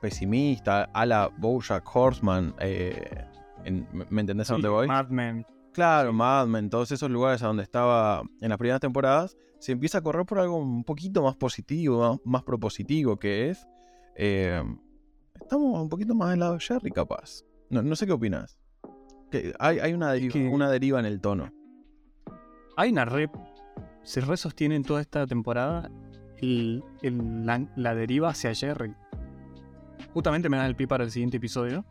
pesimista 0.01 0.83
a 0.93 1.05
la 1.05 1.29
Bojack 1.37 1.83
Horseman 1.95 2.53
en- 2.59 3.87
¿me- 3.91 4.05
¿me 4.09 4.21
entendés 4.21 4.49
a 4.49 4.53
dónde 4.53 4.69
voy? 4.69 4.87
Mad 4.87 5.07
Men. 5.09 5.45
Claro, 5.77 6.11
Mad 6.11 6.47
Men, 6.47 6.71
todos 6.71 6.91
esos 6.91 7.07
lugares 7.11 7.43
a 7.43 7.47
donde 7.47 7.61
estaba 7.61 8.23
en 8.41 8.49
las 8.49 8.57
primeras 8.57 8.81
temporadas, 8.81 9.37
se 9.59 9.73
empieza 9.73 9.99
a 9.99 10.01
correr 10.01 10.25
por 10.25 10.39
algo 10.39 10.57
un 10.57 10.83
poquito 10.83 11.21
más 11.21 11.35
positivo, 11.35 11.99
más, 11.99 12.19
más 12.25 12.41
propositivo, 12.43 13.17
que 13.19 13.51
es... 13.51 13.67
eh, 14.15 14.63
estamos 15.39 15.79
un 15.79 15.87
poquito 15.87 16.15
más 16.15 16.31
del 16.31 16.39
lado 16.39 16.53
de 16.53 16.61
Jerry, 16.61 16.89
capaz. 16.89 17.43
No, 17.69 17.83
no 17.83 17.95
sé 17.95 18.07
qué 18.07 18.13
opinas. 18.13 18.57
Que 19.29 19.53
hay, 19.59 19.77
hay 19.77 19.93
una, 19.93 20.11
deriva, 20.13 20.33
que- 20.33 20.47
una 20.47 20.67
deriva 20.71 20.99
en 20.99 21.05
el 21.05 21.21
tono. 21.21 21.53
Hay 22.75 22.89
una 22.91 23.05
re. 23.05 23.29
Se 24.01 24.19
re 24.21 24.35
sostiene 24.35 24.77
en 24.77 24.83
toda 24.83 24.99
esta 25.01 25.27
temporada 25.27 25.91
el- 26.37 26.83
el- 27.03 27.45
la, 27.45 27.67
la 27.75 27.93
deriva 27.93 28.29
hacia 28.29 28.51
Jerry. 28.55 28.95
Justamente 30.11 30.49
me 30.49 30.57
dan 30.57 30.65
el 30.65 30.75
pie 30.75 30.87
para 30.87 31.03
el 31.03 31.11
siguiente 31.11 31.37
episodio. 31.37 31.85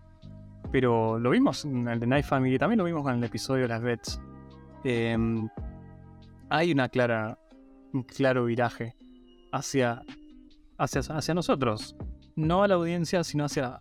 Pero 0.72 1.18
lo 1.18 1.30
vimos 1.30 1.64
en 1.64 1.88
el 1.88 2.00
de 2.00 2.06
Night 2.06 2.24
Family, 2.24 2.58
también 2.58 2.78
lo 2.78 2.84
vimos 2.84 3.02
con 3.02 3.14
el 3.14 3.24
episodio 3.24 3.62
de 3.62 3.68
las 3.68 3.82
Vets. 3.82 4.20
Em, 4.84 5.48
hay 6.50 6.72
una 6.72 6.88
clara, 6.88 7.38
un 7.92 8.02
claro 8.02 8.44
viraje 8.44 8.94
hacia, 9.52 10.02
hacia, 10.78 11.00
hacia 11.00 11.34
nosotros. 11.34 11.96
No 12.34 12.62
a 12.62 12.68
la 12.68 12.74
audiencia, 12.74 13.24
sino 13.24 13.44
hacia 13.44 13.80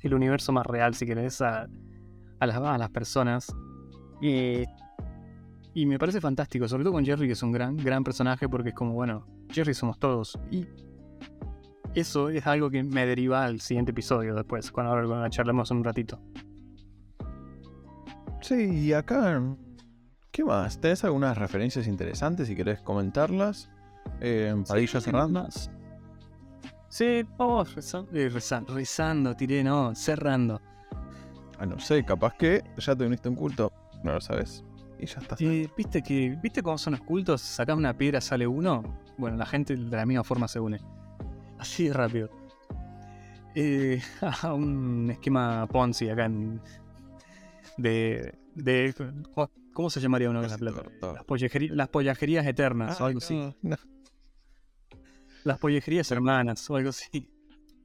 el 0.00 0.14
universo 0.14 0.52
más 0.52 0.66
real, 0.66 0.94
si 0.94 1.06
querés, 1.06 1.40
a, 1.40 1.66
a 2.38 2.46
las, 2.46 2.56
a 2.56 2.78
las 2.78 2.90
personas. 2.90 3.54
Y 4.20 5.84
me 5.84 5.98
parece 5.98 6.22
fantástico, 6.22 6.66
sobre 6.68 6.84
todo 6.84 6.94
con 6.94 7.04
Jerry, 7.04 7.26
que 7.26 7.34
es 7.34 7.42
un 7.42 7.52
gran, 7.52 7.76
gran 7.76 8.02
personaje, 8.02 8.48
porque 8.48 8.70
es 8.70 8.74
como, 8.74 8.94
bueno, 8.94 9.26
Jerry 9.50 9.74
somos 9.74 9.98
todos. 9.98 10.38
Eso 12.00 12.28
es 12.28 12.46
algo 12.46 12.70
que 12.70 12.82
me 12.82 13.06
deriva 13.06 13.44
al 13.44 13.60
siguiente 13.60 13.90
episodio 13.90 14.34
después, 14.34 14.70
cuando 14.70 14.92
ahora 14.92 15.30
charlemos 15.30 15.70
un 15.70 15.82
ratito. 15.82 16.20
Sí, 18.42 18.86
y 18.86 18.92
acá... 18.92 19.42
¿Qué 20.30 20.44
más? 20.44 20.78
¿Tenés 20.78 21.02
algunas 21.02 21.38
referencias 21.38 21.86
interesantes 21.86 22.48
si 22.48 22.54
querés 22.54 22.82
comentarlas? 22.82 23.70
Eh, 24.20 24.54
ya 24.68 25.00
cerrando. 25.00 25.42
Más. 25.42 25.70
Sí, 26.88 27.24
vamos 27.36 27.74
rezando, 27.74 28.12
eh, 28.14 28.28
rezando, 28.28 28.74
rezando, 28.74 29.34
tiré, 29.34 29.64
no, 29.64 29.94
cerrando. 29.94 30.60
Ah, 31.58 31.66
no 31.66 31.78
sé, 31.78 32.04
capaz 32.04 32.34
que 32.34 32.62
ya 32.76 32.94
te 32.94 33.06
uniste 33.06 33.28
a 33.28 33.30
un 33.30 33.36
culto. 33.36 33.72
No 34.04 34.12
lo 34.12 34.20
sabes. 34.20 34.62
Y 34.98 35.06
ya 35.06 35.20
está. 35.20 35.36
Eh, 35.40 35.68
¿Viste 35.76 36.02
que 36.02 36.38
viste 36.42 36.62
cómo 36.62 36.78
son 36.78 36.92
los 36.92 37.00
cultos? 37.00 37.40
Sacás 37.40 37.76
una 37.76 37.96
piedra, 37.96 38.20
sale 38.20 38.46
uno. 38.46 38.82
Bueno, 39.16 39.36
la 39.36 39.46
gente 39.46 39.74
de 39.74 39.96
la 39.96 40.06
misma 40.06 40.22
forma 40.22 40.48
se 40.48 40.60
une. 40.60 40.78
Así 41.58 41.88
de 41.88 41.94
rápido. 41.94 42.30
Eh, 43.54 44.00
a 44.20 44.52
un 44.54 45.08
esquema 45.10 45.66
Ponzi 45.66 46.08
acá 46.08 46.26
en. 46.26 46.60
De. 47.76 48.34
de 48.54 48.94
¿Cómo 49.72 49.90
se 49.90 50.00
llamaría 50.00 50.30
uno 50.30 50.40
de 50.42 50.48
la 50.48 50.56
plata? 50.58 50.82
Las, 51.02 51.26
pollejerí- 51.26 51.70
las 51.70 51.88
pollajerías 51.88 52.46
eternas 52.46 52.98
o 53.00 53.04
algo 53.06 53.18
así. 53.18 53.54
No, 53.62 53.76
Las 55.44 55.58
pollejerías 55.58 56.10
hermanas 56.10 56.68
o 56.70 56.76
algo 56.76 56.88
así. 56.90 57.30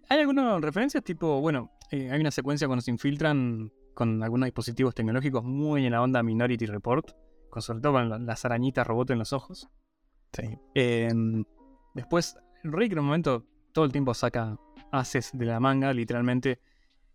¿Hay 0.10 0.20
algunas 0.20 0.62
referencias? 0.62 1.04
Tipo, 1.04 1.42
bueno, 1.42 1.72
eh, 1.92 2.10
hay 2.12 2.20
una 2.22 2.32
secuencia 2.32 2.68
cuando 2.68 2.82
se 2.82 2.92
infiltran 2.92 3.72
con 3.94 4.24
algunos 4.24 4.48
dispositivos 4.48 4.96
tecnológicos 4.96 5.44
muy 5.44 5.86
en 5.86 5.92
la 5.92 6.02
onda 6.02 6.24
Minority 6.24 6.66
Report, 6.66 7.12
con 7.50 7.62
sobre 7.62 7.82
todo 7.82 7.94
con 7.94 8.10
la- 8.10 8.20
las 8.20 8.46
arañitas 8.46 8.88
robot 8.88 9.12
en 9.12 9.20
los 9.20 9.34
ojos. 9.34 9.70
Sí. 10.32 10.58
Eh, 10.76 11.10
después, 11.94 12.38
Rick 12.64 12.94
en 12.94 13.00
un 13.00 13.06
momento 13.06 13.46
todo 13.72 13.86
el 13.86 13.92
tiempo 13.92 14.14
saca 14.14 14.58
haces 14.92 15.32
de 15.34 15.46
la 15.46 15.60
manga, 15.60 15.94
literalmente 15.94 16.60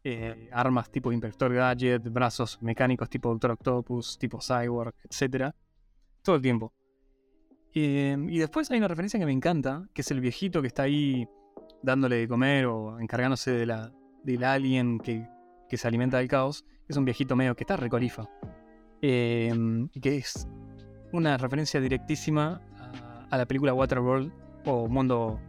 eh, 0.09 0.48
armas 0.52 0.90
tipo 0.90 1.12
Inspector 1.12 1.52
Gadget, 1.52 2.02
brazos 2.12 2.62
mecánicos 2.62 3.11
tipo 3.11 3.28
Doctor 3.30 3.52
Octopus, 3.52 4.18
tipo 4.18 4.38
Cyborg, 4.40 4.94
etc. 5.02 5.52
Todo 6.22 6.36
el 6.36 6.42
tiempo. 6.42 6.72
Eh, 7.74 8.16
y 8.28 8.38
después 8.38 8.70
hay 8.70 8.78
una 8.78 8.88
referencia 8.88 9.18
que 9.18 9.26
me 9.26 9.32
encanta, 9.32 9.88
que 9.92 10.02
es 10.02 10.11
el 10.11 10.20
viejito 10.20 10.62
que 10.62 10.68
está 10.68 10.84
ahí 10.84 11.28
dándole 11.82 12.16
de 12.16 12.28
comer 12.28 12.66
o 12.66 12.98
encargándose 13.00 13.50
de 13.50 13.66
la, 13.66 13.92
del 14.22 14.44
alien 14.44 14.98
que, 14.98 15.28
que 15.68 15.76
se 15.76 15.88
alimenta 15.88 16.18
del 16.18 16.28
caos. 16.28 16.64
Es 16.88 16.96
un 16.96 17.04
viejito 17.04 17.36
medio 17.36 17.54
que 17.57 17.64
está 17.64 17.76
recolifa. 17.76 18.30
Eh, 19.02 19.52
y 19.92 20.00
que 20.00 20.16
es 20.16 20.48
una 21.12 21.36
referencia 21.36 21.80
directísima 21.80 22.62
a, 22.78 23.26
a 23.28 23.38
la 23.38 23.44
película 23.44 23.74
Waterworld 23.74 24.32
o 24.64 24.88
Mundo. 24.88 25.40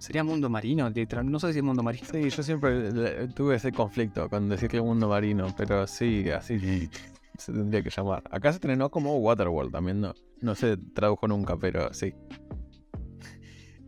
¿Sería 0.00 0.24
Mundo 0.24 0.48
Marino? 0.48 0.88
literal- 0.90 1.30
No 1.30 1.38
sé 1.38 1.52
si 1.52 1.58
es 1.58 1.64
Mundo 1.64 1.82
Marino. 1.82 2.06
Sí, 2.10 2.30
yo 2.30 2.42
siempre 2.42 3.28
tuve 3.28 3.56
ese 3.56 3.70
conflicto 3.70 4.28
con 4.30 4.48
decir 4.48 4.68
que 4.68 4.78
el 4.78 4.82
mundo 4.82 5.08
marino, 5.08 5.46
pero 5.56 5.86
sí, 5.86 6.28
así 6.30 6.88
se 7.36 7.52
tendría 7.52 7.82
que 7.82 7.90
llamar. 7.90 8.22
Acá 8.30 8.50
se 8.50 8.56
estrenó 8.56 8.90
como 8.90 9.16
Waterworld 9.18 9.70
también, 9.72 10.00
no, 10.00 10.14
no 10.40 10.54
se 10.54 10.76
tradujo 10.78 11.28
nunca, 11.28 11.56
pero 11.58 11.92
sí. 11.92 12.14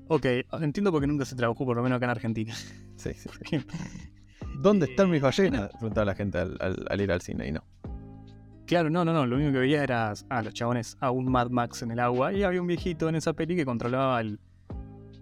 Ok, 0.08 0.26
entiendo 0.60 0.92
porque 0.92 1.06
nunca 1.06 1.24
se 1.24 1.34
tradujo, 1.34 1.64
por 1.64 1.76
lo 1.76 1.82
menos 1.82 1.96
acá 1.96 2.06
en 2.06 2.10
Argentina. 2.10 2.54
sí, 2.96 3.12
sí. 3.14 3.28
¿Dónde 4.60 4.86
están 4.86 5.10
mis 5.10 5.20
Eh, 5.20 5.22
ballenas? 5.24 5.70
Preguntaba 5.72 6.04
la 6.04 6.14
gente 6.14 6.38
al, 6.38 6.56
al- 6.60 6.86
al 6.90 7.00
ir 7.00 7.10
al 7.10 7.22
cine 7.22 7.48
y 7.48 7.52
no. 7.52 7.64
Claro, 8.66 8.90
no, 8.90 9.04
no, 9.04 9.12
no. 9.14 9.26
Lo 9.26 9.36
único 9.36 9.52
que 9.52 9.58
veía 9.58 9.82
era 9.82 10.12
a 10.28 10.42
los 10.42 10.52
chabones 10.54 10.96
a 11.00 11.10
un 11.10 11.30
Mad 11.32 11.48
Max 11.50 11.82
en 11.82 11.90
el 11.90 11.98
agua 12.00 12.32
y 12.32 12.42
había 12.42 12.60
un 12.60 12.66
viejito 12.66 13.08
en 13.08 13.14
esa 13.16 13.32
peli 13.32 13.56
que 13.56 13.64
controlaba 13.64 14.20
el, 14.20 14.38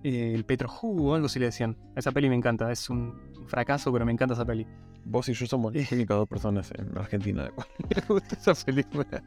eh, 0.02 0.32
el 0.34 0.44
petrojugo 0.44 1.10
o 1.10 1.14
algo 1.14 1.26
así 1.26 1.38
le 1.38 1.46
decían. 1.46 1.76
Esa 1.96 2.12
peli 2.12 2.28
me 2.28 2.34
encanta, 2.34 2.70
es 2.72 2.88
un 2.88 3.14
fracaso, 3.46 3.92
pero 3.92 4.06
me 4.06 4.12
encanta 4.12 4.34
esa 4.34 4.44
peli. 4.44 4.66
Vos 5.04 5.28
y 5.28 5.32
yo 5.32 5.46
somos 5.46 5.74
las 5.74 5.90
únicas 5.92 6.16
dos 6.16 6.28
personas 6.28 6.72
en 6.76 6.96
Argentina 6.96 7.44
la 7.44 7.50
cual 7.50 7.66
le 7.88 8.02
gusta 8.06 8.36
esa 8.36 8.64
película. 8.64 9.22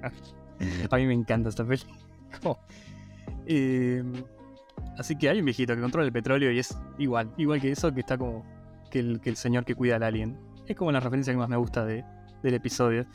A 0.90 0.96
mí 0.96 1.06
me 1.06 1.14
encanta 1.14 1.48
esta 1.48 1.64
peli. 1.64 1.82
Eh, 3.50 4.02
así 4.98 5.16
que 5.16 5.30
hay 5.30 5.38
un 5.38 5.46
viejito 5.46 5.74
que 5.74 5.80
controla 5.80 6.06
el 6.06 6.12
petróleo 6.12 6.52
y 6.52 6.58
es 6.58 6.78
igual, 6.98 7.32
igual 7.38 7.60
que 7.62 7.70
eso, 7.70 7.92
que 7.94 8.00
está 8.00 8.18
como 8.18 8.44
que 8.90 8.98
el, 8.98 9.20
que 9.20 9.30
el 9.30 9.36
señor 9.36 9.64
que 9.64 9.74
cuida 9.74 9.96
al 9.96 10.02
alien. 10.02 10.38
Es 10.66 10.76
como 10.76 10.92
la 10.92 11.00
referencia 11.00 11.32
que 11.32 11.38
más 11.38 11.48
me 11.48 11.56
gusta 11.56 11.84
de, 11.86 12.04
del 12.42 12.54
episodio. 12.54 13.06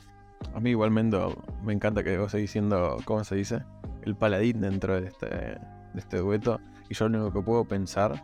A 0.53 0.59
mí 0.59 0.71
igualmente 0.71 1.17
me 1.63 1.73
encanta 1.73 2.03
que 2.03 2.17
vos 2.17 2.31
seguís 2.31 2.51
siendo, 2.51 2.97
¿cómo 3.05 3.23
se 3.23 3.35
dice? 3.35 3.63
El 4.03 4.15
paladín 4.15 4.61
dentro 4.61 4.99
de 4.99 5.07
este, 5.07 5.27
de 5.27 5.59
este 5.95 6.17
dueto. 6.17 6.59
Y 6.89 6.93
yo 6.93 7.09
lo 7.09 7.19
único 7.19 7.39
que 7.39 7.45
puedo 7.45 7.65
pensar 7.65 8.23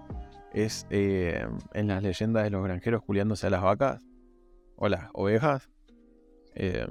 es 0.53 0.87
eh, 0.89 1.45
en 1.73 1.87
las 1.87 2.03
leyendas 2.03 2.43
de 2.43 2.49
los 2.49 2.63
granjeros 2.63 3.03
culiándose 3.03 3.47
a 3.47 3.49
las 3.49 3.61
vacas 3.61 4.03
o 4.75 4.89
las 4.89 5.09
ovejas. 5.13 5.69
Eh, 6.55 6.87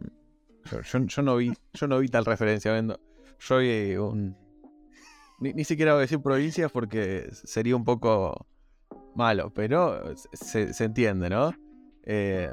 yo, 1.06 1.22
no 1.22 1.36
vi, 1.36 1.52
yo 1.72 1.86
no 1.86 1.98
vi 1.98 2.08
tal 2.08 2.24
referencia. 2.24 2.72
Yo 3.40 3.58
un. 4.04 4.36
Ni, 5.40 5.52
ni 5.52 5.64
siquiera 5.64 5.92
voy 5.92 5.98
a 5.98 6.02
decir 6.02 6.20
provincias 6.20 6.70
porque 6.72 7.28
sería 7.32 7.76
un 7.76 7.84
poco 7.84 8.46
malo, 9.14 9.52
pero 9.54 10.16
se, 10.32 10.72
se 10.72 10.84
entiende, 10.84 11.30
¿no? 11.30 11.52
Eh, 12.04 12.50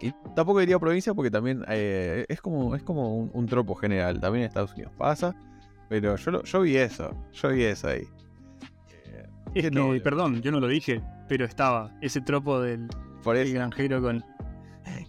y 0.00 0.12
tampoco 0.34 0.60
diría 0.60 0.78
provincia 0.78 1.14
porque 1.14 1.30
también 1.30 1.64
es 1.68 2.40
como, 2.40 2.74
es 2.74 2.82
como 2.82 3.16
un, 3.16 3.46
tropo 3.46 3.74
general. 3.74 4.20
También 4.20 4.42
en 4.42 4.48
Estados 4.48 4.72
Unidos 4.72 4.92
pasa. 4.98 5.34
Pero 5.88 6.16
yo, 6.16 6.42
yo 6.42 6.60
vi 6.62 6.76
eso. 6.76 7.10
Yo 7.32 7.50
vi 7.50 7.64
eso 7.64 7.88
ahí. 7.88 8.08
Es 9.54 9.70
que, 9.70 10.00
perdón, 10.02 10.40
yo 10.40 10.50
no 10.50 10.60
lo 10.60 10.66
dije, 10.66 11.02
pero 11.28 11.44
estaba 11.44 11.90
ese 12.00 12.20
tropo 12.20 12.60
del, 12.60 12.88
por 13.22 13.36
granjero 13.36 14.00
con, 14.00 14.24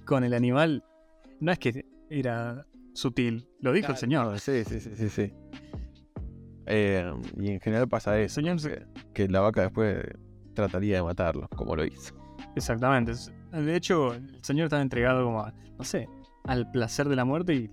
con 0.06 0.24
el 0.24 0.34
animal 0.34 0.84
no 1.44 1.52
es 1.52 1.60
que 1.60 1.86
era 2.10 2.66
sutil, 2.94 3.48
lo 3.60 3.74
dijo 3.74 3.92
el 3.92 3.98
señor. 3.98 4.40
Sí, 4.40 4.64
sí, 4.64 4.80
sí, 4.80 4.92
sí, 4.96 5.10
sí. 5.10 5.34
Eh, 6.66 7.12
y 7.38 7.50
en 7.50 7.60
general 7.60 7.90
pasa 7.90 8.18
eso. 8.20 8.36
señor 8.36 8.62
Que, 8.62 8.86
que 9.14 9.28
la 9.28 9.42
vaca 9.42 9.64
después 9.64 10.06
trataría 10.54 10.98
de 10.98 11.04
matarlo, 11.04 11.50
como 11.50 11.76
lo 11.76 11.86
hizo. 11.86 12.16
Exactamente. 12.56 13.14
De 13.52 13.76
hecho, 13.76 14.14
el 14.14 14.44
señor 14.44 14.66
estaba 14.66 14.82
entregado 14.82 15.26
como 15.26 15.42
a, 15.42 15.54
no 15.78 15.84
sé, 15.84 16.08
al 16.46 16.72
placer 16.72 17.10
de 17.10 17.16
la 17.16 17.26
muerte 17.26 17.56
y 17.56 17.70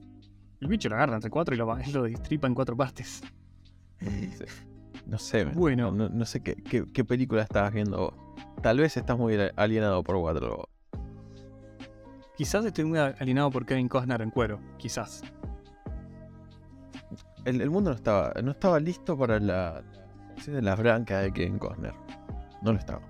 el 0.61 0.69
bicho 0.69 0.89
lo 0.89 0.97
agarra 0.97 1.15
entre 1.15 1.31
cuatro 1.31 1.55
y 1.55 1.59
lo, 1.59 1.77
lo 1.93 2.05
distripa 2.05 2.49
en 2.49 2.55
cuatro 2.55 2.77
partes. 2.77 3.23
Sí. 4.01 4.45
No 5.07 5.19
sé, 5.19 5.45
Bueno. 5.47 5.91
no, 5.91 6.09
no 6.09 6.25
sé 6.25 6.43
qué, 6.43 6.55
qué, 6.57 6.85
qué 6.93 7.05
película 7.05 7.43
estabas 7.43 7.73
viendo 7.73 7.99
vos. 7.99 8.15
Tal 8.63 8.79
vez 8.79 8.97
estás 8.97 9.19
muy 9.19 9.37
alienado 9.57 10.03
por 10.03 10.17
Waterloo. 10.17 10.65
Quizás 12.37 12.65
estoy 12.65 12.85
muy 12.85 12.99
alienado 12.99 13.51
por 13.51 13.67
Kevin 13.67 13.89
Costner 13.89 14.23
en 14.23 14.31
cuero, 14.31 14.61
quizás. 14.79 15.23
El, 17.45 17.61
el 17.61 17.71
mundo 17.71 17.91
no 17.91 17.97
estaba, 17.97 18.33
no 18.43 18.51
estaba 18.53 18.79
listo 18.81 19.17
para 19.17 19.39
la, 19.41 19.83
¿cómo 20.29 20.41
se 20.41 20.51
dice? 20.53 20.63
la 20.63 20.75
branca 20.77 21.19
de 21.21 21.33
Kevin 21.33 21.59
Costner. 21.59 21.95
No 22.63 22.73
lo 22.73 22.79
estaba. 22.79 23.01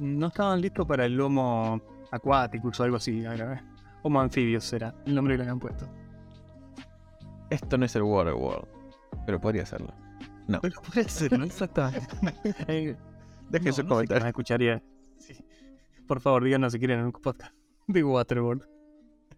No 0.00 0.26
estaban 0.28 0.60
listos 0.60 0.86
para 0.86 1.04
el 1.04 1.16
lomo 1.16 1.80
Aquaticus 2.10 2.80
o 2.80 2.84
algo 2.84 2.96
así. 2.96 3.24
ahora. 3.24 3.62
Homo 4.02 4.20
anfibios 4.20 4.64
será 4.64 4.94
el 5.06 5.14
nombre 5.14 5.34
que 5.34 5.38
le 5.38 5.42
habían 5.44 5.60
puesto. 5.60 5.86
Esto 7.50 7.76
no 7.78 7.84
es 7.84 7.94
el 7.94 8.02
Waterworld, 8.02 8.66
pero 9.26 9.40
podría 9.40 9.64
serlo. 9.66 9.92
Pero 10.60 10.80
puede 10.82 11.08
ser, 11.08 11.38
¿no? 11.38 11.44
Exactamente. 11.44 12.06
Eh, 12.68 12.96
Deje 13.50 13.66
no, 13.66 13.72
sus 13.72 13.84
no 13.84 13.90
comentarios. 13.90 14.26
escucharía. 14.26 14.82
Sí. 15.18 15.34
Por 16.06 16.20
favor, 16.20 16.44
díganos 16.44 16.72
si 16.72 16.78
quieren 16.78 17.00
un 17.00 17.12
podcast 17.12 17.54
de 17.86 18.02
Waterworld. 18.02 18.66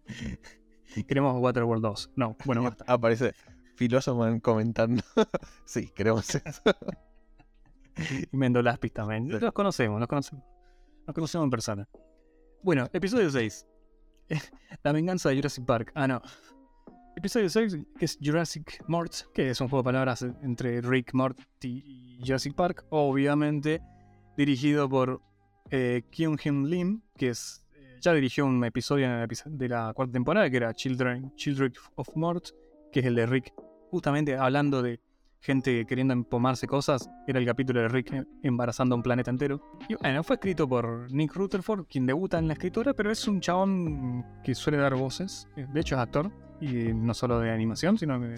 Queremos 1.07 1.41
Waterworld 1.41 1.81
2. 1.83 2.11
No, 2.15 2.37
bueno, 2.45 2.63
basta. 2.63 2.85
Aparece 2.91 3.33
Philosopher 3.75 4.41
comentando. 4.41 5.03
sí, 5.65 5.89
queremos 5.89 6.33
eso. 6.35 6.61
Y 8.31 8.35
Mendolaspi 8.35 8.89
también. 8.89 9.27
Los 9.29 9.53
conocemos, 9.53 9.99
los 9.99 10.07
conocemos. 10.07 10.43
Los 11.05 11.13
conocemos 11.13 11.45
en 11.45 11.49
persona. 11.51 11.89
Bueno, 12.63 12.87
episodio 12.93 13.29
6. 13.29 13.67
La 14.83 14.91
venganza 14.91 15.29
de 15.29 15.35
Jurassic 15.35 15.65
Park. 15.65 15.91
Ah, 15.95 16.07
no. 16.07 16.21
Episodio 17.17 17.49
6, 17.49 17.77
que 17.97 18.05
es 18.05 18.19
Jurassic 18.21 18.83
Mort, 18.87 19.13
que 19.33 19.49
es 19.49 19.61
un 19.61 19.69
juego 19.69 19.83
de 19.83 19.85
palabras 19.85 20.21
entre 20.43 20.81
Rick, 20.81 21.13
Morty 21.13 21.81
y 21.85 22.19
Jurassic 22.19 22.53
Park. 22.53 22.85
Obviamente 22.89 23.81
dirigido 24.35 24.89
por 24.89 25.21
eh, 25.71 26.03
Kyung 26.11 26.37
Hyun 26.37 26.69
Lim, 26.69 27.01
que 27.17 27.29
es, 27.29 27.65
eh, 27.73 27.97
ya 28.01 28.13
dirigió 28.13 28.45
un 28.45 28.63
episodio 28.65 29.07
en 29.07 29.27
de 29.57 29.69
la 29.69 29.93
cuarta 29.95 30.11
temporada, 30.11 30.49
que 30.49 30.57
era 30.57 30.73
Children, 30.73 31.33
Children 31.35 31.73
of 31.95 32.09
Mort, 32.15 32.49
que 32.91 32.99
es 32.99 33.05
el 33.05 33.15
de 33.15 33.25
Rick, 33.25 33.53
justamente 33.91 34.35
hablando 34.35 34.81
de 34.81 34.99
gente 35.45 35.85
queriendo 35.85 36.13
empomarse 36.13 36.65
cosas. 36.65 37.07
Era 37.27 37.39
el 37.39 37.45
capítulo 37.45 37.79
de 37.81 37.87
Rick 37.87 38.25
embarazando 38.41 38.95
a 38.95 38.97
un 38.97 39.03
planeta 39.03 39.29
entero. 39.29 39.61
Y 39.87 39.93
bueno, 39.95 40.23
fue 40.23 40.37
escrito 40.37 40.67
por 40.67 41.11
Nick 41.11 41.35
Rutherford, 41.35 41.85
quien 41.85 42.07
debuta 42.07 42.39
en 42.39 42.47
la 42.47 42.53
escritura, 42.53 42.93
pero 42.93 43.11
es 43.11 43.27
un 43.27 43.39
chabón 43.39 44.25
que 44.43 44.55
suele 44.55 44.79
dar 44.79 44.95
voces. 44.95 45.47
Eh, 45.55 45.67
De 45.71 45.79
hecho, 45.79 45.95
es 45.95 46.01
actor, 46.01 46.31
y 46.59 46.93
no 46.93 47.13
solo 47.13 47.39
de 47.39 47.51
animación, 47.51 47.97
sino 47.97 48.19
que. 48.19 48.35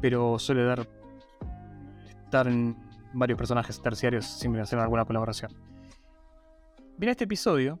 Pero 0.00 0.38
suele 0.38 0.64
dar. 0.64 0.88
estar 2.24 2.46
en 2.46 2.76
varios 3.12 3.36
personajes 3.36 3.80
terciarios 3.82 4.24
sin 4.24 4.56
hacer 4.56 4.78
alguna 4.78 5.04
colaboración. 5.04 5.52
Bien, 6.96 7.10
este 7.10 7.24
episodio, 7.24 7.80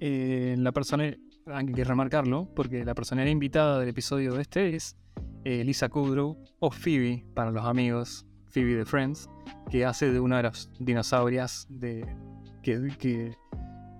eh, 0.00 0.54
la 0.58 0.72
persona. 0.72 1.04
Hay 1.50 1.66
que 1.66 1.84
remarcarlo, 1.84 2.46
porque 2.54 2.84
la 2.84 2.94
personalidad 2.94 3.32
invitada 3.32 3.78
del 3.78 3.88
episodio 3.88 4.34
de 4.34 4.42
este 4.42 4.76
es 4.76 4.96
eh, 5.44 5.64
Lisa 5.64 5.88
Kudrow, 5.88 6.36
o 6.60 6.70
Phoebe 6.70 7.24
para 7.34 7.50
los 7.50 7.64
amigos, 7.64 8.26
Phoebe 8.46 8.74
de 8.76 8.84
Friends, 8.84 9.28
que 9.70 9.84
hace 9.84 10.10
de 10.12 10.20
una 10.20 10.38
de 10.38 10.44
las 10.44 10.70
dinosaurias 10.78 11.66
de, 11.68 12.06
que, 12.62 12.88
que, 12.98 13.36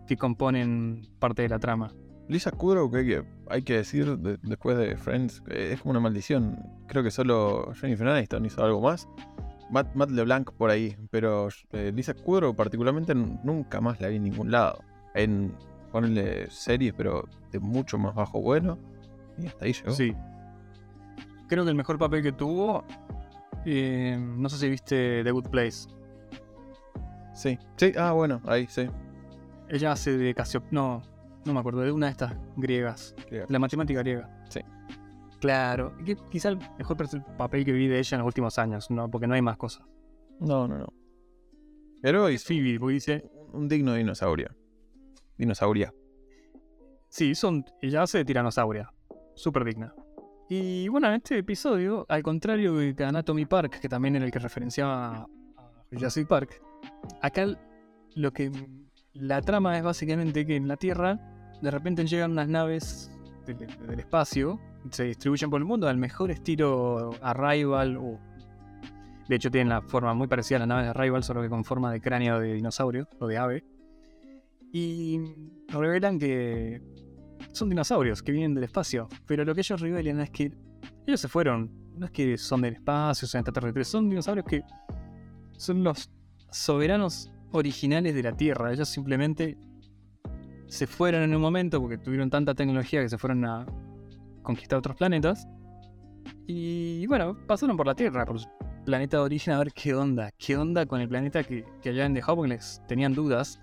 que 0.07 0.17
componen 0.17 1.03
parte 1.19 1.43
de 1.43 1.49
la 1.49 1.59
trama. 1.59 1.93
Lisa 2.29 2.51
Kudrow, 2.51 2.91
que 2.91 3.25
hay 3.49 3.63
que, 3.63 3.75
decir 3.75 4.19
de- 4.19 4.39
después 4.43 4.77
de 4.77 4.97
Friends, 4.97 5.41
que 5.41 5.73
es 5.73 5.81
como 5.81 5.93
una 5.93 6.01
maldición. 6.01 6.59
Creo 6.87 7.03
que 7.03 7.11
solo 7.11 7.73
Jennifer 7.75 8.07
Aniston 8.09 8.45
hizo 8.45 8.63
algo 8.63 8.81
más. 8.83 9.09
Matt, 9.71 9.95
Matt 9.95 10.11
LeBlanc 10.11 10.51
por 10.53 10.71
ahí, 10.71 10.97
pero 11.11 11.49
eh, 11.73 11.93
Lisa 11.95 12.15
Kudrow 12.15 12.55
particularmente 12.55 13.15
nunca 13.15 13.81
más 13.81 14.01
la 14.01 14.09
vi 14.09 14.17
en 14.17 14.25
ningún 14.25 14.51
lado. 14.51 14.83
En 15.15 15.55
ponerle 15.93 16.51
series, 16.51 16.93
pero 16.95 17.27
de 17.51 17.59
mucho 17.61 17.97
más 17.99 18.15
bajo 18.15 18.41
vuelo. 18.43 18.79
Y 19.43 19.47
hasta 19.47 19.65
ahí 19.65 19.73
llegó. 19.73 19.93
Sí. 19.93 20.15
Creo 21.49 21.65
que 21.65 21.71
el 21.71 21.77
mejor 21.77 21.99
papel 21.99 22.23
que 22.23 22.33
tuvo. 22.33 22.85
eh, 23.65 24.17
no 24.21 24.49
sé 24.49 24.59
si 24.59 24.69
viste 24.69 25.23
The 25.25 25.31
Good 25.31 25.49
Place. 25.49 25.89
sí. 27.35 27.59
Sí, 27.77 27.93
ah, 27.97 28.13
bueno, 28.13 28.41
ahí 28.47 28.67
sí. 28.69 28.89
Ella 29.69 29.93
hace 29.93 30.17
de 30.17 30.35
Casio. 30.35 30.63
No, 30.71 31.03
no 31.45 31.53
me 31.55 31.61
acuerdo, 31.61 31.81
de 31.81 31.93
una 31.93 32.07
de 32.07 32.13
estas 32.13 32.35
griegas. 32.57 33.15
La 33.49 33.59
matemática 33.59 34.01
griega. 34.01 34.31
Sí. 34.49 34.61
Claro. 35.41 35.95
quizá 36.31 36.49
el 36.51 36.59
mejor 36.79 36.97
papel 37.37 37.65
que 37.65 37.73
vi 37.73 37.87
de 37.87 37.99
ella 37.99 38.17
en 38.17 38.21
los 38.21 38.27
últimos 38.27 38.59
años, 38.59 38.91
¿no? 38.91 39.09
Porque 39.11 39.27
no 39.27 39.35
hay 39.35 39.43
más 39.43 39.57
cosas. 39.57 39.87
No, 40.41 40.67
no, 40.67 40.79
no. 40.79 40.93
Pero 42.03 42.29
Es 42.29 42.45
Phoebe, 42.45 42.79
porque 42.79 42.95
dice. 42.95 43.31
un, 43.53 43.63
un 43.63 43.69
digno 43.69 43.95
dinosaurio. 43.95 44.49
Dinosauria. 45.37 45.93
Sí, 47.09 47.35
son, 47.35 47.65
ella 47.81 48.03
hace 48.03 48.19
de 48.19 48.25
tiranosauria. 48.25 48.93
Súper 49.35 49.65
digna. 49.65 49.95
Y 50.49 50.89
bueno, 50.89 51.09
en 51.09 51.15
este 51.15 51.37
episodio, 51.37 52.07
al 52.09 52.23
contrario 52.23 52.75
de 52.75 53.05
Anatomy 53.05 53.45
Park, 53.45 53.81
que 53.81 53.89
también 53.89 54.17
era 54.17 54.25
el 54.25 54.31
que 54.31 54.39
referenciaba 54.39 55.17
a 55.17 55.27
Jurassic 55.93 56.27
Park, 56.27 56.63
acá 57.21 57.47
lo 58.15 58.33
que. 58.33 58.51
La 59.13 59.43
trama 59.43 59.77
es 59.77 59.83
básicamente 59.83 60.47
que 60.47 60.57
en 60.57 60.69
la 60.69 60.77
Tierra, 60.77 61.19
de 61.61 61.71
repente 61.71 62.07
llegan 62.07 62.31
unas 62.31 62.49
naves 62.49 63.11
del, 63.47 63.99
espacio, 63.99 64.61
se 64.91 65.05
distribuyen 65.05 65.51
por 65.51 65.61
el 65.61 65.65
mundo 65.65 65.89
al 65.89 65.99
mejor 65.99 66.31
estilo 66.31 67.11
Arrival 67.21 67.97
o. 67.97 68.19
De 69.29 69.37
hecho, 69.37 69.51
tienen 69.51 69.69
la 69.69 69.83
forma 69.83 70.15
muy 70.15 70.29
parecida 70.29 70.57
a 70.57 70.61
las 70.61 70.69
naves 70.69 70.85
de 70.85 70.91
Arrival, 70.91 71.23
solo 71.23 71.43
que 71.43 71.51
con 71.51 71.65
forma 71.65 71.93
de 71.93 72.01
cráneo 72.01 72.41
de 72.41 72.55
dinosaurio 72.55 73.07
o 73.19 73.27
de 73.27 73.37
ave. 73.37 73.65
Y 74.73 75.21
revelan 75.69 76.19
que 76.19 76.81
son 77.53 77.69
dinosaurios 77.69 78.23
que 78.23 78.33
vienen 78.33 78.55
del 78.55 78.65
espacio. 78.65 79.09
Pero 79.27 79.45
lo 79.45 79.55
que 79.55 79.61
ellos 79.61 79.81
revelan 79.81 80.21
es 80.21 80.31
que 80.31 80.53
ellos 81.07 81.21
se 81.21 81.29
fueron. 81.29 81.71
No 81.97 82.07
es 82.07 82.13
que 82.13 82.39
son 82.39 82.63
del 82.63 82.75
espacio, 82.75 83.27
son 83.27 83.41
extraterrestres. 83.41 83.89
Son 83.89 84.09
dinosaurios 84.09 84.47
que 84.47 84.63
son 85.57 85.83
los 85.83 86.11
soberanos 86.51 87.33
originales 87.53 88.15
de 88.15 88.23
la 88.23 88.33
Tierra. 88.33 88.73
Ellos 88.73 88.89
simplemente 88.89 89.59
se 90.67 90.87
fueron 90.87 91.23
en 91.23 91.35
un 91.35 91.41
momento 91.41 91.81
porque 91.81 91.99
tuvieron 91.99 92.31
tanta 92.31 92.55
tecnología 92.55 93.03
que 93.03 93.09
se 93.09 93.19
fueron 93.19 93.45
a 93.45 93.67
conquistar 94.43 94.79
otros 94.79 94.97
planetas. 94.97 95.47
Y 96.47 97.07
bueno, 97.07 97.37
pasaron 97.47 97.77
por 97.77 97.87
la 97.87 97.95
Tierra, 97.95 98.25
por 98.25 98.39
su 98.39 98.49
planeta 98.85 99.19
de 99.19 99.23
origen, 99.23 99.55
a 99.55 99.59
ver 99.59 99.73
qué 99.73 99.95
onda. 99.95 100.31
¿Qué 100.39 100.57
onda 100.57 100.87
con 100.87 101.01
el 101.01 101.09
planeta 101.09 101.43
que, 101.43 101.65
que 101.83 101.89
habían 101.91 102.15
dejado? 102.15 102.37
Porque 102.37 102.55
les 102.55 102.83
tenían 102.87 103.15
dudas 103.15 103.61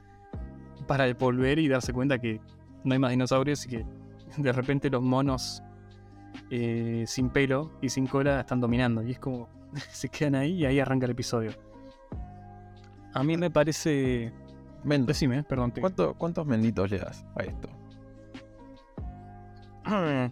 para 0.88 1.12
volver 1.14 1.60
y 1.60 1.68
darse 1.68 1.94
cuenta 1.94 2.20
que 2.20 2.40
no 2.86 2.94
hay 2.94 3.00
más 3.00 3.12
dinosaurios 3.12 3.66
y 3.66 3.70
que 3.70 3.86
de 4.38 4.52
repente 4.54 4.90
los 4.90 5.02
monos 5.04 5.62
eh, 6.50 7.04
sin 7.08 7.30
pelo 7.30 7.72
y 7.82 7.90
sin 7.90 8.08
cola 8.08 8.40
están 8.42 8.62
dominando. 8.62 9.04
Y 9.04 9.12
es 9.12 9.20
como 9.20 9.50
se 9.92 10.08
quedan 10.10 10.36
ahí 10.36 10.54
y 10.54 10.66
ahí 10.66 10.80
arranca 10.80 11.06
el 11.06 11.12
episodio. 11.12 11.52
A 13.14 13.24
mí 13.24 13.36
me 13.38 13.50
parece. 13.52 14.32
Mendes, 14.84 15.08
Decime, 15.08 15.44
perdón. 15.44 15.72
te- 15.72 15.82
¿cuánto- 15.82 16.14
¿cuántos 16.16 16.46
menditos 16.46 16.92
le 16.92 17.00
das 17.00 17.26
a 17.36 17.44
esto? 17.44 17.70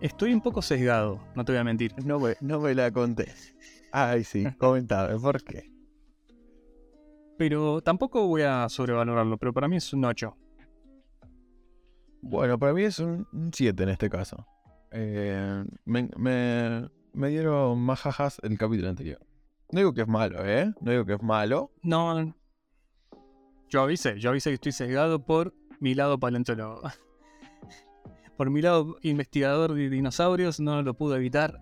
Estoy 0.00 0.32
un 0.32 0.40
poco 0.40 0.62
sesgado, 0.62 1.20
no 1.34 1.44
te 1.44 1.52
voy 1.52 1.58
a 1.60 1.64
mentir. 1.64 1.92
No 2.04 2.18
me, 2.20 2.36
no 2.40 2.60
me 2.60 2.74
la 2.74 2.90
contés. 2.90 3.54
Ay, 3.92 4.24
sí, 4.24 4.44
comentame, 4.58 5.18
¿por 5.18 5.42
qué? 5.42 5.72
Pero 7.36 7.80
tampoco 7.80 8.26
voy 8.26 8.42
a 8.42 8.68
sobrevalorarlo, 8.68 9.36
pero 9.38 9.52
para 9.52 9.68
mí 9.68 9.76
es 9.76 9.92
un 9.92 10.04
8. 10.04 10.36
Bueno, 12.20 12.58
para 12.58 12.72
mí 12.72 12.82
es 12.82 12.98
un 12.98 13.26
7 13.52 13.82
en 13.82 13.88
este 13.88 14.10
caso. 14.10 14.46
Eh, 14.90 15.64
me, 15.84 16.08
me, 16.16 17.28
dieron 17.28 17.80
más 17.80 18.00
jajas 18.00 18.38
el 18.42 18.56
capítulo 18.58 18.88
anterior. 18.88 19.20
No 19.70 19.80
digo 19.80 19.92
que 19.92 20.02
es 20.02 20.08
malo, 20.08 20.44
¿eh? 20.44 20.72
No 20.80 20.90
digo 20.90 21.04
que 21.04 21.14
es 21.14 21.22
malo. 21.22 21.72
No. 21.82 22.34
Yo 23.68 23.82
avisé, 23.82 24.18
yo 24.18 24.30
avisé 24.30 24.50
que 24.50 24.54
estoy 24.54 24.72
sesgado 24.72 25.24
por 25.24 25.54
mi 25.80 25.94
lado 25.94 26.18
paleontólogo. 26.18 26.82
Por 28.36 28.50
mi 28.50 28.62
lado 28.62 28.96
investigador 29.02 29.74
de 29.74 29.90
dinosaurios, 29.90 30.60
no 30.60 30.80
lo 30.82 30.94
pude 30.94 31.16
evitar. 31.16 31.60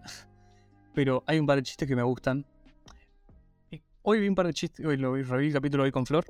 Pero 0.92 1.24
hay 1.26 1.38
un 1.38 1.46
par 1.46 1.56
de 1.56 1.62
chistes 1.62 1.88
que 1.88 1.96
me 1.96 2.02
gustan. 2.02 2.44
Y 3.70 3.82
Hoy 4.02 4.20
vi 4.20 4.28
un 4.28 4.34
par 4.34 4.46
de 4.46 4.52
chistes, 4.52 4.84
hoy 4.84 4.98
lo 4.98 5.14
vi, 5.14 5.22
reví 5.22 5.46
el 5.46 5.54
capítulo 5.54 5.84
hoy 5.84 5.90
con 5.90 6.04
Flor. 6.04 6.26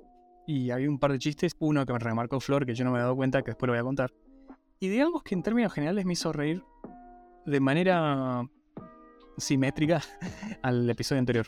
Y 0.47 0.70
había 0.70 0.88
un 0.88 0.99
par 0.99 1.12
de 1.12 1.18
chistes. 1.18 1.55
Uno 1.59 1.84
que 1.86 1.92
me 1.92 1.99
remarcó 1.99 2.40
Flor, 2.40 2.64
que 2.66 2.74
yo 2.74 2.84
no 2.84 2.90
me 2.92 2.99
he 2.99 3.03
dado 3.03 3.16
cuenta, 3.16 3.42
que 3.42 3.51
después 3.53 3.66
lo 3.68 3.72
voy 3.72 3.80
a 3.80 3.84
contar. 3.84 4.12
Y 4.80 4.88
digamos 4.88 5.22
que 5.22 5.34
en 5.34 5.42
términos 5.42 5.72
generales 5.72 6.05
me 6.05 6.12
hizo 6.12 6.32
reír 6.32 6.62
de 7.47 7.61
manera 7.61 8.42
simétrica 9.38 10.01
al 10.62 10.88
episodio 10.88 11.20
anterior. 11.20 11.47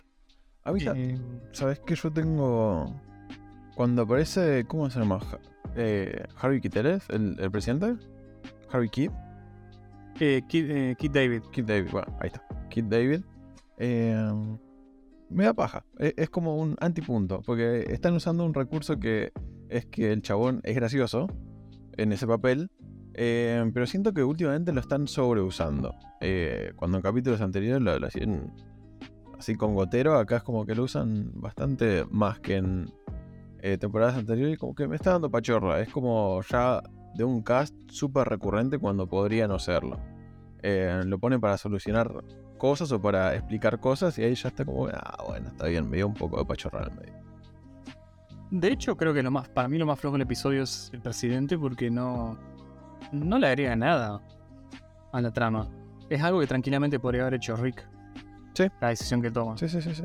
A 0.64 0.72
mí, 0.72 0.80
sa- 0.80 0.94
Eh, 0.96 1.18
¿sabes 1.52 1.80
qué? 1.80 1.94
Yo 1.94 2.10
tengo. 2.12 2.94
Cuando 3.74 4.02
aparece. 4.02 4.64
¿Cómo 4.66 4.90
se 4.90 4.98
llama? 4.98 5.20
Eh, 5.76 6.24
Harvey 6.40 6.60
Kiteles, 6.60 7.08
el, 7.10 7.36
el 7.38 7.50
presidente. 7.50 7.96
Harvey 8.70 8.88
Kidd. 8.88 9.10
eh, 10.20 10.42
Kid, 10.48 10.70
eh, 10.70 10.96
Kid 10.98 11.10
David. 11.12 11.42
Kid 11.52 11.64
David, 11.64 11.90
bueno, 11.92 12.08
ahí 12.20 12.26
está. 12.28 12.44
Kid 12.70 12.84
David. 12.84 13.20
eh, 13.78 14.58
me 15.30 15.44
da 15.44 15.54
paja. 15.54 15.84
E- 15.98 16.14
Es, 16.16 16.30
como 16.30 16.56
un 16.56 16.76
antipunto. 16.80 17.42
Porque 17.44 17.84
están 17.88 18.14
usando 18.14 18.44
un 18.44 18.54
recurso 18.54 18.98
que 18.98 19.32
es 19.68 19.86
que 19.86 20.12
el 20.12 20.22
chabón 20.22 20.60
es 20.64 20.74
gracioso 20.74 21.28
en 21.96 22.12
ese 22.12 22.26
papel. 22.26 22.70
eh, 23.14 23.68
pero 23.74 23.86
siento 23.86 24.12
que 24.14 24.22
últimamente 24.22 24.72
lo 24.72 24.80
están 24.80 25.08
sobreusando. 25.08 25.94
Eh, 26.20 26.72
cuando 26.76 26.98
en 26.98 27.02
capítulos 27.02 27.40
anteriores 27.40 27.82
lo, 27.82 28.06
hacían 28.06 28.52
así 29.38 29.54
con 29.56 29.74
gotero, 29.74 30.16
acá 30.18 30.36
es 30.36 30.42
como 30.42 30.66
que 30.66 30.74
lo 30.74 30.84
usan 30.84 31.32
bastante 31.34 32.04
más 32.10 32.40
que 32.40 32.56
en 32.56 32.92
eh, 33.60 33.76
temporadas 33.78 34.16
anteriores. 34.16 34.58
Como 34.58 34.74
que 34.74 34.86
me 34.88 34.96
está 34.96 35.12
dando 35.12 35.30
pachorra. 35.30 35.80
Es 35.80 35.88
como 35.90 36.40
ya 36.42 36.80
de 37.14 37.24
un 37.24 37.42
cast 37.42 37.74
súper 37.88 38.28
recurrente 38.28 38.78
cuando 38.78 39.08
podría 39.08 39.48
no 39.48 39.58
serlo 39.58 39.98
lo 41.04 41.18
ponen 41.18 41.40
para 41.40 41.56
solucionar 41.56 42.24
cosas 42.58 42.92
o 42.92 43.00
para 43.00 43.34
explicar 43.34 43.80
cosas 43.80 44.18
y 44.18 44.24
ahí 44.24 44.34
ya 44.34 44.48
está 44.48 44.64
como, 44.64 44.88
ah, 44.88 45.24
bueno, 45.26 45.48
está 45.48 45.66
bien, 45.66 45.88
me 45.88 45.96
dio 45.96 46.08
un 46.08 46.14
poco 46.14 46.38
de 46.38 46.44
pachorra 46.44 46.90
medio. 46.90 47.14
De 48.50 48.68
hecho, 48.68 48.96
creo 48.96 49.12
que 49.12 49.22
lo 49.22 49.30
más, 49.30 49.48
para 49.48 49.68
mí 49.68 49.78
lo 49.78 49.86
más 49.86 49.98
flojo 49.98 50.14
del 50.14 50.22
episodio 50.22 50.62
es 50.62 50.90
el 50.92 51.00
presidente 51.00 51.58
porque 51.58 51.90
no, 51.90 52.38
no 53.12 53.38
le 53.38 53.46
agrega 53.46 53.76
nada 53.76 54.22
a 55.12 55.20
la 55.20 55.32
trama. 55.32 55.68
Es 56.08 56.22
algo 56.22 56.40
que 56.40 56.46
tranquilamente 56.46 56.98
podría 56.98 57.22
haber 57.22 57.34
hecho 57.34 57.56
Rick. 57.56 57.86
Sí. 58.54 58.66
La 58.80 58.88
decisión 58.88 59.20
que 59.20 59.30
toma. 59.30 59.56
Sí, 59.58 59.68
sí, 59.68 59.82
sí, 59.82 59.94
sí. 59.94 60.04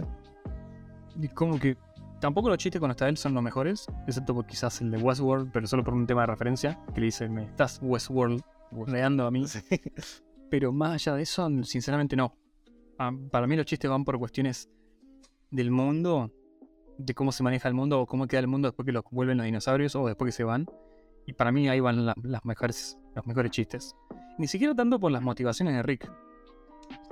Y 1.21 1.27
como 1.29 1.57
que 1.57 1.77
tampoco 2.19 2.49
los 2.49 2.57
chistes 2.57 2.79
cuando 2.79 2.91
está 2.91 3.07
él 3.07 3.17
son 3.17 3.33
los 3.33 3.43
mejores, 3.43 3.87
excepto 4.07 4.33
por 4.33 4.45
quizás 4.45 4.81
el 4.81 4.91
de 4.91 4.97
Westworld, 4.97 5.51
pero 5.51 5.65
solo 5.65 5.83
por 5.83 5.93
un 5.93 6.05
tema 6.05 6.21
de 6.21 6.27
referencia, 6.27 6.79
que 6.93 6.99
le 6.99 7.05
dice, 7.07 7.29
me 7.29 7.45
estás 7.45 7.79
Westworld 7.81 8.41
reando 8.87 9.25
a 9.25 9.31
mí. 9.31 9.45
Pero 10.49 10.71
más 10.71 10.93
allá 10.93 11.15
de 11.15 11.23
eso, 11.23 11.49
sinceramente 11.63 12.15
no. 12.15 12.35
Ah, 12.99 13.11
para 13.31 13.47
mí 13.47 13.55
los 13.55 13.65
chistes 13.65 13.89
van 13.89 14.03
por 14.05 14.17
cuestiones 14.19 14.69
del 15.51 15.71
mundo, 15.71 16.31
de 16.97 17.13
cómo 17.13 17.31
se 17.31 17.43
maneja 17.43 17.67
el 17.67 17.73
mundo 17.73 17.99
o 18.01 18.05
cómo 18.05 18.27
queda 18.27 18.39
el 18.41 18.47
mundo 18.47 18.67
después 18.67 18.85
que 18.85 18.91
los 18.91 19.03
vuelven 19.11 19.37
los 19.37 19.45
dinosaurios 19.45 19.95
o 19.95 20.05
después 20.07 20.29
que 20.29 20.31
se 20.37 20.43
van. 20.43 20.65
Y 21.25 21.33
para 21.33 21.51
mí 21.51 21.67
ahí 21.69 21.79
van 21.79 22.05
la- 22.05 22.15
las 22.21 22.43
mejores, 22.45 22.97
los 23.15 23.25
mejores 23.25 23.51
chistes. 23.51 23.95
Ni 24.37 24.47
siquiera 24.47 24.75
tanto 24.75 24.99
por 24.99 25.11
las 25.11 25.21
motivaciones 25.21 25.75
de 25.75 25.83
Rick, 25.83 26.11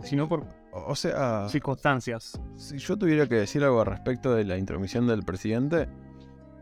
sino 0.04 0.28
por 0.28 0.42
O 0.72 0.92
o 0.92 0.96
sea, 0.96 1.48
circunstancias. 1.50 2.40
si 2.56 2.78
yo 2.78 2.98
tuviera 2.98 3.28
que 3.28 3.36
decir 3.36 3.64
algo 3.64 3.80
al 3.82 3.88
respecto 3.88 4.34
de 4.36 4.44
la 4.44 4.58
intromisión 4.58 5.08
del 5.08 5.24
presidente, 5.24 5.88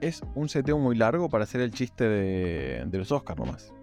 es 0.02 0.22
un 0.36 0.48
seteo 0.48 0.78
muy 0.78 0.96
largo 0.96 1.28
para 1.30 1.44
hacer 1.44 1.62
el 1.62 1.72
chiste 1.72 2.08
de, 2.08 2.86
de 2.86 2.98
los 2.98 3.12
Oscars 3.12 3.40
nomás. 3.40 3.74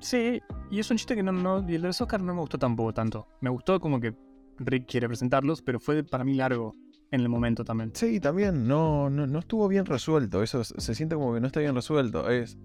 Sí, 0.00 0.40
y 0.70 0.78
es 0.78 0.90
un 0.90 0.96
chiste 0.96 1.14
que 1.16 1.22
no, 1.22 1.32
no, 1.32 1.58
y 1.68 1.74
el 1.74 1.82
de 1.82 1.88
los 1.88 2.00
Oscars 2.00 2.22
no 2.22 2.34
me 2.34 2.40
gustó 2.40 2.58
tampoco 2.58 2.92
tanto. 2.94 3.26
Me 3.40 3.50
gustó 3.50 3.80
como 3.80 4.00
que 4.00 4.14
Rick 4.58 4.86
quiere 4.86 5.08
presentarlos, 5.08 5.62
pero 5.62 5.80
fue 5.80 6.04
para 6.04 6.24
mí 6.24 6.34
largo 6.34 6.74
en 7.10 7.20
el 7.20 7.28
momento 7.28 7.64
también. 7.64 7.90
Sí, 7.94 8.20
también, 8.20 8.66
no, 8.68 9.10
no, 9.10 9.26
no 9.26 9.38
estuvo 9.38 9.66
bien 9.68 9.86
resuelto. 9.86 10.42
Eso 10.42 10.62
se 10.64 10.94
siente 10.94 11.14
como 11.16 11.34
que 11.34 11.40
no 11.40 11.46
está 11.46 11.60
bien 11.60 11.74
resuelto. 11.74 12.28
Es, 12.30 12.58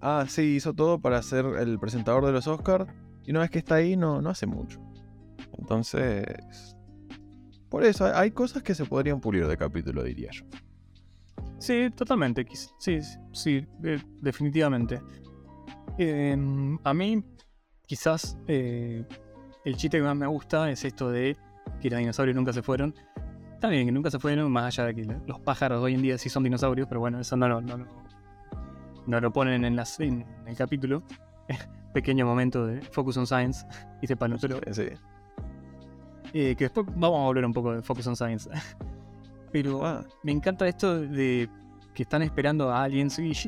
ah, 0.00 0.26
sí, 0.28 0.56
hizo 0.56 0.74
todo 0.74 1.00
para 1.00 1.20
ser 1.22 1.44
el 1.58 1.78
presentador 1.78 2.24
de 2.26 2.32
los 2.32 2.46
Oscars 2.46 2.86
y 3.24 3.30
una 3.30 3.40
vez 3.40 3.50
que 3.50 3.58
está 3.58 3.76
ahí 3.76 3.96
no, 3.96 4.20
no 4.22 4.30
hace 4.30 4.46
mucho. 4.46 4.80
Entonces, 5.58 6.76
por 7.68 7.84
eso 7.84 8.04
hay- 8.06 8.12
hay 8.14 8.30
cosas 8.30 8.62
que 8.62 8.74
se 8.74 8.84
podrían 8.84 9.20
pulir 9.20 9.46
de 9.46 9.56
capítulo, 9.56 10.02
diría 10.04 10.30
yo. 10.32 10.44
Sí, 11.58 11.88
totalmente. 11.96 12.46
sí, 12.78 12.98
sí, 13.32 13.66
eh, 13.82 13.98
definitivamente. 14.20 15.00
Eh, 15.98 16.36
a 16.84 16.94
mí, 16.94 17.24
quizás 17.86 18.38
eh, 18.46 19.04
el 19.64 19.76
chiste 19.76 19.98
que 19.98 20.02
más 20.04 20.16
me 20.16 20.26
gusta 20.26 20.70
es 20.70 20.84
esto 20.84 21.10
de 21.10 21.36
que 21.80 21.90
los 21.90 21.98
dinosaurios 21.98 22.36
nunca 22.36 22.52
se 22.52 22.62
fueron. 22.62 22.94
Está 23.54 23.68
bien 23.68 23.86
que 23.86 23.92
nunca 23.92 24.10
se 24.10 24.18
fueron, 24.18 24.50
más 24.52 24.64
allá 24.78 24.86
de 24.88 24.94
que 24.94 25.04
los 25.26 25.40
pájaros 25.40 25.82
hoy 25.82 25.94
en 25.94 26.02
día 26.02 26.18
sí 26.18 26.28
son 26.28 26.42
dinosaurios, 26.44 26.86
pero 26.88 27.00
bueno, 27.00 27.18
eso 27.20 27.36
no, 27.36 27.48
lo- 27.48 27.60
no, 27.62 27.78
lo- 27.78 27.86
no 29.06 29.20
lo 29.20 29.32
ponen 29.32 29.64
en, 29.64 29.76
las- 29.76 29.98
en 30.00 30.26
el 30.46 30.56
capítulo. 30.56 31.02
Pequeño 31.94 32.26
momento 32.26 32.66
de 32.66 32.82
Focus 32.82 33.16
on 33.16 33.26
Science 33.26 33.64
y 34.02 34.06
de 34.06 34.16
Panutero. 34.16 34.60
Sí. 34.72 34.88
Eh, 36.34 36.54
que 36.56 36.64
después 36.64 36.86
vamos 36.94 37.20
a 37.20 37.24
volver 37.24 37.46
un 37.46 37.54
poco 37.54 37.72
de 37.74 37.82
Focus 37.82 38.06
on 38.08 38.16
Science. 38.16 38.50
Pero 39.52 39.86
Ah, 39.86 40.04
me 40.22 40.32
encanta 40.32 40.68
esto 40.68 41.00
de 41.00 41.48
que 41.94 42.02
están 42.02 42.20
esperando 42.20 42.70
a 42.70 42.82
aliens 42.82 43.18
y, 43.18 43.30
y- 43.30 43.46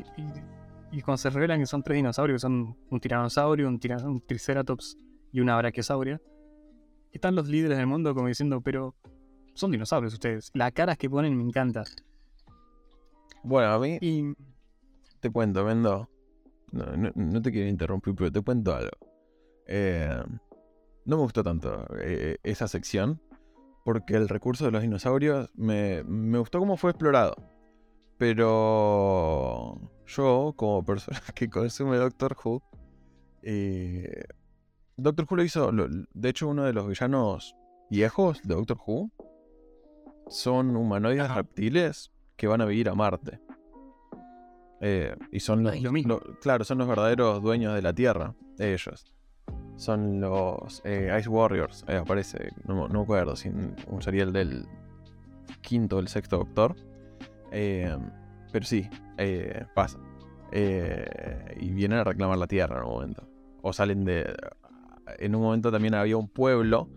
y 0.91 1.03
cuando 1.03 1.19
se 1.19 1.31
revelan 1.31 1.61
que 1.61 1.67
son 1.67 1.83
tres 1.83 1.97
dinosaurios, 1.97 2.37
que 2.37 2.41
son 2.41 2.77
un 2.91 3.01
tiranosaurio, 3.01 3.69
un, 3.69 3.79
triceratops 4.27 4.99
y 5.33 5.41
una 5.41 5.57
brachiosauria, 5.57 6.21
están 7.13 7.35
los 7.35 7.49
líderes 7.49 7.77
del 7.79 7.87
mundo 7.87 8.15
como 8.15 8.29
diciendo, 8.29 8.61
pero 8.61 8.95
son 9.55 9.71
dinosaurios 9.71 10.15
ustedes. 10.15 10.51
Las 10.55 10.73
caras 10.73 10.97
que 10.97 11.11
ponen 11.11 11.37
me 11.37 11.43
encantan. 11.43 11.85
bueno, 13.43 13.73
a 13.73 13.79
mí 13.79 13.99
Y 14.01 14.33
te 15.21 15.31
cuento, 15.31 15.65
Mendo. 15.65 16.09
No, 16.71 16.85
no, 16.97 17.11
no 17.15 17.43
te 17.43 17.51
quiero 17.51 17.69
interrumpir, 17.69 18.15
pero 18.15 18.31
te 18.31 18.41
cuento 18.41 18.75
algo. 18.75 18.91
Eh, 19.67 20.23
no 21.05 21.17
me 21.17 21.23
gustó 21.23 21.43
tanto 21.43 21.87
eh, 22.01 22.37
esa 22.43 22.69
sección. 22.69 23.21
Porque 23.85 24.17
el 24.17 24.29
recurso 24.29 24.67
de 24.67 24.71
los 24.71 24.83
dinosaurios 24.83 25.51
me, 25.55 26.05
me 26.05 26.39
gustó 26.39 26.59
cómo 26.59 26.77
fue 26.77 26.91
explorado. 26.91 27.37
Pero 28.19 29.81
yo, 30.07 30.53
como 30.57 30.85
persona 30.85 31.21
que 31.35 31.49
consume 31.49 31.97
Doctor 31.97 32.37
Who, 32.45 32.63
eh, 33.43 34.25
Doctor 34.97 35.27
Who 35.31 35.37
lo 35.37 35.43
hizo. 35.45 35.73
lo- 35.73 35.89
de 35.89 36.29
hecho, 36.29 36.49
uno 36.49 36.65
de 36.65 36.73
los 36.73 36.89
villanos 36.89 37.55
viejos 37.91 38.43
de 38.43 38.55
Doctor 38.55 38.79
Who 38.87 39.11
son 40.29 40.77
humanoides 40.77 41.33
reptiles 41.35 42.13
que 42.37 42.47
van 42.49 42.61
a 42.61 42.65
vivir 42.67 42.89
a 42.89 42.95
Marte. 42.95 43.41
Eh, 44.81 45.17
y 45.33 45.41
son 45.41 45.63
los, 45.65 45.73
Ay, 45.73 45.81
lo 45.81 45.93
mismo. 45.93 46.15
lo- 46.15 46.39
claro, 46.41 46.65
son 46.65 46.79
los 46.79 46.89
verdaderos 46.89 47.43
dueños 47.43 47.75
de 47.75 47.83
la 47.83 47.93
Tierra, 47.93 48.35
ellos. 48.59 49.13
Son 49.77 50.21
los 50.21 50.83
eh, 50.85 51.17
Ice 51.19 51.29
Warriors, 51.29 51.85
eh, 51.89 51.97
aparece, 51.97 52.51
no, 52.67 52.89
no 52.89 52.95
me 52.95 53.03
acuerdo, 53.03 53.37
si 53.37 53.49
un 53.49 53.75
un 53.89 54.03
serial 54.03 54.33
del 54.33 54.67
quinto 55.63 55.97
o 55.97 56.01
el 56.01 56.09
sexto 56.09 56.39
Doctor. 56.39 56.75
Eh, 57.53 57.97
pero 58.53 58.65
sí, 58.65 58.89
eh, 59.17 59.65
pasa. 59.75 59.99
Eh, 60.53 61.57
y 61.61 61.71
vienen 61.71 61.99
a 61.99 62.05
reclamar 62.05 62.39
la 62.39 62.47
Tierra 62.47 62.79
en 62.79 62.85
un 62.87 62.91
momento. 62.93 63.29
O 63.63 63.73
salen 63.73 64.05
de... 64.05 64.35
En 65.19 65.35
un 65.35 65.43
momento 65.43 65.71
también 65.73 65.95
había 65.95 66.17
un 66.17 66.29
pueblo 66.29 66.89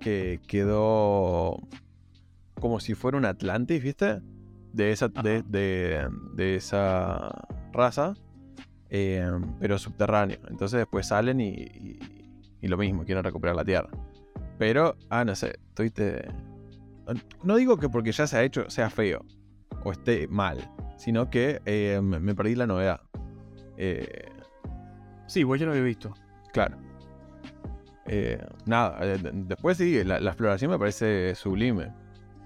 que 0.00 0.40
quedó 0.46 1.56
como 2.58 2.80
si 2.80 2.94
fuera 2.94 3.18
un 3.18 3.24
Atlantis, 3.26 3.82
¿viste? 3.82 4.20
De 4.72 4.92
esa, 4.92 5.08
de, 5.08 5.42
de- 5.42 6.08
de 6.34 6.56
esa 6.56 7.30
raza, 7.72 8.14
eh, 8.88 9.30
pero 9.58 9.78
subterráneo. 9.78 10.38
Entonces 10.48 10.78
después 10.78 11.06
salen 11.08 11.40
y, 11.40 11.48
y- 11.50 11.98
y 12.62 12.68
lo 12.68 12.76
mismo, 12.76 13.04
quieren 13.04 13.24
recuperar 13.24 13.56
la 13.56 13.64
Tierra. 13.64 13.88
Pero, 14.58 14.96
ah, 15.08 15.24
no 15.24 15.34
sé, 15.34 15.58
estuviste... 15.68 16.28
No 17.42 17.56
digo 17.56 17.78
que 17.78 17.88
porque 17.88 18.12
ya 18.12 18.26
se 18.26 18.36
ha 18.36 18.42
hecho 18.44 18.68
sea 18.70 18.88
feo 18.90 19.24
o 19.84 19.92
esté 19.92 20.26
mal, 20.28 20.58
sino 20.96 21.30
que 21.30 21.60
eh, 21.64 22.00
me 22.02 22.34
perdí 22.34 22.54
la 22.54 22.66
novedad. 22.66 23.00
Eh, 23.76 24.28
sí, 25.26 25.42
vos 25.44 25.58
ya 25.58 25.66
lo 25.66 25.72
había 25.72 25.84
visto. 25.84 26.12
Claro. 26.52 26.76
Eh, 28.06 28.44
nada, 28.66 28.98
de- 29.04 29.30
después 29.32 29.76
sí, 29.76 30.02
la, 30.04 30.20
la 30.20 30.30
exploración 30.30 30.70
me 30.70 30.78
parece 30.78 31.34
sublime. 31.34 31.92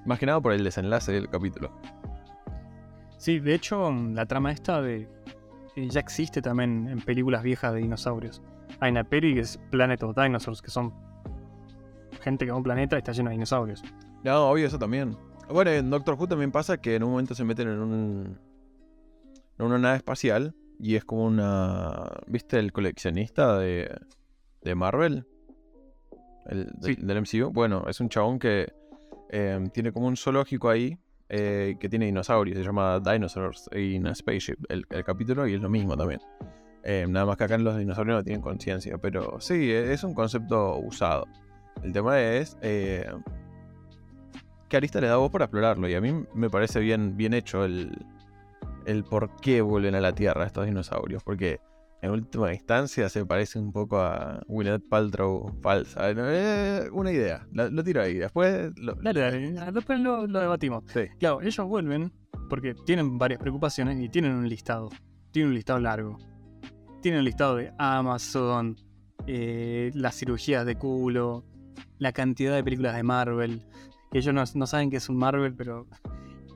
Más 0.07 0.18
que 0.18 0.26
nada 0.26 0.41
por 0.41 0.53
el 0.53 0.62
desenlace 0.62 1.12
del 1.12 1.28
capítulo. 1.30 1.72
Sí, 3.16 3.41
de 3.41 3.55
hecho, 3.55 3.91
la 4.12 4.26
trama 4.26 4.53
esta 4.53 4.82
de 4.82 5.09
ya 5.76 5.99
existe 6.01 6.41
también 6.43 6.87
en 6.89 7.01
películas 7.01 7.43
viejas 7.43 7.72
de 7.72 7.80
dinosaurios. 7.80 8.43
Hay 8.80 8.91
una 8.91 9.03
peli 9.05 9.35
que 9.35 9.41
es 9.41 9.59
Planet 9.70 10.03
of 10.03 10.14
Dinosaurs, 10.16 10.61
que 10.62 10.70
son 10.70 10.93
gente 12.20 12.45
que 12.45 12.51
va 12.51 12.55
a 12.55 12.59
un 12.59 12.62
planeta 12.64 12.97
y 12.97 12.99
está 12.99 13.12
lleno 13.12 13.30
de 13.30 13.35
dinosaurios. 13.35 13.82
No, 14.22 14.51
obvio, 14.51 14.66
eso 14.66 14.78
también. 14.78 15.16
Bueno, 15.51 15.71
en 15.71 15.91
Doctor 15.91 16.17
Who 16.19 16.27
también 16.27 16.51
pasa 16.51 16.79
que 16.79 16.97
en 16.97 17.03
un 17.05 17.11
momento 17.11 17.35
se 17.35 17.45
meten 17.45 17.69
en 17.69 17.79
un. 17.81 18.39
en 19.59 19.67
una 19.67 19.79
nave 19.79 19.97
espacial. 19.97 20.55
Y 20.81 20.97
es 20.97 21.05
como 21.05 21.25
una. 21.25 22.11
¿Viste 22.27 22.59
el 22.59 22.73
coleccionista 22.73 23.59
de. 23.59 23.95
de 24.63 24.75
Marvel? 24.75 25.27
El, 26.47 26.67
de- 26.81 26.95
Sí. 26.95 27.01
del 27.01 27.19
MCU. 27.23 27.51
Bueno, 27.53 27.85
es 27.89 28.01
un 28.01 28.09
chabón 28.09 28.39
que 28.39 28.73
eh, 29.31 29.59
tiene 29.73 29.93
como 29.93 30.07
un 30.09 30.17
zoológico 30.17 30.69
ahí. 30.71 30.99
eh, 31.31 31.77
que 31.81 31.89
tiene 31.89 32.05
dinosaurios, 32.05 32.59
se 32.59 32.63
llama 32.63 33.01
Dinosaurs 33.01 33.69
in 33.75 34.07
a 34.07 34.15
Spaceship, 34.15 34.57
el, 34.69 34.85
el 34.91 35.05
capítulo, 35.05 35.47
y 35.49 35.55
es 35.55 35.61
lo 35.61 35.71
mismo 35.71 35.97
también. 35.97 36.21
Eh, 36.85 37.07
nada 37.09 37.25
más 37.25 37.39
que 37.39 37.45
acá 37.45 37.57
los 37.57 37.79
dinosaurios 37.79 38.19
no 38.19 38.23
tienen 38.23 38.43
conciencia, 38.43 38.99
pero 38.99 39.41
sí, 39.41 39.71
e- 39.73 39.93
es 39.95 40.05
un 40.05 40.13
concepto 40.15 40.77
usado. 40.79 41.27
El 41.83 41.93
tema 41.93 42.21
es 42.21 42.59
eh, 44.75 44.79
qué 44.79 44.79
arista 44.79 45.01
le 45.01 45.07
da 45.07 45.16
vos 45.16 45.31
para 45.31 45.45
explorarlo, 45.45 45.89
y 45.89 45.95
a 45.95 46.01
mí 46.01 46.12
me 46.35 46.51
parece 46.51 46.81
bien, 46.81 47.16
bien 47.16 47.33
hecho 47.35 47.64
el, 47.64 47.93
el 48.87 49.05
por 49.05 49.37
qué 49.37 49.61
vuelven 49.62 49.95
a 49.95 50.01
la 50.01 50.12
Tierra 50.12 50.45
estos 50.47 50.66
dinosaurios, 50.66 51.22
porque 51.22 51.61
en 52.03 52.11
última 52.11 52.53
instancia 52.53 53.09
se 53.09 53.25
parece 53.25 53.59
un 53.59 53.72
poco 53.72 53.99
a 53.99 54.43
Gwyneth 54.47 54.89
Paltrow 54.91 55.51
falsa. 55.62 56.12
¿no? 56.12 56.25
Eh, 56.29 56.89
una 56.93 57.11
idea, 57.12 57.47
lo, 57.53 57.70
lo 57.70 57.83
tiro 57.83 58.03
ahí, 58.03 58.14
después... 58.14 58.72
lo- 58.77 58.95
Dale, 58.97 59.20
dale, 59.20 59.72
después 59.72 60.01
lo, 60.01 60.27
lo 60.27 60.41
debatimos. 60.41 60.85
Sí. 60.93 61.07
Claro, 61.18 61.41
ellos 61.41 61.66
vuelven 61.66 62.12
porque 62.51 62.75
tienen 62.85 63.16
varias 63.16 63.41
preocupaciones 63.41 63.99
y 64.01 64.09
tienen 64.11 64.33
un 64.33 64.49
listado. 64.49 64.91
Tienen 65.31 65.49
un 65.51 65.55
listado 65.55 65.81
largo. 65.81 66.18
Tienen 67.01 67.20
un 67.20 67.25
listado 67.25 67.57
de 67.57 67.72
Amazon, 67.79 68.77
eh, 69.27 69.91
las 69.95 70.14
cirugías 70.16 70.66
de 70.66 70.77
culo, 70.77 71.45
la 71.99 72.12
cantidad 72.12 72.55
de 72.55 72.62
películas 72.62 72.95
de 72.97 73.03
Marvel. 73.03 73.62
Que 74.15 74.19
ellos 74.19 74.55
no, 74.55 74.67
saben 74.69 74.91
que 74.91 74.99
es 74.99 75.09
un 75.09 75.17
Marvel, 75.17 75.55
pero. 75.55 75.89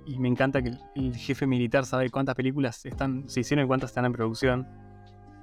Y 0.06 0.20
me 0.20 0.28
encanta 0.28 0.62
que 0.62 0.74
el, 0.94 1.16
jefe 1.16 1.44
militar 1.44 1.84
sabe 1.86 2.08
cuántas 2.08 2.36
películas 2.36 2.86
están, 2.86 3.28
se 3.28 3.40
hicieron 3.40 3.64
y 3.64 3.66
cuántas 3.66 3.90
están 3.90 4.04
en 4.04 4.12
producción. 4.12 4.68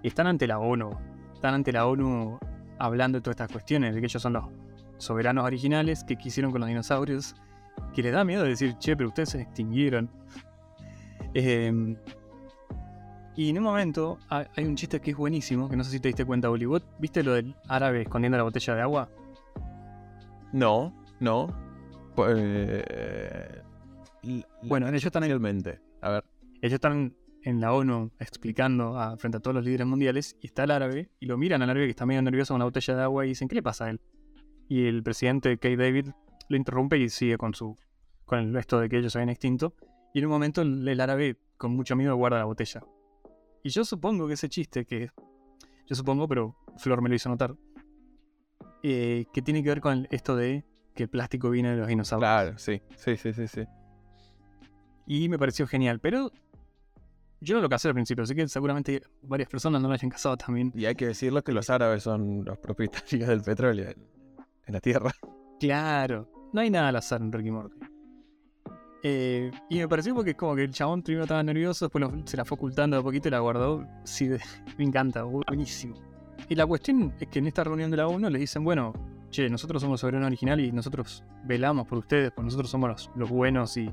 Están 0.01 0.25
ante 0.27 0.47
la 0.47 0.57
ONU. 0.59 0.91
Están 1.33 1.55
ante 1.55 1.73
la 1.73 1.85
ONU 1.85 2.39
hablando 2.79 3.17
de 3.17 3.21
todas 3.21 3.33
estas 3.35 3.51
cuestiones, 3.51 3.93
de 3.93 3.99
que 3.99 4.05
ellos 4.05 4.21
son 4.21 4.31
los 4.31 4.45
soberanos 4.97 5.43
originales 5.43 6.05
que 6.05 6.15
quisieron 6.15 6.53
con 6.53 6.61
los 6.61 6.69
dinosaurios 6.69 7.35
que 7.93 8.01
les 8.01 8.13
da 8.13 8.23
miedo 8.23 8.43
decir, 8.43 8.77
che, 8.77 8.95
pero 8.95 9.09
ustedes 9.09 9.31
se 9.31 9.41
extinguieron. 9.41 10.09
Eh, 11.37 11.97
y 13.35 13.49
en 13.49 13.57
un 13.57 13.63
momento 13.65 14.19
ha- 14.29 14.45
hay 14.55 14.63
un 14.63 14.77
chiste 14.77 15.01
que 15.01 15.11
es 15.11 15.17
buenísimo, 15.17 15.67
que 15.67 15.75
no 15.75 15.83
sé 15.83 15.91
si 15.91 15.99
te 15.99 16.07
diste 16.07 16.23
cuenta. 16.23 16.47
¿Vos 16.47 16.81
¿Viste 16.97 17.23
lo 17.23 17.33
del 17.33 17.53
árabe 17.67 18.03
escondiendo 18.03 18.37
la 18.37 18.45
botella 18.45 18.73
de 18.73 18.81
agua? 18.81 19.09
No, 20.53 20.93
no. 21.19 21.64
Eh, 22.17 23.61
Bueno, 24.63 24.87
ellos 24.87 25.05
están, 25.05 25.23
en. 25.23 25.81
A 26.01 26.09
ver. 26.09 26.23
ellos 26.61 26.73
están 26.73 27.15
en 27.43 27.59
la 27.61 27.73
ONU 27.73 28.11
explicando 28.19 28.97
a- 28.99 29.17
frente 29.17 29.37
a 29.37 29.39
todos 29.39 29.53
los 29.55 29.63
líderes 29.63 29.85
mundiales 29.85 30.35
y 30.41 30.47
está 30.47 30.63
el 30.63 30.71
árabe 30.71 31.11
y 31.19 31.27
lo 31.27 31.37
miran 31.37 31.61
al 31.61 31.69
árabe 31.69 31.85
que 31.85 31.91
está 31.91 32.05
medio 32.07 32.21
nervioso 32.23 32.53
con 32.55 32.59
la 32.59 32.65
botella 32.65 32.95
de 32.95 33.03
agua 33.03 33.25
y 33.25 33.29
dicen, 33.29 33.47
¿qué 33.47 33.53
le 33.55 33.61
pasa 33.63 33.85
a 33.85 33.89
él? 33.91 34.01
Y 34.67 34.85
el 34.87 35.03
presidente 35.03 35.57
Kay 35.59 35.75
David 35.75 36.07
lo 36.49 36.57
interrumpe 36.57 36.97
y 36.97 37.09
sigue 37.09 37.37
con 37.37 37.53
su 37.53 37.75
con 38.25 38.39
el 38.39 38.55
esto 38.55 38.79
de 38.79 38.89
que 38.89 38.97
ellos 38.97 39.11
se 39.13 39.19
habían 39.19 39.29
extinto. 39.29 39.75
Y 40.13 40.19
en 40.19 40.25
un 40.25 40.31
momento 40.31 40.61
el, 40.63 40.87
el 40.87 40.99
árabe 40.99 41.37
con 41.57 41.75
mucho 41.75 41.95
miedo 41.95 42.15
guarda 42.15 42.39
la 42.39 42.45
botella. 42.45 42.81
Y 43.63 43.69
yo 43.69 43.85
supongo 43.85 44.27
que 44.27 44.33
ese 44.33 44.49
chiste 44.49 44.85
que... 44.85 45.11
Yo 45.85 45.95
supongo, 45.95 46.27
pero 46.27 46.55
Flor 46.77 47.01
me 47.03 47.09
lo 47.09 47.15
hizo 47.15 47.29
notar. 47.29 47.55
eh, 48.81 49.25
que 49.33 49.41
tiene 49.43 49.61
que 49.61 49.69
ver 49.69 49.81
con 49.81 50.07
esto 50.09 50.35
de 50.35 50.65
que 50.95 51.03
el 51.03 51.09
plástico 51.09 51.49
viene 51.49 51.71
de 51.71 51.77
los 51.77 51.87
dinosaurios. 51.87 52.27
Claro, 52.27 52.57
sí. 52.57 52.81
Sí, 52.95 53.17
sí, 53.17 53.33
sí, 53.33 53.47
sí. 53.47 53.63
Y 55.07 55.29
me 55.29 55.37
pareció 55.37 55.67
genial, 55.67 55.99
pero 55.99 56.31
yo 57.41 57.55
no 57.55 57.61
lo 57.61 57.69
casé 57.69 57.89
al 57.89 57.93
principio, 57.93 58.23
así 58.23 58.33
que 58.33 58.47
seguramente 58.47 59.01
varias 59.21 59.49
personas 59.49 59.81
no 59.81 59.87
lo 59.87 59.93
hayan 59.93 60.09
casado 60.09 60.35
también. 60.37 60.71
Y 60.73 60.85
hay 60.85 60.95
que 60.95 61.05
decirlo 61.07 61.43
que 61.43 61.51
los 61.51 61.69
árabes 61.69 62.01
son 62.03 62.43
los 62.45 62.57
propietarios 62.57 63.27
del 63.27 63.41
petróleo 63.41 63.89
en, 64.65 64.73
la 64.73 64.79
tierra. 64.79 65.11
Claro, 65.59 66.29
no 66.51 66.59
hay 66.59 66.69
nada 66.69 66.89
al 66.89 66.97
azar 66.97 67.21
en 67.21 67.31
Ricky 67.31 67.49
Morty. 67.49 67.77
Eh, 69.03 69.51
y 69.69 69.77
me 69.77 69.87
pareció 69.87 70.13
porque 70.13 70.31
es 70.31 70.35
como 70.37 70.53
que 70.55 70.63
el 70.63 70.71
chabón 70.71 71.01
primero 71.01 71.23
estaba 71.23 71.41
nervioso, 71.43 71.85
después 71.85 72.01
lo- 72.01 72.27
se 72.27 72.35
la 72.35 72.43
fue 72.43 72.55
ocultando 72.57 72.97
de 72.97 73.03
poquito 73.03 73.27
y 73.27 73.31
la 73.31 73.39
guardó. 73.39 73.85
Sí, 74.03 74.29
me 74.77 74.83
encanta, 74.83 75.23
bu- 75.23 75.45
buenísimo. 75.47 75.95
Y 76.49 76.55
la 76.55 76.65
cuestión 76.65 77.13
es 77.19 77.27
que 77.29 77.39
en 77.39 77.47
esta 77.47 77.63
reunión 77.63 77.89
de 77.89 77.97
la 77.97 78.07
ONU 78.07 78.29
les 78.29 78.41
dicen, 78.41 78.63
bueno, 78.65 78.93
che, 79.35 79.49
nosotros 79.49 79.81
somos 79.81 79.99
soberano 79.99 80.25
original 80.25 80.59
y 80.59 80.71
nosotros 80.71 81.23
velamos 81.43 81.87
por 81.87 81.97
ustedes, 81.97 82.31
pues 82.31 82.45
nosotros 82.45 82.69
somos 82.69 83.09
los, 83.15 83.29
buenos 83.29 83.75
y, 83.75 83.91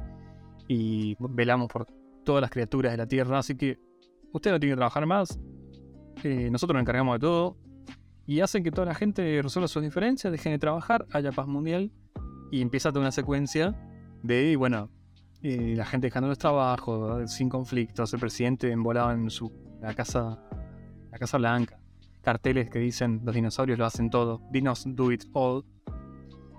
y 0.69 1.17
velamos 1.19 1.69
por 1.71 1.87
todas 2.25 2.41
las 2.41 2.51
criaturas 2.51 2.93
de 2.93 2.99
la 2.99 3.07
Tierra, 3.07 3.39
así 3.39 3.57
que 3.57 3.79
ustedes 4.33 4.55
no 4.55 4.61
tienen 4.61 4.77
que 4.77 4.79
trabajar 4.79 5.07
más, 5.07 5.41
eh, 6.23 6.49
nosotros 6.51 6.75
nos 6.75 6.83
encargamos 6.83 7.17
de 7.17 7.21
todo, 7.21 7.57
y 8.25 8.41
hacen 8.41 8.63
que 8.63 8.71
toda 8.71 8.87
la 8.87 8.95
gente 8.95 9.43
resuelva 9.43 9.67
sus 9.67 9.83
diferencias, 9.83 10.31
dejen 10.31 10.53
de 10.53 10.59
trabajar, 10.59 11.07
haya 11.13 11.33
paz 11.33 11.49
mundial 11.49 11.91
y 12.53 12.63
empieza 12.63 12.91
toda 12.91 13.01
una 13.01 13.11
secuencia 13.11 13.75
de, 14.23 14.55
bueno, 14.57 14.91
eh, 15.43 15.75
la 15.77 15.85
gente 15.85 16.07
dejando 16.07 16.29
los 16.29 16.39
trabajos, 16.39 17.33
sin 17.33 17.49
conflictos, 17.49 18.15
el 18.15 18.21
presidente 18.21 18.71
embolado 18.71 19.11
en 19.11 19.29
su 19.29 19.53
la 19.81 19.93
casa, 19.95 20.41
la 21.11 21.19
casa 21.19 21.39
blanca, 21.39 21.82
carteles 22.23 22.71
que 22.71 22.79
dicen 22.79 23.21
los 23.25 23.35
dinosaurios 23.35 23.79
lo 23.79 23.87
hacen 23.87 24.11
todo, 24.11 24.41
dinos 24.51 24.85
do 24.87 25.13
it 25.13 25.25
all, 25.33 25.65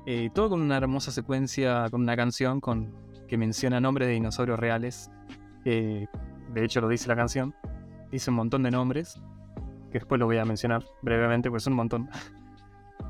Eh, 0.06 0.30
todo 0.34 0.50
con 0.50 0.62
una 0.62 0.76
hermosa 0.76 1.12
secuencia, 1.12 1.90
con 1.90 2.02
una 2.02 2.18
canción 2.18 2.60
con, 2.60 2.94
que 3.28 3.38
menciona 3.38 3.80
nombres 3.80 4.10
de 4.10 4.16
dinosaurios 4.16 4.60
reales, 4.60 5.10
de 5.64 6.08
hecho 6.56 6.82
lo 6.82 6.90
dice 6.90 7.08
la 7.08 7.16
canción, 7.16 7.56
dice 8.12 8.30
un 8.30 8.36
montón 8.36 8.64
de 8.64 8.72
nombres 8.72 9.18
que 9.94 10.00
después 10.00 10.20
lo 10.20 10.26
voy 10.26 10.38
a 10.38 10.46
mencionar 10.46 10.84
brevemente, 11.04 11.50
pues 11.50 11.64
son 11.64 11.74
un 11.74 11.78
montón. 11.78 12.10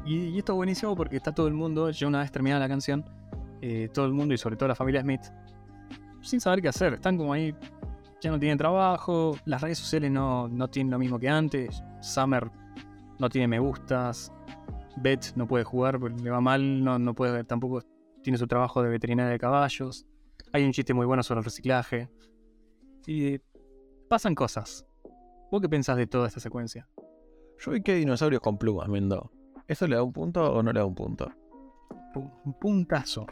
Y, 0.06 0.38
esto 0.38 0.52
es 0.52 0.58
buenísimo 0.58 0.98
porque 0.98 1.16
está 1.16 1.34
todo 1.34 1.48
el 1.48 1.54
mundo, 1.54 1.90
ya 1.90 2.08
una 2.08 2.20
vez 2.20 2.30
terminada 2.30 2.60
la 2.60 2.68
canción, 2.68 3.06
eh, 3.62 3.88
todo 3.94 4.06
el 4.06 4.12
mundo 4.12 4.34
y 4.34 4.38
sobre 4.38 4.58
todo 4.58 4.68
la 4.68 4.76
familia 4.76 5.00
Smith, 5.00 5.22
sin 6.22 6.42
saber 6.42 6.62
qué 6.62 6.68
hacer. 6.68 6.96
Están 6.96 7.18
como 7.18 7.32
ahí, 7.32 7.56
ya 8.20 8.30
no 8.30 8.38
tienen 8.38 8.58
trabajo, 8.58 9.38
las 9.46 9.62
redes 9.62 9.78
sociales 9.78 10.12
no, 10.12 10.50
no 10.50 10.68
tienen 10.68 10.92
lo 10.92 11.00
mismo 11.00 11.18
que 11.18 11.30
antes, 11.30 11.82
Summer 12.04 12.52
no 13.20 13.30
tiene 13.30 13.48
me 13.48 13.60
gustas, 13.60 14.32
Beth 14.98 15.34
no 15.36 15.48
puede 15.48 15.64
jugar 15.64 16.00
porque 16.00 16.22
le 16.22 16.30
va 16.30 16.42
mal, 16.42 16.84
no, 16.84 17.00
no 17.00 17.16
puede, 17.16 17.44
tampoco 17.44 17.82
tiene 18.22 18.38
su 18.38 18.48
trabajo 18.48 18.84
de 18.84 18.90
veterinaria 18.90 19.32
de 19.32 19.40
caballos. 19.40 20.06
Hay 20.52 20.66
un 20.66 20.72
chiste 20.72 20.94
muy 20.94 21.06
bueno 21.06 21.24
sobre 21.24 21.40
el 21.40 21.46
reciclaje. 21.46 22.10
Y 23.08 23.40
pasan 24.08 24.36
cosas. 24.36 24.86
¿Vos 25.52 25.62
qué 25.62 25.70
pensás 25.70 25.98
de 25.98 26.08
toda 26.08 26.28
esta 26.28 26.40
secuencia? 26.40 26.88
Yo 27.60 27.72
vi 27.72 27.82
que 27.82 27.94
hay 27.94 28.00
dinosaurios 28.00 28.42
con 28.42 28.58
plumas, 28.58 28.88
Mendo. 28.88 29.32
¿Eso 29.68 29.88
le 29.88 29.96
da 29.96 30.04
un 30.04 30.14
punto 30.14 30.54
o 30.54 30.62
no 30.64 30.72
le 30.72 30.80
da 30.80 30.86
un 30.86 30.96
punto? 30.96 31.32
Un 32.16 32.54
puntazo. 32.60 33.26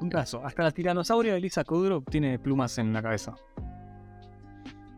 Un 0.00 0.08
caso. 0.08 0.44
Hasta 0.44 0.62
la 0.62 0.70
tiranosaurio 0.70 1.34
de 1.34 1.40
Lisa 1.40 1.64
Kudrow 1.64 2.02
tiene 2.02 2.38
plumas 2.38 2.78
en 2.78 2.92
la 2.92 3.02
cabeza. 3.02 3.34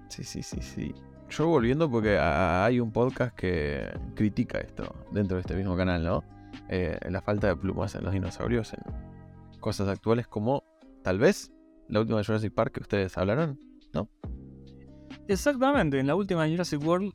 Sí, 0.08 0.22
sí, 0.22 0.42
sí, 0.42 0.60
sí. 0.60 0.94
Yo 1.28 1.46
volviendo 1.48 1.90
porque 1.90 2.18
hay 2.18 2.80
un 2.80 2.92
podcast 2.92 3.34
que 3.36 3.88
critica 4.14 4.58
esto 4.58 4.94
dentro 5.10 5.36
de 5.36 5.40
este 5.42 5.54
mismo 5.54 5.76
canal, 5.76 6.02
¿no? 6.04 6.24
Eh, 6.68 6.98
la 7.10 7.20
falta 7.20 7.48
de 7.48 7.56
plumas 7.56 7.94
en 7.94 8.04
los 8.04 8.12
dinosaurios 8.12 8.72
en 8.72 9.60
cosas 9.60 9.88
actuales 9.88 10.26
como 10.26 10.62
tal 11.02 11.18
vez 11.18 11.52
la 11.88 12.00
última 12.00 12.18
de 12.18 12.24
Jurassic 12.24 12.52
Park 12.54 12.74
que 12.74 12.80
ustedes 12.80 13.16
hablaron. 13.18 13.58
Exactamente, 15.28 15.98
en 15.98 16.06
la 16.06 16.14
última 16.14 16.46
Jurassic 16.48 16.80
World, 16.84 17.12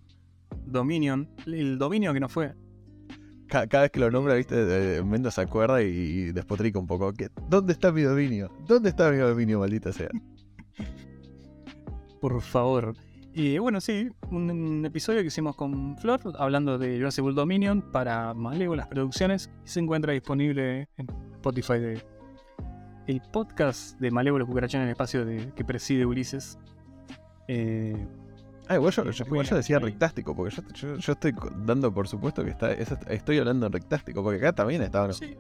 Dominion, 0.66 1.30
el 1.46 1.78
dominio 1.78 2.14
que 2.14 2.20
no 2.20 2.28
fue. 2.28 2.54
Ca- 3.48 3.68
cada 3.68 3.84
vez 3.84 3.92
que 3.92 4.00
lo 4.02 4.12
nombra, 4.12 4.34
viste, 4.36 5.02
Mendo 5.04 5.32
se 5.32 5.42
acuerda 5.42 5.82
y, 5.82 5.88
y 5.88 6.32
despotrica 6.34 6.78
un 6.80 6.88
poco. 6.88 7.14
¿Qué- 7.14 7.30
¿Dónde 7.50 7.72
está 7.74 7.92
mi 7.92 8.02
dominio? 8.02 8.52
¿Dónde 8.68 8.90
está 8.90 9.10
mi 9.12 9.18
dominio, 9.18 9.60
maldita 9.60 9.94
sea? 9.94 10.10
Por 12.20 12.42
favor. 12.42 12.94
Y 13.34 13.58
bueno, 13.60 13.80
sí, 13.80 14.10
un, 14.30 14.52
un 14.52 14.86
episodio 14.86 15.22
que 15.22 15.28
hicimos 15.28 15.56
con 15.56 15.98
Flor 15.98 16.20
hablando 16.38 16.78
de 16.78 16.98
Jurassic 16.98 17.24
World 17.24 17.38
Dominion 17.38 17.82
para 17.82 18.34
Malévolas 18.34 18.88
Producciones 18.88 19.50
y 19.66 19.70
se 19.70 19.80
encuentra 19.80 20.12
disponible 20.12 20.90
en 20.98 21.08
Spotify 21.36 21.80
de 21.80 22.04
el 23.08 23.22
podcast 23.32 24.00
de 24.00 24.12
Malévolos 24.12 24.48
Cucarachón 24.48 24.82
en 24.82 24.88
el 24.88 24.92
espacio 24.92 25.26
de, 25.26 25.52
que 25.56 25.64
preside 25.64 26.06
Ulises. 26.06 26.60
Eh, 27.48 28.08
Ah, 28.68 28.76
igual 28.76 28.94
yo, 28.94 29.04
Sí, 29.12 29.18
yo- 29.20 29.26
fue 29.26 29.38
igual 29.38 29.48
yo 29.48 29.56
decía 29.58 29.80
rectástico, 29.80 30.34
porque 30.36 30.56
yo, 30.56 30.64
yo- 30.74 30.96
yo 30.96 31.12
estoy 31.14 31.34
dando 31.66 31.94
por 31.94 32.08
supuesto 32.08 32.44
que 32.44 32.52
está, 32.52 32.72
eso- 32.72 32.98
estoy 33.08 33.38
hablando 33.40 33.66
en 33.66 33.74
rectástico, 33.74 34.24
porque 34.24 34.38
acá 34.38 34.54
también 34.54 34.82
estaban. 34.82 35.14
sí. 35.14 35.36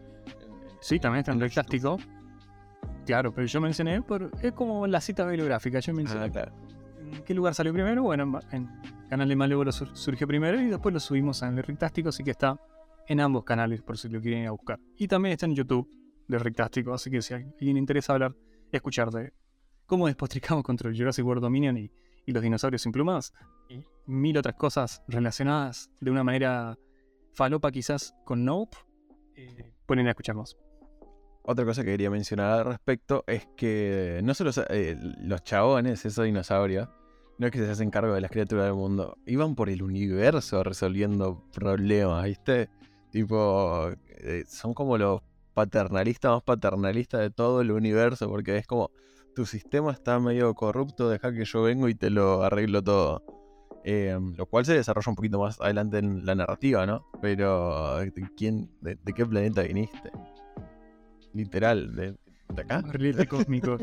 sí, 0.81 0.99
también 0.99 1.19
está 1.19 1.31
en 1.31 1.39
Rectástico. 1.39 1.97
Claro, 3.05 3.31
pero 3.33 3.47
yo 3.47 3.61
mencioné, 3.61 4.01
por, 4.01 4.31
es 4.41 4.51
como 4.53 4.85
la 4.87 4.99
cita 4.99 5.25
bibliográfica. 5.25 5.79
Yo 5.79 5.93
mencioné 5.93 6.25
Ah, 6.25 6.29
claro. 6.29 6.51
¿En 7.12 7.24
qué 7.24 7.34
lugar 7.34 7.53
salió 7.53 7.74
primero? 7.74 8.03
Bueno, 8.03 8.39
en, 8.51 8.70
Canal 9.09 9.28
de 9.28 9.36
Malévolo 9.36 9.72
sur- 9.72 9.95
surgió 9.95 10.26
primero 10.28 10.59
y 10.59 10.68
después 10.68 10.93
lo 10.93 10.99
subimos 10.99 11.41
en 11.41 11.57
el 11.57 11.64
Rectástico, 11.64 12.09
así 12.09 12.24
que 12.24 12.32
está 12.32 12.57
en 13.07 13.20
ambos 13.20 13.43
canales 13.43 13.82
por 13.82 13.97
si 13.97 14.07
lo 14.07 14.22
quieren 14.22 14.43
ir 14.43 14.47
a 14.47 14.51
buscar. 14.51 14.80
Y 14.97 15.07
también 15.07 15.34
está 15.34 15.45
en 15.45 15.55
YouTube 15.55 15.89
de 16.28 16.39
Rectástico, 16.39 16.93
así 16.93 17.12
que 17.12 17.22
si 17.22 17.34
a 17.34 17.38
alguien 17.38 17.76
interesa 17.78 18.14
hablar, 18.14 18.36
escuchar 18.72 19.12
de 19.12 19.34
cómo 19.86 20.07
despotricamos 20.07 20.64
contra 20.64 20.89
el 20.89 20.97
Jurassic 20.97 21.26
World 21.26 21.41
Dominion 21.43 21.78
y, 21.78 21.91
los 22.28 22.41
dinosaurios 22.41 22.82
sin 22.84 22.93
plumas 22.93 23.34
y 23.68 23.84
mil 24.05 24.38
otras 24.38 24.55
cosas 24.55 25.03
relacionadas 25.09 25.89
de 25.99 26.12
una 26.12 26.24
manera 26.24 26.78
falopa 27.34 27.70
quizás 27.72 28.16
con 28.24 28.45
Nope, 28.45 28.78
eh, 29.36 29.74
ir 29.89 30.07
a 30.07 30.09
escucharnos. 30.12 30.57
otra 31.43 31.66
cosa 31.66 31.84
que 31.84 31.91
quería 31.91 32.09
mencionar 32.09 32.59
al 32.59 32.66
respecto 32.68 33.26
es 33.28 33.49
que 33.57 34.22
no 34.24 34.34
solo 34.34 34.51
eh, 34.70 34.95
los 35.20 35.43
chabones, 35.43 36.05
esos 36.05 36.24
dinosaurios, 36.24 36.88
no 37.41 37.47
es 37.47 37.53
que 37.53 37.57
se 37.57 37.71
hacen 37.71 37.89
cargo 37.89 38.13
de 38.13 38.21
las 38.21 38.29
criaturas 38.29 38.65
del 38.65 38.75
mundo, 38.75 39.17
iban 39.25 39.55
por 39.55 39.71
el 39.71 39.81
universo 39.81 40.63
resolviendo 40.63 41.43
problemas, 41.51 42.23
¿viste? 42.25 42.69
Tipo, 43.09 43.89
eh, 44.09 44.43
son 44.47 44.75
como 44.75 44.95
los 44.95 45.23
paternalistas 45.55 46.33
más 46.33 46.43
paternalistas 46.43 47.19
de 47.19 47.31
todo 47.31 47.61
el 47.61 47.71
universo, 47.71 48.29
porque 48.29 48.57
es 48.57 48.67
como, 48.67 48.91
tu 49.35 49.47
sistema 49.47 49.91
está 49.91 50.19
medio 50.19 50.53
corrupto, 50.53 51.09
deja 51.09 51.33
que 51.33 51.43
yo 51.43 51.63
vengo 51.63 51.89
y 51.89 51.95
te 51.95 52.11
lo 52.11 52.43
arreglo 52.43 52.83
todo. 52.83 53.23
Eh, 53.83 54.15
lo 54.37 54.45
cual 54.45 54.63
se 54.65 54.75
desarrolla 54.75 55.09
un 55.09 55.15
poquito 55.15 55.39
más 55.39 55.59
adelante 55.59 55.97
en 55.97 56.23
la 56.23 56.35
narrativa, 56.35 56.85
¿no? 56.85 57.07
Pero, 57.23 57.97
¿de, 57.97 58.11
quién, 58.37 58.69
de, 58.81 58.99
de 59.03 59.13
qué 59.13 59.25
planeta 59.25 59.63
viniste? 59.63 60.11
Literal, 61.33 61.95
¿de, 61.95 62.15
de 62.53 62.61
acá? 62.61 62.81
Barrilete 62.81 63.25
cósmico. 63.25 63.77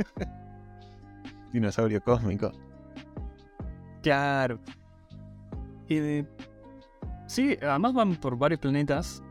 Dinosaurio 1.52 2.00
cósmico. 2.04 2.52
Claro. 4.02 4.58
De- 5.88 6.26
Sí, 7.26 7.56
además 7.60 7.92
van 7.92 8.16
por 8.16 8.38
varios 8.38 8.60
planetas. 8.60 9.22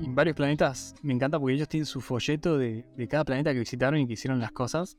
Y, 0.00 0.06
en 0.06 0.14
varios 0.14 0.34
planetas 0.36 0.94
me 1.02 1.12
encanta 1.12 1.38
porque 1.38 1.54
ellos 1.54 1.68
tienen 1.68 1.84
su 1.86 2.00
folleto 2.00 2.56
de, 2.56 2.86
de 2.96 3.08
cada 3.08 3.24
planeta 3.24 3.52
que 3.52 3.58
visitaron 3.58 4.00
y 4.00 4.06
que 4.06 4.14
hicieron 4.14 4.40
las 4.40 4.52
cosas. 4.52 4.96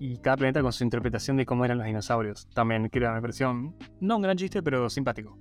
Y 0.00 0.18
cada 0.18 0.36
planeta 0.36 0.60
con 0.62 0.72
su 0.72 0.84
interpretación 0.84 1.36
de 1.36 1.46
cómo 1.46 1.64
eran 1.64 1.78
los 1.78 1.86
dinosaurios. 1.86 2.48
También, 2.54 2.88
creo, 2.88 3.12
me 3.12 3.20
pareció 3.20 3.52
no 4.00 4.16
un 4.16 4.22
gran 4.22 4.36
chiste, 4.36 4.62
pero 4.62 4.88
simpático. 4.90 5.38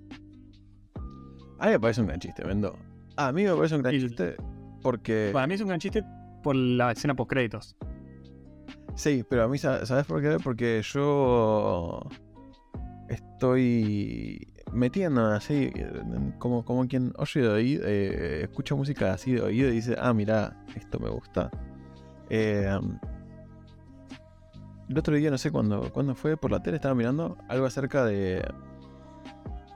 A 1.59 1.65
mí 1.67 1.71
me 1.71 1.79
parece 1.79 2.01
un 2.01 2.07
gran 2.07 2.19
chiste, 2.19 2.43
Mendo. 2.45 2.75
A 3.15 3.31
mí 3.31 3.43
me 3.43 3.55
parece 3.55 3.75
un 3.75 3.81
gran 3.81 3.95
Y- 3.95 3.99
chiste 4.01 4.35
porque... 4.81 5.31
Para 5.33 5.47
mí 5.47 5.55
es 5.55 5.61
un 5.61 5.67
gran 5.67 5.79
chiste 5.79 6.03
por 6.43 6.55
la 6.55 6.91
escena 6.91 7.15
post 7.15 7.29
créditos. 7.31 7.75
Sí, 8.97 9.23
pero 9.29 9.43
a 9.43 9.47
mí, 9.47 9.59
sa- 9.59 9.85
¿sabes 9.85 10.05
por 10.07 10.21
qué? 10.21 10.37
Porque 10.43 10.81
yo 10.83 12.01
estoy 13.09 14.51
metiendo 14.73 15.27
así, 15.27 15.71
como, 16.39 16.65
como 16.65 16.87
quien 16.87 17.13
oye 17.17 17.41
de 17.41 17.47
oído, 17.47 17.83
eh, 17.85 18.41
escucha 18.41 18.73
música 18.73 19.13
así 19.13 19.33
de 19.33 19.41
oído 19.41 19.69
y 19.69 19.73
dice, 19.73 19.95
ah, 19.99 20.13
mira, 20.13 20.65
esto 20.75 20.99
me 20.99 21.09
gusta. 21.09 21.51
Eh, 22.31 22.67
el 24.89 24.97
otro 24.97 25.15
día, 25.15 25.29
no 25.29 25.37
sé 25.37 25.51
cuándo, 25.51 25.91
cuándo 25.93 26.15
fue, 26.15 26.35
por 26.35 26.49
la 26.49 26.63
tele 26.63 26.77
estaba 26.77 26.95
mirando 26.95 27.37
algo 27.49 27.67
acerca 27.67 28.03
de 28.03 28.43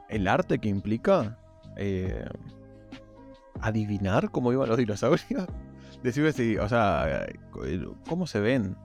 el 0.10 0.28
arte 0.28 0.58
que 0.58 0.68
implica 0.68 1.38
eh, 1.78 2.26
adivinar 3.62 4.32
cómo 4.32 4.52
iban 4.52 4.68
los 4.68 4.80
dinosaurios. 4.80 5.48
Decime 6.04 6.32
si, 6.32 6.58
o 6.58 6.68
sea, 6.68 7.28
cómo 8.10 8.26
se 8.26 8.40
ven 8.40 8.76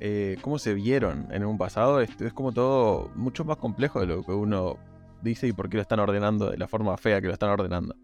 eh, 0.00 0.36
cómo 0.42 0.58
se 0.58 0.74
vieron 0.74 1.28
en 1.30 1.44
un 1.44 1.58
pasado, 1.58 2.00
es, 2.00 2.20
es 2.20 2.32
como 2.32 2.52
todo 2.52 3.10
mucho 3.14 3.44
más 3.44 3.58
complejo 3.58 4.00
de 4.00 4.06
lo 4.06 4.22
que 4.22 4.32
uno 4.32 4.76
dice 5.22 5.46
y 5.46 5.52
por 5.52 5.68
qué 5.68 5.76
lo 5.76 5.82
están 5.82 6.00
ordenando 6.00 6.50
de 6.50 6.56
la 6.56 6.66
forma 6.66 6.96
fea 6.96 7.20
que 7.20 7.26
lo 7.26 7.32
están 7.34 7.50
ordenando. 7.50 7.94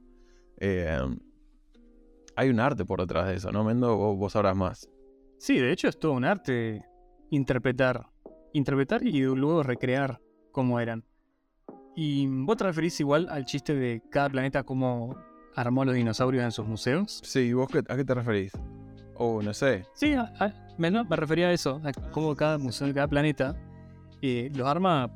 Eh, 0.59 0.99
hay 2.37 2.51
un 2.51 2.61
arte 2.61 2.85
por 2.85 3.01
detrás 3.01 3.27
de 3.29 3.37
eso, 3.37 3.51
¿no, 3.51 3.65
Mendo? 3.65 3.97
Vos, 3.97 4.17
vos 4.19 4.33
sabrás 4.33 4.55
más. 4.57 4.89
Sí, 5.39 5.59
de 5.59 5.73
hecho 5.73 5.89
es 5.89 5.99
todo 5.99 6.13
un 6.13 6.25
arte 6.25 6.83
interpretar. 7.31 8.07
Interpretar 8.53 9.03
y 9.03 9.21
luego 9.23 9.63
recrear 9.63 10.21
cómo 10.53 10.81
eran. 10.81 11.05
Y 11.95 12.27
vos 12.27 12.57
te 12.59 12.65
referís 12.65 13.01
igual 13.01 13.29
al 13.31 13.47
chiste 13.47 13.75
de 13.75 14.03
cada 14.11 14.29
planeta 14.29 14.63
cómo 14.65 15.17
armó 15.55 15.85
los 15.85 15.95
dinosaurios 15.95 16.45
en 16.45 16.53
sus 16.53 16.67
museos. 16.67 17.21
Sí, 17.25 17.53
¿vos 17.55 17.69
qué- 17.69 17.83
a 17.89 17.97
qué 17.97 18.05
te 18.05 18.15
referís? 18.15 18.53
Oh, 19.15 19.41
no 19.43 19.55
sé. 19.55 19.87
Sí, 19.95 20.13
a- 20.13 20.31
a- 20.39 20.66
me, 20.79 20.91
me 20.91 21.17
refería 21.17 21.49
a 21.49 21.53
eso, 21.53 21.81
a 21.85 21.93
cómo 22.11 22.35
cada 22.35 22.59
museo 22.59 22.87
de 22.87 22.95
cada 22.95 23.09
planeta 23.09 23.57
eh, 24.23 24.51
los 24.55 24.67
arma 24.67 25.11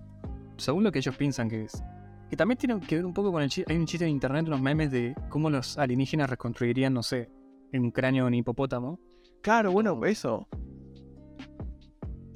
según 0.56 0.84
lo 0.84 0.92
que 0.92 0.98
ellos 0.98 1.16
piensan 1.16 1.48
que 1.48 1.64
es. 1.64 1.82
Que 2.28 2.36
también 2.36 2.58
tiene 2.58 2.78
que 2.80 2.96
ver 2.96 3.04
un 3.04 3.14
poco 3.14 3.32
con 3.32 3.42
el 3.42 3.50
chiste. 3.50 3.72
Hay 3.72 3.78
un 3.78 3.86
chiste 3.86 4.04
en 4.04 4.12
internet, 4.12 4.46
unos 4.46 4.60
memes 4.60 4.90
de 4.90 5.14
cómo 5.28 5.50
los 5.50 5.78
alienígenas 5.78 6.30
reconstruirían, 6.30 6.94
no 6.94 7.02
sé, 7.02 7.28
en 7.72 7.82
un 7.82 7.90
cráneo 7.90 8.24
de 8.24 8.28
un 8.28 8.34
hipopótamo. 8.34 9.00
Claro, 9.42 9.72
bueno, 9.72 10.04
eso. 10.04 10.46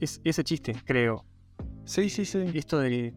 Es 0.00 0.20
ese 0.24 0.42
chiste, 0.42 0.74
creo. 0.84 1.24
Sí, 1.84 2.08
sí, 2.08 2.24
sí. 2.24 2.44
Esto 2.54 2.80
de, 2.80 3.14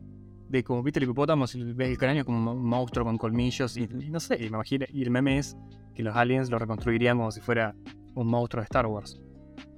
de 0.49 0.63
como 0.63 0.83
viste 0.83 0.99
el 0.99 1.05
hipopótamo, 1.05 1.47
si 1.47 1.63
ves 1.73 1.89
el 1.89 1.97
cráneo 1.97 2.25
como 2.25 2.51
un 2.51 2.63
monstruo 2.63 3.05
con 3.05 3.17
colmillos 3.17 3.75
y, 3.75 3.83
y 3.83 4.09
no 4.11 4.19
sé, 4.19 4.35
y 4.35 4.41
me 4.41 4.57
imagino, 4.57 4.85
y 4.89 5.01
el 5.01 5.09
meme 5.09 5.39
es 5.39 5.57
que 5.95 6.03
los 6.03 6.15
aliens 6.15 6.51
lo 6.51 6.59
reconstruirían 6.59 7.17
como 7.17 7.31
si 7.31 7.41
fuera 7.41 7.75
un 8.13 8.27
monstruo 8.27 8.61
de 8.61 8.65
Star 8.65 8.85
Wars. 8.85 9.19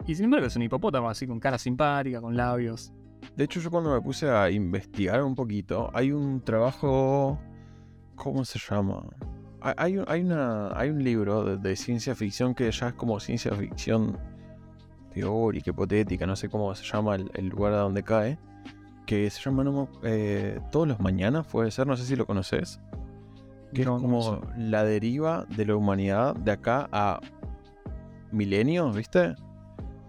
Y 0.09 0.15
sin 0.15 0.25
embargo 0.25 0.47
es 0.47 0.55
un 0.55 0.63
hipopótamo 0.63 1.07
así 1.07 1.27
con 1.27 1.39
cara 1.39 1.59
simpática, 1.59 2.19
con 2.19 2.35
labios. 2.35 2.91
De 3.35 3.43
hecho, 3.43 3.59
yo 3.59 3.69
cuando 3.69 3.93
me 3.93 4.01
puse 4.01 4.27
a 4.27 4.49
investigar 4.49 5.21
un 5.23 5.35
poquito, 5.35 5.91
hay 5.93 6.11
un 6.11 6.41
trabajo. 6.41 7.37
¿Cómo 8.15 8.43
se 8.43 8.57
llama? 8.57 9.03
Hay- 9.61 9.73
Hay, 9.77 9.97
un- 9.99 10.05
hay 10.07 10.21
una, 10.21 10.69
hay 10.75 10.89
un 10.89 11.03
libro 11.03 11.43
de, 11.43 11.57
de 11.57 11.75
ciencia 11.75 12.15
ficción 12.15 12.55
que 12.55 12.71
ya 12.71 12.87
es 12.87 12.93
como 12.95 13.19
ciencia 13.19 13.51
ficción 13.51 14.17
teórica, 15.13 15.69
hipotética, 15.69 16.25
no 16.25 16.35
sé 16.35 16.49
cómo 16.49 16.73
se 16.73 16.83
llama 16.85 17.13
el, 17.15 17.29
el 17.35 17.49
lugar 17.49 17.73
a 17.73 17.77
donde 17.81 18.01
cae. 18.01 18.39
Que 19.05 19.29
se 19.29 19.41
llama 19.43 19.63
no 19.63 19.89
eh, 20.01 20.59
Todos 20.71 20.87
los 20.87 20.99
mañanas, 20.99 21.45
puede 21.45 21.69
ser, 21.69 21.85
no 21.85 21.95
sé 21.95 22.03
si 22.05 22.15
lo 22.15 22.25
conoces. 22.25 22.79
Que 23.75 23.85
No, 23.85 23.97
es 23.97 24.01
no 24.01 24.07
como 24.07 24.21
sé. 24.23 24.39
la 24.57 24.83
deriva 24.83 25.45
de 25.55 25.65
la 25.67 25.75
humanidad 25.75 26.35
de 26.35 26.51
acá 26.51 26.89
a 26.91 27.19
milenios, 28.31 28.95
¿viste? 28.95 29.35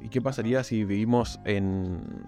¿Y 0.01 0.09
qué 0.09 0.20
pasaría 0.20 0.64
si 0.64 0.84
vivimos 0.84 1.40
en. 1.44 2.24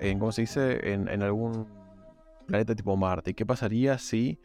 en 0.00 0.18
¿Cómo 0.18 0.32
se 0.32 0.42
dice? 0.42 0.92
En, 0.92 1.22
algún 1.22 1.66
planeta 2.46 2.74
tipo 2.74 2.96
Marte. 2.96 3.32
¿Y 3.32 3.34
qué 3.34 3.44
pasaría 3.44 3.98
si 3.98 4.38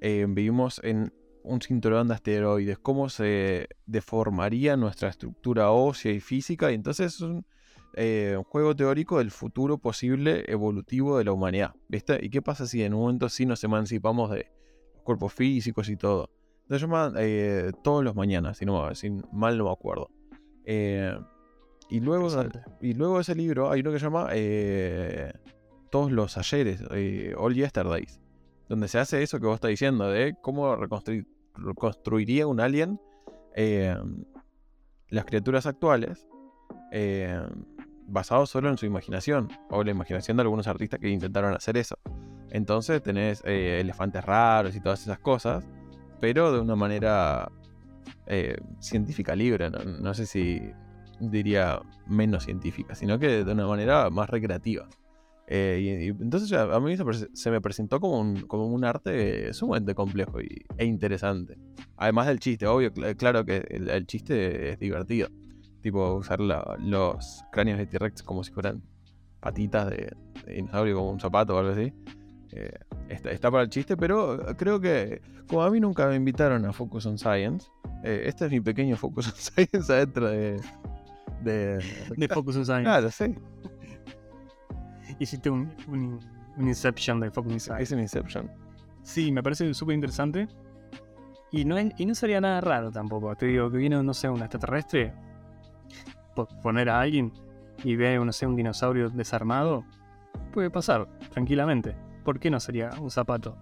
eh, 0.00 0.26
vivimos 0.28 0.80
en 0.84 1.12
un 1.44 1.60
cinturón 1.60 2.08
de 2.08 2.14
asteroides? 2.14 2.78
¿Cómo 2.78 3.08
se 3.08 3.68
deformaría 3.86 4.76
nuestra 4.76 5.08
estructura 5.08 5.70
ósea 5.70 6.12
y 6.12 6.20
física? 6.20 6.70
Y 6.70 6.74
entonces 6.74 7.14
es 7.14 7.20
un, 7.22 7.46
eh, 7.94 8.34
un 8.36 8.44
juego 8.44 8.76
teórico 8.76 9.18
del 9.18 9.30
futuro 9.30 9.78
posible 9.78 10.44
evolutivo 10.46 11.16
de 11.18 11.24
la 11.24 11.32
humanidad. 11.32 11.74
¿Viste? 11.88 12.18
¿Y 12.22 12.28
qué 12.28 12.42
pasa 12.42 12.66
si 12.66 12.82
en 12.82 12.92
un 12.92 13.00
momento 13.00 13.28
sí 13.28 13.46
nos 13.46 13.64
emancipamos 13.64 14.30
de 14.30 14.50
los 14.94 15.02
cuerpos 15.02 15.32
físicos 15.32 15.88
y 15.88 15.96
todo? 15.96 16.30
Se 16.68 16.78
llama 16.78 17.12
eh, 17.18 17.72
Todos 17.82 18.04
los 18.04 18.14
Mañanas, 18.14 18.58
si, 18.58 18.66
si 18.94 19.10
mal 19.32 19.58
no 19.58 19.64
me 19.64 19.72
acuerdo. 19.72 20.10
Eh, 20.64 21.16
y, 21.90 22.00
luego, 22.00 22.28
y 22.80 22.94
luego 22.94 23.16
de 23.16 23.22
ese 23.22 23.34
libro 23.34 23.70
hay 23.70 23.80
uno 23.80 23.92
que 23.92 23.98
se 23.98 24.04
llama 24.04 24.28
eh, 24.32 25.32
Todos 25.90 26.10
los 26.12 26.38
Ayeres, 26.38 26.82
eh, 26.92 27.34
All 27.36 27.54
Yesterdays, 27.54 28.20
donde 28.68 28.88
se 28.88 28.98
hace 28.98 29.22
eso 29.22 29.40
que 29.40 29.46
vos 29.46 29.56
estás 29.56 29.70
diciendo, 29.70 30.08
de 30.08 30.34
cómo 30.40 30.76
reconstru- 30.76 31.26
reconstruiría 31.54 32.46
un 32.46 32.60
alien 32.60 33.00
las 35.08 35.24
criaturas 35.26 35.66
actuales 35.66 36.26
basado 38.06 38.46
solo 38.46 38.70
en 38.70 38.78
su 38.78 38.86
imaginación, 38.86 39.48
o 39.70 39.84
la 39.84 39.90
imaginación 39.90 40.36
de 40.36 40.42
algunos 40.42 40.66
artistas 40.66 41.00
que 41.00 41.08
intentaron 41.08 41.54
hacer 41.54 41.76
eso. 41.76 41.96
Entonces 42.50 43.02
tenés 43.02 43.42
elefantes 43.44 44.24
raros 44.24 44.74
y 44.76 44.80
todas 44.80 45.02
esas 45.02 45.18
cosas, 45.18 45.66
pero 46.20 46.52
de 46.52 46.60
una 46.60 46.76
manera 46.76 47.50
eh, 48.26 48.56
científica 48.80 49.34
libre, 49.34 49.70
no, 49.70 49.78
no 49.84 50.14
sé 50.14 50.26
si 50.26 50.60
diría 51.20 51.80
menos 52.06 52.44
científica, 52.44 52.94
sino 52.94 53.18
que 53.18 53.44
de 53.44 53.52
una 53.52 53.66
manera 53.66 54.10
más 54.10 54.28
recreativa. 54.28 54.88
Eh, 55.46 56.04
y, 56.04 56.08
entonces 56.22 56.52
a, 56.52 56.80
mí 56.80 56.96
se, 56.96 57.50
me 57.50 57.60
presentó 57.60 58.00
como 58.00 58.18
un, 58.20 58.42
como 58.42 58.66
un 58.66 58.84
arte 58.84 59.52
sumamente 59.52 59.94
complejo 59.94 60.40
y, 60.40 60.64
e 60.78 60.84
interesante. 60.84 61.58
Además 61.96 62.26
del 62.28 62.40
chiste, 62.40 62.66
obvio, 62.66 62.92
cl- 62.92 63.16
claro 63.16 63.44
que 63.44 63.56
el, 63.68 64.06
chiste 64.06 64.70
es 64.70 64.78
divertido. 64.78 65.28
Tipo 65.80 66.14
usar 66.14 66.40
los 66.40 67.44
cráneos 67.50 67.78
de 67.78 67.86
T-Rex 67.86 68.22
como 68.22 68.44
si 68.44 68.52
fueran 68.52 68.82
patitas 69.40 69.90
de, 69.90 70.12
de 70.46 70.54
dinosaurio, 70.54 70.96
como 70.96 71.10
un 71.10 71.20
zapato 71.20 71.56
o 71.56 71.58
algo 71.58 71.72
así. 71.72 71.92
Eh, 72.52 72.72
está, 73.08 73.30
está 73.32 73.50
para 73.50 73.64
el 73.64 73.68
chiste, 73.68 73.96
pero 73.96 74.38
creo 74.56 74.80
que 74.80 75.20
como 75.48 75.62
a 75.64 75.70
mí 75.70 75.80
nunca 75.80 76.06
me 76.06 76.14
invitaron 76.14 76.64
a 76.64 76.72
Focus 76.72 77.06
on 77.06 77.18
Science, 77.18 77.68
eh, 78.02 78.22
este 78.26 78.46
es 78.46 78.50
mi 78.50 78.60
pequeño 78.60 78.96
Focus 78.96 79.28
on 79.28 79.34
Science 79.36 79.92
adentro 79.92 80.28
de... 80.28 80.60
De, 81.42 81.78
De 82.16 82.28
Focus 82.28 82.56
on 82.56 82.64
Science. 82.64 82.84
Claro, 82.84 83.10
sí. 83.10 83.34
Hiciste 85.18 85.50
un, 85.50 85.72
un, 85.88 86.20
un 86.56 86.68
Inception 86.68 87.20
de 87.20 87.30
Focus 87.30 87.52
on 87.52 87.60
Science. 87.60 87.82
Es 87.82 87.92
un 87.92 87.98
Inception. 88.00 88.50
Sí, 89.02 89.32
me 89.32 89.42
parece 89.42 89.72
súper 89.74 89.94
interesante. 89.94 90.48
Y 91.50 91.64
no, 91.64 91.76
es- 91.76 91.92
y 91.98 92.06
no 92.06 92.14
sería 92.14 92.40
nada 92.40 92.60
raro 92.60 92.90
tampoco. 92.90 93.34
Te 93.36 93.46
digo 93.46 93.70
que 93.70 93.76
viene, 93.78 94.02
no 94.02 94.14
sé, 94.14 94.28
un 94.28 94.40
extraterrestre, 94.40 95.12
po- 96.34 96.48
poner 96.62 96.88
a 96.88 97.00
alguien 97.00 97.32
y 97.84 97.96
ve, 97.96 98.18
no 98.24 98.32
sé, 98.32 98.46
un 98.46 98.56
dinosaurio 98.56 99.10
desarmado, 99.10 99.84
puede 100.52 100.70
pasar 100.70 101.08
tranquilamente. 101.30 101.94
¿Por 102.24 102.38
qué 102.38 102.50
no 102.50 102.60
sería 102.60 102.90
un 103.00 103.10
zapato 103.10 103.56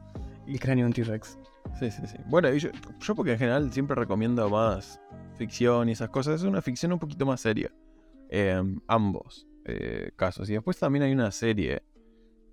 el 0.46 0.60
cráneo 0.60 0.84
de 0.84 0.88
un 0.88 0.92
T-Rex? 0.92 1.38
Sí, 1.78 1.90
sí, 1.90 2.06
sí. 2.06 2.16
Bueno, 2.26 2.52
y 2.52 2.58
yo, 2.58 2.70
yo 3.00 3.14
porque 3.14 3.32
en 3.32 3.38
general 3.38 3.72
siempre 3.72 3.96
recomiendo 3.96 4.48
más 4.50 5.00
ficción 5.36 5.88
y 5.88 5.92
esas 5.92 6.10
cosas, 6.10 6.40
es 6.40 6.42
una 6.42 6.60
ficción 6.60 6.92
un 6.92 6.98
poquito 6.98 7.24
más 7.24 7.40
seria. 7.40 7.72
Em, 8.28 8.80
ambos 8.86 9.48
eh, 9.64 10.12
casos. 10.14 10.48
Y 10.48 10.52
después 10.52 10.78
también 10.78 11.02
hay 11.02 11.12
una 11.12 11.32
serie 11.32 11.82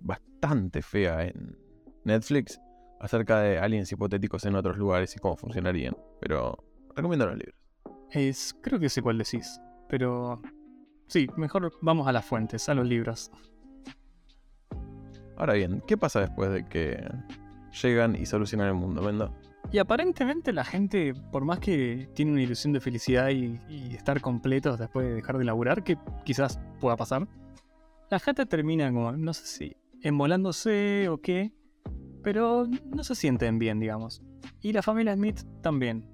bastante 0.00 0.82
fea 0.82 1.24
en 1.24 1.56
Netflix 2.04 2.60
acerca 3.00 3.40
de 3.40 3.58
aliens 3.58 3.90
hipotéticos 3.92 4.44
en 4.44 4.56
otros 4.56 4.76
lugares 4.76 5.14
y 5.14 5.20
cómo 5.20 5.36
funcionarían. 5.36 5.96
Pero 6.20 6.64
recomiendo 6.96 7.26
los 7.26 7.36
libros. 7.36 7.56
Es, 8.10 8.56
creo 8.60 8.80
que 8.80 8.88
sé 8.88 9.02
cuál 9.02 9.18
decís. 9.18 9.60
Pero 9.88 10.42
sí, 11.06 11.28
mejor 11.36 11.72
vamos 11.80 12.08
a 12.08 12.12
las 12.12 12.24
fuentes, 12.24 12.68
a 12.68 12.74
los 12.74 12.86
libros. 12.86 13.30
Ahora 15.36 15.54
bien, 15.54 15.80
¿qué 15.86 15.96
pasa 15.96 16.20
después 16.20 16.50
de 16.50 16.66
que 16.66 17.00
llegan 17.82 18.16
y 18.16 18.26
solucionan 18.26 18.68
el 18.68 18.74
mundo, 18.74 19.02
Mendo? 19.02 19.34
Y 19.70 19.78
aparentemente 19.78 20.52
la 20.52 20.64
gente, 20.64 21.12
por 21.30 21.44
más 21.44 21.58
que 21.58 22.08
tiene 22.14 22.32
una 22.32 22.42
ilusión 22.42 22.72
de 22.72 22.80
felicidad 22.80 23.28
y, 23.28 23.60
estar 23.94 24.20
completos 24.20 24.78
después 24.78 25.06
de 25.06 25.14
dejar 25.14 25.36
de 25.36 25.44
laburar, 25.44 25.84
que 25.84 25.98
quizás 26.24 26.58
pueda 26.80 26.96
pasar, 26.96 27.28
la 28.10 28.18
gente 28.18 28.46
termina 28.46 28.90
como, 28.90 29.12
no 29.12 29.34
sé 29.34 29.46
si, 29.46 29.76
embolándose 30.00 31.08
o 31.10 31.18
qué, 31.18 31.52
pero 32.22 32.66
no 32.66 33.04
se 33.04 33.14
sienten 33.14 33.58
bien, 33.58 33.78
digamos. 33.78 34.22
Y 34.62 34.72
la 34.72 34.82
familia 34.82 35.14
Smith 35.14 35.42
también. 35.62 36.10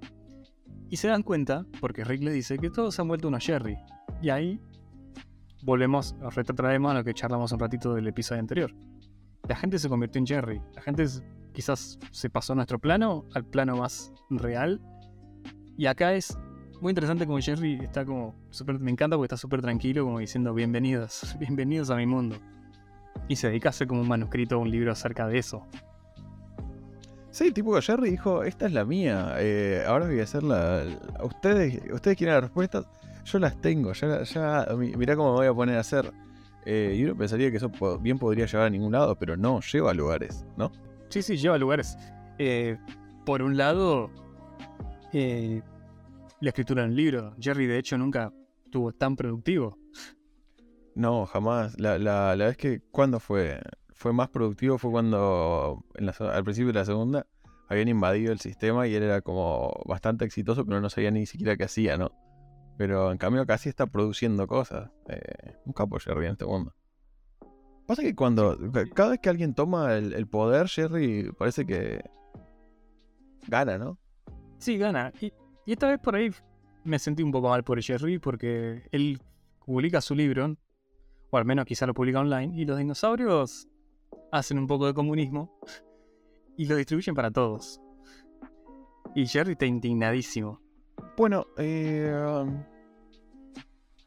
Y 0.89 0.97
se 0.97 1.07
dan 1.07 1.23
cuenta, 1.23 1.65
porque 1.79 2.03
Rick 2.03 2.23
les 2.23 2.33
dice 2.33 2.57
que 2.57 2.69
todos 2.69 2.93
se 2.93 3.01
han 3.01 3.07
vuelto 3.07 3.29
unos 3.29 3.45
Jerry. 3.45 3.77
Y 4.21 4.29
ahí 4.29 4.59
volvemos, 5.63 6.13
nos 6.15 6.35
retrotraemos 6.35 6.91
a 6.91 6.95
lo 6.95 7.03
que 7.03 7.13
charlamos 7.13 7.51
un 7.53 7.59
ratito 7.59 7.93
del 7.93 8.07
episodio 8.07 8.41
anterior. 8.41 8.75
La 9.47 9.55
gente 9.55 9.79
se 9.79 9.89
convirtió 9.89 10.19
en 10.19 10.27
Jerry. 10.27 10.61
La 10.73 10.81
gente 10.81 11.07
quizás 11.55 11.97
se 12.11 12.29
pasó 12.29 12.53
a 12.53 12.55
nuestro 12.57 12.77
plano, 12.79 13.25
al 13.33 13.45
plano 13.45 13.77
más 13.77 14.13
real. 14.29 14.79
Y 15.77 15.87
acá 15.87 16.13
es 16.13 16.37
muy 16.81 16.91
interesante 16.91 17.25
como 17.25 17.39
Jerry 17.39 17.79
está 17.81 18.05
como. 18.05 18.35
Me 18.79 18.91
encanta 18.91 19.15
porque 19.15 19.25
está 19.25 19.37
súper 19.37 19.61
tranquilo, 19.61 20.03
como 20.03 20.19
diciendo 20.19 20.53
bienvenidos, 20.53 21.35
bienvenidos 21.39 21.89
a 21.89 21.95
mi 21.95 22.05
mundo. 22.05 22.35
Y 23.27 23.37
se 23.37 23.47
dedica 23.47 23.69
a 23.69 23.71
hacer 23.71 23.87
como 23.87 24.01
un 24.01 24.07
manuscrito, 24.07 24.59
un 24.59 24.69
libro 24.69 24.91
acerca 24.91 25.27
de 25.27 25.39
eso. 25.39 25.65
Sí, 27.31 27.51
tipo 27.51 27.73
que 27.75 27.81
Jerry 27.81 28.11
dijo, 28.11 28.43
esta 28.43 28.65
es 28.65 28.71
la 28.71 28.85
mía, 28.85 29.35
eh, 29.39 29.83
ahora 29.85 30.05
voy 30.07 30.19
a 30.21 30.23
hacer 30.23 30.41
la... 30.43 30.85
la- 30.85 31.23
Ustedes, 31.23 31.81
ustedes 31.91 32.15
quieren 32.15 32.35
las 32.35 32.43
respuestas, 32.43 32.85
yo 33.25 33.39
las 33.39 33.59
tengo, 33.59 33.91
ya, 33.91 34.23
ya 34.23 34.65
mi- 34.77 34.95
mirá 34.95 35.17
cómo 35.17 35.31
me 35.31 35.37
voy 35.39 35.47
a 35.47 35.53
poner 35.53 35.75
a 35.75 35.81
hacer. 35.81 36.13
Eh, 36.65 36.95
y 36.97 37.03
uno 37.03 37.15
pensaría 37.17 37.51
que 37.51 37.57
eso 37.57 37.69
bien 37.99 38.17
podría 38.19 38.45
llevar 38.45 38.67
a 38.67 38.69
ningún 38.69 38.93
lado, 38.93 39.15
pero 39.17 39.35
no, 39.35 39.59
lleva 39.59 39.91
a 39.91 39.93
lugares, 39.93 40.45
¿no? 40.55 40.71
Sí, 41.09 41.21
sí, 41.21 41.37
lleva 41.37 41.57
lugares. 41.57 41.97
Eh, 42.37 42.77
por 43.25 43.41
un 43.41 43.57
lado, 43.57 44.11
eh, 45.13 45.61
la 46.41 46.49
escritura 46.49 46.83
de 46.83 46.89
un 46.89 46.95
libro. 46.95 47.35
Jerry, 47.39 47.67
de 47.67 47.77
hecho, 47.77 47.97
nunca 47.97 48.31
estuvo 48.65 48.91
tan 48.91 49.15
productivo. 49.15 49.77
No, 50.95 51.25
jamás. 51.25 51.79
La, 51.79 51.97
la, 51.99 52.35
la 52.35 52.45
vez 52.45 52.57
que, 52.57 52.81
¿cuándo 52.91 53.19
fue? 53.19 53.61
Fue 53.93 54.11
más 54.13 54.29
productivo 54.29 54.77
fue 54.77 54.91
cuando, 54.91 55.85
la 55.95 56.13
al 56.33 56.43
principio 56.43 56.67
de 56.67 56.79
la 56.79 56.85
segunda, 56.85 57.27
habían 57.67 57.87
invadido 57.87 58.31
el 58.31 58.39
sistema 58.39 58.87
y 58.87 58.95
él 58.95 59.03
era 59.03 59.21
como 59.21 59.71
bastante 59.85 60.25
exitoso, 60.25 60.65
pero 60.65 60.81
no 60.81 60.89
sabía 60.89 61.11
ni 61.11 61.25
siquiera 61.25 61.55
qué 61.55 61.63
hacía, 61.63 61.97
¿no? 61.97 62.11
Pero 62.77 63.11
en 63.11 63.17
cambio 63.17 63.45
casi 63.45 63.69
está 63.69 63.87
produciendo 63.87 64.47
cosas. 64.47 64.91
Eh, 65.07 65.55
un 65.65 65.73
capo 65.73 65.97
Jerry 65.97 66.25
en 66.25 66.31
este 66.33 66.45
mundo. 66.45 66.73
Pasa 67.87 68.01
que 68.01 68.15
cuando, 68.15 68.57
ca- 68.71 68.89
cada 68.93 69.09
vez 69.11 69.19
que 69.19 69.29
alguien 69.29 69.53
toma 69.53 69.95
el, 69.95 70.13
el 70.13 70.27
poder, 70.27 70.67
Jerry 70.67 71.31
parece 71.37 71.65
que 71.65 72.03
gana, 73.47 73.77
¿no? 73.77 73.99
Sí, 74.57 74.77
gana. 74.77 75.13
Y, 75.21 75.31
y 75.65 75.73
esta 75.73 75.87
vez 75.89 75.99
por 75.99 76.15
ahí 76.15 76.31
me 76.83 76.97
sentí 76.97 77.21
un 77.21 77.31
poco 77.31 77.49
mal 77.49 77.63
por 77.63 77.81
Jerry 77.81 78.17
porque 78.19 78.87
él 78.91 79.21
publica 79.65 80.01
su 80.01 80.15
libro, 80.15 80.55
o 81.29 81.37
al 81.37 81.45
menos 81.45 81.65
quizá 81.65 81.85
lo 81.85 81.93
publica 81.93 82.19
online, 82.19 82.55
y 82.59 82.65
los 82.65 82.77
dinosaurios 82.77 83.67
hacen 84.31 84.57
un 84.57 84.67
poco 84.67 84.87
de 84.87 84.93
comunismo 84.93 85.59
y 86.57 86.65
lo 86.65 86.75
distribuyen 86.75 87.13
para 87.15 87.29
todos. 87.31 87.79
Y 89.13 89.27
Jerry 89.27 89.51
está 89.53 89.65
indignadísimo. 89.65 90.59
Bueno, 91.17 91.45
eh, 91.57 92.11
um, 92.43 92.63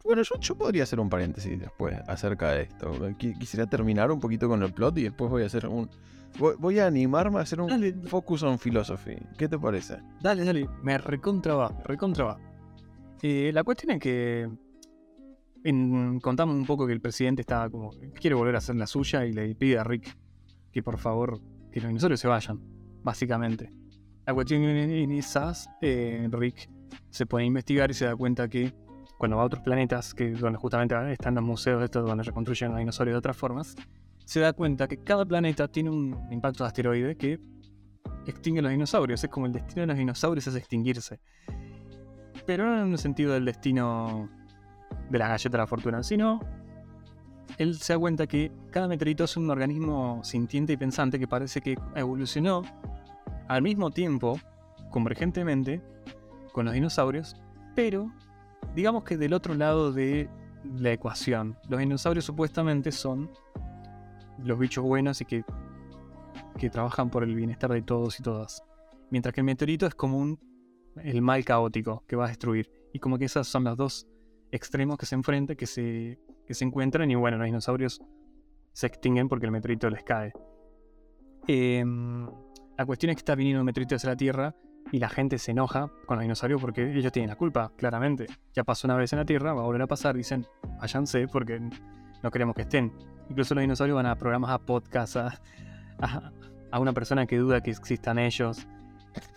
bueno, 0.09 0.23
yo, 0.23 0.35
yo 0.41 0.57
podría 0.57 0.83
hacer 0.83 0.99
un 0.99 1.09
paréntesis 1.09 1.59
después 1.61 1.97
acerca 2.09 2.51
de 2.53 2.63
esto. 2.63 2.91
Qui- 3.19 3.39
Quisiera 3.39 3.67
terminar 3.67 4.11
un 4.11 4.19
poquito 4.19 4.49
con 4.49 4.63
el 4.63 4.73
plot 4.73 4.99
y 4.99 5.03
después 5.05 5.31
voy 5.31 5.43
a 5.45 5.47
hacer 5.47 5.67
un. 5.69 5.89
Voy, 6.39 6.55
voy 6.59 6.79
a 6.81 6.87
animarme 6.87 7.39
a 7.39 7.43
hacer 7.43 7.61
un 7.61 7.69
Dale. 7.69 7.93
focus 8.09 8.43
on 8.43 8.59
philosophy. 8.59 9.17
¿Qué 9.37 9.49
te 9.49 9.59
parece? 9.59 9.99
Dale, 10.21 10.45
dale, 10.45 10.69
me 10.83 10.99
recontra 10.99 11.55
va, 11.55 11.71
me 11.71 11.85
recontra 11.85 12.25
va. 12.25 12.39
Eh, 13.23 13.51
la 13.53 13.63
cuestión 13.65 13.93
es 13.93 14.01
que 14.01 14.49
en- 15.65 16.21
contamos 16.21 16.55
un 16.55 16.67
poco 16.67 16.87
que 16.87 16.93
el 16.93 17.01
presidente 17.01 17.43
estaba 17.43 17.69
como 17.71 17.91
quiere 18.21 18.35
volver 18.35 18.55
a 18.55 18.59
hacer 18.59 18.77
la 18.77 18.87
suya 18.87 19.25
y 19.27 19.33
le 19.33 19.55
pide 19.55 19.79
a 19.79 19.85
Rick 19.85 20.17
que 20.73 20.83
por 20.83 20.99
favor 20.99 21.41
que 21.73 21.81
los 21.81 21.89
dinosaurios 21.89 22.21
se 22.21 22.29
vayan, 22.29 22.61
básicamente. 23.03 23.73
La 24.27 24.35
cuestión 24.35 24.63
en 24.63 25.11
esas, 25.13 25.69
eh, 25.81 26.29
Rick 26.31 26.71
se 27.11 27.27
pone 27.27 27.45
a 27.45 27.47
investigar 27.47 27.91
y 27.91 27.95
se 27.95 28.05
da 28.05 28.15
cuenta 28.15 28.49
que 28.49 28.73
cuando 29.19 29.37
va 29.37 29.43
a 29.43 29.47
otros 29.47 29.63
planetas, 29.63 30.15
que 30.15 30.31
donde 30.31 30.59
justamente 30.59 30.95
están 31.13 31.35
los 31.35 31.45
museos 31.45 31.83
estos 31.83 32.07
donde 32.07 32.23
reconstruyen 32.23 32.73
a 32.73 32.79
dinosaurios 32.79 33.15
de 33.15 33.19
otras 33.19 33.37
formas, 33.37 33.75
se 34.25 34.41
da 34.41 34.53
cuenta 34.53 34.87
que 34.87 35.03
cada 35.03 35.27
planeta 35.27 35.69
tiene 35.69 35.91
un 35.91 36.17
impacto 36.31 36.63
de 36.63 36.69
asteroide 36.69 37.17
que 37.17 37.41
extingue 38.27 38.63
los 38.63 38.71
dinosaurios. 38.71 39.23
Es 39.25 39.31
como 39.31 39.47
el 39.47 39.53
destino 39.53 39.83
de 39.83 39.87
los 39.89 39.97
dinosaurios 39.99 40.47
es 40.47 40.55
extinguirse. 40.55 41.21
Pero 42.47 42.65
no 42.67 42.83
en 42.83 42.93
el 42.93 42.99
sentido 42.99 43.33
del 43.33 43.45
destino 43.45 44.31
de 45.11 45.19
la 45.19 45.29
galleta 45.29 45.57
de 45.57 45.63
la 45.63 45.67
fortuna, 45.67 46.03
sino 46.03 46.41
él 47.59 47.77
se 47.77 47.95
da 47.95 47.99
cuenta 47.99 48.27
que 48.27 48.53
cada 48.71 48.87
meteorito 48.87 49.25
es 49.25 49.37
un 49.37 49.51
organismo 49.51 50.21
sintiente 50.23 50.75
y 50.75 50.77
pensante 50.77 51.19
que 51.19 51.27
parece 51.27 51.61
que 51.61 51.77
evolucionó 51.97 52.63
al 53.49 53.63
mismo 53.63 53.91
tiempo, 53.91 54.39
convergentemente, 54.91 55.83
con 56.53 56.67
los 56.67 56.75
dinosaurios, 56.75 57.35
pero 57.75 58.13
digamos 58.75 59.05
que 59.05 59.17
del 59.17 59.33
otro 59.33 59.55
lado 59.55 59.93
de 59.93 60.29
la 60.65 60.93
ecuación. 60.93 61.57
Los 61.69 61.81
dinosaurios 61.81 62.25
supuestamente 62.25 62.93
son 62.93 63.31
los 64.39 64.59
bichos 64.59 64.85
buenos 64.85 65.21
y 65.21 65.25
que, 65.25 65.45
que 66.59 66.71
trabajan 66.71 67.11
por 67.11 67.23
el 67.23 67.35
bienestar 67.35 67.73
de 67.73 67.83
todos 67.83 68.21
y 68.21 68.23
todas. 68.23 68.63
Mientras 69.11 69.35
que 69.35 69.41
el 69.41 69.47
meteorito 69.47 69.87
es 69.87 69.95
como 69.95 70.19
un, 70.19 70.39
el 70.97 71.23
mal 71.23 71.45
caótico 71.45 72.05
que 72.07 72.17
va 72.17 72.27
a 72.27 72.29
destruir. 72.29 72.71
Y 72.93 72.99
como 72.99 73.19
que 73.19 73.25
esos 73.25 73.49
son 73.49 73.65
los 73.65 73.77
dos 73.77 74.07
extremos 74.51 74.97
que 74.97 75.07
se 75.07 75.15
enfrentan, 75.15 75.57
que 75.57 75.67
se, 75.67 76.19
que 76.47 76.55
se 76.55 76.65
encuentran 76.65 77.11
y 77.11 77.15
bueno, 77.15 77.37
los 77.37 77.47
dinosaurios 77.47 78.01
se 78.73 78.87
extinguen 78.87 79.29
porque 79.29 79.47
el 79.47 79.53
meteorito 79.53 79.91
les 79.91 80.03
cae. 80.03 80.33
Em, 81.47 82.27
la 82.77 82.87
cuestión 82.87 83.11
es 83.11 83.17
que 83.17 83.21
está 83.21 83.35
viniendo 83.35 83.61
un 83.61 83.67
meteorito 83.67 83.97
hacia 83.97 84.11
la 84.11 84.17
Tierra 84.17 84.55
y 84.93 84.99
la 84.99 85.09
gente 85.09 85.39
se 85.39 85.51
enoja 85.51 85.91
con 86.07 86.17
los 86.17 86.23
dinosaurios 86.23 86.61
porque 86.61 86.91
ellos 86.93 87.13
tienen 87.13 87.29
la 87.31 87.37
culpa, 87.37 87.73
claramente. 87.77 88.27
Ya 88.55 88.65
pasó 88.65 88.87
una 88.87 88.97
vez 88.97 89.13
en 89.13 89.19
la 89.19 89.25
Tierra, 89.25 89.53
va 89.53 89.63
a 89.63 89.65
volver 89.65 89.83
a 89.83 89.87
pasar, 89.87 90.17
dicen, 90.17 90.47
váyanse 90.81 91.29
porque 91.29 91.61
no 92.23 92.31
queremos 92.31 92.55
que 92.55 92.63
estén. 92.63 92.93
Incluso 93.29 93.55
los 93.55 93.63
dinosaurios 93.63 93.97
van 93.97 94.07
a 94.07 94.17
programas, 94.17 94.51
a 94.51 94.59
podcasts, 94.59 95.17
a, 95.17 95.41
a- 96.01 96.33
a 96.71 96.81
una 96.81 96.93
persona 96.93 97.27
que 97.27 97.39
duda 97.39 97.63
que 97.63 97.71
existan 97.71 98.19
ellos 98.19 98.67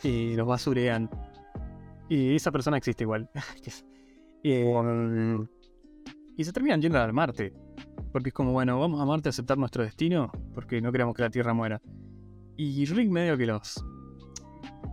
y 0.03 0.35
los 0.35 0.47
basurean. 0.47 1.09
Y 2.09 2.35
esa 2.35 2.51
persona 2.51 2.77
existe 2.77 3.03
igual. 3.05 3.29
y, 4.43 4.63
um, 4.63 5.47
y 6.35 6.43
se 6.43 6.51
terminan 6.51 6.81
yendo 6.81 6.99
al 6.99 7.13
Marte. 7.13 7.53
Porque 8.11 8.29
es 8.29 8.33
como, 8.33 8.51
bueno, 8.51 8.77
vamos 8.79 8.99
a 8.99 9.05
Marte 9.05 9.29
a 9.29 9.31
aceptar 9.31 9.57
nuestro 9.57 9.83
destino 9.83 10.29
porque 10.53 10.81
no 10.81 10.91
queremos 10.91 11.15
que 11.15 11.21
la 11.21 11.29
Tierra 11.29 11.53
muera. 11.53 11.81
Y 12.57 12.83
Rick 12.85 13.09
medio 13.09 13.37
que 13.37 13.45
los 13.45 13.83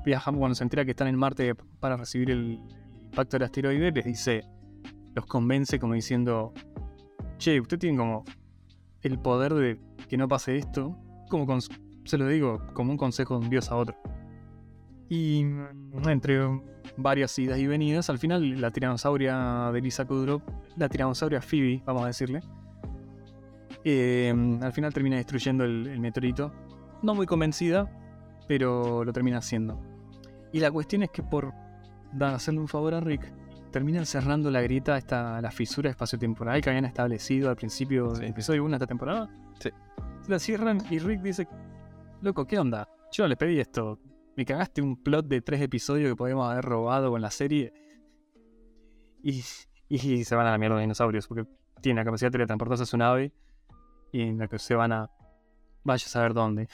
viajamos 0.05 0.39
cuando 0.39 0.55
se 0.55 0.63
entera 0.65 0.85
que 0.85 0.93
están 0.93 1.09
en 1.09 1.17
Marte 1.17 1.55
para 1.81 1.97
recibir 1.97 2.31
el 2.31 2.61
impacto 3.05 3.37
del 3.37 3.45
asteroide, 3.45 3.91
les 3.93 4.05
dice, 4.05 4.45
los 5.15 5.27
convence 5.27 5.79
como 5.79 5.95
diciendo, 5.95 6.53
che, 7.39 7.61
usted 7.61 7.79
tiene 7.79 7.99
como 7.99 8.25
el 9.03 9.19
poder 9.19 9.55
de 9.55 9.81
que 10.09 10.17
no 10.17 10.29
pase 10.29 10.57
esto, 10.57 10.97
como 11.29 11.47
se 12.05 12.19
lo 12.19 12.27
digo, 12.27 12.67
como 12.75 12.93
un 12.93 12.99
consejo 12.99 13.39
de 13.39 13.45
un 13.45 13.51
dios 13.51 13.71
a 13.71 13.77
otro. 13.77 13.97
Y 15.09 15.41
entre 16.07 16.41
varias 16.97 17.39
idas 17.39 17.59
y 17.59 17.67
venidas, 17.67 18.11
al 18.11 18.19
final 18.19 18.61
la 18.61 18.71
tiranosauria 18.71 19.71
de 19.73 19.81
Lisa 19.81 20.05
Kudrow, 20.05 20.43
la 20.77 20.89
tiranosauria 20.89 21.41
Phoebe, 21.41 21.83
vamos 21.87 22.05
a 22.05 22.07
decirle, 22.09 22.41
eh, 23.85 24.35
al 24.61 24.73
final 24.73 24.93
termina 24.93 25.17
destruyendo 25.17 25.65
el 25.65 25.99
meteorito. 26.01 26.53
No 27.03 27.15
muy 27.15 27.27
convencida, 27.27 27.89
pero 28.49 29.05
lo 29.05 29.13
termina 29.13 29.39
haciendo. 29.39 29.81
Y 30.53 30.59
la 30.61 30.71
cuestión 30.73 31.03
es 31.05 31.11
que 31.11 31.23
por 31.23 31.53
hacerle 32.21 32.61
un 32.61 32.69
favor 32.69 32.95
a 32.95 33.01
Rick, 33.01 33.33
terminan 33.71 34.07
cerrando 34.07 34.51
la 34.51 34.63
grieta, 34.63 34.97
esta, 34.97 35.41
la 35.43 35.51
fisura 35.51 35.91
espaciotemporal 35.91 36.61
que 36.63 36.71
habían 36.71 36.87
establecido 36.87 37.51
al 37.51 37.57
principio 37.57 38.15
Sí. 38.15 38.23
del 38.23 38.31
episodio 38.31 38.65
1 38.65 38.71
de 38.71 38.77
esta 38.77 38.87
temporada. 38.87 39.29
Sí. 39.61 39.71
La 40.27 40.39
cierran 40.39 40.79
y 40.91 40.99
Rick 40.99 41.21
dice, 41.21 41.47
loco, 42.23 42.47
¿qué 42.47 42.59
onda? 42.59 42.89
Yo 43.13 43.25
no 43.25 43.29
les 43.29 43.37
pedí 43.39 43.61
esto. 43.61 43.99
Me 44.37 44.45
cagaste 44.47 44.81
un 44.81 45.03
plot 45.03 45.27
de 45.27 45.43
tres 45.43 45.61
episodios 45.61 46.09
que 46.11 46.17
podíamos 46.17 46.51
haber 46.51 46.65
robado 46.65 47.11
con 47.11 47.21
la 47.21 47.31
serie. 47.31 47.73
y, 49.23 49.43
y 49.91 50.25
se 50.25 50.35
van 50.35 50.47
a 50.47 50.53
la 50.53 50.59
mierda 50.59 50.77
los 50.77 50.83
dinosaurios, 50.83 51.27
porque 51.27 51.45
tienen 51.83 51.97
la 52.01 52.05
capacidad 52.05 52.29
de 52.29 52.33
teletransportarse 52.39 52.85
a 52.85 52.87
su 52.87 52.97
nave 52.97 53.33
y 54.13 54.23
en 54.23 54.39
la 54.39 54.49
que 54.49 54.59
se 54.59 54.75
van 54.75 54.93
a... 54.93 55.11
Vaya 55.85 56.05
a 56.07 56.09
saber 56.09 56.35
dónde. 56.35 56.69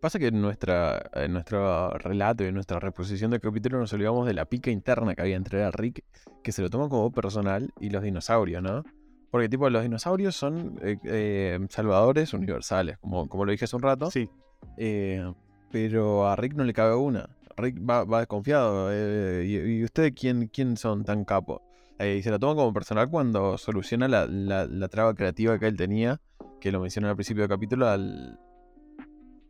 Pasa 0.00 0.18
que 0.20 0.28
en, 0.28 0.40
nuestra, 0.40 1.10
en 1.14 1.32
nuestro 1.32 1.90
relato 1.98 2.44
y 2.44 2.48
en 2.48 2.54
nuestra 2.54 2.78
reposición 2.78 3.32
del 3.32 3.40
capítulo 3.40 3.78
nos 3.80 3.92
olvidamos 3.92 4.26
de 4.28 4.34
la 4.34 4.44
pica 4.44 4.70
interna 4.70 5.14
que 5.16 5.22
había 5.22 5.34
entre 5.36 5.68
Rick, 5.72 6.04
que 6.42 6.52
se 6.52 6.62
lo 6.62 6.70
toma 6.70 6.88
como 6.88 7.10
personal, 7.10 7.72
y 7.80 7.90
los 7.90 8.02
dinosaurios, 8.04 8.62
¿no? 8.62 8.84
Porque, 9.32 9.48
tipo, 9.48 9.68
los 9.68 9.82
dinosaurios 9.82 10.36
son 10.36 10.78
eh, 10.82 10.98
eh, 11.04 11.58
salvadores 11.68 12.32
universales, 12.32 12.96
como, 12.98 13.28
como 13.28 13.44
lo 13.44 13.50
dije 13.50 13.64
hace 13.64 13.74
un 13.76 13.82
rato. 13.82 14.10
Sí. 14.10 14.28
Eh, 14.76 15.32
pero 15.72 16.28
a 16.28 16.36
Rick 16.36 16.54
no 16.54 16.62
le 16.64 16.72
cabe 16.72 16.94
una. 16.94 17.28
Rick 17.56 17.78
va, 17.78 18.04
va 18.04 18.20
desconfiado. 18.20 18.90
eh, 18.92 19.44
y, 19.46 19.56
y 19.80 19.84
ustedes 19.84 20.12
quién, 20.14 20.46
quién 20.46 20.76
son 20.76 21.04
tan 21.04 21.24
capos? 21.24 21.60
Eh, 21.98 22.16
y 22.18 22.22
se 22.22 22.30
lo 22.30 22.38
toma 22.38 22.54
como 22.54 22.72
personal 22.72 23.10
cuando 23.10 23.58
soluciona 23.58 24.06
la, 24.06 24.26
la- 24.26 24.66
la 24.66 24.88
traba 24.88 25.12
creativa 25.14 25.58
que 25.58 25.66
él 25.66 25.76
tenía, 25.76 26.20
que 26.60 26.70
lo 26.70 26.80
mencioné 26.80 27.08
al 27.08 27.16
principio 27.16 27.42
del 27.42 27.50
capítulo, 27.50 27.88
al 27.88 28.38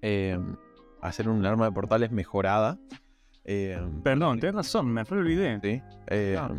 eh, 0.03 0.39
hacer 1.01 1.29
un 1.29 1.45
arma 1.45 1.67
de 1.67 1.73
portales 1.73 2.11
mejorada. 2.11 2.79
Eh, 3.45 3.81
Perdón, 4.03 4.41
tenés 4.41 4.55
razón, 4.57 4.93
me 4.93 5.03
olvidé. 5.03 5.59
¿sí? 5.63 5.83
Eh, 6.09 6.37
Ah. 6.39 6.51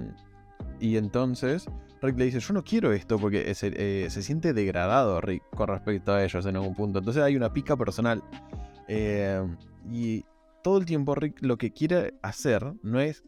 Y 0.79 0.97
entonces 0.97 1.65
Rick 2.01 2.17
le 2.17 2.25
dice, 2.25 2.39
yo 2.39 2.53
no 2.53 2.63
quiero 2.63 2.93
esto 2.93 3.19
porque 3.19 3.53
se, 3.53 3.73
eh, 3.75 4.09
se 4.09 4.21
siente 4.23 4.53
degradado 4.53 5.19
Rick 5.19 5.43
con 5.55 5.67
respecto 5.67 6.13
a 6.13 6.23
ellos 6.23 6.45
en 6.45 6.55
algún 6.55 6.73
punto. 6.73 6.99
Entonces 6.99 7.21
hay 7.21 7.35
una 7.35 7.53
pica 7.53 7.75
personal. 7.75 8.23
Y 9.91 10.25
todo 10.63 10.77
el 10.77 10.85
tiempo 10.85 11.15
Rick 11.15 11.41
lo 11.41 11.57
que 11.57 11.71
quiere 11.71 12.15
hacer 12.21 12.73
no 12.81 12.99
es 12.99 13.23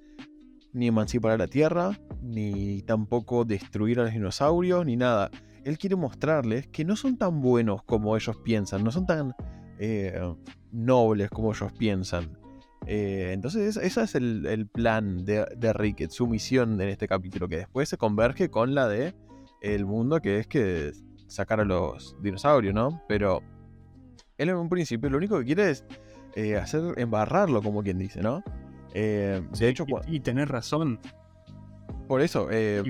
ni 0.74 0.88
emancipar 0.88 1.32
a 1.32 1.38
la 1.38 1.47
Tierra, 1.47 1.99
ni 2.22 2.82
tampoco 2.84 3.45
destruir 3.45 3.99
a 3.99 4.03
los 4.03 4.14
dinosaurios, 4.14 4.86
ni 4.86 4.95
nada. 4.95 5.30
Él 5.64 5.78
quiere 5.78 5.95
mostrarles 5.95 6.68
que 6.68 6.86
no 6.86 6.95
son 6.95 7.18
tan 7.18 7.41
buenos 7.41 7.84
como 7.84 8.16
ellos 8.16 8.38
piensan, 8.38 8.84
no 8.84 8.91
son 8.91 9.05
tan 9.05 9.36
eh, 9.82 10.14
nobles 10.72 11.30
como 11.30 11.52
ellos 11.52 11.72
piensan. 11.74 12.38
Eh, 12.86 13.32
entonces, 13.34 13.78
ese 13.78 14.02
es 14.04 14.16
el, 14.16 14.46
el 14.46 14.68
plan 14.68 15.26
de, 15.26 15.46
de 15.58 15.74
Rick, 15.74 16.10
su 16.10 16.28
misión 16.28 16.80
en 16.80 16.90
este 16.90 17.08
capítulo, 17.08 17.48
que 17.48 17.58
después 17.58 17.90
se 17.90 17.98
converge 17.98 18.50
con 18.50 18.74
la 18.76 18.88
de 18.88 19.14
el 19.62 19.86
mundo, 19.86 20.22
que 20.22 20.40
es 20.40 20.48
que 20.48 20.92
sacar 21.28 21.60
a 21.60 21.66
los 21.66 22.16
dinosaurios, 22.22 22.74
¿no? 22.74 23.02
Pero 23.08 23.42
él 24.38 24.50
en 24.50 24.56
un 24.56 24.70
principio 24.70 25.10
lo 25.10 25.18
único 25.18 25.38
que 25.40 25.46
quiere 25.46 25.70
es 25.70 25.86
eh, 26.36 26.58
hacer 26.58 26.82
embarrarlo, 26.98 27.62
como 27.62 27.84
quien 27.84 27.98
dice, 27.98 28.22
¿no? 28.22 28.44
Eh, 28.94 29.42
de 29.60 29.68
hecho, 29.70 29.86
Y, 30.08 30.16
y 30.18 30.20
tenés 30.20 30.48
razón. 30.48 31.00
por 32.08 32.22
eso, 32.22 32.48
eh, 32.52 32.84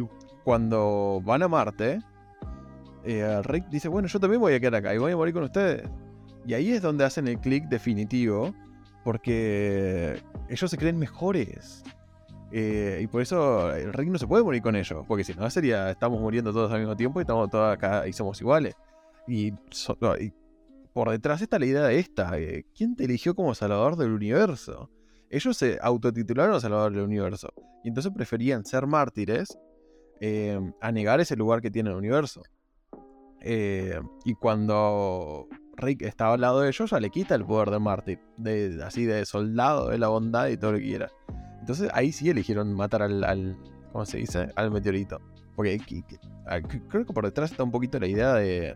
cuando 0.44 1.22
van 1.24 1.44
a 1.44 1.48
Marte, 1.48 2.00
Rick 3.44 3.68
dice, 3.70 3.90
bueno, 3.90 4.08
yo 4.08 4.20
también 4.20 4.42
voy 4.42 4.54
a 4.54 4.60
quedar 4.60 4.76
acá 4.76 4.96
y 4.96 4.98
voy 4.98 5.12
a 5.12 5.18
morir 5.18 5.34
con 5.34 5.44
ustedes. 5.44 5.84
Y 6.46 6.54
ahí 6.54 6.72
es 6.72 6.82
donde 6.82 7.06
hacen 7.06 7.28
el 7.28 7.40
clic 7.40 7.66
definitivo, 7.66 8.54
porque 9.04 10.22
ellos 10.50 10.72
se 10.72 10.78
creen 10.78 10.98
mejores. 10.98 11.84
Eh, 12.52 13.00
y 13.02 13.08
por 13.08 13.22
eso 13.22 13.74
el 13.74 13.94
Rick 13.94 14.10
no 14.10 14.18
se 14.18 14.28
puede 14.28 14.44
morir 14.44 14.62
con 14.62 14.76
ellos, 14.76 15.06
porque 15.08 15.24
si 15.24 15.34
no 15.34 15.50
sería, 15.50 15.90
estamos 15.90 16.20
muriendo 16.20 16.52
todos 16.52 16.72
al 16.72 16.80
mismo 16.80 16.98
tiempo 16.98 17.20
y 17.20 17.24
estamos 17.24 17.50
todos 17.50 17.74
acá 17.74 18.08
y 18.08 18.14
somos 18.14 18.40
iguales. 18.42 18.76
Y, 19.28 19.54
por 20.94 21.10
detrás 21.10 21.42
está 21.42 21.58
la 21.58 21.66
idea 21.66 21.84
de 21.84 22.00
esta, 22.00 22.38
eh, 22.38 22.66
¿quién 22.76 22.98
te 22.98 23.06
eligió 23.06 23.34
como 23.34 23.56
salvador 23.56 23.96
del 23.96 24.12
universo? 24.12 24.90
Ellos 25.30 25.56
se 25.56 25.80
autotitularon 25.82 26.60
salvador 26.60 26.92
del 26.92 27.04
universo, 27.04 27.54
y 27.82 27.88
entonces 27.88 28.12
preferían 28.14 28.66
ser 28.66 28.86
mártires 28.88 29.58
eh, 30.20 30.60
a 30.82 30.92
negar 30.92 31.22
ese 31.22 31.38
lugar 31.38 31.62
que 31.62 31.72
tiene 31.72 31.92
el 31.92 31.96
universo. 31.96 32.42
Y 33.44 34.34
cuando 34.36 35.48
Rick 35.82 36.04
está 36.04 36.32
al 36.34 36.42
lado 36.42 36.62
de 36.62 36.70
ellos, 36.70 36.90
ya 36.90 37.00
le 37.00 37.10
quita 37.10 37.36
el 37.36 37.46
poder 37.46 37.70
de 37.72 37.80
mártir, 37.80 38.20
de, 38.38 38.80
así 38.86 39.06
de 39.06 39.26
soldado 39.26 39.90
de 39.90 39.98
la 39.98 40.08
bondad 40.08 40.48
y 40.48 40.58
todo 40.58 40.74
lo 40.74 40.78
que 40.78 40.86
quiera. 40.86 41.10
Entonces 41.60 41.90
ahí 41.94 42.12
sí 42.12 42.30
eligieron 42.30 42.74
matar 42.74 43.02
al, 43.02 43.24
al 43.24 43.58
¿cómo 43.92 44.06
se 44.06 44.18
dice? 44.18 44.48
Al 44.56 44.72
meteorito. 44.72 45.20
Porque 45.56 45.78
que- 45.80 46.04
que- 46.04 46.20
ah, 46.48 46.60
creo 46.62 47.06
que 47.06 47.14
por 47.14 47.26
detrás 47.26 47.52
está 47.52 47.64
un 47.64 47.72
poquito 47.72 48.00
la 48.00 48.08
idea 48.08 48.34
de... 48.36 48.76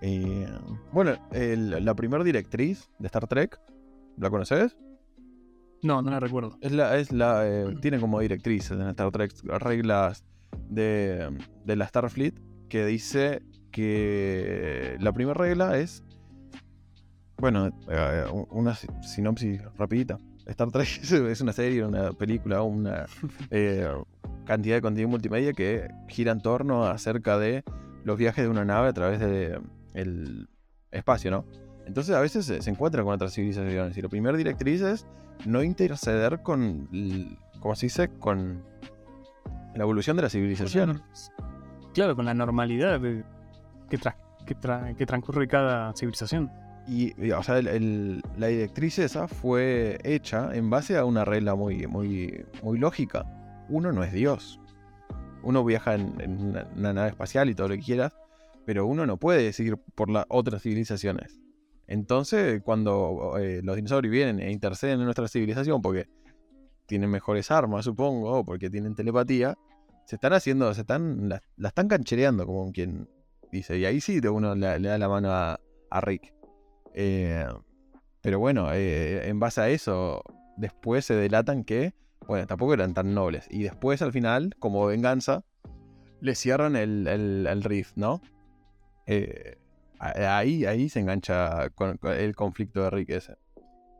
eh, 0.00 0.48
bueno, 0.92 1.12
el- 1.32 1.84
la 1.84 1.94
primera 1.94 2.24
directriz 2.24 2.88
de 2.98 3.06
Star 3.06 3.26
Trek, 3.26 3.60
¿la 4.16 4.30
conoces? 4.30 4.76
No, 5.82 6.02
no 6.02 6.10
la 6.10 6.18
recuerdo. 6.20 6.56
Es 6.60 6.72
la, 6.72 6.96
es 6.98 7.12
la, 7.12 7.46
eh, 7.48 7.76
tiene 7.80 8.00
como 8.00 8.18
directrices 8.20 8.72
en 8.72 8.88
Star 8.88 9.10
Trek 9.12 9.32
reglas 9.44 10.24
de, 10.68 11.30
de 11.64 11.76
la 11.76 11.86
Starfleet 11.86 12.34
que 12.68 12.84
dice 12.84 13.42
que 13.70 14.96
la 15.00 15.12
primera 15.12 15.34
regla 15.38 15.78
es, 15.78 16.02
bueno, 17.38 17.70
eh, 17.88 18.24
una 18.50 18.74
si- 18.74 18.88
sinopsis 19.02 19.62
rapidita. 19.76 20.18
Star 20.46 20.70
Trek 20.70 20.88
es 21.30 21.40
una 21.40 21.52
serie, 21.52 21.84
una 21.84 22.12
película, 22.12 22.62
una 22.62 23.06
eh, 23.50 23.86
cantidad 24.44 24.76
de 24.76 24.82
contenido 24.82 25.08
multimedia 25.08 25.52
que 25.52 25.88
gira 26.08 26.32
en 26.32 26.40
torno 26.40 26.86
acerca 26.86 27.38
de 27.38 27.64
los 28.04 28.16
viajes 28.16 28.44
de 28.44 28.50
una 28.50 28.64
nave 28.64 28.88
a 28.88 28.92
través 28.92 29.20
del 29.20 30.48
espacio, 30.90 31.30
¿no? 31.30 31.44
Entonces 31.86 32.14
a 32.14 32.20
veces 32.20 32.44
se, 32.46 32.60
se 32.62 32.70
encuentra 32.70 33.02
con 33.02 33.14
otras 33.14 33.32
civilizaciones 33.34 33.96
y 33.96 34.02
la 34.02 34.08
primera 34.08 34.36
directriz 34.36 34.80
es 34.82 35.06
no 35.46 35.62
interceder 35.62 36.42
con, 36.42 36.88
¿cómo 37.60 37.74
se 37.76 37.86
dice? 37.86 38.08
Con 38.18 38.62
la 39.74 39.82
evolución 39.82 40.16
de 40.16 40.22
la 40.22 40.28
civilización. 40.30 41.02
Claro, 41.94 42.14
con 42.16 42.24
la 42.24 42.34
normalidad 42.34 43.00
de- 43.00 43.24
que, 43.88 43.98
tra- 43.98 44.16
que, 44.46 44.56
tra- 44.56 44.94
que 44.96 45.06
transcurre 45.06 45.48
cada 45.48 45.92
civilización. 45.94 46.50
Y, 46.86 47.30
o 47.32 47.42
sea, 47.42 47.58
el- 47.58 48.22
la 48.38 48.46
directriz 48.46 48.98
esa 48.98 49.28
fue 49.28 49.98
hecha 50.04 50.54
en 50.54 50.70
base 50.70 50.96
a 50.96 51.04
una 51.04 51.24
regla 51.24 51.54
muy, 51.54 51.86
muy, 51.86 52.46
muy 52.62 52.78
lógica. 52.78 53.26
Uno 53.68 53.92
no 53.92 54.02
es 54.02 54.12
Dios. 54.12 54.60
Uno 55.42 55.64
viaja 55.64 55.94
en, 55.94 56.56
una 56.76 56.92
nave 56.92 57.08
espacial 57.08 57.50
y 57.50 57.54
todo 57.54 57.68
lo 57.68 57.74
que 57.74 57.82
quieras, 57.82 58.16
pero 58.64 58.86
uno 58.86 59.06
no 59.06 59.18
puede 59.18 59.52
seguir 59.52 59.76
por 59.94 60.08
las 60.10 60.24
otras 60.28 60.62
civilizaciones. 60.62 61.40
Entonces, 61.86 62.60
cuando 62.62 63.34
eh, 63.38 63.60
los 63.62 63.76
dinosaurios 63.76 64.12
vienen 64.12 64.40
e 64.40 64.50
interceden 64.50 64.98
en 64.98 65.04
nuestra 65.04 65.28
civilización 65.28 65.80
porque 65.80 66.06
tienen 66.86 67.10
mejores 67.10 67.50
armas, 67.50 67.84
supongo, 67.84 68.30
o 68.32 68.44
porque 68.44 68.68
tienen 68.70 68.94
telepatía, 68.94 69.56
se 70.06 70.16
están 70.16 70.32
haciendo, 70.32 70.72
se 70.72 70.80
están, 70.82 71.28
la, 71.28 71.42
la 71.56 71.68
están 71.68 71.86
canchereando, 71.88 72.46
como 72.46 72.72
quien 72.72 73.08
dice. 73.50 73.78
Y 73.78 73.84
ahí 73.84 74.00
sí 74.00 74.20
uno 74.26 74.54
le, 74.54 74.78
da 74.78 74.98
la 74.98 75.08
mano 75.08 75.30
a, 75.30 75.60
a 75.90 76.00
Rick. 76.00 76.34
Eh, 76.94 77.46
pero 78.20 78.38
bueno, 78.38 78.72
eh, 78.72 79.28
en 79.28 79.38
base 79.40 79.60
a 79.60 79.68
eso, 79.68 80.22
después 80.56 81.04
se 81.04 81.14
delatan 81.14 81.64
que, 81.64 81.94
bueno, 82.26 82.46
tampoco 82.46 82.74
eran 82.74 82.94
tan 82.94 83.14
nobles. 83.14 83.46
Y 83.50 83.62
después, 83.62 84.02
al 84.02 84.12
final, 84.12 84.54
como 84.58 84.86
venganza, 84.86 85.44
le 86.20 86.34
cierran 86.34 86.76
el, 86.76 87.06
el, 87.06 87.46
el 87.48 87.62
rift, 87.62 87.96
¿no? 87.96 88.20
Eh, 89.06 89.56
ahí, 89.98 90.64
ahí 90.64 90.88
se 90.88 91.00
engancha 91.00 91.70
el 92.16 92.36
conflicto 92.36 92.82
de 92.82 92.90
Rick 92.90 93.10
ese. 93.10 93.36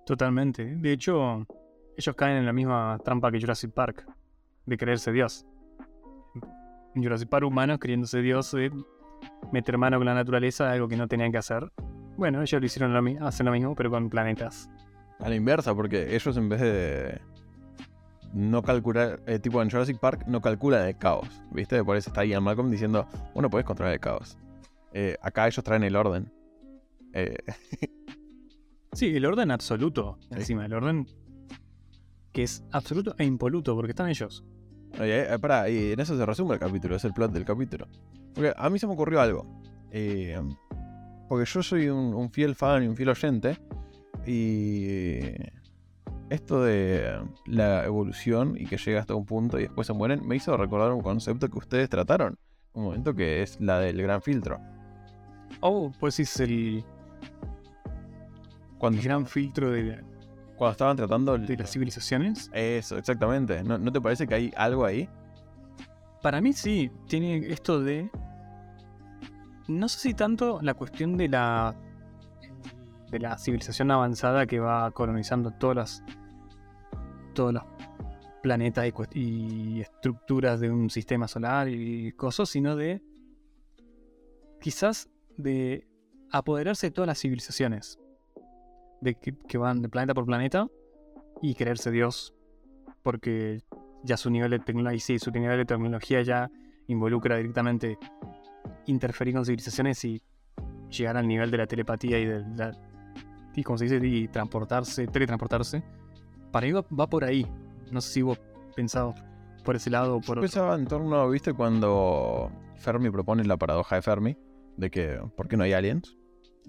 Totalmente. 0.04 0.64
De 0.64 0.92
hecho, 0.92 1.46
ellos 1.96 2.14
caen 2.16 2.38
en 2.38 2.46
la 2.46 2.52
misma 2.52 2.98
trampa 3.04 3.30
que 3.30 3.40
Jurassic 3.40 3.72
Park, 3.72 4.06
de 4.66 4.76
creerse 4.76 5.12
Dios. 5.12 5.46
Jurassic 6.94 7.28
Park, 7.28 7.46
humanos 7.46 7.78
creyéndose 7.78 8.20
Dios 8.20 8.54
meter 9.52 9.78
mano 9.78 9.98
con 9.98 10.06
la 10.06 10.14
naturaleza, 10.14 10.70
algo 10.70 10.88
que 10.88 10.96
no 10.96 11.08
tenían 11.08 11.32
que 11.32 11.38
hacer. 11.38 11.70
Bueno, 12.16 12.42
ellos 12.42 12.60
lo 12.60 12.66
hicieron 12.66 12.92
lo, 12.92 13.00
mi- 13.02 13.16
hacen 13.20 13.46
lo 13.46 13.52
mismo, 13.52 13.74
pero 13.74 13.90
con 13.90 14.08
planetas. 14.10 14.68
A 15.20 15.28
la 15.28 15.34
inversa, 15.34 15.74
porque 15.74 16.14
ellos 16.14 16.36
en 16.36 16.48
vez 16.48 16.60
de 16.60 17.20
no 18.32 18.62
calcular, 18.62 19.20
eh, 19.26 19.38
tipo 19.38 19.62
en 19.62 19.70
Jurassic 19.70 19.98
Park, 19.98 20.24
no 20.26 20.40
calculan 20.40 20.86
el 20.86 20.96
caos, 20.98 21.28
¿viste? 21.50 21.82
Por 21.82 21.96
eso 21.96 22.10
está 22.10 22.24
Ian 22.24 22.42
Malcolm 22.42 22.70
diciendo, 22.70 23.06
bueno, 23.34 23.48
puedes 23.50 23.66
controlar 23.66 23.94
el 23.94 24.00
caos. 24.00 24.36
Eh, 24.92 25.16
acá 25.22 25.46
ellos 25.46 25.64
traen 25.64 25.82
el 25.84 25.96
orden. 25.96 26.30
Eh, 27.12 27.36
Sí, 28.92 29.14
el 29.14 29.26
orden 29.26 29.50
absoluto. 29.50 30.18
Sí. 30.22 30.28
Encima, 30.32 30.66
el 30.66 30.72
orden 30.72 31.06
que 32.32 32.42
es 32.42 32.64
absoluto 32.72 33.14
e 33.18 33.24
impoluto, 33.24 33.74
porque 33.76 33.90
están 33.92 34.08
ellos. 34.08 34.44
Oye, 34.98 35.32
eh, 35.32 35.38
pará, 35.38 35.68
y 35.68 35.92
en 35.92 36.00
eso 36.00 36.16
se 36.16 36.24
resume 36.26 36.54
el 36.54 36.60
capítulo, 36.60 36.96
es 36.96 37.04
el 37.04 37.12
plot 37.12 37.30
del 37.32 37.44
capítulo. 37.44 37.86
Porque 38.38 38.54
a 38.56 38.70
mí 38.70 38.78
se 38.78 38.86
me 38.86 38.92
ocurrió 38.92 39.20
algo. 39.20 39.44
Eh, 39.90 40.40
porque 41.28 41.44
yo 41.44 41.62
soy 41.62 41.88
un, 41.88 42.14
un 42.14 42.30
fiel 42.30 42.54
fan 42.54 42.84
y 42.84 42.86
un 42.86 42.94
fiel 42.96 43.08
oyente. 43.08 43.58
Y 44.26 45.18
esto 46.30 46.62
de 46.62 47.18
la 47.46 47.84
evolución 47.84 48.54
y 48.56 48.66
que 48.66 48.76
llega 48.76 49.00
hasta 49.00 49.14
un 49.14 49.24
punto 49.26 49.58
y 49.58 49.62
después 49.62 49.86
se 49.86 49.92
mueren, 49.92 50.26
me 50.26 50.36
hizo 50.36 50.56
recordar 50.56 50.92
un 50.92 51.00
concepto 51.00 51.48
que 51.48 51.58
ustedes 51.58 51.88
trataron. 51.88 52.38
Un 52.74 52.84
momento 52.84 53.14
que 53.14 53.42
es 53.42 53.60
la 53.60 53.80
del 53.80 54.00
gran 54.02 54.22
filtro. 54.22 54.60
Oh, 55.60 55.90
pues 55.98 56.20
es 56.20 56.38
el, 56.40 56.84
Cuando, 58.78 58.98
el 59.00 59.04
gran 59.04 59.26
filtro 59.26 59.70
de, 59.70 60.00
cuando 60.56 60.72
estaban 60.72 60.96
tratando 60.96 61.34
el- 61.34 61.46
de 61.46 61.56
las 61.56 61.72
civilizaciones. 61.72 62.50
Eso, 62.52 62.98
exactamente. 62.98 63.64
¿No, 63.64 63.78
no 63.78 63.90
te 63.90 64.00
parece 64.00 64.26
que 64.26 64.34
hay 64.34 64.52
algo 64.56 64.84
ahí? 64.84 65.08
Para 66.22 66.40
mí 66.40 66.52
sí, 66.52 66.90
tiene 67.06 67.38
esto 67.50 67.80
de. 67.82 68.10
No 69.68 69.86
sé 69.88 69.98
si 69.98 70.14
tanto 70.14 70.60
la 70.62 70.72
cuestión 70.74 71.16
de 71.18 71.28
la. 71.28 71.76
de 73.10 73.18
la 73.18 73.36
civilización 73.36 73.90
avanzada 73.90 74.46
que 74.46 74.58
va 74.58 74.90
colonizando 74.92 75.50
todas 75.52 75.76
las. 75.76 76.04
todos 77.34 77.52
los 77.52 77.62
planetas 78.42 78.86
y, 79.14 79.80
estructuras 79.82 80.60
de 80.60 80.70
un 80.70 80.88
sistema 80.88 81.28
solar 81.28 81.68
y 81.68 82.12
cosas, 82.12 82.48
sino 82.48 82.76
de. 82.76 83.02
quizás 84.58 85.10
de 85.36 85.86
apoderarse 86.30 86.86
de 86.86 86.90
todas 86.92 87.06
las 87.06 87.20
civilizaciones. 87.20 87.98
De 89.02 89.16
que, 89.16 89.36
que 89.36 89.58
van 89.58 89.82
de 89.82 89.90
planeta 89.90 90.14
por 90.14 90.24
planeta 90.24 90.66
y 91.42 91.54
creerse 91.54 91.90
Dios. 91.90 92.34
Porque 93.02 93.62
ya 94.02 94.16
su 94.16 94.30
nivel 94.30 94.50
de 94.50 94.60
tecnología, 94.60 94.98
sí, 94.98 95.18
su 95.18 95.30
nivel 95.30 95.58
de 95.58 95.66
tecnología 95.66 96.22
ya 96.22 96.50
involucra 96.86 97.36
directamente 97.36 97.98
interferir 98.86 99.34
con 99.34 99.44
civilizaciones 99.44 100.04
y 100.04 100.22
llegar 100.90 101.16
al 101.16 101.26
nivel 101.26 101.50
de 101.50 101.58
la 101.58 101.66
telepatía 101.66 102.18
y 102.18 102.24
de 102.24 102.40
la 102.56 102.72
y 103.54 103.62
como 103.64 103.76
se 103.76 103.84
dice 103.86 104.06
y 104.06 104.28
transportarse, 104.28 105.08
teletransportarse. 105.08 105.82
Para 106.52 106.66
mí 106.66 106.72
va, 106.72 106.84
va 106.96 107.08
por 107.08 107.24
ahí. 107.24 107.44
No 107.90 108.00
sé 108.00 108.12
si 108.12 108.22
vos 108.22 108.40
pensado 108.76 109.14
por 109.64 109.74
ese 109.74 109.90
lado 109.90 110.16
o 110.16 110.20
por 110.20 110.36
Yo 110.36 110.42
pensaba 110.42 110.76
en 110.76 110.86
torno, 110.86 111.28
¿viste? 111.28 111.52
Cuando 111.52 112.52
Fermi 112.76 113.10
propone 113.10 113.44
la 113.44 113.56
paradoja 113.56 113.96
de 113.96 114.02
Fermi, 114.02 114.36
de 114.76 114.90
que 114.90 115.20
¿por 115.36 115.48
qué 115.48 115.56
no 115.56 115.64
hay 115.64 115.72
aliens? 115.72 116.16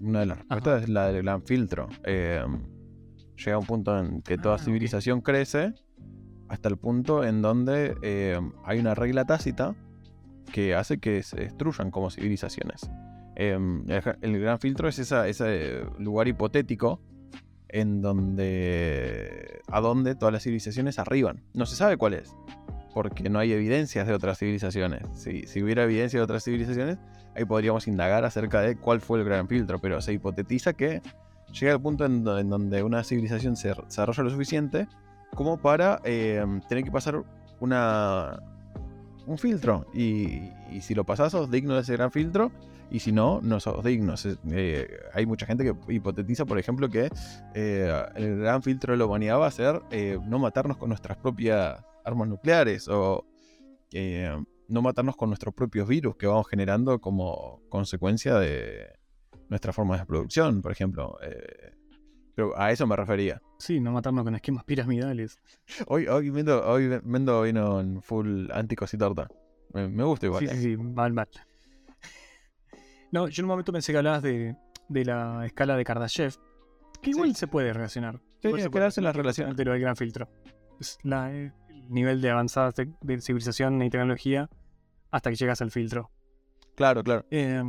Una 0.00 0.20
de 0.20 0.26
las 0.26 0.38
respuestas 0.38 0.74
Ajá. 0.74 0.82
es 0.82 0.88
la 0.88 1.12
del 1.12 1.22
gran 1.22 1.42
filtro. 1.44 1.88
Eh, 2.04 2.42
llega 3.36 3.58
un 3.58 3.66
punto 3.66 3.96
en 3.96 4.22
que 4.22 4.36
toda 4.36 4.56
Ah, 4.56 4.58
civilización 4.58 5.20
crece 5.20 5.72
hasta 6.48 6.68
el 6.68 6.76
punto 6.76 7.22
en 7.22 7.40
donde 7.40 7.94
eh, 8.02 8.40
hay 8.64 8.80
una 8.80 8.96
regla 8.96 9.24
tácita 9.24 9.76
que 10.52 10.74
hace 10.74 10.98
que 10.98 11.22
se 11.22 11.36
destruyan 11.36 11.90
como 11.90 12.10
civilizaciones. 12.10 12.90
Eh, 13.36 13.58
el, 14.20 14.40
gran 14.40 14.58
filtro 14.58 14.88
es 14.88 14.98
ese 14.98 15.84
lugar 15.98 16.28
hipotético 16.28 17.00
en 17.68 18.02
donde 18.02 19.60
a 19.68 19.80
donde 19.80 20.14
todas 20.14 20.32
las 20.32 20.42
civilizaciones 20.42 20.98
arriban. 20.98 21.42
No 21.54 21.66
se 21.66 21.76
sabe 21.76 21.96
cuál 21.96 22.14
es, 22.14 22.34
porque 22.92 23.30
no 23.30 23.38
hay 23.38 23.52
evidencias 23.52 24.06
de 24.06 24.12
otras 24.12 24.38
civilizaciones. 24.38 25.02
Si, 25.14 25.62
hubiera 25.62 25.84
evidencia 25.84 26.18
de 26.18 26.24
otras 26.24 26.44
civilizaciones, 26.44 26.98
ahí 27.36 27.44
podríamos 27.44 27.86
indagar 27.86 28.24
acerca 28.24 28.60
de 28.60 28.76
cuál 28.76 29.00
fue 29.00 29.20
el 29.20 29.24
gran 29.24 29.46
filtro, 29.48 29.78
pero 29.78 30.00
se 30.00 30.12
hipotetiza 30.12 30.72
que 30.72 31.00
llega 31.52 31.72
el 31.72 31.80
punto 31.80 32.04
en, 32.04 32.24
do- 32.24 32.38
en 32.38 32.50
donde 32.50 32.82
una 32.82 33.04
civilización 33.04 33.56
se 33.56 33.68
desarrolla 33.68 34.24
lo 34.24 34.30
suficiente 34.30 34.88
como 35.34 35.56
para 35.58 36.00
eh, 36.04 36.44
tener 36.68 36.82
que 36.84 36.90
pasar 36.90 37.22
una 37.60 38.40
un 39.30 39.38
filtro 39.38 39.86
y, 39.94 40.50
si 40.80 40.94
lo 40.94 41.04
pasás 41.04 41.32
sos 41.32 41.50
digno 41.50 41.74
de 41.74 41.82
ese 41.82 41.92
gran 41.92 42.10
filtro 42.10 42.50
y 42.90 42.98
si 42.98 43.12
no, 43.12 43.40
no 43.40 43.60
sos 43.60 43.84
digno. 43.84 44.14
Eh, 44.50 44.88
hay 45.14 45.24
mucha 45.24 45.46
gente 45.46 45.62
que 45.62 45.94
hipotetiza, 45.94 46.44
por 46.44 46.58
ejemplo, 46.58 46.88
que 46.88 47.08
eh, 47.54 48.04
el 48.16 48.40
gran 48.40 48.62
filtro 48.62 48.92
de 48.92 48.98
la 48.98 49.06
humanidad 49.06 49.38
va 49.38 49.46
a 49.46 49.52
ser 49.52 49.82
eh, 49.92 50.18
no 50.26 50.40
matarnos 50.40 50.76
con 50.76 50.88
nuestras 50.88 51.16
propias 51.16 51.80
armas 52.04 52.28
nucleares 52.28 52.88
o 52.88 53.24
no 54.68 54.82
matarnos 54.82 55.16
con 55.16 55.30
nuestros 55.30 55.54
propios 55.54 55.86
virus 55.86 56.16
que 56.16 56.26
vamos 56.26 56.48
generando 56.48 57.00
como 57.00 57.60
consecuencia 57.68 58.36
de 58.36 58.98
nuestra 59.48 59.72
forma 59.72 59.96
de 59.96 60.06
producción, 60.06 60.60
por 60.60 60.72
ejemplo. 60.72 61.18
Eh, 62.40 62.52
pero 62.52 62.58
a 62.58 62.70
eso 62.70 62.86
me 62.86 62.96
refería. 62.96 63.40
Sí, 63.58 63.80
no 63.80 63.92
matarnos 63.92 64.24
con 64.24 64.34
esquemas 64.34 64.64
piramidales. 64.64 65.38
Hoy, 65.86 66.06
hoy, 66.06 66.30
Mendo, 66.30 66.66
hoy 66.66 67.00
Mendo 67.04 67.42
vino 67.42 67.80
en 67.80 68.00
full 68.02 68.50
anticositorta. 68.52 69.28
Me, 69.72 69.88
me 69.88 70.04
gusta 70.04 70.26
igual. 70.26 70.48
Sí, 70.48 70.54
sí, 70.54 70.62
sí, 70.62 70.76
mal, 70.76 71.12
mal. 71.12 71.28
No, 73.12 73.28
yo 73.28 73.40
en 73.40 73.44
un 73.44 73.48
momento 73.48 73.72
pensé 73.72 73.92
que 73.92 73.98
hablabas 73.98 74.22
de, 74.22 74.56
de 74.88 75.04
la 75.04 75.44
escala 75.44 75.76
de 75.76 75.84
Kardashev. 75.84 76.34
Que 77.02 77.10
igual 77.10 77.34
se 77.34 77.46
puede 77.46 77.72
relacionar. 77.72 78.20
Sí, 78.42 78.50
se 78.58 78.70
quedarse 78.70 79.00
en 79.00 79.04
las 79.04 79.16
relaciones. 79.16 79.56
de 79.56 79.64
lo 79.64 79.72
del 79.72 79.80
gran 79.80 79.96
filtro. 79.96 80.28
Es 80.80 80.98
la, 81.02 81.32
eh, 81.32 81.52
el 81.68 81.90
nivel 81.90 82.20
de 82.20 82.30
avanzada 82.30 82.72
de 83.02 83.20
civilización 83.20 83.82
y 83.82 83.90
tecnología 83.90 84.48
hasta 85.10 85.30
que 85.30 85.36
llegas 85.36 85.60
al 85.60 85.70
filtro. 85.70 86.10
Claro, 86.76 87.02
claro. 87.02 87.26
Eh, 87.30 87.62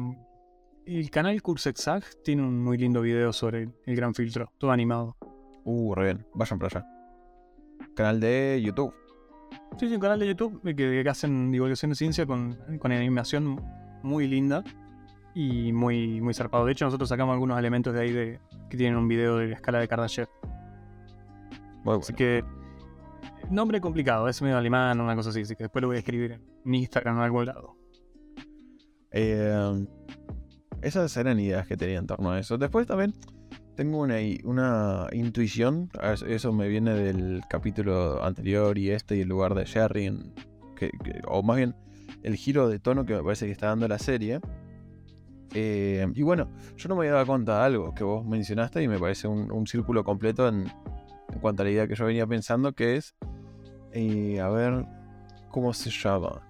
el 0.86 1.10
canal 1.10 1.42
Kursexag 1.42 2.04
tiene 2.24 2.42
un 2.42 2.64
muy 2.64 2.78
lindo 2.78 3.02
video 3.02 3.34
sobre 3.34 3.70
el, 3.86 3.96
gran 3.96 4.14
filtro, 4.14 4.52
todo 4.58 4.72
animado. 4.72 5.16
Uh, 5.64 5.94
re 5.96 6.06
bien. 6.06 6.26
Vayan 6.34 6.60
para 6.60 6.80
allá. 6.80 6.88
Canal 7.96 8.20
de 8.20 8.62
YouTube. 8.64 8.94
Sí, 9.78 9.88
sí, 9.88 9.96
un 9.96 10.02
canal 10.02 10.20
de 10.20 10.28
YouTube 10.28 10.62
que, 10.64 11.04
que 11.04 11.10
hacen 11.10 11.52
divulgación 11.52 11.92
de 11.92 11.96
ciencia 11.96 12.26
con, 12.26 12.58
con 12.80 12.92
animación 12.92 13.62
muy 14.02 14.28
linda 14.28 14.64
y 15.34 15.72
muy, 15.72 16.22
muy 16.22 16.34
zarpado. 16.34 16.66
De 16.66 16.72
hecho, 16.72 16.86
nosotros 16.86 17.10
sacamos 17.10 17.34
algunos 17.34 17.58
elementos 17.58 17.94
de 17.94 18.02
ahí 18.02 18.12
de, 18.12 18.40
que 18.70 18.78
tienen 18.78 18.98
un 18.98 19.08
video 19.08 19.38
de 19.38 19.48
la 19.48 19.56
escala 19.56 19.80
de 19.80 19.88
Kardashev. 19.88 20.28
Bueno. 21.84 22.00
Así 22.02 22.14
que, 22.14 22.44
nombre 23.50 23.82
complicado, 23.82 24.28
es 24.28 24.42
medio 24.42 24.58
alemán 24.58 25.00
o 25.00 25.04
una 25.04 25.16
cosa 25.16 25.30
así, 25.30 25.42
así 25.42 25.56
que 25.56 25.66
después 25.66 25.82
lo 25.82 25.90
voy 25.90 25.98
a 25.98 26.00
escribir 26.00 26.40
en 26.66 26.76
Instagram 26.76 27.16
o 27.16 27.20
en 27.20 27.26
algún 27.26 27.46
lado. 27.46 27.76
Eh, 29.12 29.86
esas 30.82 31.16
eran 31.18 31.40
ideas 31.40 31.68
que 31.68 31.78
tenía 31.78 32.00
en 32.00 32.08
torno 32.08 32.32
a 32.32 32.40
eso. 32.40 32.58
Después 32.58 32.88
también 32.88 33.14
tengo 33.76 34.00
una, 34.00 34.16
una 34.44 35.08
intuición. 35.12 35.90
a- 36.00 36.14
Eso 36.14 36.52
me 36.54 36.68
viene 36.68 36.94
del 36.94 37.42
capítulo 37.50 38.24
anterior 38.24 38.78
y 38.78 38.92
este 38.92 39.16
y 39.18 39.22
el 39.22 39.30
lugar 39.30 39.54
de 39.56 39.66
que- 41.04 41.22
o 41.28 41.44
más 41.44 41.58
bien 41.58 41.76
el 42.24 42.36
giro 42.36 42.68
de 42.70 42.80
tono 42.80 43.06
que 43.06 43.14
me 43.16 43.24
parece 43.24 43.46
que 43.46 43.52
está 43.52 43.68
dando 43.68 43.88
la 43.88 44.00
serie. 44.00 44.40
Eh, 45.54 46.08
y 46.16 46.22
bueno, 46.24 46.50
yo 46.78 46.88
no 46.90 46.96
me 46.96 47.02
había 47.02 47.14
dado 47.14 47.26
cuenta 47.28 47.60
de 47.60 47.66
algo 47.66 47.94
que 47.94 48.04
vos 48.04 48.26
mencionaste 48.26 48.82
y 48.82 48.88
me 48.88 48.98
parece 48.98 49.28
un, 49.28 49.52
un 49.52 49.68
círculo 49.68 50.04
completo 50.04 50.48
en, 50.48 50.62
en 51.34 51.40
cuanto 51.42 51.62
a 51.62 51.66
la 51.66 51.72
idea 51.72 51.88
que 51.88 51.96
yo 51.96 52.06
venía 52.06 52.26
pensando, 52.26 52.72
que 52.74 52.96
es, 52.96 53.16
eh, 53.92 54.40
a 54.40 54.50
ver, 54.50 54.86
¿cómo 55.50 55.74
se 55.74 55.90
llama? 55.90 56.42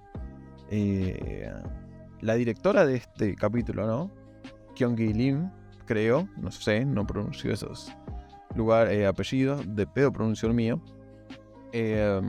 Eh, 0.69 1.51
la 2.21 2.35
directora 2.35 2.85
de 2.85 2.95
este 2.97 3.35
capítulo, 3.35 3.87
¿no? 3.87 4.11
Kyung-gi 4.81 5.13
Lim, 5.13 5.51
creo, 5.85 6.27
no 6.37 6.49
sé, 6.49 6.83
no 6.83 7.05
pronuncio 7.05 7.53
esos 7.53 7.95
lugar, 8.55 8.91
eh, 8.91 9.05
apellidos, 9.05 9.63
de 9.75 9.85
pedo 9.85 10.11
pronuncio 10.11 10.47
el 10.47 10.55
mío. 10.55 10.81
Eh, 11.71 12.19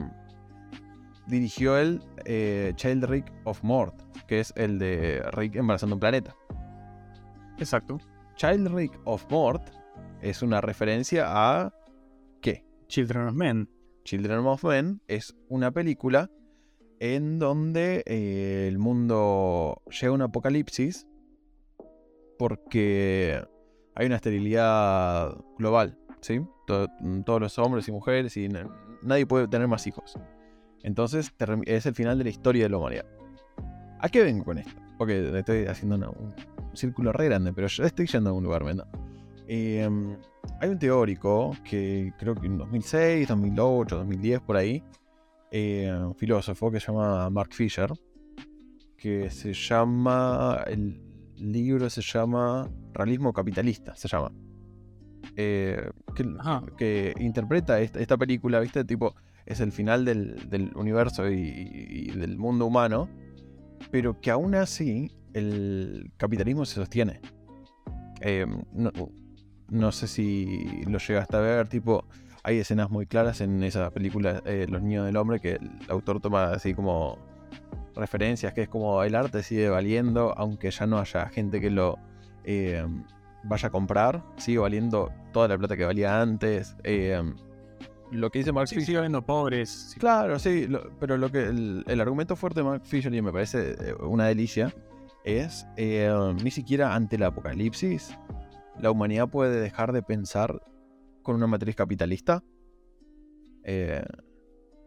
dirigió 1.27 1.79
el 1.79 2.03
eh, 2.27 2.75
Child 2.77 3.05
Rick 3.05 3.33
of 3.45 3.63
Mort, 3.63 3.95
que 4.27 4.41
es 4.41 4.53
el 4.55 4.79
de 4.79 5.23
Rick 5.33 5.57
embarazando 5.57 5.97
un 5.97 6.01
planeta. 6.01 6.37
Exacto. 7.57 7.99
Child 8.37 8.69
Rick 8.69 9.01
of 9.05 9.25
Mort 9.31 9.71
es 10.21 10.43
una 10.43 10.61
referencia 10.61 11.25
a 11.29 11.73
¿qué? 12.43 12.67
Children 12.89 13.29
of 13.29 13.35
Men. 13.35 13.71
Children 14.05 14.41
of 14.41 14.63
Men 14.63 15.01
es 15.09 15.35
una 15.49 15.71
película 15.71 16.31
en 17.01 17.39
donde 17.39 18.03
eh, 18.05 18.67
el 18.69 18.79
mundo 18.79 19.81
llega 19.87 20.11
a 20.11 20.13
un 20.13 20.21
apocalipsis 20.21 21.07
porque 22.39 23.43
hay 23.95 24.07
una 24.07 24.17
esterilidad 24.17 25.37
global, 25.59 25.99
¿sí? 26.21 26.41
To- 26.67 26.89
todos 27.25 27.41
los 27.41 27.59
hombres 27.59 27.89
y 27.89 27.93
mujeres 27.93 28.37
y 28.37 28.49
na- 28.49 28.69
nadie 29.03 29.27
puede 29.27 29.49
tener 29.49 29.69
más 29.69 29.87
hijos. 29.87 30.15
Entonces 30.83 31.33
es 31.67 31.87
el 31.87 31.95
final 31.95 32.19
de 32.19 32.25
la 32.25 32.31
historia 32.31 32.65
de 32.65 32.69
la 32.71 32.79
humanidad. 32.79 33.07
¿A 34.01 34.09
qué 34.09 34.23
vengo 34.23 34.45
con 34.45 34.59
esto? 34.59 34.81
Porque 34.99 35.39
estoy 35.39 35.67
haciendo 35.67 35.97
un 35.97 36.35
círculo 36.75 37.13
re 37.13 37.27
grande, 37.27 37.53
pero 37.53 37.69
yo 37.69 37.85
estoy 37.85 38.07
yendo 38.07 38.31
a 38.31 38.33
un 38.33 38.43
lugar, 38.45 38.65
¿verdad? 38.65 38.89
Eh, 39.47 39.89
hay 40.61 40.69
un 40.69 40.79
teórico 40.79 41.53
que 41.69 42.13
creo 42.19 42.35
que 42.35 42.47
en 42.47 42.59
2006, 42.59 43.29
2008, 43.29 43.97
2010, 43.99 44.41
por 44.41 44.57
ahí, 44.57 44.83
eh, 45.51 45.93
un 46.01 46.15
filósofo 46.15 46.71
que 46.71 46.81
se 46.81 46.87
llama 46.91 47.29
Mark 47.31 47.53
Fisher, 47.53 47.91
que 48.97 49.31
se 49.31 49.53
llama, 49.53 50.63
el 50.67 51.02
libro 51.51 51.91
se 51.91 52.03
llama 52.03 52.71
Realismo 52.93 53.33
Capitalista, 53.33 53.97
se 53.97 54.09
llama. 54.09 54.33
Eh, 55.37 55.91
que, 56.77 57.15
interpreta 57.19 57.81
esta, 57.81 58.01
esta 58.01 58.17
película, 58.17 58.61
¿viste? 58.61 58.85
Tipo, 58.85 59.15
es 59.47 59.61
el 59.61 59.73
final 59.73 60.05
del, 60.05 60.49
del 60.49 60.71
universo 60.77 61.31
y, 61.31 61.39
y 61.39 62.11
del 62.11 62.39
mundo 62.39 62.67
humano, 62.67 63.09
pero 63.91 64.21
que 64.21 64.31
aún 64.31 64.55
así 64.55 65.11
el 65.33 66.13
capitalismo 66.17 66.65
se 66.65 66.75
sostiene. 66.75 67.21
Eh, 68.21 68.47
no, 68.73 68.93
no 69.69 69.93
sé 69.93 70.07
si 70.07 70.85
lo 70.87 70.99
llegaste 70.99 71.37
a 71.37 71.41
ver, 71.41 71.69
tipo, 71.69 72.05
hay 72.45 72.59
escenas 72.59 72.91
muy 72.91 73.07
claras 73.07 73.41
en 73.41 73.63
esa 73.63 73.91
película 73.91 74.43
eh, 74.45 74.67
Los 74.69 74.83
Niños 74.83 75.07
del 75.07 75.17
Hombre 75.17 75.41
que 75.41 75.53
el 75.53 75.71
autor 75.89 76.21
toma 76.21 76.53
así 76.53 76.75
como 76.75 77.19
referencias, 77.95 78.53
que 78.53 78.63
es 78.63 78.69
como 78.69 79.03
el 79.03 79.15
arte 79.15 79.43
sigue 79.43 79.69
valiendo, 79.69 80.33
aunque 80.37 80.71
ya 80.71 80.87
no 80.87 80.99
haya 80.99 81.29
gente 81.29 81.61
que 81.61 81.71
lo 81.71 81.99
eh, 82.45 82.85
vaya 83.45 83.69
a 83.69 83.71
comprar, 83.71 84.25
sigue 84.37 84.59
valiendo 84.59 85.11
toda 85.33 85.49
la 85.49 85.59
plata 85.59 85.77
que 85.77 85.85
valía 85.85 86.21
antes. 86.21 86.77
eh, 86.85 87.21
lo 88.11 88.31
que 88.31 88.41
dice 88.41 88.53
Mark 88.53 88.69
Sí, 88.69 88.75
Fisher. 88.75 88.87
sigue 88.87 88.99
habiendo 88.99 89.23
pobres. 89.25 89.71
sí. 89.71 89.99
Claro, 89.99 90.39
sí, 90.39 90.67
lo- 90.67 90.91
pero 91.01 91.17
lo 91.17 91.31
que 91.33 91.45
el, 91.45 91.83
el 91.87 92.01
argumento 92.01 92.37
fuerte 92.37 92.61
de 92.61 92.65
Mark 92.65 92.83
Fisher, 92.85 93.13
y 93.15 93.23
me 93.23 93.33
parece 93.33 93.73
eh, 93.73 93.95
una 94.01 94.27
delicia, 94.27 94.75
es 95.25 95.67
eh, 95.77 96.13
ni 96.43 96.51
siquiera 96.51 96.95
ante 96.95 97.17
el 97.17 97.23
apocalipsis 97.23 98.15
la 98.81 98.91
humanidad 98.91 99.29
puede 99.29 99.61
dejar 99.61 99.93
de 99.93 100.03
pensar 100.03 100.61
con 101.23 101.37
una 101.37 101.47
matriz 101.47 101.77
capitalista. 101.77 102.43
Eh, 103.65 104.03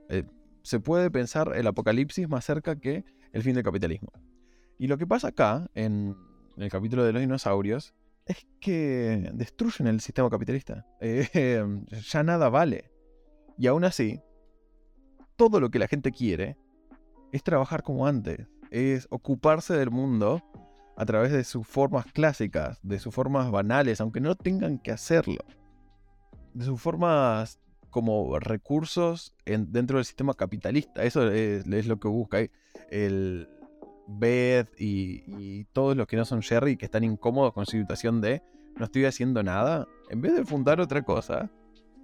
eh, 0.10 0.24
se 0.66 0.80
puede 0.80 1.12
pensar 1.12 1.52
el 1.56 1.68
apocalipsis 1.68 2.28
más 2.28 2.44
cerca 2.44 2.80
que 2.80 3.06
el 3.34 3.44
fin 3.44 3.54
del 3.54 3.64
capitalismo. 3.64 4.12
Y 4.80 4.88
lo 4.88 4.98
que 4.98 5.06
pasa 5.06 5.28
acá, 5.28 5.70
en 5.76 6.18
el 6.58 6.70
capítulo 6.72 7.04
de 7.04 7.14
los 7.14 7.22
dinosaurios, 7.22 7.94
es 8.26 8.48
que 8.60 9.30
destruyen 9.36 9.86
el 9.88 10.02
sistema 10.02 10.30
capitalista. 10.30 10.84
Eh, 11.00 11.64
ya 12.10 12.24
nada 12.24 12.50
vale. 12.50 12.90
Y 13.60 13.68
aún 13.68 13.84
así, 13.84 14.20
todo 15.36 15.60
lo 15.60 15.70
que 15.70 15.78
la 15.78 15.88
gente 15.88 16.12
quiere 16.12 16.58
es 17.32 17.44
trabajar 17.44 17.84
como 17.84 18.08
antes, 18.08 18.48
es 18.72 19.08
ocuparse 19.12 19.76
del 19.76 19.92
mundo 19.92 20.42
a 20.98 21.06
través 21.06 21.32
de 21.32 21.44
sus 21.44 21.68
formas 21.68 22.08
clásicas, 22.12 22.80
de 22.82 22.98
sus 22.98 23.14
formas 23.14 23.52
banales, 23.52 24.02
aunque 24.02 24.20
no 24.20 24.34
tengan 24.34 24.80
que 24.80 24.92
hacerlo, 24.92 25.46
de 26.56 26.66
sus 26.66 26.82
formas 26.82 27.60
como 27.96 28.38
recursos 28.40 29.34
en- 29.46 29.72
dentro 29.72 29.98
del 30.00 30.04
sistema 30.04 30.34
capitalista. 30.34 31.02
Eso 31.06 31.32
es, 31.32 31.66
lo 31.88 31.98
que 31.98 32.10
busca 32.10 32.42
eh, 32.42 32.52
el 32.92 33.48
Beth 34.06 34.68
y, 34.78 35.64
todos 35.72 35.96
los 35.96 36.06
que 36.06 36.18
no 36.18 36.26
son 36.26 36.42
Jerry 36.42 36.76
que 36.76 36.84
están 36.88 37.06
incómodos 37.06 37.54
con 37.54 37.66
su 37.66 37.78
situación 37.78 38.20
de 38.20 38.44
no 38.78 38.84
estoy 38.84 39.06
haciendo 39.06 39.42
nada. 39.44 39.88
En 40.10 40.20
vez 40.20 40.36
de 40.36 40.44
fundar 40.44 40.82
otra 40.82 41.04
cosa, 41.04 41.50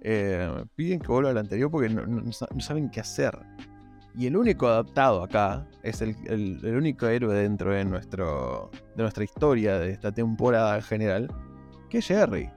eh, 0.00 0.64
piden 0.76 0.98
que 0.98 1.08
vuelva 1.08 1.28
al 1.28 1.36
anterior 1.36 1.70
porque 1.70 1.90
no, 1.90 2.06
no- 2.06 2.22
no 2.22 2.32
sa- 2.32 2.48
no 2.54 2.60
saben 2.60 2.88
qué 2.88 3.00
hacer. 3.00 3.38
Y 4.16 4.26
el 4.26 4.38
único 4.38 4.68
adaptado 4.68 5.22
acá 5.22 5.68
es 5.82 6.00
el 6.00 6.16
único 6.74 7.06
héroe 7.06 7.34
dentro 7.36 7.70
de, 7.74 7.84
nuestro, 7.84 8.70
de 8.96 9.02
nuestra 9.02 9.24
historia, 9.24 9.78
de 9.78 9.90
esta 9.90 10.10
temporada 10.10 10.74
en 10.76 10.82
general, 10.82 11.28
que 11.90 11.98
es 11.98 12.06
Jerry. 12.06 12.48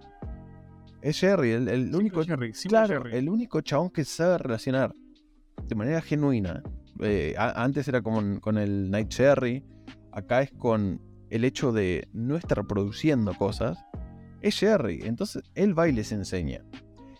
Es 1.06 1.19
Jerry, 1.19 1.52
el, 1.52 1.68
el 1.68 1.82
Simple 1.84 1.98
único, 1.99 2.23
Jerry, 2.23 2.52
claro, 2.68 3.03
Jerry. 3.03 3.15
el 3.18 3.30
único 3.30 3.61
chabón 3.61 3.91
que 3.91 4.03
sabe 4.03 4.40
relacionar 4.40 4.95
de 5.68 5.76
manera 5.76 6.02
genuina. 6.02 6.64
Eh, 6.99 7.36
a- 7.38 7.64
antes 7.64 7.88
era 7.88 8.02
con, 8.02 8.40
con 8.40 8.57
el 8.57 8.90
Night 8.90 9.14
Jerry, 9.14 9.64
acá 10.11 10.41
es 10.41 10.52
con 10.52 10.99
el 11.30 11.44
hecho 11.44 11.72
de 11.72 12.07
no 12.14 12.36
estar 12.38 12.65
produciendo 12.65 13.34
cosas. 13.36 13.77
Es 14.41 14.57
Jerry, 14.60 15.02
entonces 15.03 15.44
él 15.53 15.77
va 15.77 15.88
y 15.88 15.91
les 15.91 16.11
enseña. 16.11 16.64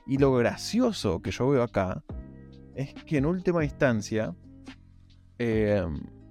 Y 0.08 0.18
lo 0.18 0.34
gracioso 0.34 1.22
que 1.22 1.30
yo 1.32 1.48
veo 1.50 1.62
acá 1.62 2.04
es 2.76 2.94
que 3.06 3.18
en 3.18 3.26
última 3.28 3.64
instancia 3.64 4.36
eh, 5.38 5.84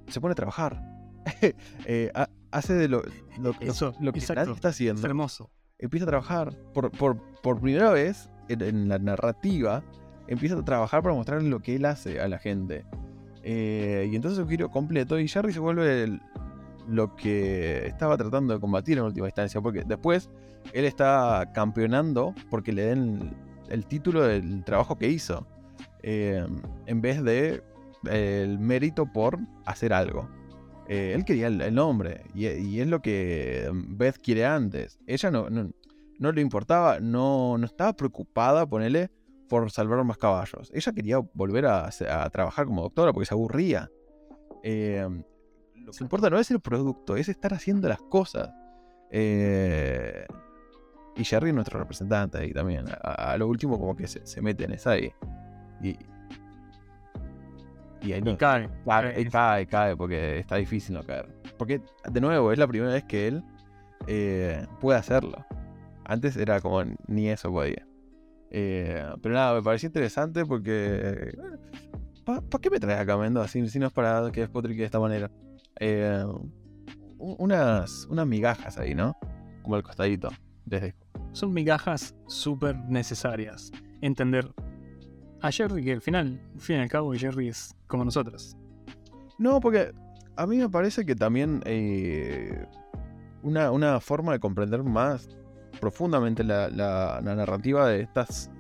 se 0.09 0.21
pone 0.21 0.33
a 0.33 0.35
trabajar. 0.35 0.81
Eh, 1.87 2.11
ha- 2.15 2.29
hace 2.51 2.75
de 2.75 2.89
lo, 2.89 3.03
lo, 3.39 3.53
lo- 3.53 3.61
Eso, 3.61 3.95
lo 4.01 4.13
que 4.13 4.21
nadie 4.35 4.53
está 4.53 4.69
Es 4.71 4.75
haciendo 4.75 5.07
hermoso. 5.07 5.51
Empieza 5.79 6.05
a 6.05 6.09
trabajar. 6.09 6.57
Por, 6.73 6.91
primera 7.61 7.91
vez 7.91 8.31
en, 8.49 8.63
en 8.63 8.89
la 8.89 8.99
narrativa, 8.99 9.83
empieza 10.29 10.57
a 10.57 10.65
trabajar 10.65 11.03
para 11.03 11.15
mostrar 11.15 11.43
lo 11.43 11.61
que 11.61 11.77
él 11.77 11.85
hace 11.85 12.21
a 12.21 12.29
la 12.29 12.39
gente. 12.39 12.85
Eh, 13.43 14.09
y 14.11 14.17
entonces 14.17 14.39
es 14.39 14.45
un 14.45 14.49
giro 14.51 14.71
completo 14.71 15.19
y 15.19 15.29
Jerry 15.29 15.53
se 15.53 15.61
vuelve 15.61 16.05
el- 16.05 16.23
lo 16.89 17.15
que 17.17 17.87
estaba 17.87 18.17
tratando 18.17 18.55
de 18.55 18.61
combatir 18.61 18.99
en 18.99 19.05
última 19.05 19.27
instancia. 19.27 19.61
Porque 19.61 19.83
después 19.87 20.31
él 20.73 20.85
está 20.85 21.51
campeonando 21.55 22.35
porque 22.51 22.73
le 22.73 22.87
den 22.87 23.35
el 23.69 23.87
título 23.87 24.23
del 24.23 24.65
trabajo 24.65 24.97
que 24.99 25.09
hizo. 25.09 25.47
eh, 26.07 26.47
en 26.87 27.01
vez 27.01 27.23
de 27.25 27.63
eh, 28.11 28.43
el 28.45 28.59
mérito 28.59 29.07
por 29.11 29.39
hacer 29.65 29.93
algo. 29.95 30.29
Eh, 30.89 31.13
él 31.15 31.25
quería 31.25 31.47
el, 31.47 31.75
nombre 31.75 32.25
y, 32.35 32.47
es 32.81 32.87
lo 32.87 33.01
que 33.01 33.71
Beth 33.73 34.19
quiere 34.19 34.45
antes. 34.45 34.99
Ella 35.07 35.31
no, 35.31 35.49
no, 35.49 35.71
no 36.19 36.33
le 36.33 36.41
importaba, 36.41 37.01
no, 37.01 37.57
no 37.59 37.67
estaba 37.67 37.95
preocupada, 37.95 38.67
ponele, 38.67 39.11
por 39.49 39.71
salvar 39.71 40.03
más 40.05 40.19
caballos. 40.19 40.71
Ella 40.75 40.93
quería 40.93 41.19
volver 41.19 41.67
a, 41.67 41.91
trabajar 42.31 42.67
como 42.67 42.83
doctora 42.83 43.13
porque 43.13 43.27
se 43.27 43.35
aburría. 43.35 43.91
Eh, 44.63 45.07
lo 45.77 45.93
que 45.93 46.05
importa 46.05 46.31
no 46.31 46.39
es 46.39 46.51
el 46.51 46.61
producto, 46.61 47.17
es 47.17 47.29
estar 47.29 47.55
haciendo 47.55 47.89
las 47.89 48.01
cosas. 48.03 48.51
Eh, 49.11 50.27
y 51.17 51.25
Jerry 51.25 51.51
es 51.51 51.55
nuestro 51.55 51.79
representante 51.79 52.39
ahí 52.39 52.53
también. 52.53 52.87
A, 53.03 53.37
lo 53.37 53.47
último 53.47 53.79
como 53.79 53.95
que 53.95 54.07
se, 54.07 54.27
se 54.27 54.43
mete 54.43 54.65
en 54.65 54.73
esa. 54.73 54.99
Y, 54.99 55.13
y 58.05 58.13
ahí 58.13 58.21
Y 58.21 58.23
no- 58.23 58.37
cae. 58.37 58.69
Cae, 58.85 59.13
cae. 59.15 59.29
cae, 59.31 59.67
cae, 59.67 59.97
porque 59.97 60.39
está 60.39 60.57
difícil 60.57 60.95
no 60.95 61.03
caer. 61.03 61.27
Porque, 61.59 61.81
de 62.11 62.21
nuevo, 62.21 62.53
es 62.53 62.59
la 62.59 62.67
primera 62.67 62.93
vez 62.93 63.05
que 63.05 63.29
él 63.29 63.43
eh, 64.07 64.67
puede 64.81 64.99
hacerlo. 64.99 65.45
Antes 66.05 66.37
era 66.37 66.61
como 66.61 66.83
ni 67.07 67.29
eso 67.31 67.51
podía. 67.51 67.87
Eh, 68.51 69.03
pero 69.23 69.35
nada, 69.35 69.55
me 69.55 69.63
pareció 69.63 69.87
interesante 69.87 70.45
porque. 70.45 71.37
¿Para 72.25 72.41
qué 72.61 72.71
me 72.71 72.79
traes 72.81 73.01
acá, 73.01 73.17
Mendo? 73.17 73.47
Si, 73.49 73.67
si 73.69 73.79
no 73.79 73.87
es 73.87 73.93
para 73.93 74.31
que 74.33 74.41
despotrique 74.41 74.81
de 74.81 74.87
esta 74.87 75.01
manera. 75.01 75.31
Eh, 75.81 76.25
unas, 77.19 78.07
unas 78.11 78.27
migajas 78.27 78.79
ahí, 78.79 78.95
¿no? 78.95 79.17
Como 79.63 79.77
al 79.77 79.83
costadito. 79.83 80.29
Desde, 80.65 80.95
Son 81.33 81.53
migajas 81.53 82.15
súper 82.27 82.77
necesarias. 82.89 83.71
Entender 84.01 84.53
a 85.41 85.51
Jerry 85.51 85.85
que 85.85 85.93
al 85.93 86.01
final, 86.01 86.41
al 86.55 86.61
fin 86.61 86.77
y 86.77 86.81
al 86.81 86.89
cabo, 86.89 87.13
Jerry 87.15 87.49
es 87.49 87.75
como 87.95 88.05
nosotros. 88.05 88.57
No, 89.39 89.61
porque 89.61 89.93
a 90.37 90.47
mí 90.47 90.57
me 90.59 90.69
parece 90.69 91.05
que 91.07 91.15
también 91.15 91.63
eh, 91.65 92.67
una, 93.43 93.71
una 93.71 94.01
forma 94.01 94.33
de 94.33 94.41
comprender 94.41 94.83
más 94.83 95.29
profundamente 95.81 96.43
la, 96.45 96.69
la- 96.69 97.21
la 97.23 97.35
narrativa 97.35 97.89
de 97.89 98.01
estas 98.03 98.51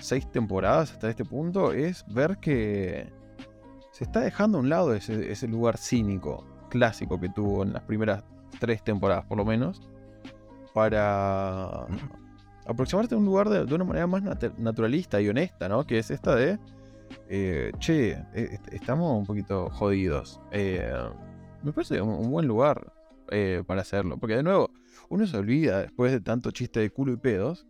seis 0.00 0.30
temporadas 0.30 0.92
hasta 0.92 1.08
este 1.08 1.24
punto 1.24 1.72
es 1.72 2.04
ver 2.08 2.38
que 2.38 3.12
se 3.92 4.04
está 4.04 4.20
dejando 4.20 4.58
a 4.58 4.60
un 4.60 4.68
lado 4.68 4.92
ese, 4.94 5.30
ese 5.30 5.46
lugar 5.46 5.76
cínico, 5.78 6.44
clásico 6.68 7.20
que 7.20 7.28
tuvo 7.28 7.62
en 7.62 7.72
las 7.72 7.82
primeras 7.84 8.24
tres 8.58 8.82
temporadas 8.82 9.24
por 9.26 9.38
lo 9.38 9.44
menos, 9.44 9.88
para 10.72 11.86
aproximarse 12.66 13.14
a 13.14 13.18
un 13.18 13.24
lugar 13.24 13.48
de, 13.48 13.64
de 13.64 13.74
una 13.74 13.84
manera 13.84 14.06
más 14.06 14.22
nat- 14.22 14.56
naturalista 14.56 15.20
y 15.20 15.28
honesta, 15.28 15.68
¿no? 15.68 15.84
Que 15.86 15.98
es 15.98 16.10
esta 16.10 16.34
de 16.34 16.58
eh, 17.28 17.72
che, 17.78 18.12
est- 18.34 18.72
estamos 18.72 19.16
un 19.18 19.24
poquito 19.26 19.70
jodidos. 19.70 20.40
Eh, 20.52 20.92
me 21.62 21.72
parece 21.72 22.00
un, 22.00 22.10
un 22.10 22.30
buen 22.30 22.46
lugar 22.46 22.92
eh, 23.30 23.62
para 23.66 23.80
hacerlo. 23.82 24.18
Porque 24.18 24.36
de 24.36 24.42
nuevo, 24.42 24.70
uno 25.08 25.26
se 25.26 25.36
olvida 25.36 25.82
después 25.82 26.12
de 26.12 26.20
tanto 26.20 26.50
chiste 26.50 26.80
de 26.80 26.90
culo 26.90 27.12
y 27.12 27.16
pedos 27.16 27.66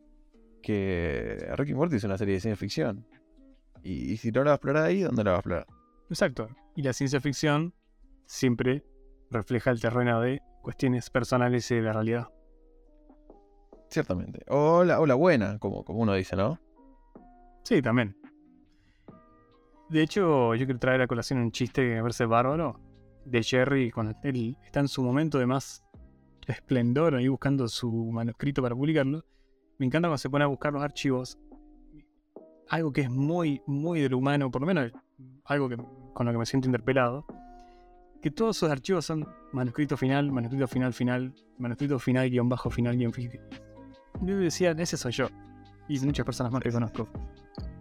que 0.62 1.46
Rick 1.56 1.70
y 1.70 1.74
Morty 1.74 1.96
es 1.96 2.04
una 2.04 2.16
serie 2.18 2.34
de 2.34 2.40
ciencia 2.40 2.56
ficción. 2.56 3.06
Y, 3.82 4.12
y 4.12 4.16
si 4.16 4.30
no 4.30 4.40
la 4.40 4.50
va 4.50 4.52
a 4.52 4.56
explorar 4.56 4.84
ahí, 4.84 5.02
¿dónde 5.02 5.24
la 5.24 5.32
va 5.32 5.36
a 5.36 5.40
explorar? 5.40 5.66
Exacto. 6.08 6.48
Y 6.74 6.82
la 6.82 6.92
ciencia 6.92 7.20
ficción 7.20 7.74
siempre 8.26 8.82
refleja 9.30 9.70
el 9.70 9.80
terreno 9.80 10.20
de 10.20 10.40
cuestiones 10.62 11.10
personales 11.10 11.70
y 11.70 11.74
de 11.76 11.82
la 11.82 11.92
realidad. 11.92 12.28
Ciertamente. 13.90 14.44
O 14.48 14.82
la, 14.84 15.00
o 15.00 15.06
la 15.06 15.14
buena, 15.14 15.58
como, 15.58 15.84
como 15.84 16.00
uno 16.00 16.14
dice, 16.14 16.34
¿no? 16.34 16.58
Sí, 17.62 17.80
también. 17.82 18.16
De 19.88 20.02
hecho, 20.02 20.54
yo 20.54 20.64
quiero 20.64 20.78
traer 20.78 21.02
a 21.02 21.06
colación 21.06 21.40
un 21.40 21.52
chiste 21.52 21.82
que 21.82 21.94
me 21.96 22.00
parece 22.00 22.24
bárbaro 22.24 22.80
de 23.24 23.42
Jerry 23.42 23.90
cuando 23.90 24.14
él 24.22 24.56
está 24.64 24.80
en 24.80 24.88
su 24.88 25.02
momento 25.02 25.38
de 25.38 25.46
más 25.46 25.84
esplendor 26.46 27.14
ahí 27.14 27.28
buscando 27.28 27.68
su 27.68 27.90
manuscrito 28.10 28.62
para 28.62 28.74
publicarlo. 28.74 29.24
Me 29.78 29.86
encanta 29.86 30.08
cuando 30.08 30.18
se 30.18 30.30
pone 30.30 30.44
a 30.44 30.48
buscar 30.48 30.72
los 30.72 30.82
archivos. 30.82 31.38
Algo 32.68 32.92
que 32.92 33.02
es 33.02 33.10
muy, 33.10 33.60
muy 33.66 34.00
del 34.00 34.14
humano, 34.14 34.50
por 34.50 34.62
lo 34.62 34.66
menos 34.66 34.90
algo 35.44 35.68
que, 35.68 35.76
con 35.76 36.26
lo 36.26 36.32
que 36.32 36.38
me 36.38 36.46
siento 36.46 36.68
interpelado. 36.68 37.26
Que 38.22 38.30
todos 38.30 38.56
sus 38.56 38.70
archivos 38.70 39.04
son 39.04 39.26
manuscrito 39.52 39.98
final, 39.98 40.32
manuscrito 40.32 40.66
final, 40.66 40.94
final, 40.94 41.34
manuscrito 41.58 41.98
final, 41.98 42.30
guion 42.30 42.48
bajo, 42.48 42.70
final, 42.70 42.96
guion 42.96 43.12
final. 43.12 43.40
Yo 44.22 44.38
decía, 44.38 44.70
ese 44.72 44.96
soy 44.96 45.12
yo. 45.12 45.28
Y 45.88 46.00
muchas 46.00 46.24
personas 46.24 46.50
más 46.50 46.62
que. 46.62 46.70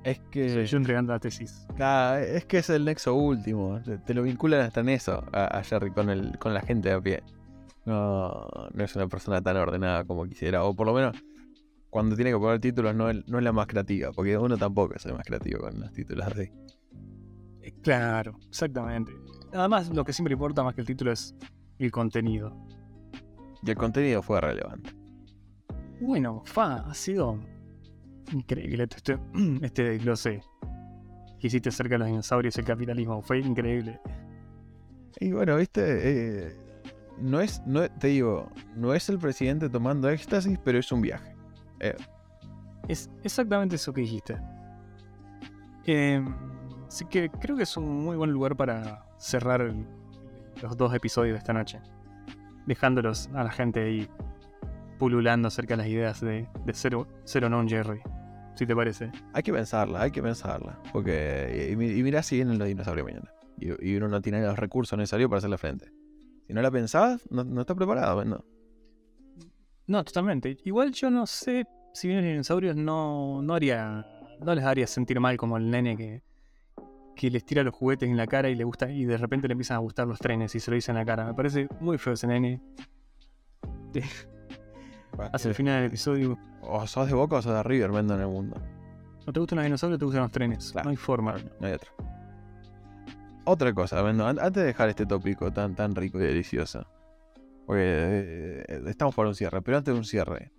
Es 0.03 0.19
que. 0.31 0.49
Soy 0.49 0.65
yo 0.65 0.77
entregando 0.77 1.13
la 1.13 1.19
tesis. 1.19 1.65
Ah, 1.79 2.19
es 2.19 2.45
que 2.45 2.57
es 2.57 2.69
el 2.69 2.85
nexo 2.85 3.15
último. 3.15 3.79
Te, 4.05 4.13
lo 4.13 4.23
vinculan 4.23 4.61
hasta 4.61 4.81
en 4.81 4.89
eso 4.89 5.23
a, 5.31 5.57
a 5.57 5.63
Jerry 5.63 5.91
con, 5.91 6.09
el, 6.09 6.37
con 6.39 6.53
la 6.53 6.61
gente 6.61 6.89
de 6.89 6.95
a 6.95 7.01
pie. 7.01 7.23
No, 7.85 8.47
no 8.73 8.83
es 8.83 8.95
una 8.95 9.07
persona 9.07 9.41
tan 9.41 9.57
ordenada 9.57 10.03
como 10.03 10.25
quisiera. 10.25 10.63
O 10.63 10.75
por 10.75 10.87
lo 10.87 10.93
menos 10.93 11.15
cuando 11.89 12.15
tiene 12.15 12.31
que 12.31 12.37
poner 12.37 12.59
títulos 12.59 12.95
no 12.95 13.09
es, 13.09 13.27
no 13.27 13.37
es 13.37 13.43
la 13.43 13.51
más 13.51 13.67
creativa. 13.67 14.11
Porque 14.11 14.37
uno 14.37 14.57
tampoco 14.57 14.95
es 14.95 15.05
el 15.05 15.13
más 15.13 15.25
creativo 15.25 15.61
con 15.61 15.79
los 15.79 15.91
títulos 15.93 16.27
así. 16.27 16.51
Eh, 17.61 17.73
Claro, 17.81 18.37
exactamente. 18.49 19.13
Además, 19.53 19.89
lo 19.89 20.03
que 20.03 20.11
siempre 20.11 20.33
importa 20.33 20.63
más 20.63 20.75
que 20.75 20.81
el 20.81 20.87
título 20.87 21.11
es 21.11 21.35
el 21.79 21.91
contenido. 21.91 22.57
Y 23.61 23.69
el 23.69 23.77
contenido 23.77 24.21
fue 24.21 24.41
relevante. 24.41 24.91
Bueno, 26.01 26.41
fa, 26.45 26.89
ha 26.89 26.93
sido 26.93 27.39
Increíble 28.33 28.87
este, 28.93 29.17
este 29.61 29.83
desglose 29.83 30.41
que 31.39 31.47
hiciste 31.47 31.69
acerca 31.69 31.95
de 31.95 31.99
los 31.99 32.07
dinosaurios 32.07 32.55
y 32.57 32.59
el 32.61 32.65
capitalismo. 32.65 33.21
Fue 33.21 33.39
increíble. 33.39 33.99
Y 35.19 35.31
bueno, 35.31 35.55
viste, 35.57 35.81
eh, 36.47 36.55
no 37.19 37.39
es, 37.41 37.61
no, 37.65 37.89
te 37.89 38.07
digo, 38.07 38.49
no 38.75 38.93
es 38.93 39.07
el 39.09 39.19
presidente 39.19 39.69
tomando 39.69 40.09
éxtasis, 40.09 40.57
pero 40.63 40.79
es 40.79 40.91
un 40.91 41.01
viaje. 41.01 41.35
Es 42.87 43.09
exactamente 43.23 43.75
eso 43.75 43.93
que 43.93 44.01
dijiste. 44.01 44.37
Eh, 45.85 46.23
así 46.87 47.05
que 47.05 47.29
creo 47.29 47.55
que 47.57 47.63
es 47.63 47.77
un 47.77 48.03
muy 48.05 48.15
buen 48.17 48.31
lugar 48.31 48.55
para 48.55 49.05
cerrar 49.17 49.61
el- 49.61 49.85
los 50.61 50.77
dos 50.77 50.93
episodios 50.93 51.33
de 51.33 51.39
esta 51.39 51.53
noche. 51.53 51.79
Dejándolos 52.65 53.29
a 53.33 53.43
la 53.43 53.51
gente 53.51 53.81
ahí 53.83 54.09
pululando 54.97 55.49
acerca 55.49 55.73
de 55.73 55.77
las 55.83 55.87
ideas 55.87 56.21
de, 56.21 56.47
de 56.65 56.73
ser, 56.73 56.95
o- 56.95 57.07
ser 57.25 57.43
o 57.45 57.49
no 57.49 57.59
un 57.59 57.67
Jerry. 57.67 57.99
Si 58.55 58.65
te 58.67 58.75
parece. 58.75 59.11
Hay 59.33 59.41
que 59.43 59.51
pensarla, 59.51 60.01
hay 60.03 60.11
que 60.11 60.21
pensarla. 60.21 60.79
Porque, 60.91 61.69
y, 61.71 61.75
mi- 61.75 61.89
y 61.91 62.03
mirá 62.03 62.21
si 62.23 62.35
vienen 62.35 62.59
los 62.59 62.67
dinosaurios 62.67 63.05
mañana. 63.05 63.31
Y, 63.59 63.89
y 63.91 63.95
uno 63.95 64.07
no 64.07 64.21
tiene 64.21 64.41
los 64.41 64.57
recursos 64.57 64.97
necesarios 64.97 65.29
para 65.29 65.39
hacerle 65.39 65.57
frente. 65.57 65.91
Si 66.47 66.53
no 66.53 66.61
la 66.61 66.69
pensás, 66.71 67.27
no, 67.31 67.43
no 67.43 67.61
está 67.61 67.73
preparado, 67.73 68.23
¿no? 68.25 68.43
No, 69.87 70.03
totalmente. 70.03 70.57
Igual 70.65 70.91
yo 70.93 71.09
no 71.09 71.25
sé 71.25 71.65
si 71.93 72.07
vienen 72.07 72.25
dinosaurios, 72.25 72.75
no, 72.75 73.41
no 73.41 73.53
haría. 73.55 74.05
No 74.39 74.53
les 74.55 74.63
haría 74.65 74.87
sentir 74.87 75.19
mal 75.19 75.37
como 75.37 75.57
el 75.57 75.69
nene 75.71 75.95
que, 75.97 76.21
que 77.15 77.29
les 77.31 77.45
tira 77.45 77.63
los 77.63 77.73
juguetes 77.73 78.09
en 78.09 78.17
la 78.17 78.27
cara 78.27 78.49
y 78.49 78.55
le 78.55 78.63
gusta. 78.63 78.89
y 78.91 79.05
de 79.05 79.17
repente 79.17 79.47
le 79.47 79.53
empiezan 79.53 79.75
a 79.77 79.79
gustar 79.79 80.07
los 80.07 80.19
trenes 80.19 80.53
y 80.55 80.59
se 80.59 80.69
lo 80.71 80.75
dicen 80.75 80.95
en 80.95 80.99
la 81.01 81.05
cara. 81.05 81.25
Me 81.25 81.33
parece 81.33 81.67
muy 81.79 81.97
feo 81.97 82.13
ese 82.13 82.27
nene. 82.27 82.61
Hacia 85.33 85.49
el 85.49 85.55
final 85.55 85.75
del 85.77 85.85
episodio. 85.85 86.37
O 86.61 86.85
sos 86.87 87.07
de 87.07 87.13
Boca 87.13 87.35
o 87.37 87.41
sos 87.41 87.53
de 87.53 87.63
River, 87.63 87.91
vendo 87.91 88.15
en 88.15 88.21
el 88.21 88.27
mundo. 88.27 88.55
¿No 89.25 89.31
te 89.33 89.39
gustan 89.39 89.57
los 89.57 89.63
dinosaurios 89.65 89.99
te 89.99 90.05
gustan 90.05 90.23
los 90.23 90.31
trenes? 90.31 90.71
Claro. 90.71 90.85
No 90.85 90.89
hay 90.91 90.95
forma. 90.97 91.35
No 91.59 91.67
hay 91.67 91.73
otra. 91.73 91.89
Otra 93.45 93.73
cosa, 93.73 94.01
Vendo, 94.01 94.25
an- 94.25 94.39
antes 94.39 94.61
de 94.61 94.67
dejar 94.67 94.89
este 94.89 95.05
tópico 95.05 95.51
tan, 95.51 95.75
tan 95.75 95.95
rico 95.95 96.17
y 96.19 96.23
delicioso. 96.23 96.85
Porque 97.65 98.63
eh, 98.67 98.83
estamos 98.87 99.13
por 99.15 99.25
un 99.27 99.35
cierre, 99.35 99.61
pero 99.61 99.77
antes 99.77 99.93
de 99.93 99.97
un 99.97 100.05
cierre. 100.05 100.51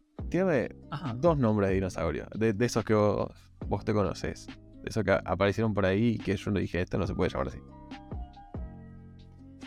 Ajá. 0.91 1.15
dos 1.15 1.39
nombres 1.39 1.69
de 1.71 1.75
dinosaurios. 1.77 2.29
De, 2.35 2.53
de 2.53 2.67
esos 2.67 2.85
que 2.85 2.95
vos, 2.95 3.31
vos 3.69 3.85
te 3.85 3.93
conoces. 3.95 4.47
De 4.83 4.89
esos 4.91 5.03
que 5.05 5.13
aparecieron 5.13 5.73
por 5.75 5.87
ahí 5.87 6.09
y 6.15 6.19
que 6.19 6.37
yo 6.37 6.51
no 6.51 6.59
dije, 6.61 6.81
esto 6.81 6.99
no 6.99 7.07
se 7.07 7.15
puede 7.15 7.31
llamar 7.31 7.49
así. 7.49 7.59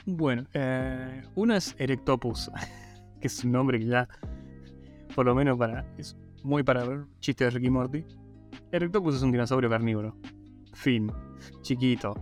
Bueno, 0.06 0.46
eh, 0.54 1.24
uno 1.36 1.56
es 1.56 1.76
Erectopus, 1.78 2.50
que 3.20 3.28
es 3.28 3.44
un 3.44 3.52
nombre 3.52 3.80
que 3.80 3.86
ya, 3.86 4.08
por 5.18 5.26
lo 5.26 5.34
menos 5.34 5.58
para, 5.58 5.84
es 5.98 6.16
muy 6.44 6.62
para 6.62 6.84
ver 6.86 7.06
chistes 7.20 7.52
de 7.52 7.58
Ricky 7.60 7.72
Morty. 7.72 8.06
Erectopus 8.72 9.16
es 9.16 9.24
un 9.24 9.32
dinosaurio 9.32 9.68
carnívoro. 9.68 10.16
Fin. 10.74 11.12
Chiquito. 11.62 12.14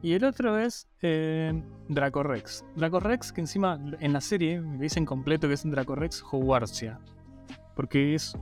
Y 0.00 0.12
el 0.12 0.22
otro 0.22 0.56
es 0.56 0.86
eh, 1.02 1.60
Dracorex. 1.88 2.64
Dracorex, 2.76 3.32
que 3.32 3.40
encima 3.40 3.80
en 3.98 4.12
la 4.12 4.20
serie 4.20 4.60
le 4.60 4.78
dicen 4.78 5.04
completo 5.04 5.48
que 5.48 5.54
es 5.54 5.64
un 5.64 5.72
Dracorex 5.72 6.22
Hogwartsia. 6.30 7.00
Porque 7.74 8.14
es 8.14 8.38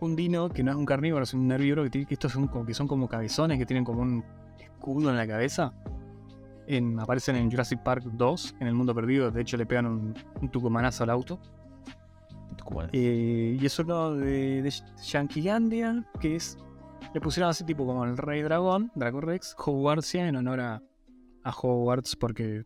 un 0.00 0.16
dino 0.16 0.48
que 0.48 0.62
no 0.62 0.70
es 0.70 0.76
un 0.78 0.86
carnívoro, 0.86 1.24
es 1.24 1.34
un 1.34 1.52
herbívoro, 1.52 1.82
que, 1.84 1.90
tiene- 1.90 2.06
que 2.06 2.14
estos 2.14 2.32
son 2.32 2.46
como, 2.48 2.64
que 2.64 2.72
son 2.72 2.88
como 2.88 3.08
cabezones, 3.08 3.58
que 3.58 3.66
tienen 3.66 3.84
como 3.84 4.00
un 4.00 4.24
escudo 4.58 5.10
en 5.10 5.18
la 5.18 5.26
cabeza 5.26 5.74
en- 6.66 6.98
aparecen 6.98 7.36
en 7.36 7.50
Jurassic 7.50 7.82
Park 7.82 8.04
2, 8.04 8.54
en 8.60 8.68
el 8.68 8.74
mundo 8.74 8.94
perdido. 8.94 9.30
De 9.30 9.42
hecho, 9.42 9.58
le 9.58 9.66
pegan 9.66 9.84
un, 9.84 10.14
un 10.40 10.48
tucumanazo 10.48 11.04
al 11.04 11.10
auto. 11.10 11.38
Eh, 12.92 13.56
y 13.60 13.66
es 13.66 13.78
uno 13.78 14.14
de, 14.14 14.62
de 14.62 14.72
que 16.20 16.36
es. 16.36 16.58
Le 17.14 17.20
pusieron 17.20 17.50
así, 17.50 17.64
tipo 17.64 17.84
como 17.86 18.04
el 18.04 18.16
Rey 18.16 18.42
Dragón, 18.42 18.92
Dracorex, 18.94 19.56
Hogwartsia, 19.58 20.28
en 20.28 20.36
honor 20.36 20.60
a, 20.60 20.82
a 21.42 21.50
Hogwarts, 21.50 22.14
porque 22.16 22.64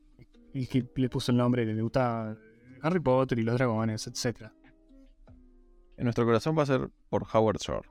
el 0.52 0.68
que 0.68 0.86
le 0.96 1.08
puso 1.08 1.32
el 1.32 1.38
nombre 1.38 1.64
le 1.64 1.80
gustaba 1.80 2.36
Harry 2.82 3.00
Potter 3.00 3.38
y 3.38 3.42
los 3.42 3.54
dragones, 3.56 4.06
etc. 4.06 4.50
En 5.96 6.04
nuestro 6.04 6.24
corazón 6.26 6.56
va 6.58 6.62
a 6.64 6.66
ser 6.66 6.90
por 7.08 7.24
Howard 7.32 7.58
Shore. 7.58 7.88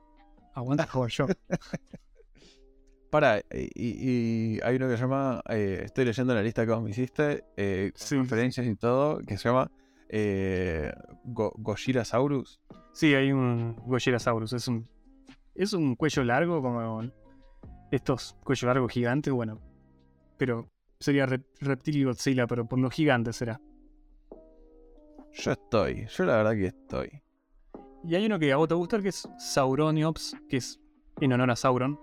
Aguanta 0.54 0.86
Howard 0.92 1.10
Shore. 1.10 1.34
Para, 3.10 3.38
y, 3.52 3.70
y 4.56 4.60
hay 4.62 4.76
uno 4.76 4.88
que 4.88 4.96
se 4.96 5.02
llama, 5.02 5.40
eh, 5.48 5.82
estoy 5.84 6.04
leyendo 6.04 6.34
la 6.34 6.42
lista 6.42 6.66
que 6.66 6.72
vos 6.72 6.82
me 6.82 6.90
hiciste, 6.90 7.44
eh, 7.56 7.92
Sí. 7.94 8.16
referencias 8.16 8.66
y 8.66 8.74
todo, 8.74 9.18
que 9.20 9.38
se 9.38 9.48
llama 9.48 9.70
eh, 10.16 10.92
Go- 11.24 11.52
Gojirasaurus. 11.58 12.60
Sí, 12.92 13.12
hay 13.14 13.32
un 13.32 13.74
Gojirasaurus. 13.84 14.52
Es 14.52 14.68
un, 14.68 14.88
es 15.56 15.72
un 15.72 15.96
cuello 15.96 16.22
largo, 16.22 16.62
como 16.62 17.02
estos 17.90 18.36
cuello 18.44 18.68
largo 18.68 18.88
gigantes, 18.88 19.32
bueno. 19.32 19.58
Pero 20.36 20.68
sería 21.00 21.26
Rep- 21.26 21.46
Reptil 21.60 21.96
y 21.96 22.04
Godzilla, 22.04 22.46
pero 22.46 22.64
por 22.64 22.78
lo 22.78 22.90
gigante 22.90 23.32
será. 23.32 23.60
Yo 25.32 25.50
estoy, 25.50 26.06
yo 26.06 26.24
la 26.24 26.36
verdad 26.36 26.52
que 26.52 26.66
estoy. 26.66 27.20
Y 28.04 28.14
hay 28.14 28.26
uno 28.26 28.38
que 28.38 28.52
a 28.52 28.56
vos 28.56 28.68
te 28.68 28.74
gusta, 28.74 29.02
que 29.02 29.08
es 29.08 29.28
Sauroniops, 29.38 30.36
que 30.48 30.58
es 30.58 30.78
en 31.20 31.32
honor 31.32 31.50
a 31.50 31.56
Sauron. 31.56 31.98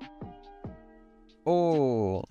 Oh, 1.45 2.23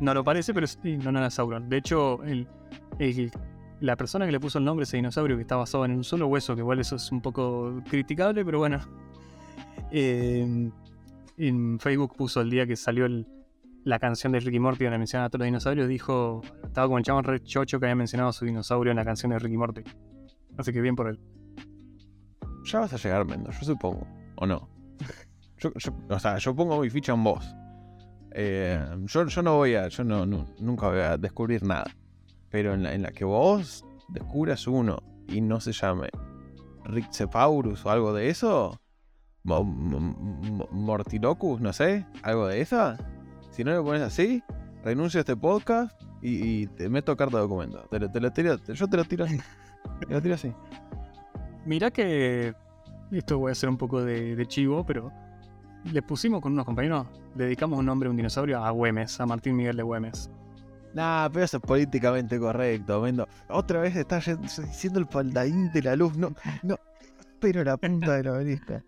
No 0.00 0.12
lo 0.12 0.22
parece, 0.22 0.52
pero 0.52 0.66
es 0.66 0.78
en 0.84 1.06
honor 1.06 1.22
a 1.22 1.30
Sauron. 1.30 1.68
De 1.70 1.78
hecho, 1.78 2.22
el, 2.24 2.46
el- 2.98 3.30
la 3.80 3.96
persona 3.96 4.26
que 4.26 4.32
le 4.32 4.40
puso 4.40 4.58
el 4.58 4.64
nombre 4.64 4.82
a 4.82 4.84
ese 4.84 4.96
dinosaurio 4.96 5.36
que 5.36 5.42
está 5.42 5.56
basado 5.56 5.84
en 5.84 5.92
un 5.92 6.04
solo 6.04 6.26
hueso, 6.28 6.54
que 6.54 6.60
igual 6.60 6.78
eso 6.80 6.96
es 6.96 7.10
un 7.12 7.20
poco 7.20 7.82
criticable, 7.88 8.44
pero 8.44 8.58
bueno. 8.58 8.78
Eh, 9.90 10.70
en 11.38 11.78
Facebook 11.78 12.14
puso 12.16 12.40
el 12.40 12.50
día 12.50 12.66
que 12.66 12.76
salió 12.76 13.06
la 13.84 13.98
canción 13.98 14.32
de 14.32 14.40
Ricky 14.40 14.58
Morty 14.58 14.84
donde 14.84 14.98
menciona 14.98 15.26
a 15.26 15.28
todos 15.28 15.40
los 15.40 15.46
dinosaurios, 15.46 15.88
dijo, 15.88 16.40
estaba 16.64 16.86
como 16.86 16.98
el 16.98 17.04
chabón 17.04 17.24
re 17.24 17.40
chocho 17.40 17.78
que 17.78 17.86
había 17.86 17.94
mencionado 17.94 18.30
a 18.30 18.32
su 18.32 18.44
dinosaurio 18.44 18.90
en 18.90 18.96
la 18.96 19.04
canción 19.04 19.30
de 19.30 19.38
Ricky 19.38 19.56
Morty. 19.56 19.82
Así 20.58 20.72
que 20.72 20.80
bien 20.80 20.96
por 20.96 21.08
él. 21.08 21.20
ya 22.64 22.80
vas 22.80 22.92
a 22.92 22.96
llegar, 22.96 23.24
Mendo, 23.26 23.50
yo 23.50 23.60
supongo, 23.60 24.06
¿o 24.36 24.46
no? 24.46 24.68
Yo, 25.58 25.70
o 26.10 26.18
sea, 26.18 26.36
yo 26.36 26.54
pongo 26.54 26.78
mi 26.82 26.90
ficha 26.90 27.14
en 27.14 27.24
vos. 27.24 27.42
Eh, 28.32 28.78
yo, 29.06 29.24
no 29.42 29.56
voy 29.56 29.74
a, 29.74 29.88
yo 29.88 30.04
no, 30.04 30.26
nu- 30.26 30.44
nunca 30.60 30.88
voy 30.90 30.98
a 31.00 31.16
descubrir 31.16 31.62
nada. 31.62 31.86
Pero 32.50 32.74
en 32.74 32.82
la, 32.82 32.94
en 32.94 33.02
la 33.02 33.10
que 33.12 33.24
vos 33.24 33.84
descubras 34.08 34.66
uno 34.66 35.02
y 35.28 35.40
no 35.40 35.60
se 35.60 35.72
llame 35.72 36.08
Rixepaurus 36.84 37.84
o 37.84 37.90
algo 37.90 38.12
de 38.12 38.28
eso, 38.28 38.80
Mo- 39.42 39.62
mo- 39.64 40.00
mo- 40.00 40.68
Mortilocus, 40.72 41.60
no 41.60 41.72
sé, 41.72 42.04
algo 42.22 42.48
de 42.48 42.60
esa. 42.60 42.96
Si 43.50 43.62
no 43.64 43.72
lo 43.72 43.84
pones 43.84 44.02
así, 44.02 44.42
renuncio 44.82 45.18
a 45.18 45.22
este 45.22 45.36
podcast 45.36 46.00
y, 46.22 46.66
te 46.68 46.88
meto 46.88 47.16
carta 47.16 47.36
de 47.36 47.42
documento. 47.44 47.78
Te, 47.90 48.00
te 48.00 48.74
yo 48.74 48.88
te 48.88 48.96
lo 48.96 49.04
tiro 49.04 49.24
así. 49.24 49.38
Te 50.00 50.12
lo 50.12 50.20
tiro 50.20 50.34
así. 50.34 50.52
Mirá 51.64 51.90
que 51.90 52.54
esto 53.12 53.38
voy 53.38 53.50
a 53.50 53.52
hacer 53.52 53.68
un 53.68 53.76
poco 53.76 54.02
de, 54.04 54.44
chivo, 54.46 54.84
pero 54.84 55.12
le 55.92 56.02
pusimos 56.02 56.40
con 56.40 56.52
unos 56.52 56.64
compañeros, 56.64 57.06
dedicamos 57.34 57.78
un 57.78 57.86
nombre 57.86 58.08
a 58.08 58.10
un 58.10 58.16
dinosaurio 58.16 58.62
a 58.64 58.70
Güemes, 58.70 59.20
a 59.20 59.26
Martín 59.26 59.56
Miguel 59.56 59.76
de 59.76 59.82
Güemes. 59.84 60.30
Nah, 60.96 61.28
pero 61.28 61.44
eso 61.44 61.58
es 61.58 61.62
políticamente 61.62 62.38
correcto, 62.38 63.02
Mendo. 63.02 63.28
Otra 63.50 63.80
vez 63.80 63.94
está 63.96 64.18
diciendo 64.18 64.98
el 64.98 65.06
paldaín 65.06 65.70
de 65.70 65.82
la 65.82 65.94
luz. 65.94 66.16
No, 66.16 66.34
no. 66.62 66.76
Pero 67.38 67.62
la 67.62 67.76
punta 67.76 68.14
de 68.16 68.24
la 68.24 68.32
obelisca. 68.32 68.82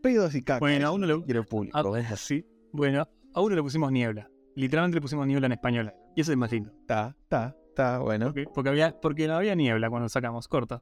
Pedos 0.00 0.36
y 0.36 0.42
caca. 0.42 0.60
Bueno, 0.60 0.86
a 0.86 0.90
uno 0.92 1.04
le, 1.04 1.20
quiero 1.24 1.42
público. 1.42 1.76
a- 1.76 1.82
¿ves? 1.90 2.06
sí, 2.20 2.46
bueno, 2.72 3.08
a 3.34 3.40
uno 3.40 3.56
le 3.56 3.62
pusimos 3.62 3.90
niebla. 3.90 4.30
Literalmente 4.54 4.94
le 4.94 5.00
pusimos 5.00 5.26
niebla 5.26 5.46
en 5.46 5.52
español. 5.52 5.92
Y 6.14 6.20
eso 6.20 6.30
es 6.30 6.38
más 6.38 6.52
lindo. 6.52 6.70
Está, 6.80 7.16
está, 7.24 7.56
está, 7.66 7.98
bueno. 7.98 8.26
Porque, 8.26 8.44
porque 8.54 8.70
había, 8.70 9.00
porque 9.00 9.26
no 9.26 9.34
había 9.34 9.56
niebla 9.56 9.90
cuando 9.90 10.08
sacamos, 10.08 10.46
corta. 10.46 10.78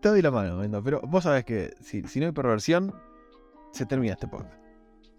Te 0.00 0.08
doy 0.08 0.22
la 0.22 0.30
mano, 0.30 0.56
Mendo. 0.58 0.80
Pero 0.84 1.00
vos 1.00 1.24
sabés 1.24 1.44
que 1.44 1.74
si, 1.80 2.02
si 2.04 2.20
no 2.20 2.26
hay 2.26 2.32
perversión, 2.32 2.94
se 3.72 3.86
termina 3.86 4.12
este 4.12 4.28
podcast. 4.28 4.54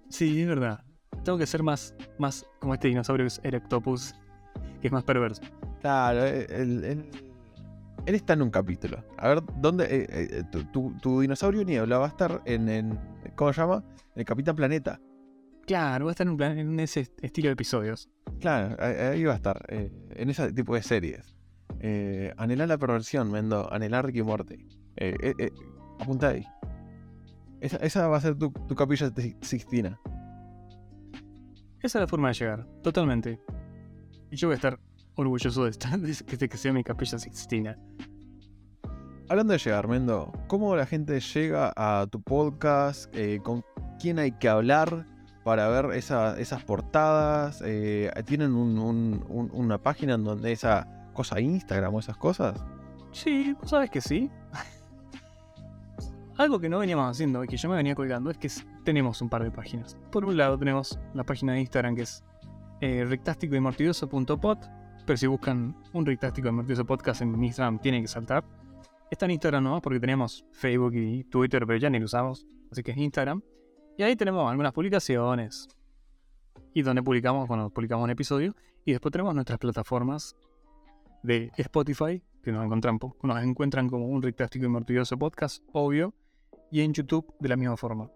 Sí, 0.10 0.42
es 0.44 0.48
verdad. 0.48 0.80
Tengo 1.26 1.38
que 1.38 1.46
ser 1.46 1.62
más, 1.62 1.94
más 2.18 2.46
como 2.62 2.74
este 2.74 2.88
dinosaurio 2.88 3.26
que 3.26 3.28
es 3.28 3.42
Erectopus, 3.44 4.16
que 4.82 4.88
es 4.88 4.92
más 4.94 5.04
perverso. 5.04 5.42
Claro, 5.82 6.26
eh, 6.26 6.48
él, 6.50 6.84
él- 6.84 7.10
él 8.06 8.16
está 8.16 8.34
en 8.34 8.42
un 8.44 8.50
capítulo. 8.50 9.04
A 9.18 9.28
ver, 9.30 9.42
¿dónde? 9.60 9.86
eh, 9.86 10.08
eh, 10.10 10.44
tu, 10.52 10.64
tu- 10.66 10.94
tu 11.02 11.20
dinosaurio 11.22 11.64
niebla 11.64 11.98
va 11.98 12.06
a 12.06 12.10
estar 12.10 12.42
en, 12.46 12.70
en- 12.70 13.00
¿Cómo 13.36 13.52
se 13.54 13.62
llama? 13.62 13.84
En 14.16 14.20
el 14.22 14.26
Capitán 14.26 14.56
Planeta. 14.56 15.00
Claro, 15.66 16.06
va 16.06 16.12
a 16.12 16.14
estar 16.14 16.26
en, 16.26 16.32
un 16.32 16.38
plan- 16.38 16.58
en 16.58 16.80
ese 16.80 17.02
est- 17.02 17.24
estilo 17.24 17.50
de 17.50 17.54
episodios. 17.54 18.10
Claro, 18.40 18.78
ahí 18.82 19.24
va 19.26 19.34
a 19.34 19.36
estar. 19.36 19.66
eh, 19.68 19.92
en 20.12 20.30
ese 20.30 20.54
tipo 20.54 20.74
de 20.76 20.82
series. 20.82 21.36
Anhelar 22.38 22.68
la 22.70 22.78
perversión, 22.78 23.30
Mendo. 23.32 23.72
Anhelar 23.72 24.06
Ricky 24.06 24.24
Morty. 24.24 24.66
Apunta 26.00 26.30
ahí. 26.30 26.46
Esa, 27.60 27.78
esa 27.78 28.08
va 28.08 28.18
a 28.18 28.22
ser 28.22 28.36
tu, 28.38 28.52
tu 28.52 28.76
capilla 28.76 29.10
de 29.10 29.36
Sixtina. 29.42 30.00
Esa 31.82 31.98
es 32.00 32.02
la 32.02 32.08
forma 32.08 32.30
de 32.30 32.34
llegar, 32.36 32.66
totalmente. 32.84 33.40
Y 34.32 34.36
yo 34.36 34.48
voy 34.48 34.54
a 34.54 34.56
estar 34.56 34.80
orgulloso 35.16 35.64
de, 35.66 35.70
estar, 35.72 36.00
de 36.00 36.50
que, 36.50 36.58
sea 36.58 36.74
mi 36.74 36.84
capilla 36.84 37.18
sixtina. 37.18 37.78
hablando 39.30 39.54
de 39.54 39.60
llegar, 39.60 39.88
Mendo, 39.88 40.32
¿cómo 40.48 40.76
la 40.76 40.86
gente 40.86 41.20
llega 41.20 41.74
a 41.76 42.08
tu 42.08 42.22
podcast? 42.22 43.14
Eh, 43.16 43.40
¿Con 43.44 43.64
quién 44.00 44.20
hay 44.20 44.32
que 44.34 44.48
hablar 44.50 45.06
para 45.44 45.68
ver 45.70 45.96
esa- 45.98 46.40
esas 46.40 46.64
portadas? 46.64 47.62
Eh, 47.66 48.12
¿Tienen 48.26 48.54
un- 48.54 48.78
un- 48.80 49.26
un- 49.30 49.50
una 49.54 49.78
página 49.82 50.16
en 50.16 50.24
donde 50.24 50.52
esa 50.52 50.88
cosa 51.14 51.40
Instagram 51.40 51.94
o 51.96 52.00
esas 52.00 52.18
cosas? 52.18 52.64
Sí, 53.12 53.56
vos 53.60 53.70
sabes 53.70 53.90
que 53.90 54.02
sí. 54.02 54.30
Algo 56.38 56.60
que 56.60 56.70
no 56.70 56.78
veníamos 56.80 57.10
haciendo 57.10 57.44
y 57.44 57.48
que 57.48 57.58
yo 57.58 57.68
me 57.70 57.76
venía 57.76 57.96
colgando 57.96 58.30
es 58.30 58.38
que 58.38 58.48
tenemos 58.84 59.22
un 59.24 59.30
par 59.30 59.44
de 59.44 59.50
páginas. 59.50 59.98
Por 60.12 60.24
un 60.26 60.38
lado 60.38 60.58
tenemos 60.60 61.00
la 61.16 61.24
página 61.24 61.54
de 61.54 61.62
Instagram 61.62 61.96
que 61.96 62.04
es 62.04 62.24
eh, 62.82 63.06
rectásticoymortidioso.pod, 63.06 64.58
pero 65.06 65.18
si 65.18 65.28
buscan 65.28 65.76
un 65.94 66.06
rectástico 66.06 66.48
y 66.48 66.52
mortioso 66.52 66.86
podcast 66.86 67.22
en 67.22 67.44
Instagram 67.44 67.80
tienen 67.80 68.02
que 68.04 68.08
saltar. 68.08 68.44
Está 69.10 69.26
en 69.26 69.32
Instagram 69.32 69.64
nomás 69.64 69.82
porque 69.82 70.00
tenemos 70.00 70.46
Facebook 70.52 70.94
y 70.96 71.24
Twitter, 71.24 71.66
pero 71.66 71.80
ya 71.80 71.90
ni 71.90 72.00
lo 72.00 72.06
usamos, 72.06 72.46
así 72.72 72.84
que 72.84 72.92
es 72.92 72.98
Instagram. 72.98 73.42
Y 73.98 74.04
ahí 74.04 74.16
tenemos 74.16 74.50
algunas 74.50 74.74
publicaciones 74.74 75.68
y 76.74 76.84
donde 76.84 77.02
publicamos 77.02 77.48
cuando 77.48 77.70
publicamos 77.70 78.04
un 78.04 78.12
episodio. 78.12 78.56
Y 78.86 78.92
después 78.92 79.12
tenemos 79.12 79.34
nuestras 79.34 79.58
plataformas 79.60 80.36
de 81.24 81.52
Spotify, 81.58 82.22
que 82.44 82.52
nos 82.52 82.64
encuentran, 82.64 83.00
nos 83.24 83.44
encuentran 83.44 83.90
como 83.90 84.08
un 84.08 84.22
Rictástico 84.22 84.66
y 84.66 84.70
Mortidioso 84.70 85.18
Podcast, 85.18 85.64
obvio, 85.74 86.14
y 86.72 86.82
en 86.82 86.94
YouTube 86.94 87.34
de 87.40 87.50
la 87.50 87.56
misma 87.56 87.78
forma. 87.78 88.12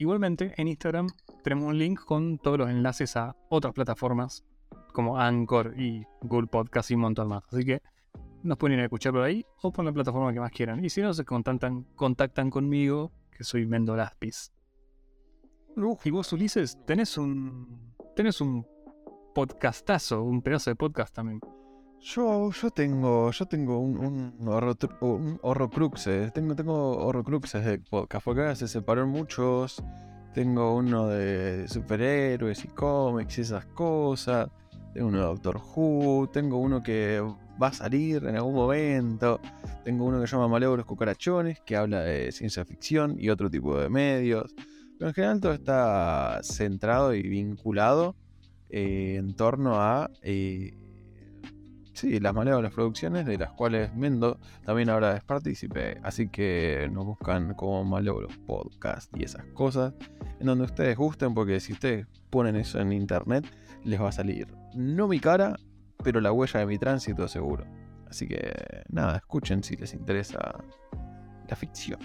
Igualmente, 0.00 0.54
en 0.56 0.66
Instagram 0.66 1.08
tenemos 1.44 1.66
un 1.66 1.78
link 1.78 2.00
con 2.02 2.38
todos 2.38 2.56
los 2.56 2.70
enlaces 2.70 3.18
a 3.18 3.36
otras 3.50 3.74
plataformas 3.74 4.46
como 4.94 5.18
Anchor 5.18 5.74
y 5.78 6.06
Google 6.22 6.46
Podcast 6.46 6.90
y 6.90 6.94
un 6.94 7.02
montón 7.02 7.28
más. 7.28 7.44
Así 7.52 7.66
que 7.66 7.82
nos 8.42 8.56
pueden 8.56 8.78
ir 8.78 8.80
a 8.80 8.84
escuchar 8.84 9.12
por 9.12 9.20
ahí 9.20 9.44
o 9.60 9.70
por 9.70 9.84
la 9.84 9.92
plataforma 9.92 10.32
que 10.32 10.40
más 10.40 10.52
quieran. 10.52 10.82
Y 10.82 10.88
si 10.88 11.02
no, 11.02 11.12
se 11.12 11.26
contactan, 11.26 11.82
contactan 11.96 12.48
conmigo, 12.48 13.12
que 13.30 13.44
soy 13.44 13.66
Mendo 13.66 13.94
Laspis. 13.94 14.54
Y 15.76 16.10
vos, 16.10 16.32
Ulises, 16.32 16.78
tenés 16.86 17.18
un, 17.18 17.92
tenés 18.16 18.40
un 18.40 18.66
podcastazo, 19.34 20.22
un 20.22 20.40
pedazo 20.40 20.70
de 20.70 20.76
podcast 20.76 21.14
también. 21.14 21.40
Yo, 22.02 22.50
yo 22.50 22.70
tengo, 22.70 23.30
yo 23.30 23.44
tengo 23.46 23.78
un, 23.78 23.98
un, 23.98 24.34
un 25.00 25.38
horrocruxes, 25.42 26.32
tengo, 26.32 26.56
tengo 26.56 26.96
horrocruxes 26.96 27.62
de 27.62 27.78
podcast, 27.78 28.24
porque 28.24 28.40
ahora 28.40 28.54
se 28.56 28.68
separaron 28.68 29.10
muchos. 29.10 29.82
Tengo 30.32 30.76
uno 30.76 31.08
de 31.08 31.68
superhéroes 31.68 32.64
y 32.64 32.68
cómics 32.68 33.38
y 33.38 33.40
esas 33.42 33.66
cosas. 33.66 34.48
Tengo 34.94 35.08
uno 35.08 35.18
de 35.18 35.24
Doctor 35.24 35.60
Who, 35.74 36.30
tengo 36.32 36.56
uno 36.58 36.82
que 36.82 37.20
va 37.62 37.66
a 37.66 37.72
salir 37.72 38.24
en 38.24 38.36
algún 38.36 38.54
momento. 38.54 39.38
Tengo 39.84 40.06
uno 40.06 40.20
que 40.22 40.26
se 40.26 40.36
llama 40.36 40.48
Malévolos 40.48 40.86
Cucarachones, 40.86 41.60
que 41.60 41.76
habla 41.76 42.00
de 42.00 42.32
ciencia 42.32 42.64
ficción 42.64 43.16
y 43.18 43.28
otro 43.28 43.50
tipo 43.50 43.78
de 43.78 43.90
medios. 43.90 44.54
Pero 44.98 45.08
en 45.08 45.14
general 45.14 45.40
todo 45.40 45.52
está 45.52 46.40
centrado 46.42 47.12
y 47.14 47.22
vinculado 47.22 48.16
eh, 48.70 49.16
en 49.18 49.34
torno 49.34 49.80
a 49.80 50.10
eh, 50.22 50.72
Sí, 52.00 52.18
las 52.18 52.34
malévolas 52.34 52.72
producciones, 52.72 53.26
de 53.26 53.36
las 53.36 53.52
cuales 53.52 53.94
Mendo 53.94 54.40
también 54.64 54.88
ahora 54.88 55.18
es 55.18 55.22
partícipe. 55.22 56.00
Así 56.02 56.30
que 56.30 56.88
nos 56.90 57.04
buscan 57.04 57.52
como 57.52 57.84
Malévolos 57.84 58.38
Podcast 58.38 59.14
y 59.18 59.24
esas 59.24 59.44
cosas. 59.52 59.92
En 60.38 60.46
donde 60.46 60.64
ustedes 60.64 60.96
gusten, 60.96 61.34
porque 61.34 61.60
si 61.60 61.74
ustedes 61.74 62.06
ponen 62.30 62.56
eso 62.56 62.80
en 62.80 62.94
internet, 62.94 63.44
les 63.84 64.00
va 64.00 64.08
a 64.08 64.12
salir 64.12 64.48
no 64.74 65.08
mi 65.08 65.20
cara, 65.20 65.56
pero 66.02 66.22
la 66.22 66.32
huella 66.32 66.60
de 66.60 66.64
mi 66.64 66.78
tránsito 66.78 67.28
seguro. 67.28 67.66
Así 68.08 68.26
que 68.26 68.50
nada, 68.88 69.18
escuchen 69.18 69.62
si 69.62 69.76
les 69.76 69.92
interesa 69.92 70.38
la 71.50 71.54
ficción. 71.54 72.00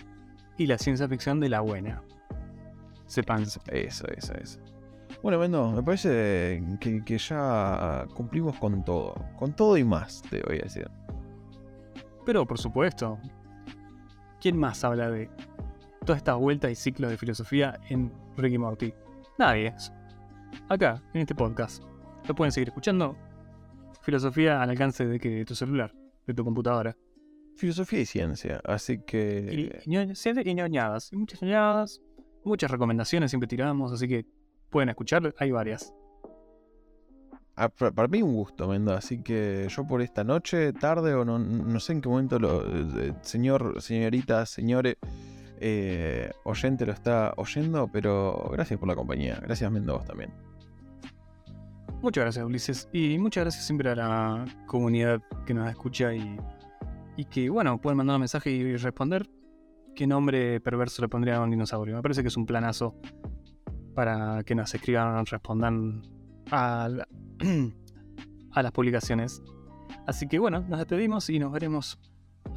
Y 0.58 0.68
la 0.68 0.78
ciencia 0.78 1.08
ficción 1.08 1.40
de 1.40 1.48
la 1.48 1.62
buena. 1.62 2.04
Sepan. 3.06 3.44
Eso, 3.44 3.62
eso, 4.10 4.34
eso. 4.34 4.60
Bueno, 5.26 5.40
Mendo, 5.40 5.72
me 5.72 5.82
parece 5.82 6.62
que, 6.80 7.04
que 7.04 7.18
ya 7.18 8.06
cumplimos 8.14 8.60
con 8.60 8.86
todo. 8.86 9.16
Con 9.40 9.56
todo 9.56 9.76
y 9.76 9.84
más, 9.84 10.22
te 10.30 10.40
voy 10.44 10.60
a 10.60 10.66
decir. 10.66 10.88
Pero 12.28 12.46
por 12.46 12.60
supuesto, 12.60 13.18
¿quién 14.40 14.56
más 14.56 14.84
habla 14.84 15.10
de 15.10 15.28
todas 16.06 16.18
estas 16.18 16.38
vueltas 16.38 16.70
y 16.70 16.76
ciclos 16.76 17.10
de 17.10 17.18
filosofía 17.18 17.80
en 17.90 18.14
Ricky 18.38 18.60
Morty? 18.60 18.94
Nadie. 19.40 19.74
Acá, 20.70 21.02
en 21.16 21.22
este 21.22 21.34
podcast. 21.34 21.82
Lo 22.28 22.36
pueden 22.36 22.52
seguir 22.52 22.68
escuchando. 22.68 23.18
Filosofía 24.04 24.62
al 24.62 24.70
alcance 24.70 25.08
de, 25.08 25.20
que, 25.20 25.30
de 25.30 25.46
tu 25.46 25.56
celular, 25.56 25.92
de 26.28 26.36
tu 26.36 26.44
computadora. 26.44 26.96
Filosofía 27.56 28.02
y 28.02 28.06
ciencia, 28.06 28.62
así 28.64 29.00
que... 29.00 29.82
y 29.88 29.92
y 29.92 30.54
ñoñadas. 30.54 31.12
Y 31.12 31.18
muchas 31.18 31.42
ñoñadas. 31.42 32.00
Muchas 32.44 32.70
recomendaciones 32.70 33.32
siempre 33.32 33.48
tiramos, 33.48 33.92
así 33.92 34.08
que 34.08 34.28
pueden 34.76 34.90
escuchar. 34.90 35.34
Hay 35.40 35.52
varias. 35.52 35.94
Ah, 37.56 37.70
pa- 37.70 37.92
para 37.92 38.10
mí 38.10 38.22
un 38.22 38.34
gusto, 38.34 38.68
Mendo, 38.68 38.92
así 38.94 39.24
que 39.24 39.68
yo 39.70 39.88
por 39.88 40.02
esta 40.02 40.26
noche, 40.26 40.74
tarde 40.74 41.14
o 41.14 41.24
no, 41.24 41.40
no 41.40 41.80
sé 41.80 41.94
en 41.94 42.02
qué 42.02 42.10
momento 42.10 42.38
lo, 42.40 42.62
eh, 42.68 43.14
señor, 43.22 43.82
señorita, 43.82 44.46
señores, 44.46 44.98
eh, 45.62 46.30
oyente 46.44 46.86
lo 46.86 46.92
está 46.92 47.34
oyendo, 47.38 47.88
pero 47.88 48.50
gracias 48.52 48.78
por 48.78 48.90
la 48.90 48.96
compañía, 48.96 49.40
gracias 49.42 49.72
Mendo 49.72 49.94
vos 49.94 50.04
también. 50.04 50.34
Muchas 52.02 52.26
gracias, 52.26 52.46
Ulises. 52.46 52.90
Y 52.92 53.18
muchas 53.18 53.46
gracias 53.46 53.66
siempre 53.66 53.90
a 53.92 53.96
la 53.96 54.46
comunidad 54.68 55.22
que 55.46 55.54
nos 55.54 55.70
escucha 55.70 56.14
y, 56.14 56.38
y 57.16 57.24
que, 57.24 57.50
bueno, 57.50 57.80
pueden 57.80 57.96
mandar 57.96 58.16
un 58.18 58.24
mensaje 58.24 58.52
y 58.52 58.76
responder. 58.76 59.30
¿Qué 59.96 60.06
nombre 60.06 60.60
perverso 60.60 61.02
le 61.02 61.08
pondrían 61.08 61.38
a 61.38 61.44
un 61.44 61.52
dinosaurio? 61.52 61.96
Me 61.96 62.02
parece 62.02 62.22
que 62.22 62.28
es 62.28 62.36
un 62.36 62.46
planazo 62.46 62.94
para 63.96 64.44
que 64.44 64.54
nos 64.54 64.74
escriban, 64.76 65.26
respondan 65.26 66.04
a, 66.52 66.88
a 68.52 68.62
las 68.64 68.72
publicaciones. 68.72 69.42
Así 70.06 70.28
que, 70.28 70.38
bueno, 70.40 70.62
nos 70.68 70.78
despedimos 70.80 71.30
y 71.30 71.40
nos 71.40 71.52
veremos 71.52 71.98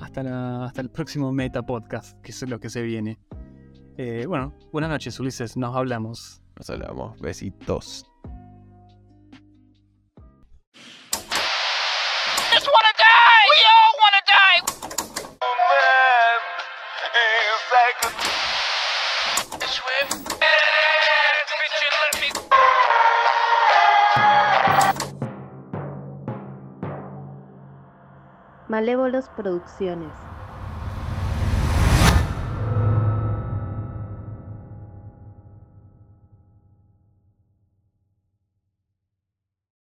hasta, 0.01 0.23
la- 0.23 0.65
hasta 0.67 0.81
el 0.81 0.91
próximo 0.91 1.33
Meta 1.33 1.63
Podcast, 1.63 2.21
que 2.21 2.33
es 2.33 2.43
lo 2.49 2.59
que 2.61 2.69
se 2.69 2.83
viene. 2.83 3.19
Eh, 3.97 4.27
bueno, 4.27 4.55
buenas 4.73 4.91
noches, 4.91 5.19
Ulises. 5.19 5.57
Nos 5.57 5.75
hablamos. 5.75 6.43
Nos 6.57 6.69
hablamos, 6.71 7.19
besitos. 7.21 8.08
Malévolos 28.79 29.29
Producciones. 29.29 30.38